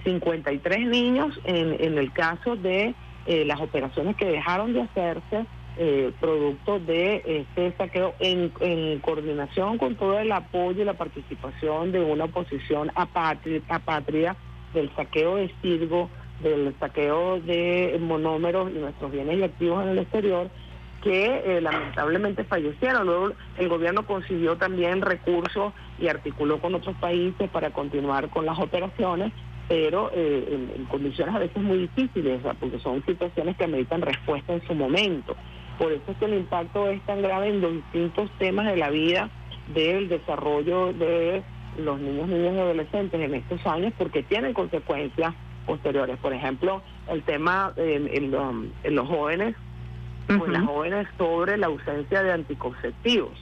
53 0.03 0.87
niños 0.87 1.39
en, 1.43 1.75
en 1.79 1.97
el 1.97 2.11
caso 2.11 2.55
de 2.55 2.95
las 3.27 3.59
operaciones 3.59 4.15
que 4.17 4.25
dejaron 4.25 4.73
de 4.73 4.81
hacerse 4.81 5.47
eh, 5.77 6.13
producto 6.21 6.79
de 6.79 7.21
este 7.25 7.73
saqueo 7.75 8.15
en, 8.19 8.49
en, 8.61 8.97
coordinación 8.99 9.77
con 9.77 9.95
todo 9.95 10.17
el 10.19 10.31
apoyo 10.31 10.81
y 10.81 10.85
la 10.85 10.93
participación 10.93 11.91
de 11.91 11.99
una 11.99 12.25
oposición 12.25 12.91
apátrida, 12.95 14.37
del 14.73 14.89
saqueo 14.95 15.35
de 15.35 15.53
Sirgo, 15.61 16.09
del 16.41 16.75
saqueo 16.79 17.39
de 17.39 17.97
monómeros 18.01 18.71
y 18.71 18.79
nuestros 18.79 19.11
bienes 19.11 19.39
y 19.39 19.43
activos 19.43 19.83
en 19.83 19.89
el 19.89 19.99
exterior, 19.99 20.49
que 21.01 21.41
eh, 21.45 21.61
lamentablemente 21.61 22.43
fallecieron. 22.43 23.05
Luego 23.05 23.31
el 23.57 23.69
gobierno 23.69 24.05
consiguió 24.05 24.57
también 24.57 25.01
recursos 25.01 25.73
y 25.99 26.07
articuló 26.07 26.59
con 26.59 26.75
otros 26.75 26.95
países 26.97 27.49
para 27.51 27.71
continuar 27.71 28.29
con 28.29 28.45
las 28.45 28.57
operaciones, 28.59 29.31
pero 29.67 30.09
eh, 30.13 30.69
en, 30.75 30.85
condiciones 30.85 31.35
a 31.35 31.39
veces 31.39 31.61
muy 31.61 31.77
difíciles, 31.77 32.41
porque 32.59 32.79
son 32.79 33.05
situaciones 33.05 33.55
que 33.55 33.65
ameritan 33.65 34.01
respuesta 34.01 34.53
en 34.53 34.65
su 34.65 34.73
momento. 34.73 35.35
Por 35.77 35.91
eso 35.91 36.03
es 36.07 36.17
que 36.17 36.25
el 36.25 36.33
impacto 36.33 36.89
es 36.89 37.01
tan 37.05 37.21
grave 37.21 37.49
en 37.49 37.61
los 37.61 37.73
distintos 37.73 38.29
temas 38.39 38.65
de 38.65 38.77
la 38.77 38.89
vida 38.89 39.29
del 39.73 40.09
desarrollo 40.09 40.93
de 40.93 41.43
los 41.77 41.99
niños, 41.99 42.27
niñas 42.27 42.53
y 42.55 42.59
adolescentes 42.59 43.19
en 43.19 43.33
estos 43.33 43.65
años, 43.67 43.93
porque 43.97 44.23
tienen 44.23 44.53
consecuencias 44.53 45.33
posteriores. 45.65 46.17
Por 46.19 46.33
ejemplo, 46.33 46.81
el 47.09 47.23
tema 47.23 47.73
en, 47.77 48.31
los 48.31 49.07
jóvenes, 49.07 49.55
uh 50.29 50.45
las 50.47 50.63
jóvenes 50.63 51.07
sobre 51.17 51.57
la 51.57 51.67
ausencia 51.67 52.23
de 52.23 52.31
anticonceptivos. 52.31 53.33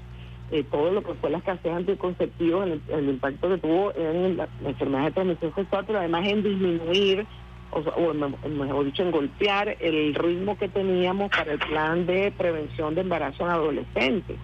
Eh, 0.52 0.64
todo 0.70 0.92
lo 0.92 1.02
que 1.02 1.14
fue 1.16 1.30
la 1.30 1.40
escasez 1.40 1.64
de 1.64 1.72
anticonceptivos, 1.72 2.68
el, 2.68 2.82
el 2.90 3.10
impacto 3.10 3.50
que 3.50 3.58
tuvo 3.58 3.94
en 3.96 4.38
la, 4.38 4.48
enfermedad 4.66 5.06
de 5.06 5.12
transmisión 5.12 5.56
sexual, 5.56 5.84
pero 5.88 6.00
además 6.00 6.28
en 6.28 6.44
disminuir 6.44 7.26
o, 7.72 8.14
mejor 8.50 8.86
dicho, 8.86 9.04
en 9.04 9.12
golpear 9.12 9.76
el 9.80 10.14
ritmo 10.14 10.58
que 10.58 10.70
teníamos 10.70 11.32
para 11.32 11.54
el 11.54 11.60
plan 11.60 12.06
de 12.06 12.32
prevención 12.38 12.94
de 12.94 13.02
embarazo 13.02 13.44
en 13.46 13.50
adolescentes. 13.50 14.38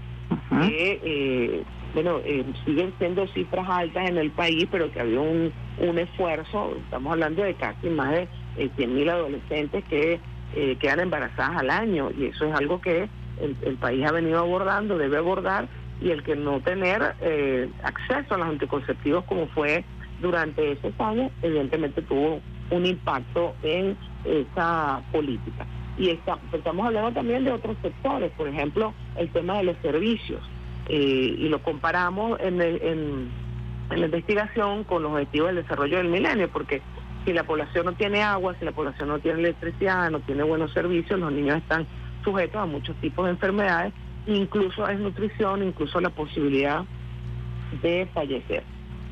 Que, 0.49 0.99
eh, 1.03 1.63
bueno, 1.93 2.19
eh, 2.23 2.45
siguen 2.65 2.93
siendo 2.97 3.27
cifras 3.27 3.67
altas 3.69 4.09
en 4.09 4.17
el 4.17 4.31
país, 4.31 4.67
pero 4.71 4.91
que 4.91 4.99
había 4.99 5.19
un, 5.19 5.51
un 5.79 5.99
esfuerzo, 5.99 6.75
estamos 6.77 7.11
hablando 7.11 7.43
de 7.43 7.55
casi 7.55 7.89
más 7.89 8.11
de 8.11 8.27
eh, 8.57 8.69
100.000 8.77 9.09
adolescentes 9.09 9.83
que 9.85 10.19
eh, 10.55 10.75
quedan 10.79 10.99
embarazadas 10.99 11.57
al 11.57 11.69
año, 11.69 12.09
y 12.17 12.25
eso 12.25 12.45
es 12.45 12.53
algo 12.53 12.81
que 12.81 13.09
el, 13.41 13.55
el 13.61 13.75
país 13.77 14.05
ha 14.05 14.11
venido 14.11 14.39
abordando, 14.39 14.97
debe 14.97 15.17
abordar, 15.17 15.67
y 16.01 16.11
el 16.11 16.23
que 16.23 16.35
no 16.35 16.61
tener 16.61 17.01
acceso 17.83 18.35
a 18.35 18.37
los 18.37 18.47
anticonceptivos 18.47 19.25
como 19.25 19.47
fue 19.47 19.83
durante 20.21 20.71
esos 20.71 20.93
años, 20.97 21.29
evidentemente 21.41 22.01
tuvo 22.03 22.39
un 22.71 22.85
impacto 22.85 23.53
en 23.63 23.97
esa 24.23 25.01
política. 25.11 25.65
Y 25.97 26.09
estamos 26.09 26.85
hablando 26.85 27.11
también 27.11 27.43
de 27.43 27.51
otros 27.51 27.75
sectores, 27.81 28.31
por 28.37 28.47
ejemplo, 28.47 28.93
el 29.17 29.29
tema 29.31 29.57
de 29.57 29.65
los 29.65 29.77
servicios, 29.81 30.41
eh, 30.89 31.35
y 31.37 31.47
lo 31.49 31.61
comparamos 31.61 32.39
en, 32.39 32.61
en, 32.61 33.29
la 33.91 34.05
investigación 34.05 34.83
con 34.83 35.03
los 35.03 35.11
objetivos 35.13 35.47
del 35.47 35.63
desarrollo 35.63 35.97
del 35.97 36.09
milenio, 36.09 36.49
porque 36.49 36.81
Si 37.25 37.33
la 37.33 37.43
población 37.43 37.85
no 37.85 37.93
tiene 37.93 38.23
agua, 38.23 38.55
si 38.57 38.65
la 38.65 38.71
población 38.71 39.09
no 39.09 39.19
tiene 39.19 39.39
electricidad, 39.39 40.09
no 40.09 40.19
tiene 40.21 40.43
buenos 40.43 40.71
servicios, 40.73 41.19
los 41.19 41.31
niños 41.31 41.57
están 41.57 41.85
sujetos 42.23 42.61
a 42.61 42.65
muchos 42.65 42.95
tipos 42.97 43.25
de 43.25 43.31
enfermedades, 43.31 43.93
incluso 44.25 44.85
a 44.85 44.89
desnutrición, 44.89 45.63
incluso 45.63 45.99
la 45.99 46.09
posibilidad 46.09 46.85
de 47.81 48.07
fallecer. 48.13 48.63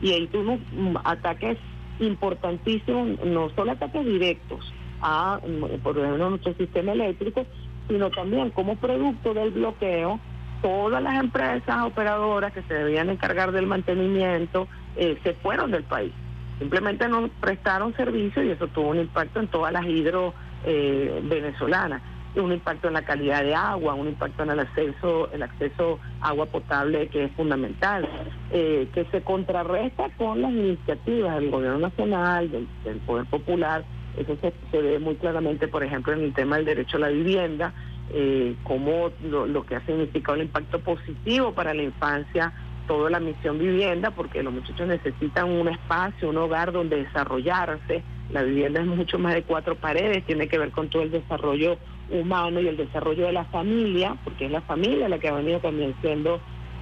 Y 0.01 0.13
ahí 0.13 0.27
tuvimos 0.27 0.59
ataques 1.03 1.57
importantísimos, 1.99 3.19
no 3.25 3.49
solo 3.55 3.71
ataques 3.71 4.05
directos 4.05 4.73
a, 5.01 5.39
por 5.83 5.97
ejemplo, 5.97 6.29
nuestro 6.29 6.53
sistema 6.53 6.93
eléctrico, 6.93 7.45
sino 7.87 8.09
también 8.09 8.51
como 8.51 8.75
producto 8.77 9.33
del 9.33 9.51
bloqueo, 9.51 10.19
todas 10.61 11.01
las 11.01 11.19
empresas 11.19 11.83
operadoras 11.83 12.53
que 12.53 12.63
se 12.63 12.73
debían 12.73 13.09
encargar 13.09 13.51
del 13.51 13.67
mantenimiento 13.67 14.67
eh, 14.95 15.19
se 15.23 15.33
fueron 15.33 15.71
del 15.71 15.83
país. 15.83 16.13
Simplemente 16.59 17.07
no 17.07 17.27
prestaron 17.39 17.95
servicio 17.95 18.43
y 18.43 18.49
eso 18.49 18.67
tuvo 18.67 18.89
un 18.89 18.99
impacto 18.99 19.39
en 19.39 19.47
todas 19.47 19.71
las 19.71 19.85
hidro 19.85 20.33
eh, 20.65 21.21
venezolanas 21.23 22.01
un 22.41 22.51
impacto 22.51 22.87
en 22.87 22.93
la 22.93 23.03
calidad 23.03 23.43
de 23.43 23.55
agua, 23.55 23.93
un 23.93 24.07
impacto 24.07 24.43
en 24.43 24.51
el 24.51 24.59
acceso, 24.59 25.31
el 25.31 25.43
acceso 25.43 25.99
a 26.21 26.29
agua 26.29 26.45
potable 26.45 27.07
que 27.09 27.25
es 27.25 27.31
fundamental, 27.33 28.07
eh, 28.51 28.87
que 28.93 29.05
se 29.05 29.21
contrarresta 29.21 30.09
con 30.17 30.41
las 30.41 30.51
iniciativas 30.51 31.35
del 31.35 31.49
gobierno 31.49 31.79
nacional, 31.79 32.51
del, 32.51 32.67
poder 33.05 33.25
popular. 33.25 33.83
Eso 34.17 34.35
se, 34.71 34.81
ve 34.81 34.99
muy 34.99 35.15
claramente, 35.15 35.67
por 35.67 35.83
ejemplo, 35.83 36.13
en 36.13 36.21
el 36.23 36.33
tema 36.33 36.57
del 36.57 36.65
derecho 36.65 36.97
a 36.97 37.01
la 37.01 37.09
vivienda, 37.09 37.73
eh, 38.13 38.55
como 38.63 39.11
lo, 39.23 39.65
que 39.65 39.75
ha 39.75 39.85
significado 39.85 40.35
el 40.35 40.43
impacto 40.43 40.79
positivo 40.79 41.53
para 41.53 41.73
la 41.73 41.83
infancia 41.83 42.53
toda 42.87 43.09
la 43.09 43.19
misión 43.19 43.59
vivienda, 43.59 44.11
porque 44.11 44.41
los 44.41 44.53
muchachos 44.53 44.87
necesitan 44.87 45.49
un 45.49 45.67
espacio, 45.67 46.29
un 46.29 46.37
hogar 46.37 46.71
donde 46.71 47.03
desarrollarse. 47.03 48.01
La 48.31 48.43
vivienda 48.43 48.79
es 48.79 48.87
mucho 48.87 49.19
más 49.19 49.33
de 49.33 49.43
cuatro 49.43 49.75
paredes, 49.75 50.25
tiene 50.25 50.47
que 50.47 50.57
ver 50.57 50.71
con 50.71 50.89
todo 50.89 51.03
el 51.03 51.11
desarrollo 51.11 51.77
humano 52.09 52.61
y 52.61 52.67
el 52.67 52.77
desarrollo 52.77 53.25
de 53.25 53.33
la 53.33 53.43
familia, 53.45 54.15
porque 54.23 54.45
es 54.45 54.51
la 54.51 54.61
familia 54.61 55.09
la 55.09 55.19
que 55.19 55.27
ha 55.27 55.33
venido 55.33 55.59
también 55.59 55.93
siendo 56.01 56.39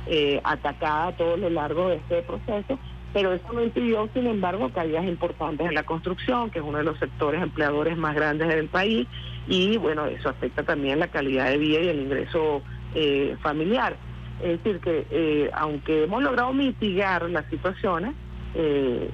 eh, 0.07 0.39
atacada 0.43 1.07
a 1.07 1.15
todo 1.17 1.37
lo 1.37 1.49
largo 1.49 1.89
de 1.89 1.95
este 1.95 2.21
proceso, 2.21 2.77
pero 3.11 3.33
eso 3.33 3.51
no 3.53 3.63
impidió, 3.63 4.07
sin 4.13 4.27
embargo, 4.27 4.69
caídas 4.69 5.05
importantes 5.05 5.67
en 5.67 5.73
la 5.73 5.83
construcción, 5.83 6.51
que 6.51 6.59
es 6.59 6.65
uno 6.65 6.79
de 6.79 6.83
los 6.83 6.99
sectores 6.99 7.41
empleadores 7.41 7.97
más 7.97 8.13
grandes 8.13 8.47
del 8.47 8.67
país, 8.67 9.07
y 9.47 9.77
bueno, 9.77 10.05
eso 10.05 10.29
afecta 10.29 10.63
también 10.63 10.99
la 10.99 11.07
calidad 11.07 11.49
de 11.49 11.57
vida 11.57 11.81
y 11.81 11.87
el 11.87 11.99
ingreso 12.01 12.61
eh, 12.93 13.35
familiar. 13.41 13.95
Es 14.41 14.63
decir, 14.63 14.79
que 14.79 15.07
eh, 15.09 15.49
aunque 15.53 16.03
hemos 16.03 16.21
logrado 16.23 16.53
mitigar 16.53 17.29
las 17.29 17.45
situaciones, 17.49 18.13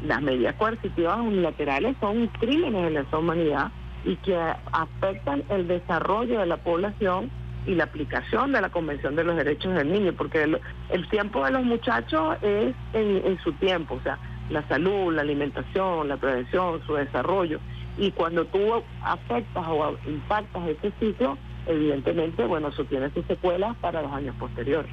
las 0.04 0.22
medidas 0.22 0.54
coercitivas 0.54 1.20
unilaterales 1.20 1.96
son 2.00 2.28
crímenes 2.28 2.84
de 2.84 2.92
la 2.92 3.18
humanidad 3.18 3.72
y 4.06 4.16
que 4.18 4.38
afectan 4.72 5.44
el 5.50 5.68
desarrollo 5.68 6.40
de 6.40 6.46
la 6.46 6.58
población 6.58 7.32
y 7.66 7.76
la 7.76 7.84
aplicación 7.86 8.52
de 8.52 8.62
la 8.62 8.70
Convención 8.70 9.16
de 9.16 9.24
los 9.24 9.36
Derechos 9.36 9.74
del 9.76 9.92
Niño, 9.92 10.14
porque 10.14 10.44
el, 10.44 11.10
tiempo 11.10 11.46
de 11.46 11.52
los 11.52 11.64
muchachos 11.64 12.38
es 12.42 12.74
en, 12.94 13.40
su 13.44 13.54
tiempo, 13.54 13.96
o 13.96 14.02
sea, 14.02 14.18
la 14.50 14.68
salud, 14.68 15.14
la 15.14 15.22
alimentación, 15.22 16.08
la 16.08 16.18
prevención, 16.18 16.82
su 16.86 16.96
desarrollo. 16.96 17.60
Y 17.98 18.12
cuando 18.12 18.46
tú 18.46 18.84
afectas 19.04 19.66
o 19.68 19.98
impactas 20.08 20.68
ese 20.68 20.92
ciclo, 21.00 21.38
evidentemente, 21.68 22.46
bueno, 22.46 22.70
eso 22.70 22.86
tiene 22.86 23.10
sus 23.12 23.26
secuelas 23.26 23.76
para 23.78 24.02
los 24.02 24.12
años 24.12 24.36
posteriores. 24.38 24.92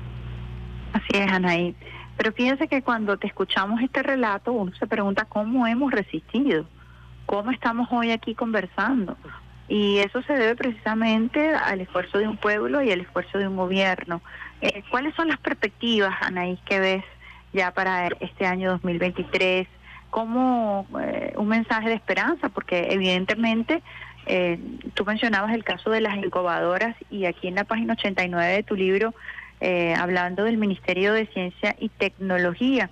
Así 0.93 1.19
es, 1.19 1.33
Anaí. 1.33 1.75
Pero 2.17 2.33
fíjense 2.33 2.67
que 2.67 2.83
cuando 2.83 3.17
te 3.17 3.29
escuchamos 3.29 3.81
este 3.81 4.03
relato, 4.03 4.53
uno 4.53 4.73
se 4.79 4.87
pregunta 4.87 5.25
cómo 5.25 5.67
hemos 5.67 5.93
resistido 5.93 6.67
cómo 7.29 7.51
estamos 7.51 7.89
hoy 7.91 8.11
aquí 8.11 8.35
conversando. 8.35 9.15
Y 9.69 9.99
eso 9.99 10.23
se 10.23 10.33
debe 10.33 10.57
precisamente 10.57 11.51
al 11.55 11.83
esfuerzo 11.83 12.17
de 12.17 12.27
un 12.27 12.39
pueblo 12.39 12.83
y 12.83 12.91
al 12.91 13.03
esfuerzo 13.03 13.37
de 13.37 13.47
un 13.47 13.55
gobierno. 13.55 14.23
Eh, 14.63 14.83
¿Cuáles 14.91 15.15
son 15.15 15.29
las 15.29 15.39
perspectivas, 15.39 16.15
Anaís, 16.23 16.59
que 16.65 16.81
ves 16.81 17.05
ya 17.53 17.71
para 17.73 18.07
este 18.21 18.47
año 18.47 18.71
2023? 18.71 19.69
Como 20.11 20.87
eh, 21.01 21.35
un 21.37 21.49
mensaje 21.49 21.89
de 21.89 21.95
esperanza, 21.95 22.49
porque 22.49 22.89
evidentemente 22.91 23.83
eh, 24.27 24.59
tú 24.95 25.05
mencionabas 25.05 25.53
el 25.53 25.65
caso 25.65 25.91
de 25.91 26.01
las 26.01 26.17
incubadoras 26.17 26.97
y 27.11 27.27
aquí 27.27 27.49
en 27.49 27.55
la 27.55 27.65
página 27.65 27.95
89 27.95 28.53
de 28.53 28.63
tu 28.63 28.75
libro, 28.75 29.15
hablando 29.97 30.45
del 30.45 30.57
Ministerio 30.57 31.13
de 31.13 31.27
Ciencia 31.27 31.75
y 31.81 31.89
Tecnología. 31.89 32.91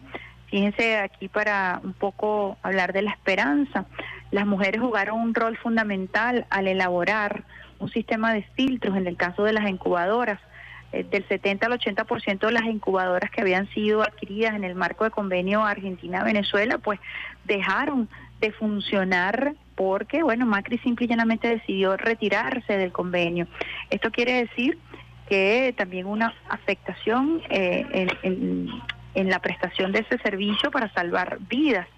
Fíjense 0.48 0.98
aquí 0.98 1.28
para 1.28 1.80
un 1.82 1.92
poco 1.92 2.56
hablar 2.62 2.92
de 2.92 3.02
la 3.02 3.10
esperanza. 3.10 3.86
Las 4.30 4.46
mujeres 4.46 4.80
jugaron 4.80 5.20
un 5.20 5.34
rol 5.34 5.56
fundamental 5.56 6.46
al 6.50 6.68
elaborar 6.68 7.44
un 7.78 7.90
sistema 7.90 8.32
de 8.32 8.42
filtros 8.54 8.96
en 8.96 9.06
el 9.06 9.16
caso 9.16 9.44
de 9.44 9.52
las 9.52 9.68
incubadoras. 9.68 10.40
Eh, 10.96 11.04
del 11.10 11.26
70 11.28 11.66
al 11.66 11.78
80% 11.78 12.46
de 12.46 12.52
las 12.52 12.64
incubadoras 12.64 13.30
que 13.30 13.40
habían 13.40 13.68
sido 13.70 14.02
adquiridas 14.02 14.54
en 14.54 14.64
el 14.64 14.74
marco 14.74 15.04
de 15.04 15.10
convenio 15.10 15.64
Argentina-Venezuela, 15.64 16.78
pues 16.78 16.98
dejaron 17.44 18.08
de 18.40 18.52
funcionar 18.52 19.54
porque, 19.74 20.22
bueno, 20.22 20.46
Macri 20.46 20.78
simple 20.78 21.04
y 21.04 21.08
llanamente 21.08 21.48
decidió 21.48 21.96
retirarse 21.96 22.78
del 22.78 22.92
convenio. 22.92 23.46
Esto 23.90 24.10
quiere 24.10 24.44
decir 24.46 24.78
que 25.28 25.74
también 25.76 26.06
una 26.06 26.34
afectación 26.48 27.42
eh, 27.50 28.08
en, 28.22 28.70
en 29.14 29.30
la 29.30 29.40
prestación 29.40 29.92
de 29.92 30.00
ese 30.00 30.18
servicio 30.18 30.70
para 30.70 30.92
salvar 30.92 31.38
vidas. 31.48 31.88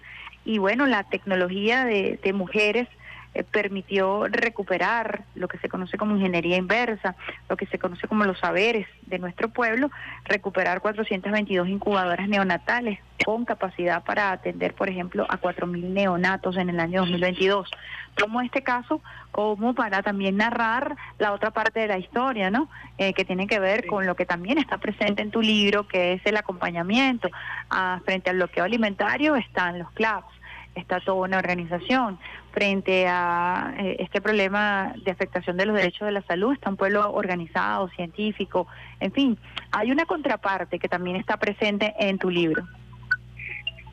Y 0.45 0.57
bueno, 0.57 0.87
la 0.87 1.03
tecnología 1.03 1.85
de, 1.85 2.33
mujeres 2.33 2.87
eh, 3.35 3.43
permitió 3.43 4.27
recuperar 4.27 5.23
lo 5.35 5.47
que 5.47 5.59
se 5.59 5.69
conoce 5.69 5.97
como 5.97 6.15
ingeniería 6.15 6.57
inversa, 6.57 7.15
lo 7.47 7.57
que 7.57 7.67
se 7.67 7.77
conoce 7.77 8.07
como 8.07 8.25
los 8.25 8.39
saberes 8.39 8.87
de 9.03 9.19
nuestro 9.19 9.49
pueblo, 9.49 9.91
recuperar 10.25 10.81
422 10.81 11.67
incubadoras 11.67 12.27
neonatales 12.27 12.99
con 13.23 13.45
capacidad 13.45 14.03
para 14.03 14.31
atender, 14.31 14.73
por 14.73 14.89
ejemplo, 14.89 15.25
a 15.29 15.39
4.000 15.39 15.89
neonatos 15.89 16.57
en 16.57 16.69
el 16.69 16.79
año 16.79 17.01
2022. 17.01 17.69
Tomo 18.15 18.41
este 18.41 18.63
caso 18.63 19.01
como 19.31 19.75
para 19.75 20.01
también 20.01 20.37
narrar 20.37 20.95
la 21.19 21.33
otra 21.33 21.51
parte 21.51 21.79
de 21.79 21.87
la 21.87 21.99
historia, 21.99 22.49
¿no? 22.49 22.67
Eh, 22.97 23.13
que 23.13 23.25
tiene 23.25 23.47
que 23.47 23.59
ver 23.59 23.85
con 23.85 24.05
lo 24.05 24.15
que 24.15 24.25
también 24.25 24.57
está 24.57 24.77
presente 24.79 25.21
en 25.21 25.31
tu 25.31 25.41
libro, 25.41 25.87
que 25.87 26.13
es 26.13 26.25
el 26.25 26.37
acompañamiento. 26.37 27.29
Ah, 27.69 28.01
frente 28.05 28.29
al 28.29 28.37
bloqueo 28.37 28.63
alimentario 28.63 29.35
están 29.35 29.79
los 29.79 29.91
CLAPS, 29.91 30.33
está 30.79 30.99
toda 30.99 31.27
una 31.27 31.37
organización. 31.37 32.17
Frente 32.51 33.07
a 33.07 33.73
eh, 33.77 33.97
este 33.99 34.21
problema 34.21 34.93
de 35.03 35.11
afectación 35.11 35.57
de 35.57 35.65
los 35.65 35.75
derechos 35.75 36.05
de 36.05 36.11
la 36.11 36.21
salud, 36.23 36.53
está 36.53 36.69
un 36.69 36.77
pueblo 36.77 37.11
organizado, 37.11 37.89
científico, 37.89 38.67
en 38.99 39.11
fin, 39.11 39.37
hay 39.71 39.91
una 39.91 40.05
contraparte 40.05 40.79
que 40.79 40.89
también 40.89 41.15
está 41.15 41.37
presente 41.37 41.93
en 41.99 42.17
tu 42.17 42.29
libro. 42.29 42.63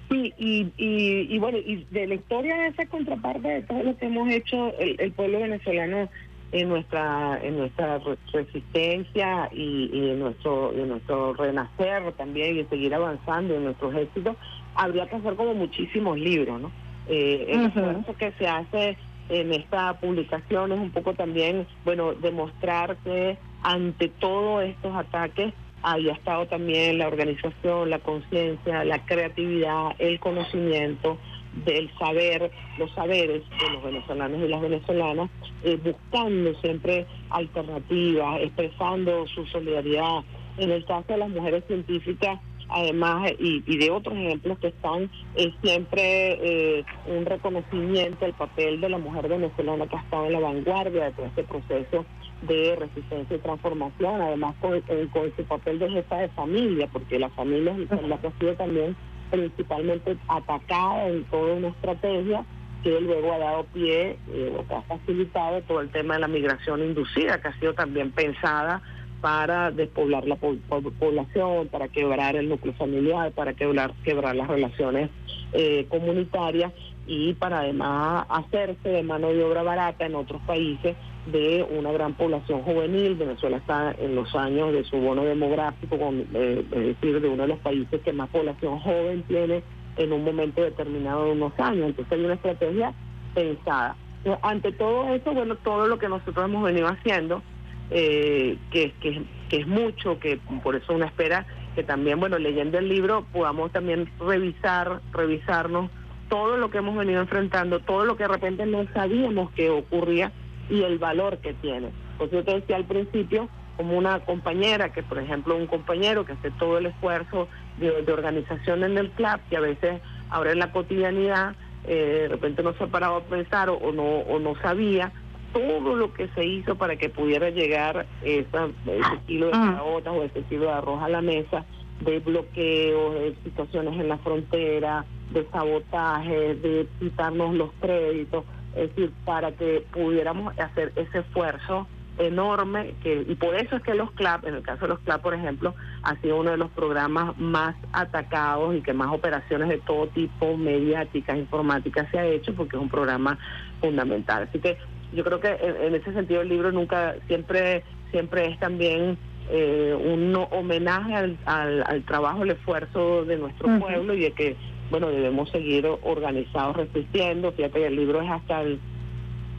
Sí, 0.08 0.32
y, 0.38 0.72
y, 0.76 1.38
bueno, 1.38 1.58
y 1.58 1.84
de 1.90 2.06
la 2.06 2.14
historia 2.14 2.56
de 2.56 2.68
esa 2.68 2.86
contraparte 2.86 3.48
de 3.48 3.62
todo 3.62 3.82
lo 3.82 3.96
que 3.96 4.06
hemos 4.06 4.28
hecho 4.30 4.72
el, 4.78 5.10
pueblo 5.12 5.40
venezolano 5.40 6.08
en 6.52 6.68
nuestra 6.68 7.40
en 7.42 7.58
nuestra 7.58 8.00
resistencia 8.32 9.48
y, 9.52 10.10
en 10.10 10.20
nuestro 10.20 10.72
en 10.72 10.90
nuestro 10.90 11.34
renacer 11.34 12.12
también 12.12 12.56
y 12.56 12.64
seguir 12.66 12.94
avanzando 12.94 13.56
en 13.56 13.64
nuestros 13.64 13.96
éxitos, 13.96 14.36
habría 14.76 15.06
que 15.08 15.16
hacer 15.16 15.34
como 15.34 15.54
muchísimos 15.54 16.18
libros, 16.18 16.60
¿no? 16.60 16.70
Eh, 17.08 17.46
el 17.48 17.66
esfuerzo 17.66 18.14
que 18.16 18.32
se 18.32 18.46
hace 18.46 18.96
en 19.28 19.52
esta 19.52 19.98
publicación 19.98 20.72
es 20.72 20.78
un 20.78 20.90
poco 20.90 21.14
también, 21.14 21.66
bueno, 21.84 22.14
demostrar 22.14 22.96
que 22.98 23.38
ante 23.62 24.08
todos 24.08 24.64
estos 24.64 24.94
ataques 24.94 25.52
había 25.82 26.12
estado 26.12 26.46
también 26.46 26.98
la 26.98 27.08
organización, 27.08 27.90
la 27.90 27.98
conciencia, 28.00 28.84
la 28.84 29.04
creatividad, 29.04 29.90
el 29.98 30.18
conocimiento 30.18 31.18
del 31.64 31.90
saber, 31.98 32.50
los 32.78 32.90
saberes 32.92 33.42
de 33.48 33.70
los 33.72 33.82
venezolanos 33.82 34.40
y 34.42 34.48
las 34.48 34.60
venezolanas, 34.60 35.30
eh, 35.62 35.78
buscando 35.82 36.54
siempre 36.60 37.06
alternativas, 37.30 38.40
expresando 38.42 39.26
su 39.28 39.46
solidaridad. 39.46 40.24
En 40.58 40.70
el 40.70 40.84
caso 40.84 41.04
de 41.08 41.18
las 41.18 41.30
mujeres 41.30 41.64
científicas, 41.66 42.40
además, 42.68 43.32
y, 43.38 43.78
de 43.78 43.90
otros 43.90 44.16
ejemplos 44.16 44.58
que 44.58 44.68
están, 44.68 45.10
es 45.34 45.52
siempre 45.62 46.78
eh, 46.78 46.84
un 47.06 47.24
reconocimiento 47.24 48.24
del 48.24 48.34
papel 48.34 48.80
de 48.80 48.88
la 48.88 48.98
mujer 48.98 49.28
venezolana 49.28 49.86
que 49.86 49.96
ha 49.96 50.00
estado 50.00 50.26
en 50.26 50.32
la 50.32 50.40
vanguardia 50.40 51.04
de 51.04 51.12
todo 51.12 51.26
este 51.26 51.44
proceso 51.44 52.04
de 52.42 52.76
resistencia 52.76 53.36
y 53.36 53.40
transformación, 53.40 54.20
además 54.20 54.54
con, 54.60 54.74
eh, 54.74 55.08
su 55.36 55.44
papel 55.44 55.78
de 55.78 55.90
jefa 55.90 56.16
de 56.16 56.28
familia, 56.30 56.88
porque 56.92 57.18
la 57.18 57.30
familia 57.30 57.76
es 57.78 58.08
la 58.08 58.18
que 58.18 58.26
ha 58.26 58.38
sido 58.38 58.54
también 58.54 58.96
principalmente 59.30 60.16
atacada 60.28 61.08
en 61.08 61.24
toda 61.24 61.54
una 61.54 61.68
estrategia 61.68 62.44
que 62.82 63.00
luego 63.00 63.32
ha 63.32 63.38
dado 63.38 63.64
pie 63.64 64.18
eh, 64.32 64.54
o 64.56 64.66
que 64.66 64.74
ha 64.74 64.82
facilitado 64.82 65.60
todo 65.62 65.80
el 65.80 65.90
tema 65.90 66.14
de 66.14 66.20
la 66.20 66.28
migración 66.28 66.84
inducida, 66.84 67.40
que 67.40 67.48
ha 67.48 67.58
sido 67.58 67.74
también 67.74 68.12
pensada 68.12 68.82
para 69.26 69.72
despoblar 69.72 70.24
la 70.24 70.36
población, 70.36 71.66
para 71.66 71.88
quebrar 71.88 72.36
el 72.36 72.48
núcleo 72.48 72.72
familiar, 72.74 73.32
para 73.32 73.54
quebrar, 73.54 73.92
quebrar 74.04 74.36
las 74.36 74.46
relaciones 74.46 75.10
eh, 75.52 75.84
comunitarias 75.88 76.72
y 77.08 77.34
para 77.34 77.58
además 77.58 78.24
hacerse 78.28 78.88
de 78.88 79.02
mano 79.02 79.30
de 79.32 79.42
obra 79.42 79.64
barata 79.64 80.06
en 80.06 80.14
otros 80.14 80.40
países 80.42 80.94
de 81.26 81.66
una 81.76 81.90
gran 81.90 82.14
población 82.14 82.62
juvenil. 82.62 83.16
Venezuela 83.16 83.56
está 83.56 83.96
en 83.98 84.14
los 84.14 84.32
años 84.36 84.72
de 84.72 84.84
su 84.84 84.96
bono 84.96 85.24
demográfico, 85.24 85.96
eh, 86.32 86.64
es 86.70 87.00
decir, 87.00 87.20
de 87.20 87.28
uno 87.28 87.42
de 87.42 87.48
los 87.48 87.58
países 87.58 88.00
que 88.02 88.12
más 88.12 88.28
población 88.28 88.78
joven 88.78 89.24
tiene 89.24 89.64
en 89.96 90.12
un 90.12 90.22
momento 90.22 90.62
determinado 90.62 91.24
de 91.24 91.32
unos 91.32 91.52
años. 91.58 91.86
Entonces 91.88 92.12
hay 92.12 92.24
una 92.24 92.34
estrategia 92.34 92.94
pensada. 93.34 93.96
Ante 94.42 94.70
todo 94.70 95.12
eso, 95.12 95.32
bueno, 95.34 95.56
todo 95.56 95.88
lo 95.88 95.98
que 95.98 96.08
nosotros 96.08 96.44
hemos 96.44 96.62
venido 96.62 96.86
haciendo, 96.86 97.42
eh, 97.90 98.58
que, 98.70 98.92
que, 99.00 99.22
que 99.48 99.58
es 99.58 99.66
mucho, 99.66 100.18
que 100.18 100.38
por 100.62 100.76
eso 100.76 100.92
una 100.94 101.06
espera 101.06 101.46
que 101.76 101.84
también, 101.84 102.18
bueno, 102.18 102.38
leyendo 102.38 102.78
el 102.78 102.88
libro 102.88 103.26
podamos 103.32 103.70
también 103.70 104.10
revisar, 104.18 105.02
revisarnos 105.12 105.90
todo 106.28 106.56
lo 106.56 106.70
que 106.70 106.78
hemos 106.78 106.96
venido 106.96 107.20
enfrentando, 107.20 107.80
todo 107.80 108.04
lo 108.04 108.16
que 108.16 108.24
de 108.24 108.28
repente 108.28 108.66
no 108.66 108.86
sabíamos 108.94 109.50
que 109.52 109.70
ocurría 109.70 110.32
y 110.70 110.82
el 110.82 110.98
valor 110.98 111.38
que 111.38 111.52
tiene. 111.54 111.90
Pues 112.18 112.30
yo 112.30 112.42
te 112.42 112.54
decía 112.54 112.76
al 112.76 112.86
principio, 112.86 113.48
como 113.76 113.96
una 113.96 114.20
compañera, 114.20 114.90
que 114.92 115.02
por 115.02 115.18
ejemplo 115.18 115.54
un 115.54 115.66
compañero 115.66 116.24
que 116.24 116.32
hace 116.32 116.50
todo 116.52 116.78
el 116.78 116.86
esfuerzo 116.86 117.46
de, 117.78 117.90
organización 118.10 118.82
en 118.82 118.96
el 118.96 119.10
club, 119.10 119.38
que 119.50 119.58
a 119.58 119.60
veces 119.60 120.00
ahora 120.30 120.52
en 120.52 120.58
la 120.58 120.72
cotidianidad 120.72 121.54
eh, 121.84 122.20
de 122.22 122.28
repente 122.28 122.62
no 122.62 122.72
se 122.72 122.84
ha 122.84 122.86
parado 122.88 123.16
a 123.16 123.24
pensar 123.24 123.68
o, 123.68 123.92
no, 123.92 124.02
o 124.02 124.38
no 124.38 124.56
sabía 124.62 125.12
todo 125.52 125.96
lo 125.96 126.12
que 126.12 126.28
se 126.28 126.44
hizo 126.44 126.76
para 126.76 126.96
que 126.96 127.08
pudiera 127.08 127.50
llegar 127.50 128.06
esa, 128.22 128.66
ese 128.86 129.20
kilo 129.26 129.46
de 129.46 129.52
carotas 129.52 130.12
o 130.14 130.22
ese 130.22 130.42
kilo 130.42 130.66
de 130.66 130.72
arroz 130.72 131.02
a 131.02 131.08
la 131.08 131.22
mesa, 131.22 131.64
de 132.00 132.18
bloqueos, 132.20 133.14
de 133.14 133.34
situaciones 133.44 133.98
en 133.98 134.08
la 134.08 134.18
frontera, 134.18 135.04
de 135.32 135.46
sabotaje, 135.50 136.54
de 136.56 136.86
quitarnos 136.98 137.54
los 137.54 137.70
créditos, 137.80 138.44
es 138.74 138.88
decir, 138.90 139.12
para 139.24 139.52
que 139.52 139.84
pudiéramos 139.92 140.58
hacer 140.58 140.92
ese 140.96 141.20
esfuerzo 141.20 141.86
enorme 142.18 142.94
que 143.02 143.26
y 143.28 143.34
por 143.34 143.54
eso 143.54 143.76
es 143.76 143.82
que 143.82 143.94
los 143.94 144.10
CLAP, 144.12 144.46
en 144.46 144.54
el 144.54 144.62
caso 144.62 144.82
de 144.82 144.88
los 144.88 145.00
CLAP, 145.00 145.22
por 145.22 145.34
ejemplo, 145.34 145.74
ha 146.02 146.16
sido 146.16 146.40
uno 146.40 146.50
de 146.50 146.56
los 146.56 146.70
programas 146.70 147.36
más 147.38 147.76
atacados 147.92 148.74
y 148.74 148.80
que 148.80 148.92
más 148.92 149.12
operaciones 149.12 149.68
de 149.68 149.78
todo 149.78 150.06
tipo, 150.08 150.56
mediáticas, 150.56 151.36
informáticas 151.36 152.08
se 152.10 152.18
ha 152.18 152.26
hecho 152.26 152.54
porque 152.54 152.76
es 152.76 152.82
un 152.82 152.88
programa 152.88 153.38
fundamental. 153.80 154.44
Así 154.48 154.58
que 154.58 154.78
yo 155.16 155.24
creo 155.24 155.40
que 155.40 155.48
en, 155.48 155.94
ese 155.94 156.12
sentido 156.12 156.42
el 156.42 156.48
libro 156.48 156.70
nunca, 156.70 157.16
siempre, 157.26 157.82
siempre 158.10 158.46
es 158.48 158.58
también 158.60 159.16
eh, 159.50 159.96
un 159.98 160.36
homenaje 160.50 161.14
al, 161.14 161.38
al, 161.46 162.02
trabajo, 162.04 162.42
el 162.42 162.50
esfuerzo 162.50 163.24
de 163.24 163.36
nuestro 163.36 163.78
pueblo 163.80 164.14
y 164.14 164.20
de 164.20 164.32
que 164.32 164.56
bueno, 164.90 165.08
debemos 165.08 165.50
seguir 165.50 165.86
organizados 166.02 166.76
resistiendo. 166.76 167.52
Fíjate 167.52 167.80
que 167.80 167.86
el 167.86 167.96
libro 167.96 168.20
es 168.20 168.30
hasta 168.30 168.60
el 168.62 168.78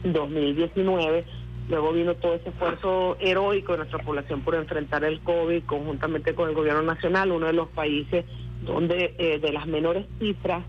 2019. 0.04 1.24
Luego 1.68 1.92
vino 1.92 2.14
todo 2.14 2.34
ese 2.34 2.48
esfuerzo 2.48 3.16
heroico 3.20 3.72
de 3.72 3.78
nuestra 3.78 3.98
población 3.98 4.40
por 4.40 4.54
enfrentar 4.54 5.04
el 5.04 5.20
COVID 5.20 5.64
conjuntamente 5.64 6.34
con 6.34 6.48
el 6.48 6.54
gobierno 6.54 6.82
nacional, 6.82 7.30
uno 7.30 7.46
de 7.46 7.52
los 7.52 7.68
países 7.68 8.24
donde 8.64 9.14
eh, 9.18 9.38
de 9.38 9.52
las 9.52 9.66
menores 9.66 10.06
cifras 10.18 10.64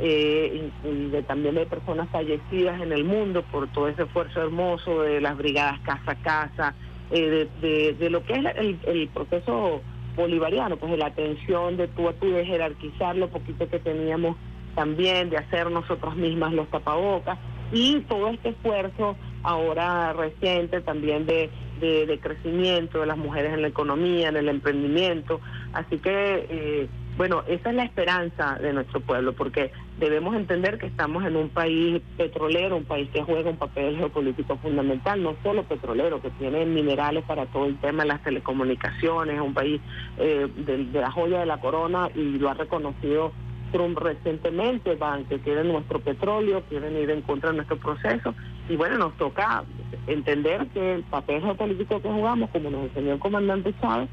eh, 0.00 0.70
y, 0.84 1.06
de, 1.10 1.22
también 1.22 1.54
de 1.54 1.66
personas 1.66 2.08
fallecidas 2.10 2.80
en 2.80 2.92
el 2.92 3.04
mundo 3.04 3.42
por 3.50 3.68
todo 3.68 3.88
ese 3.88 4.02
esfuerzo 4.02 4.42
hermoso 4.42 5.02
de 5.02 5.20
las 5.20 5.36
brigadas 5.36 5.78
casa 5.80 6.12
a 6.12 6.14
casa, 6.16 6.74
eh, 7.10 7.48
de, 7.60 7.94
de, 7.94 8.10
lo 8.10 8.24
que 8.24 8.32
es 8.34 8.44
el, 8.56 8.78
el 8.86 9.08
proceso 9.08 9.82
bolivariano, 10.16 10.76
pues 10.76 10.92
de 10.92 10.98
la 10.98 11.06
atención 11.06 11.76
de 11.76 11.88
tú 11.88 12.08
a 12.08 12.12
tú, 12.14 12.30
de 12.30 12.44
jerarquizar 12.44 13.16
lo 13.16 13.28
poquito 13.28 13.68
que 13.68 13.78
teníamos 13.78 14.36
también, 14.74 15.30
de 15.30 15.36
hacer 15.36 15.70
nosotros 15.70 16.16
mismas 16.16 16.52
los 16.52 16.68
tapabocas 16.68 17.38
y 17.72 18.00
todo 18.02 18.28
este 18.28 18.50
esfuerzo 18.50 19.16
ahora 19.42 20.12
reciente 20.12 20.80
también 20.80 21.26
de, 21.26 21.50
de, 21.80 22.18
crecimiento 22.20 23.00
de 23.00 23.06
las 23.06 23.18
mujeres 23.18 23.52
en 23.52 23.62
la 23.62 23.68
economía, 23.68 24.28
en 24.28 24.36
el 24.36 24.48
emprendimiento. 24.48 25.40
Así 25.72 25.98
que 25.98 26.46
eh, 26.48 26.88
bueno, 27.16 27.44
esa 27.46 27.70
es 27.70 27.76
la 27.76 27.84
esperanza 27.84 28.58
de 28.60 28.72
nuestro 28.72 29.00
pueblo, 29.00 29.34
porque 29.34 29.70
debemos 29.98 30.34
entender 30.34 30.78
que 30.78 30.86
estamos 30.86 31.24
en 31.24 31.36
un 31.36 31.48
país 31.48 32.02
petrolero, 32.16 32.76
un 32.76 32.84
país 32.84 33.08
que 33.10 33.22
juega 33.22 33.50
un 33.50 33.56
papel 33.56 33.96
geopolítico 33.96 34.56
fundamental, 34.56 35.22
no 35.22 35.36
solo 35.42 35.62
petrolero, 35.64 36.20
que 36.20 36.30
tiene 36.30 36.64
minerales 36.66 37.24
para 37.24 37.46
todo 37.46 37.66
el 37.66 37.76
tema 37.78 38.02
de 38.02 38.08
las 38.08 38.22
telecomunicaciones, 38.22 39.40
un 39.40 39.54
país 39.54 39.80
eh, 40.18 40.48
de, 40.56 41.00
la 41.00 41.10
joya 41.10 41.40
de 41.40 41.46
la 41.46 41.60
corona 41.60 42.08
y 42.14 42.38
lo 42.38 42.50
ha 42.50 42.54
reconocido 42.54 43.32
Trump 43.72 43.98
recientemente, 43.98 44.94
van 44.94 45.24
que 45.24 45.38
quieren 45.40 45.68
nuestro 45.68 46.00
petróleo, 46.00 46.62
quieren 46.68 46.96
ir 46.96 47.10
en 47.10 47.22
contra 47.22 47.50
de 47.50 47.56
nuestro 47.56 47.76
proceso. 47.76 48.34
Y 48.68 48.76
bueno, 48.76 48.98
nos 48.98 49.16
toca 49.16 49.64
entender 50.06 50.66
que 50.68 50.94
el 50.94 51.02
papel 51.04 51.42
geopolítico 51.42 52.00
que 52.00 52.08
jugamos, 52.08 52.50
como 52.50 52.70
nos 52.70 52.84
enseñó 52.84 53.14
el 53.14 53.18
comandante 53.18 53.74
Chávez, 53.80 54.08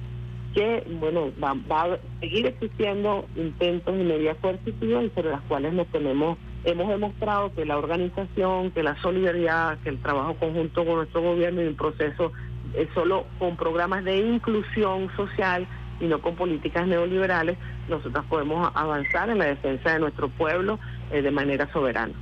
que 0.54 0.84
bueno 1.00 1.32
va, 1.42 1.52
a 1.52 1.98
seguir 2.20 2.46
existiendo 2.46 3.26
intentos 3.36 3.96
y 3.96 4.04
medidas 4.04 4.38
coercitivas 4.42 5.06
sobre 5.16 5.32
las 5.32 5.42
cuales 5.42 5.74
nos 5.74 5.88
tenemos 5.88 6.38
hemos 6.64 6.90
demostrado 6.90 7.54
que 7.54 7.66
la 7.66 7.78
organización, 7.78 8.72
que 8.72 8.84
la 8.84 8.96
solidaridad, 9.02 9.80
que 9.80 9.90
el 9.90 10.02
trabajo 10.02 10.36
conjunto 10.36 10.86
con 10.86 10.96
nuestro 10.96 11.22
gobierno 11.22 11.62
y 11.62 11.66
el 11.66 11.76
proceso 11.76 12.32
es 12.76 12.88
solo 12.94 13.26
con 13.40 13.58
programas 13.58 14.04
de 14.04 14.18
inclusión 14.18 15.10
social 15.16 15.68
y 16.00 16.06
no 16.06 16.22
con 16.22 16.36
políticas 16.36 16.88
neoliberales, 16.88 17.58
nosotros 17.90 18.26
podemos 18.26 18.72
avanzar 18.76 19.30
en 19.30 19.40
la 19.40 19.46
defensa 19.46 19.94
de 19.94 20.00
nuestro 20.00 20.30
pueblo 20.30 20.80
eh, 21.12 21.22
de 21.22 21.32
manera 21.32 21.72
soberana. 21.72 22.14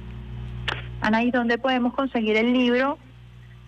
Ana, 1.02 1.24
¿y 1.24 1.32
dónde 1.32 1.58
podemos 1.58 1.94
conseguir 1.94 2.36
el 2.36 2.52
libro 2.52 2.98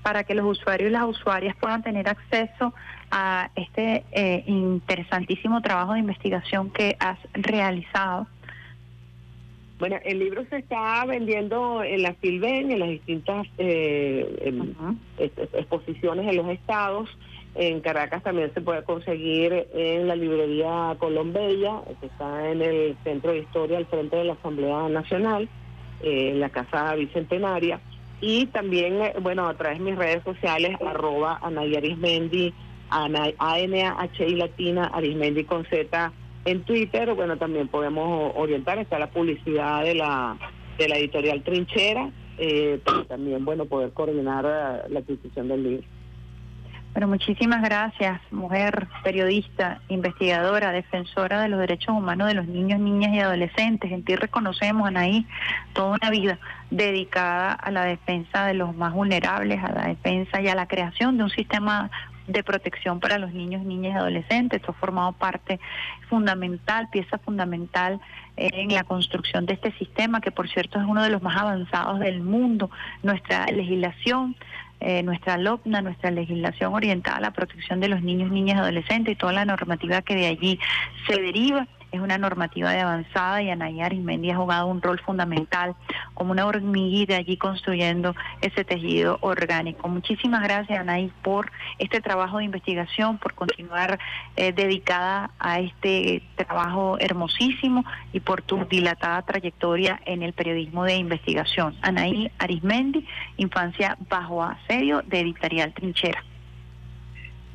para 0.04 0.24
que 0.24 0.36
los 0.36 0.46
usuarios 0.46 0.90
y 0.90 0.94
las 0.94 1.04
usuarias 1.04 1.56
puedan 1.60 1.84
tener 1.84 2.10
acceso 2.10 2.74
a 3.12 3.52
este 3.56 4.04
eh, 4.12 4.44
interesantísimo 4.48 5.62
trabajo 5.62 5.94
de 5.94 6.00
investigación 6.00 6.70
que 6.72 6.96
has 7.00 7.20
realizado? 7.34 8.28
Bueno, 9.82 9.98
el 10.06 10.20
libro 10.20 10.46
se 10.50 10.58
está 10.58 11.04
vendiendo 11.06 11.84
en 11.84 12.04
la 12.04 12.14
Filben, 12.14 12.72
en 12.72 12.80
las 12.80 12.90
distintas 12.90 13.48
eh, 13.58 14.54
exposiciones 15.54 16.28
en 16.28 16.38
los 16.38 16.48
estados. 16.50 17.10
En 17.56 17.82
Caracas 17.82 18.22
también 18.22 18.54
se 18.54 18.62
puede 18.62 18.84
conseguir 18.84 19.68
en 19.74 20.08
la 20.08 20.16
librería 20.16 20.96
Colombella, 21.00 21.82
que 22.00 22.06
está 22.06 22.50
en 22.52 22.62
el 22.62 22.96
Centro 23.04 23.32
de 23.32 23.40
Historia 23.40 23.80
al 23.80 23.88
frente 23.88 24.18
de 24.18 24.26
la 24.26 24.34
Asamblea 24.34 24.88
Nacional, 24.88 25.50
eh, 26.04 26.30
en 26.30 26.40
la 26.40 26.50
Casa 26.50 26.94
Bicentenaria. 26.94 27.82
Y 28.22 28.46
también, 28.48 29.02
eh, 29.02 29.14
bueno, 29.20 29.50
a 29.50 29.56
través 29.56 29.80
de 29.80 29.86
mis 29.86 29.98
redes 29.98 30.24
sociales, 30.24 30.78
arroba 30.80 31.40
Anayarismendi, 31.42 32.54
A-N-A-H-I 32.92 34.36
latina, 34.36 34.92
Arismendi 34.94 35.44
con 35.46 35.66
Z 35.66 36.12
en 36.46 36.64
Twitter. 36.64 37.14
Bueno, 37.14 37.38
también 37.38 37.68
podemos 37.68 38.34
orientar, 38.36 38.78
está 38.80 39.00
la 39.00 39.10
publicidad 39.10 39.84
de 39.84 39.96
la, 39.96 40.38
de 40.78 40.88
la 40.88 40.98
editorial 40.98 41.44
Trinchera, 41.44 42.12
eh, 42.38 42.80
también, 43.08 43.46
bueno, 43.46 43.66
poder 43.66 43.92
coordinar 43.92 44.46
eh, 44.46 44.90
la 44.90 45.00
adquisición 45.00 45.48
del 45.48 45.64
libro. 45.64 45.88
Bueno, 46.94 47.08
muchísimas 47.08 47.62
gracias, 47.62 48.20
mujer 48.32 48.90
periodista, 49.02 49.82
investigadora, 49.88 50.74
defensora 50.74 51.42
de 51.42 51.48
los 51.48 51.58
derechos 51.58 51.96
humanos 51.96 52.28
de 52.28 52.34
los 52.34 52.48
niños, 52.48 52.82
niñas 52.82 53.14
y 53.14 53.20
adolescentes. 53.20 53.90
En 53.94 54.04
ti 54.04 54.18
reconocemos, 54.18 54.90
Anaí, 54.90 55.26
toda 55.72 55.98
una 56.02 56.10
vida 56.10 56.38
dedicada 56.70 57.54
a 57.54 57.72
la 57.72 57.86
defensa 57.86 58.46
de 58.46 58.56
los 58.56 58.76
más 58.76 58.94
vulnerables, 58.94 59.64
a 59.64 59.72
la 59.72 59.88
defensa 59.88 60.42
y 60.42 60.50
a 60.50 60.56
la 60.56 60.68
creación 60.68 61.18
de 61.18 61.24
un 61.24 61.30
sistema 61.30 61.90
de 62.32 62.44
protección 62.44 63.00
para 63.00 63.18
los 63.18 63.34
niños, 63.34 63.64
niñas 63.64 63.94
y 63.94 63.98
adolescentes. 63.98 64.60
Esto 64.60 64.72
ha 64.72 64.76
formado 64.76 65.12
parte 65.14 65.60
fundamental, 66.10 66.90
pieza 66.92 67.18
fundamental 67.18 68.00
en 68.38 68.74
la 68.74 68.84
construcción 68.84 69.46
de 69.46 69.54
este 69.54 69.72
sistema, 69.74 70.22
que 70.22 70.32
por 70.32 70.50
cierto 70.50 70.80
es 70.80 70.86
uno 70.86 71.04
de 71.04 71.10
los 71.10 71.22
más 71.22 71.38
avanzados 71.38 72.00
del 72.00 72.22
mundo. 72.22 72.70
Nuestra 73.04 73.46
legislación 73.48 74.36
eh, 74.84 75.04
nuestra 75.04 75.38
LOPNA, 75.38 75.84
nuestra 75.84 76.10
legislación 76.10 76.74
orientada 76.74 77.18
a 77.18 77.22
la 77.22 77.32
protección 77.32 77.80
de 77.80 77.88
los 77.88 78.02
niños, 78.02 78.32
niñas 78.32 78.58
y 78.58 78.60
adolescentes 78.62 79.14
y 79.14 79.16
toda 79.16 79.32
la 79.32 79.46
normativa 79.46 80.02
que 80.02 80.16
de 80.16 80.26
allí 80.26 80.60
se 81.06 81.22
deriva 81.22 81.68
es 81.92 82.00
una 82.00 82.18
normativa 82.18 82.72
de 82.72 82.80
avanzada 82.80 83.42
y 83.42 83.50
Anaya 83.50 83.86
Arismendi 83.86 84.32
ha 84.32 84.38
jugado 84.38 84.68
un 84.68 84.82
rol 84.82 85.00
fundamental 85.00 85.76
como 86.14 86.32
una 86.32 86.46
hormiguita 86.46 87.18
allí 87.18 87.38
construyendo 87.38 88.16
ese 88.42 88.64
tejido 88.64 89.18
orgánico. 89.22 89.88
Muchísimas 89.88 90.42
gracias 90.44 90.80
Anaí 90.80 91.12
por 91.22 91.52
este 91.80 92.02
trabajo 92.02 92.38
de 92.38 92.46
investigación, 92.46 93.18
por 93.18 93.34
continuar 93.34 94.00
eh, 94.36 94.54
dedicada 94.54 95.32
a 95.40 95.60
este 95.60 96.24
trabajo 96.36 96.98
hermosísimo 97.00 97.84
y 98.14 98.20
por 98.20 98.42
tu 98.42 98.66
dilatada 98.66 99.22
trayectoria 99.24 100.00
en 100.06 100.24
el 100.24 100.34
periodismo 100.34 100.86
de 100.86 100.96
investigación. 100.96 101.76
Anaí 101.82 102.32
Arismendi, 102.38 103.06
Infancia 103.38 103.98
bajo 104.10 104.44
asedio 104.44 105.02
de 105.02 105.20
Editorial 105.20 105.74
Trinchera. 105.74 106.24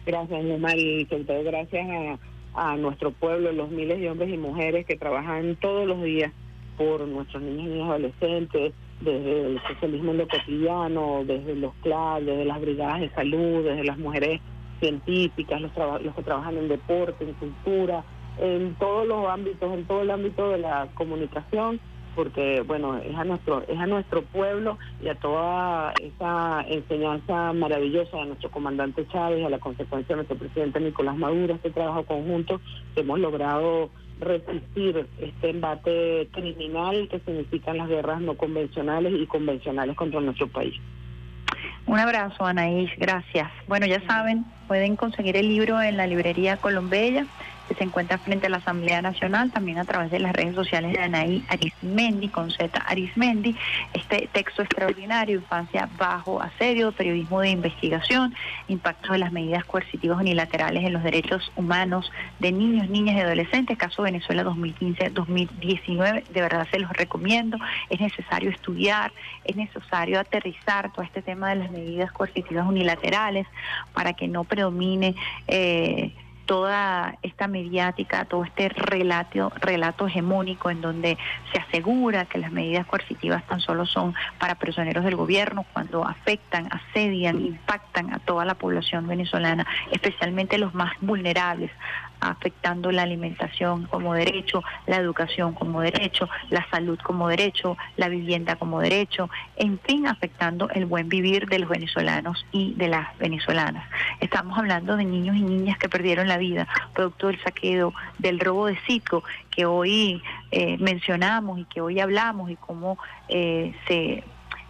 Gracias, 0.05 0.45
Omar, 0.45 0.77
y 0.79 1.05
sobre 1.07 1.25
todo 1.25 1.43
gracias 1.43 1.89
a 1.91 2.36
a 2.57 2.77
nuestro 2.77 3.11
pueblo, 3.13 3.53
los 3.53 3.71
miles 3.71 4.01
de 4.01 4.11
hombres 4.11 4.31
y 4.31 4.39
mujeres 4.39 4.87
que 4.87 4.97
trabajan 4.97 5.57
todos 5.57 5.87
los 5.87 6.03
días 6.03 6.33
por 6.79 7.07
nuestros 7.07 7.43
niños 7.43 7.67
y 7.67 7.69
niñas 7.69 7.91
adolescentes, 7.91 8.73
desde 9.01 9.47
el 9.47 9.61
socialismo 9.69 10.13
en 10.13 10.19
lo 10.19 10.29
cotidiano, 10.29 11.23
desde 11.25 11.55
los 11.55 11.75
CLAD, 11.83 12.23
desde 12.23 12.45
las 12.47 12.61
brigadas 12.61 13.01
de 13.01 13.11
salud, 13.11 13.65
desde 13.65 13.85
las 13.85 13.99
mujeres 13.99 14.41
científicas, 14.81 15.61
los, 15.61 15.71
los 16.03 16.15
que 16.15 16.23
trabajan 16.23 16.57
en 16.57 16.69
deporte, 16.69 17.25
en 17.25 17.35
cultura, 17.35 18.05
en 18.39 18.75
todos 18.75 19.07
los 19.07 19.29
ámbitos, 19.29 19.73
en 19.73 19.85
todo 19.85 20.03
el 20.03 20.11
ámbito 20.11 20.51
de 20.51 20.59
la 20.59 20.89
comunicación, 20.95 21.79
porque 22.17 22.63
bueno, 22.63 22.97
es 22.97 23.15
a 23.15 23.25
nuestro, 23.25 23.63
es 23.69 23.79
a 23.79 23.87
nuestro 23.87 24.23
pueblo 24.23 24.79
y 25.01 25.09
a 25.09 25.15
toda 25.15 25.93
esa 25.93 26.65
enseñanza 26.67 27.53
maravillosa 27.53 28.17
de 28.17 28.27
nuestro 28.27 28.51
comandante 28.51 29.07
Chávez, 29.13 29.45
a 29.45 29.51
la 29.51 29.59
consecuencia 29.59 30.17
de 30.17 30.17
nuestro 30.17 30.39
presidente 30.39 30.81
Nicolás 30.81 31.17
Maduro, 31.17 31.55
este 31.55 31.71
trabajo 31.71 32.05
conjunto, 32.05 32.61
que 32.95 33.03
hemos 33.03 33.21
logrado 33.21 33.91
resistir 34.19 35.07
este 35.21 35.51
embate 35.51 36.29
criminal 36.33 37.07
que 37.11 37.21
significan 37.21 37.77
las 37.77 37.89
guerras 37.89 38.21
no 38.23 38.35
convencionales 38.35 39.13
y 39.15 39.27
convencionales 39.27 39.95
contra 39.95 40.21
nuestro 40.21 40.49
país. 40.49 40.75
Un 41.87 41.99
abrazo, 41.99 42.45
Anaís, 42.45 42.91
gracias. 42.99 43.49
Bueno, 43.69 43.87
ya 43.87 44.01
saben, 44.07 44.45
pueden 44.67 44.97
conseguir 44.97 45.37
el 45.37 45.49
libro 45.49 45.81
en 45.81 45.97
la 45.97 46.07
librería 46.07 46.57
Colombella 46.57 47.27
que 47.69 47.75
se 47.75 47.85
encuentra 47.85 48.19
frente 48.19 48.47
a 48.47 48.51
la 48.51 48.59
Asamblea 48.59 49.03
Nacional, 49.03 49.51
también 49.51 49.79
a 49.79 49.85
través 49.85 50.11
de 50.11 50.19
las 50.19 50.33
redes 50.33 50.55
sociales 50.55 50.93
de 50.93 51.01
Anaí 51.01 51.45
Arismendi, 51.49 52.29
con 52.29 52.51
Z 52.51 52.79
Arismendi. 52.87 53.57
Este 53.93 54.29
texto 54.33 54.63
extraordinario, 54.63 55.37
Infancia 55.37 55.89
bajo 55.99 56.41
asedio, 56.41 56.93
periodismo 56.93 57.41
de 57.41 57.51
investigación, 57.51 58.35
impacto 58.69 59.13
de 59.13 59.19
las 59.19 59.33
medidas 59.33 59.65
coercitivas 59.65 60.19
unilaterales 60.19 60.85
en 60.85 60.93
los 60.93 61.03
derechos 61.03 61.53
humanos 61.57 62.11
de 62.39 62.53
niños, 62.53 62.89
niñas 62.89 63.17
y 63.17 63.21
adolescentes, 63.21 63.77
caso 63.77 64.03
Venezuela 64.03 64.45
2015-2019. 64.45 66.25
De 66.29 66.41
verdad 66.41 66.67
se 66.71 66.79
los 66.79 66.91
recomiendo. 66.93 67.59
Es 67.91 68.01
necesario 68.01 68.51
estudiar, 68.51 69.13
es 69.45 69.57
necesario 69.57 70.21
aterrizar 70.21 70.93
todo 70.93 71.03
este 71.05 71.23
tema 71.23 71.51
de 71.51 71.57
las 71.57 71.71
medidas 71.71 72.13
coercitivas 72.13 72.67
unilaterales 72.67 73.47
para 73.93 74.13
que 74.13 74.29
no 74.29 74.45
predomine. 74.45 75.15
Eh, 75.49 76.13
toda 76.47 77.19
esta 77.23 77.49
mediática, 77.49 78.25
todo 78.25 78.45
este 78.45 78.69
relato, 78.69 79.53
relato 79.61 80.07
hegemónico 80.07 80.71
en 80.71 80.81
donde 80.81 81.19
se 81.53 81.59
asegura 81.59 82.25
que 82.25 82.39
las 82.39 82.53
medidas 82.53 82.87
coercitivas 82.87 83.47
tan 83.47 83.61
solo 83.61 83.85
son 83.85 84.15
para 84.39 84.55
prisioneros 84.55 85.05
del 85.05 85.17
gobierno 85.17 85.67
cuando 85.73 86.05
afectan, 86.05 86.69
asedian, 86.71 87.41
impactan 87.41 88.15
a 88.15 88.19
toda 88.21 88.45
la 88.45 88.55
población 88.55 89.07
venezolana, 89.07 89.67
especialmente 89.91 90.59
los 90.59 90.75
más 90.75 90.93
vulnerables, 91.01 91.71
afectando 92.21 92.93
la 92.93 93.03
alimentación 93.03 93.87
como 93.87 94.15
derecho, 94.15 94.63
la 94.87 94.97
educación 94.97 95.55
como 95.55 95.81
derecho, 95.81 96.29
la 96.51 96.67
salud 96.71 96.99
como 97.03 97.29
derecho, 97.29 97.77
la 97.97 98.09
vivienda 98.09 98.57
como 98.57 98.81
derecho, 98.81 99.29
en 99.57 99.79
fin, 99.81 100.07
afectando 100.07 100.69
el 100.71 100.87
buen 100.87 101.09
vivir 101.09 101.47
de 101.47 101.59
los 101.59 101.69
venezolanos 101.69 102.45
y 102.53 102.75
de 102.75 102.89
las 102.89 103.17
venezolanas. 103.19 103.89
Estamos 104.21 104.59
hablando 104.59 104.97
de 104.97 105.05
niños 105.05 105.37
y 105.37 105.43
niñas 105.43 105.79
que 105.79 105.89
perdieron 105.89 106.29
la 106.29 106.39
vida 106.39 106.67
producto 106.95 107.29
del 107.29 107.43
saqueo, 107.43 107.93
del 108.19 108.41
robo 108.41 108.67
de 108.67 108.77
Citgo, 108.87 109.23
que 109.51 109.67
hoy 109.67 110.23
eh, 110.51 110.77
mencionamos 110.79 111.59
y 111.59 111.65
que 111.65 111.81
hoy 111.81 112.01
hablamos 112.01 112.51
y 112.51 112.57
cómo 112.57 112.99
eh, 113.29 113.75
se 113.87 114.25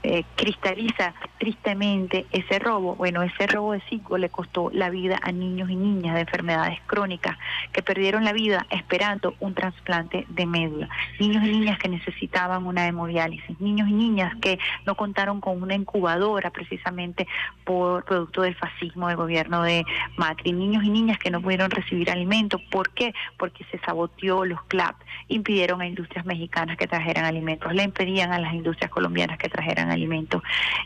eh, 0.08 0.24
cristaliza 0.36 1.14
tristemente 1.38 2.26
ese 2.30 2.60
robo. 2.60 2.94
Bueno, 2.94 3.22
ese 3.22 3.48
robo 3.48 3.72
de 3.72 3.80
ciclo 3.88 4.18
le 4.18 4.28
costó 4.28 4.70
la 4.72 4.88
vida 4.88 5.18
a 5.20 5.32
niños 5.32 5.68
y 5.68 5.74
niñas 5.74 6.14
de 6.14 6.20
enfermedades 6.20 6.78
crónicas 6.86 7.36
que 7.72 7.82
perdieron 7.82 8.24
la 8.24 8.32
vida 8.32 8.66
esperando 8.70 9.34
un 9.40 9.54
trasplante 9.54 10.24
de 10.28 10.46
médula. 10.46 10.88
Niños 11.18 11.42
y 11.42 11.50
niñas 11.50 11.80
que 11.80 11.88
necesitaban 11.88 12.66
una 12.66 12.86
hemodiálisis. 12.86 13.60
Niños 13.60 13.88
y 13.88 13.94
niñas 13.94 14.32
que 14.40 14.60
no 14.86 14.94
contaron 14.94 15.40
con 15.40 15.60
una 15.60 15.74
incubadora 15.74 16.50
precisamente 16.50 17.26
por 17.64 18.04
producto 18.04 18.42
del 18.42 18.54
fascismo 18.54 19.08
del 19.08 19.16
gobierno 19.16 19.64
de 19.64 19.84
Macri. 20.16 20.52
Niños 20.52 20.84
y 20.84 20.90
niñas 20.90 21.18
que 21.18 21.32
no 21.32 21.40
pudieron 21.42 21.68
recibir 21.68 22.12
alimentos. 22.12 22.62
¿Por 22.70 22.90
qué? 22.90 23.12
Porque 23.36 23.64
se 23.72 23.78
saboteó 23.80 24.44
los 24.44 24.62
CLAP. 24.66 24.94
Impidieron 25.26 25.80
a 25.80 25.86
industrias 25.88 26.24
mexicanas 26.24 26.76
que 26.76 26.86
trajeran 26.86 27.24
alimentos. 27.24 27.74
Le 27.74 27.82
impedían 27.82 28.32
a 28.32 28.38
las 28.38 28.54
industrias 28.54 28.88
colombianas 28.92 29.38
que 29.38 29.48
trajeran 29.48 29.90
alimentos. 29.90 29.95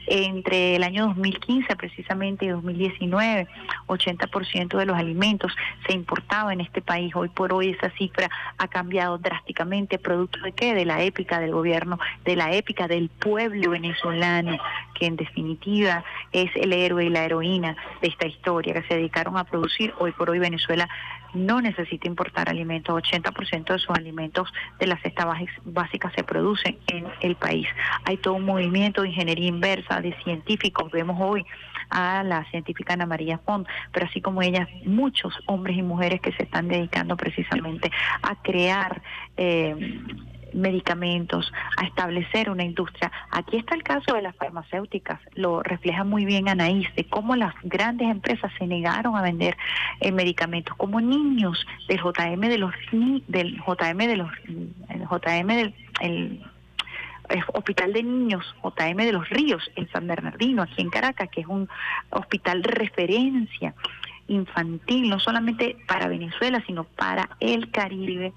Entre 0.07 0.77
el 0.77 0.83
año 0.83 1.07
2015 1.09 1.77
precisamente 1.77 2.45
y 2.45 2.49
2019, 2.49 3.49
80% 3.87 4.77
de 4.77 4.87
los 4.87 4.97
alimentos 4.97 5.53
se 5.87 5.93
importaban 5.93 6.55
en 6.55 6.61
este 6.63 6.83
país. 6.83 7.15
Hoy 7.15 7.29
por 7.29 7.53
hoy 7.53 7.71
esa 7.71 7.91
cifra 7.97 8.29
ha 8.59 8.69
cambiado 8.69 9.19
drásticamente, 9.19 9.99
producto 9.99 10.41
de 10.41 10.53
qué? 10.53 10.75
De 10.75 10.85
la 10.85 11.03
épica 11.03 11.41
del 11.41 11.53
gobierno, 11.53 11.99
de 12.25 12.37
la 12.37 12.53
épica 12.53 12.89
del 12.89 13.09
pueblo 13.09 13.71
venezolano, 13.71 14.59
que 15.01 15.07
en 15.07 15.17
definitiva 15.17 16.05
es 16.31 16.51
el 16.55 16.73
héroe 16.73 17.07
y 17.07 17.09
la 17.09 17.25
heroína 17.25 17.75
de 18.03 18.09
esta 18.09 18.27
historia, 18.27 18.75
que 18.75 18.83
se 18.83 18.95
dedicaron 18.95 19.37
a 19.39 19.45
producir. 19.45 19.95
Hoy 19.99 20.13
por 20.13 20.31
hoy 20.31 20.39
Venezuela 20.39 20.89
no 21.35 21.61
necesita 21.61 22.07
importar 22.07 22.49
alimentos, 22.49 23.03
80% 23.03 23.73
de 23.73 23.79
sus 23.79 23.97
alimentos 23.97 24.53
de 24.79 24.87
la 24.87 25.01
cesta 25.01 25.27
básica 25.65 26.13
se 26.15 26.23
producen 26.23 26.79
en 26.89 27.07
el 27.23 27.35
país. 27.37 27.67
Hay 28.05 28.19
todo 28.19 28.35
un 28.35 28.45
movimiento 28.45 29.03
de 29.03 29.09
ingeniería 29.09 29.49
inversa, 29.49 30.01
de 30.01 30.15
científicos, 30.23 30.91
vemos 30.93 31.17
hoy 31.19 31.45
a 31.89 32.23
la 32.23 32.45
científica 32.51 32.93
Ana 32.93 33.07
María 33.07 33.39
Font, 33.39 33.67
pero 33.93 34.07
así 34.07 34.21
como 34.21 34.43
ella, 34.43 34.69
muchos 34.85 35.35
hombres 35.47 35.77
y 35.77 35.83
mujeres 35.83 36.21
que 36.21 36.33
se 36.33 36.45
están 36.45 36.69
dedicando 36.69 37.17
precisamente 37.17 37.91
a 38.23 38.37
crear 38.43 39.03
eh, 39.37 39.99
medicamentos, 40.55 41.53
a 41.77 41.85
establecer 41.85 42.51
una 42.51 42.65
industria. 42.65 43.11
Aquí 43.31 43.57
está 43.57 43.75
el 43.75 43.83
caso 43.83 44.15
de 44.15 44.23
las 44.23 44.35
farmacéuticas, 44.37 45.21
lo 45.35 45.63
refleja 45.63 46.05
muy 46.05 46.25
bien 46.25 46.49
Anaís, 46.49 46.89
de 46.95 47.05
cómo 47.05 47.37
las 47.37 47.55
grandes 47.63 48.09
empresas 48.09 48.53
se 48.59 48.67
negaron 48.67 49.17
a 49.17 49.23
vender 49.23 49.57
eh, 50.01 50.13
medicamentos, 50.13 50.77
como 50.77 51.01
niños 51.01 51.67
del 51.89 51.99
JM 51.99 52.41
de 52.41 52.59
los 52.59 52.75
del 53.29 53.57
JM 53.57 53.99
de 53.99 54.17
los 54.17 54.31
el 54.89 55.07
JM 55.09 55.47
del 55.47 55.75
el, 56.01 56.43
Hospital 57.55 57.93
de 57.93 58.03
Niños 58.03 58.45
JM 58.65 58.97
de 58.97 59.13
los 59.13 59.29
Ríos 59.29 59.71
en 59.77 59.89
San 59.93 60.09
Bernardino, 60.09 60.63
aquí 60.63 60.83
en 60.83 60.91
Caracas, 60.91 61.29
que 61.31 61.43
es 61.43 61.47
un 61.47 61.69
hospital 62.11 62.65
referencia 62.65 63.73
infantil, 64.27 65.09
no 65.09 65.21
solamente 65.21 65.77
para 65.87 66.09
Venezuela, 66.09 66.63
sino 66.67 66.85
para 66.85 67.31
el 67.39 67.71
Caribe 67.71 68.33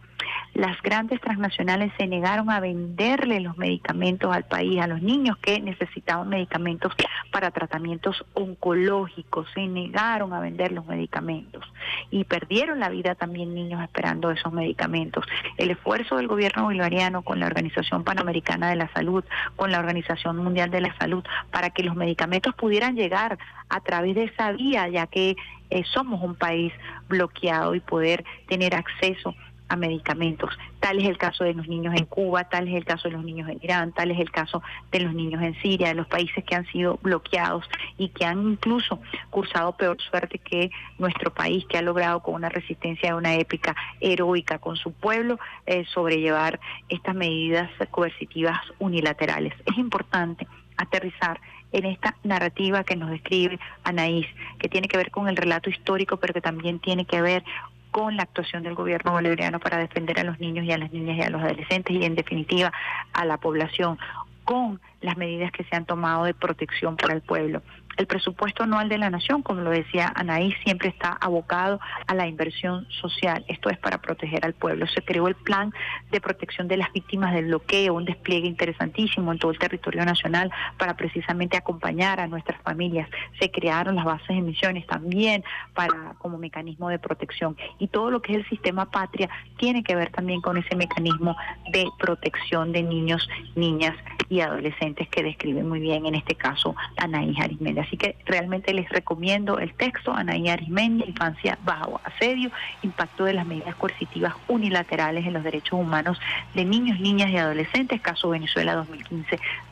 las 0.54 0.82
grandes 0.82 1.20
transnacionales 1.20 1.92
se 1.98 2.08
negaron 2.08 2.50
a 2.50 2.60
venderle 2.60 3.40
los 3.40 3.58
medicamentos 3.58 4.34
al 4.34 4.44
país, 4.44 4.80
a 4.80 4.88
los 4.88 5.02
niños 5.02 5.38
que 5.38 5.60
necesitaban 5.60 6.30
medicamentos 6.30 6.94
para 7.32 7.52
tratamientos 7.52 8.24
oncológicos, 8.34 9.48
se 9.54 9.68
negaron 9.68 10.34
a 10.34 10.40
vender 10.40 10.72
los 10.72 10.86
medicamentos 10.86 11.64
y 12.12 12.24
perdieron 12.26 12.80
la 12.80 12.90
vida 12.90 13.16
también 13.16 13.54
niños 13.54 13.82
esperando 13.82 14.32
esos 14.32 14.54
medicamentos. 14.54 15.26
El 15.58 15.72
esfuerzo 15.72 16.18
del 16.18 16.28
gobierno 16.28 16.64
bolivariano 16.64 17.24
con 17.24 17.40
la 17.40 17.48
Organización 17.48 18.04
Panamericana 18.04 18.70
de 18.70 18.76
la 18.76 18.92
Salud, 18.94 19.24
con 19.56 19.72
la 19.72 19.80
Organización 19.80 20.38
Mundial 20.38 20.70
de 20.70 20.82
la 20.82 20.96
Salud, 20.98 21.24
para 21.52 21.72
que 21.72 21.84
los 21.84 21.96
medicamentos 21.96 22.54
pudieran 22.56 22.96
llegar 22.96 23.38
a 23.70 23.80
través 23.82 24.16
de 24.16 24.26
esa 24.26 24.52
vía, 24.52 24.88
ya 24.88 25.08
que 25.08 25.36
eh, 25.70 25.84
somos 25.86 26.22
un 26.22 26.36
país 26.36 26.72
bloqueado 27.08 27.74
y 27.74 27.80
poder 27.80 28.24
tener 28.48 28.76
acceso 28.76 29.36
a 29.70 29.76
medicamentos. 29.76 30.58
Tal 30.80 31.00
es 31.00 31.08
el 31.08 31.18
caso 31.18 31.44
de 31.44 31.54
los 31.54 31.68
niños 31.68 31.96
en 31.96 32.06
Cuba, 32.06 32.44
tal 32.46 32.68
es 32.68 32.76
el 32.76 32.86
caso 32.86 33.08
de 33.08 33.16
los 33.16 33.24
niños 33.24 33.50
en 33.50 33.60
Irán, 33.62 33.92
tal 33.94 34.12
es 34.12 34.20
el 34.20 34.32
caso 34.32 34.62
de 34.92 35.00
los 35.00 35.14
niños 35.14 35.42
en 35.42 35.60
Siria, 35.62 35.88
de 35.90 35.96
los 35.96 36.08
países 36.08 36.44
que 36.44 36.56
han 36.56 36.66
sido 36.68 37.00
bloqueados 37.02 37.66
y 37.98 38.10
que 38.10 38.26
han 38.26 38.46
incluso 38.46 39.00
cursado 39.30 39.76
peor 39.78 39.98
suerte 40.02 40.40
que 40.40 40.70
nuestro 40.98 41.34
país, 41.34 41.66
que 41.68 41.78
ha 41.78 41.82
logrado 41.82 42.22
con 42.22 42.36
una 42.36 42.50
resistencia 42.50 43.10
de 43.10 43.16
una 43.16 43.36
épica 43.36 43.76
heroica 44.00 44.60
con 44.60 44.76
su 44.76 44.92
pueblo 44.92 45.40
eh, 45.66 45.86
sobrellevar 45.94 46.60
estas 46.90 47.16
medidas 47.16 47.70
coercitivas 47.92 48.60
unilaterales. 48.80 49.54
Es 49.66 49.78
importante 49.78 50.48
aterrizar 50.78 51.40
en 51.72 51.86
esta 51.86 52.16
narrativa 52.24 52.84
que 52.84 52.96
nos 52.96 53.10
describe 53.10 53.60
Anaís, 53.84 54.28
que 54.60 54.70
tiene 54.70 54.88
que 54.88 54.98
ver 54.98 55.12
con 55.12 55.28
el 55.28 55.36
relato 55.36 55.70
histórico, 55.70 56.18
pero 56.18 56.34
que 56.34 56.42
también 56.42 56.80
tiene 56.80 57.06
que 57.06 57.22
ver 57.22 57.44
con 57.94 58.18
la 58.18 58.24
actuación 58.24 58.64
del 58.64 58.74
gobierno 58.74 59.12
bolivariano 59.12 59.60
para 59.60 59.78
defender 59.78 60.20
a 60.20 60.24
los 60.24 60.40
niños 60.40 60.66
y 60.66 60.72
a 60.72 60.80
las 60.80 60.92
niñas 60.92 61.16
y 61.16 61.22
a 61.22 61.30
los 61.30 61.44
adolescentes 61.44 61.96
y 61.96 62.04
en 62.04 62.16
definitiva 62.16 62.74
a 63.14 63.24
la 63.24 63.38
población 63.38 64.00
con 64.46 64.82
las 65.02 65.16
medidas 65.16 65.52
que 65.52 65.64
se 65.64 65.76
han 65.76 65.86
tomado 65.86 66.26
de 66.26 66.34
protección 66.34 66.98
para 66.98 67.14
el 67.14 67.22
pueblo. 67.22 67.62
El 67.98 68.08
presupuesto 68.08 68.64
anual 68.64 68.90
de 68.90 68.98
la 68.98 69.10
nación, 69.10 69.42
como 69.42 69.62
lo 69.62 69.70
decía 69.70 70.12
Anaí, 70.16 70.54
siempre 70.64 70.90
está 70.90 71.10
abocado 71.10 71.80
a 72.08 72.14
la 72.14 72.28
inversión 72.28 72.88
social. 72.90 73.46
Esto 73.48 73.70
es 73.70 73.78
para 73.78 74.00
proteger 74.00 74.46
al 74.46 74.54
pueblo. 74.54 74.88
Se 74.88 75.02
creó 75.02 75.28
el 75.28 75.36
plan 75.36 75.74
de 76.12 76.22
protección 76.22 76.68
de 76.68 76.78
las 76.78 76.92
víctimas 76.92 77.34
del 77.34 77.46
bloqueo, 77.46 77.94
un 77.94 78.06
despliegue 78.06 78.48
interesantísimo 78.48 79.32
en 79.32 79.40
todo 79.40 79.52
el 79.52 79.60
territorio 79.60 80.06
nacional 80.06 80.52
para 80.78 80.96
precisamente 80.96 81.58
acompañar 81.58 82.20
a 82.20 82.28
nuestras 82.28 82.62
familias. 82.62 83.10
Se 83.40 83.52
crearon 83.52 83.96
las 83.96 84.06
bases 84.06 84.28
de 84.28 84.38
emisiones 84.38 84.88
también 84.88 85.44
para 85.74 86.16
como 86.18 86.38
mecanismo 86.38 86.90
de 86.90 87.00
protección 87.00 87.56
y 87.80 87.88
todo 87.88 88.10
lo 88.10 88.22
que 88.22 88.34
es 88.34 88.40
el 88.40 88.50
sistema 88.50 88.90
patria 88.90 89.30
tiene 89.58 89.84
que 89.84 89.96
ver 89.96 90.12
también 90.12 90.42
con 90.42 90.58
ese 90.58 90.76
mecanismo 90.76 91.36
de 91.72 91.86
protección 92.00 92.72
de 92.72 92.84
niños, 92.84 93.30
niñas 93.56 93.96
y 94.30 94.42
adolescentes 94.42 95.08
que 95.10 95.24
describe 95.24 95.64
muy 95.64 95.80
bien 95.80 96.06
en 96.06 96.16
este 96.16 96.36
caso 96.36 96.76
Anaí 96.98 97.36
Arismendi. 97.40 97.83
Así 97.84 97.98
que 97.98 98.16
realmente 98.26 98.74
les 98.74 98.88
recomiendo 98.90 99.60
el 99.60 99.74
texto 99.74 100.14
Anaí 100.14 100.48
Arismendi, 100.48 101.04
Infancia 101.04 101.58
bajo 101.64 102.00
asedio, 102.06 102.50
impacto 102.82 103.26
de 103.26 103.34
las 103.34 103.46
medidas 103.46 103.76
coercitivas 103.76 104.34
unilaterales 104.48 105.26
en 105.26 105.34
los 105.34 105.44
derechos 105.44 105.74
humanos 105.74 106.18
de 106.54 106.64
niños, 106.64 107.00
niñas 107.02 107.30
y 107.32 107.38
adolescentes, 107.38 108.00
caso 108.00 108.30
Venezuela 108.30 108.86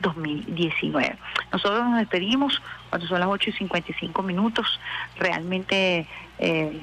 2015-2019. 0.02 1.16
Nosotros 1.52 1.84
nos 1.84 1.98
despedimos 2.00 2.60
cuando 2.90 3.08
son 3.08 3.20
las 3.20 3.30
8 3.30 3.48
y 3.48 3.52
55 3.54 4.22
minutos, 4.22 4.78
realmente 5.16 6.06
eh, 6.38 6.80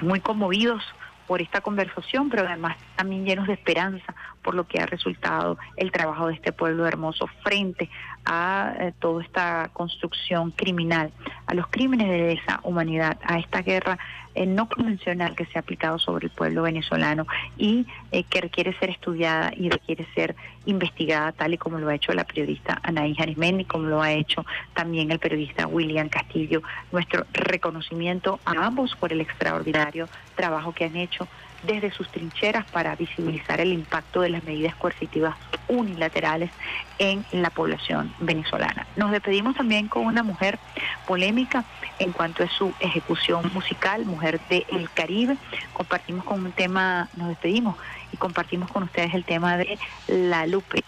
muy 0.00 0.18
conmovidos 0.18 0.82
por 1.28 1.42
esta 1.42 1.60
conversación, 1.60 2.30
pero 2.30 2.46
además 2.46 2.76
también 2.96 3.24
llenos 3.24 3.46
de 3.46 3.52
esperanza 3.52 4.14
por 4.42 4.54
lo 4.54 4.66
que 4.66 4.80
ha 4.80 4.86
resultado 4.86 5.58
el 5.76 5.92
trabajo 5.92 6.28
de 6.28 6.34
este 6.34 6.52
pueblo 6.52 6.86
hermoso 6.86 7.28
frente 7.44 7.90
a 8.28 8.74
eh, 8.78 8.92
toda 9.00 9.24
esta 9.24 9.70
construcción 9.72 10.50
criminal, 10.50 11.10
a 11.46 11.54
los 11.54 11.66
crímenes 11.68 12.08
de 12.08 12.32
esa 12.32 12.60
humanidad, 12.62 13.18
a 13.24 13.38
esta 13.38 13.62
guerra 13.62 13.98
eh, 14.38 14.46
no 14.46 14.68
convencional 14.68 15.34
que 15.34 15.46
se 15.46 15.58
ha 15.58 15.62
aplicado 15.62 15.98
sobre 15.98 16.26
el 16.26 16.30
pueblo 16.30 16.62
venezolano 16.62 17.26
y 17.56 17.88
eh, 18.12 18.22
que 18.22 18.40
requiere 18.40 18.72
ser 18.78 18.88
estudiada 18.90 19.52
y 19.56 19.68
requiere 19.68 20.06
ser 20.14 20.36
investigada 20.64 21.32
tal 21.32 21.54
y 21.54 21.58
como 21.58 21.78
lo 21.78 21.88
ha 21.88 21.96
hecho 21.96 22.12
la 22.12 22.22
periodista 22.22 22.78
Anaí 22.84 23.16
Arismendi, 23.18 23.64
como 23.64 23.88
lo 23.88 24.00
ha 24.00 24.12
hecho 24.12 24.46
también 24.74 25.10
el 25.10 25.18
periodista 25.18 25.66
William 25.66 26.08
Castillo. 26.08 26.62
Nuestro 26.92 27.26
reconocimiento 27.32 28.38
a 28.44 28.64
ambos 28.64 28.94
por 28.94 29.12
el 29.12 29.20
extraordinario 29.20 30.08
trabajo 30.36 30.72
que 30.72 30.84
han 30.84 30.94
hecho 30.94 31.26
desde 31.62 31.90
sus 31.90 32.08
trincheras 32.10 32.64
para 32.70 32.94
visibilizar 32.94 33.60
el 33.60 33.72
impacto 33.72 34.20
de 34.20 34.30
las 34.30 34.44
medidas 34.44 34.74
coercitivas 34.76 35.36
unilaterales 35.68 36.50
en 36.98 37.24
la 37.32 37.50
población 37.50 38.14
venezolana. 38.20 38.86
Nos 38.96 39.10
despedimos 39.10 39.56
también 39.56 39.88
con 39.88 40.06
una 40.06 40.22
mujer 40.22 40.58
polémica 41.06 41.64
en 41.98 42.12
cuanto 42.12 42.44
a 42.44 42.48
su 42.48 42.72
ejecución 42.80 43.50
musical, 43.52 44.04
mujer 44.04 44.27
del 44.48 44.90
Caribe. 44.92 45.36
Compartimos 45.72 46.24
con 46.24 46.44
un 46.44 46.52
tema, 46.52 47.08
nos 47.16 47.28
despedimos 47.28 47.76
y 48.12 48.16
compartimos 48.16 48.70
con 48.70 48.82
ustedes 48.82 49.14
el 49.14 49.24
tema 49.24 49.56
de 49.56 49.78
La 50.06 50.46
Lupe 50.46 50.84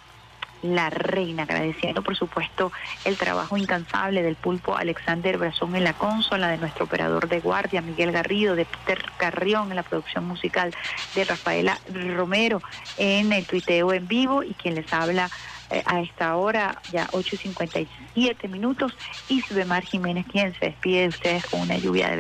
la 0.63 0.91
reina, 0.91 1.45
agradeciendo 1.45 2.03
por 2.03 2.17
supuesto 2.17 2.73
el 3.05 3.17
trabajo 3.17 3.57
incansable 3.57 4.23
del 4.23 4.37
pulpo 4.37 4.77
Alexander 4.77 5.39
Brazón 5.39 5.75
en 5.75 5.85
la 5.85 5.95
consola, 5.95 6.49
de 6.49 6.59
nuestro 6.59 6.85
operador 6.85 7.29
de 7.29 7.41
guardia 7.41 7.81
Miguel 7.81 8.13
Garrido, 8.13 8.55
de 8.55 8.67
Peter 8.67 9.03
Carrión 9.17 9.71
en 9.71 9.77
la 9.77 9.83
producción 9.83 10.25
musical, 10.25 10.75
de 11.15 11.25
Rafaela 11.25 11.79
Romero 12.15 12.61
en 12.99 13.33
el 13.33 13.47
tuiteo 13.47 13.93
en 13.93 14.07
vivo 14.07 14.43
y 14.43 14.55
quien 14.55 14.75
les 14.75 14.93
habla 14.93 15.31
eh, 15.71 15.83
a 15.87 16.01
esta 16.01 16.37
hora, 16.37 16.83
ya 16.91 17.07
8.57 17.09 18.49
minutos, 18.49 18.97
Isbemar 19.29 19.85
Jiménez, 19.85 20.27
quien 20.31 20.53
se 20.59 20.67
despide 20.67 21.03
de 21.03 21.09
ustedes 21.09 21.47
con 21.47 21.61
una 21.61 21.79
lluvia 21.79 22.11
de 22.11 22.17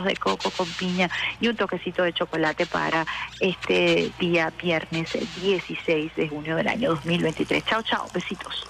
de 0.00 0.16
coco 0.16 0.50
con 0.50 0.66
piña 0.68 1.10
y 1.40 1.48
un 1.48 1.56
toquecito 1.56 2.02
de 2.02 2.12
chocolate 2.12 2.66
para 2.66 3.04
este 3.40 4.10
día 4.18 4.52
viernes 4.62 5.12
16 5.42 6.14
de 6.16 6.28
junio 6.28 6.56
del 6.56 6.68
año 6.68 6.90
2023. 6.90 7.64
Chao, 7.64 7.82
chao, 7.82 8.06
besitos. 8.14 8.66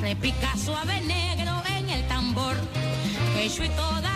Repica 0.00 0.56
suave 0.56 1.00
negro 1.00 1.62
en 1.78 1.90
el 1.90 2.06
tambor, 2.06 2.54
yo 3.56 3.64
y 3.64 3.68
dar 3.68 4.15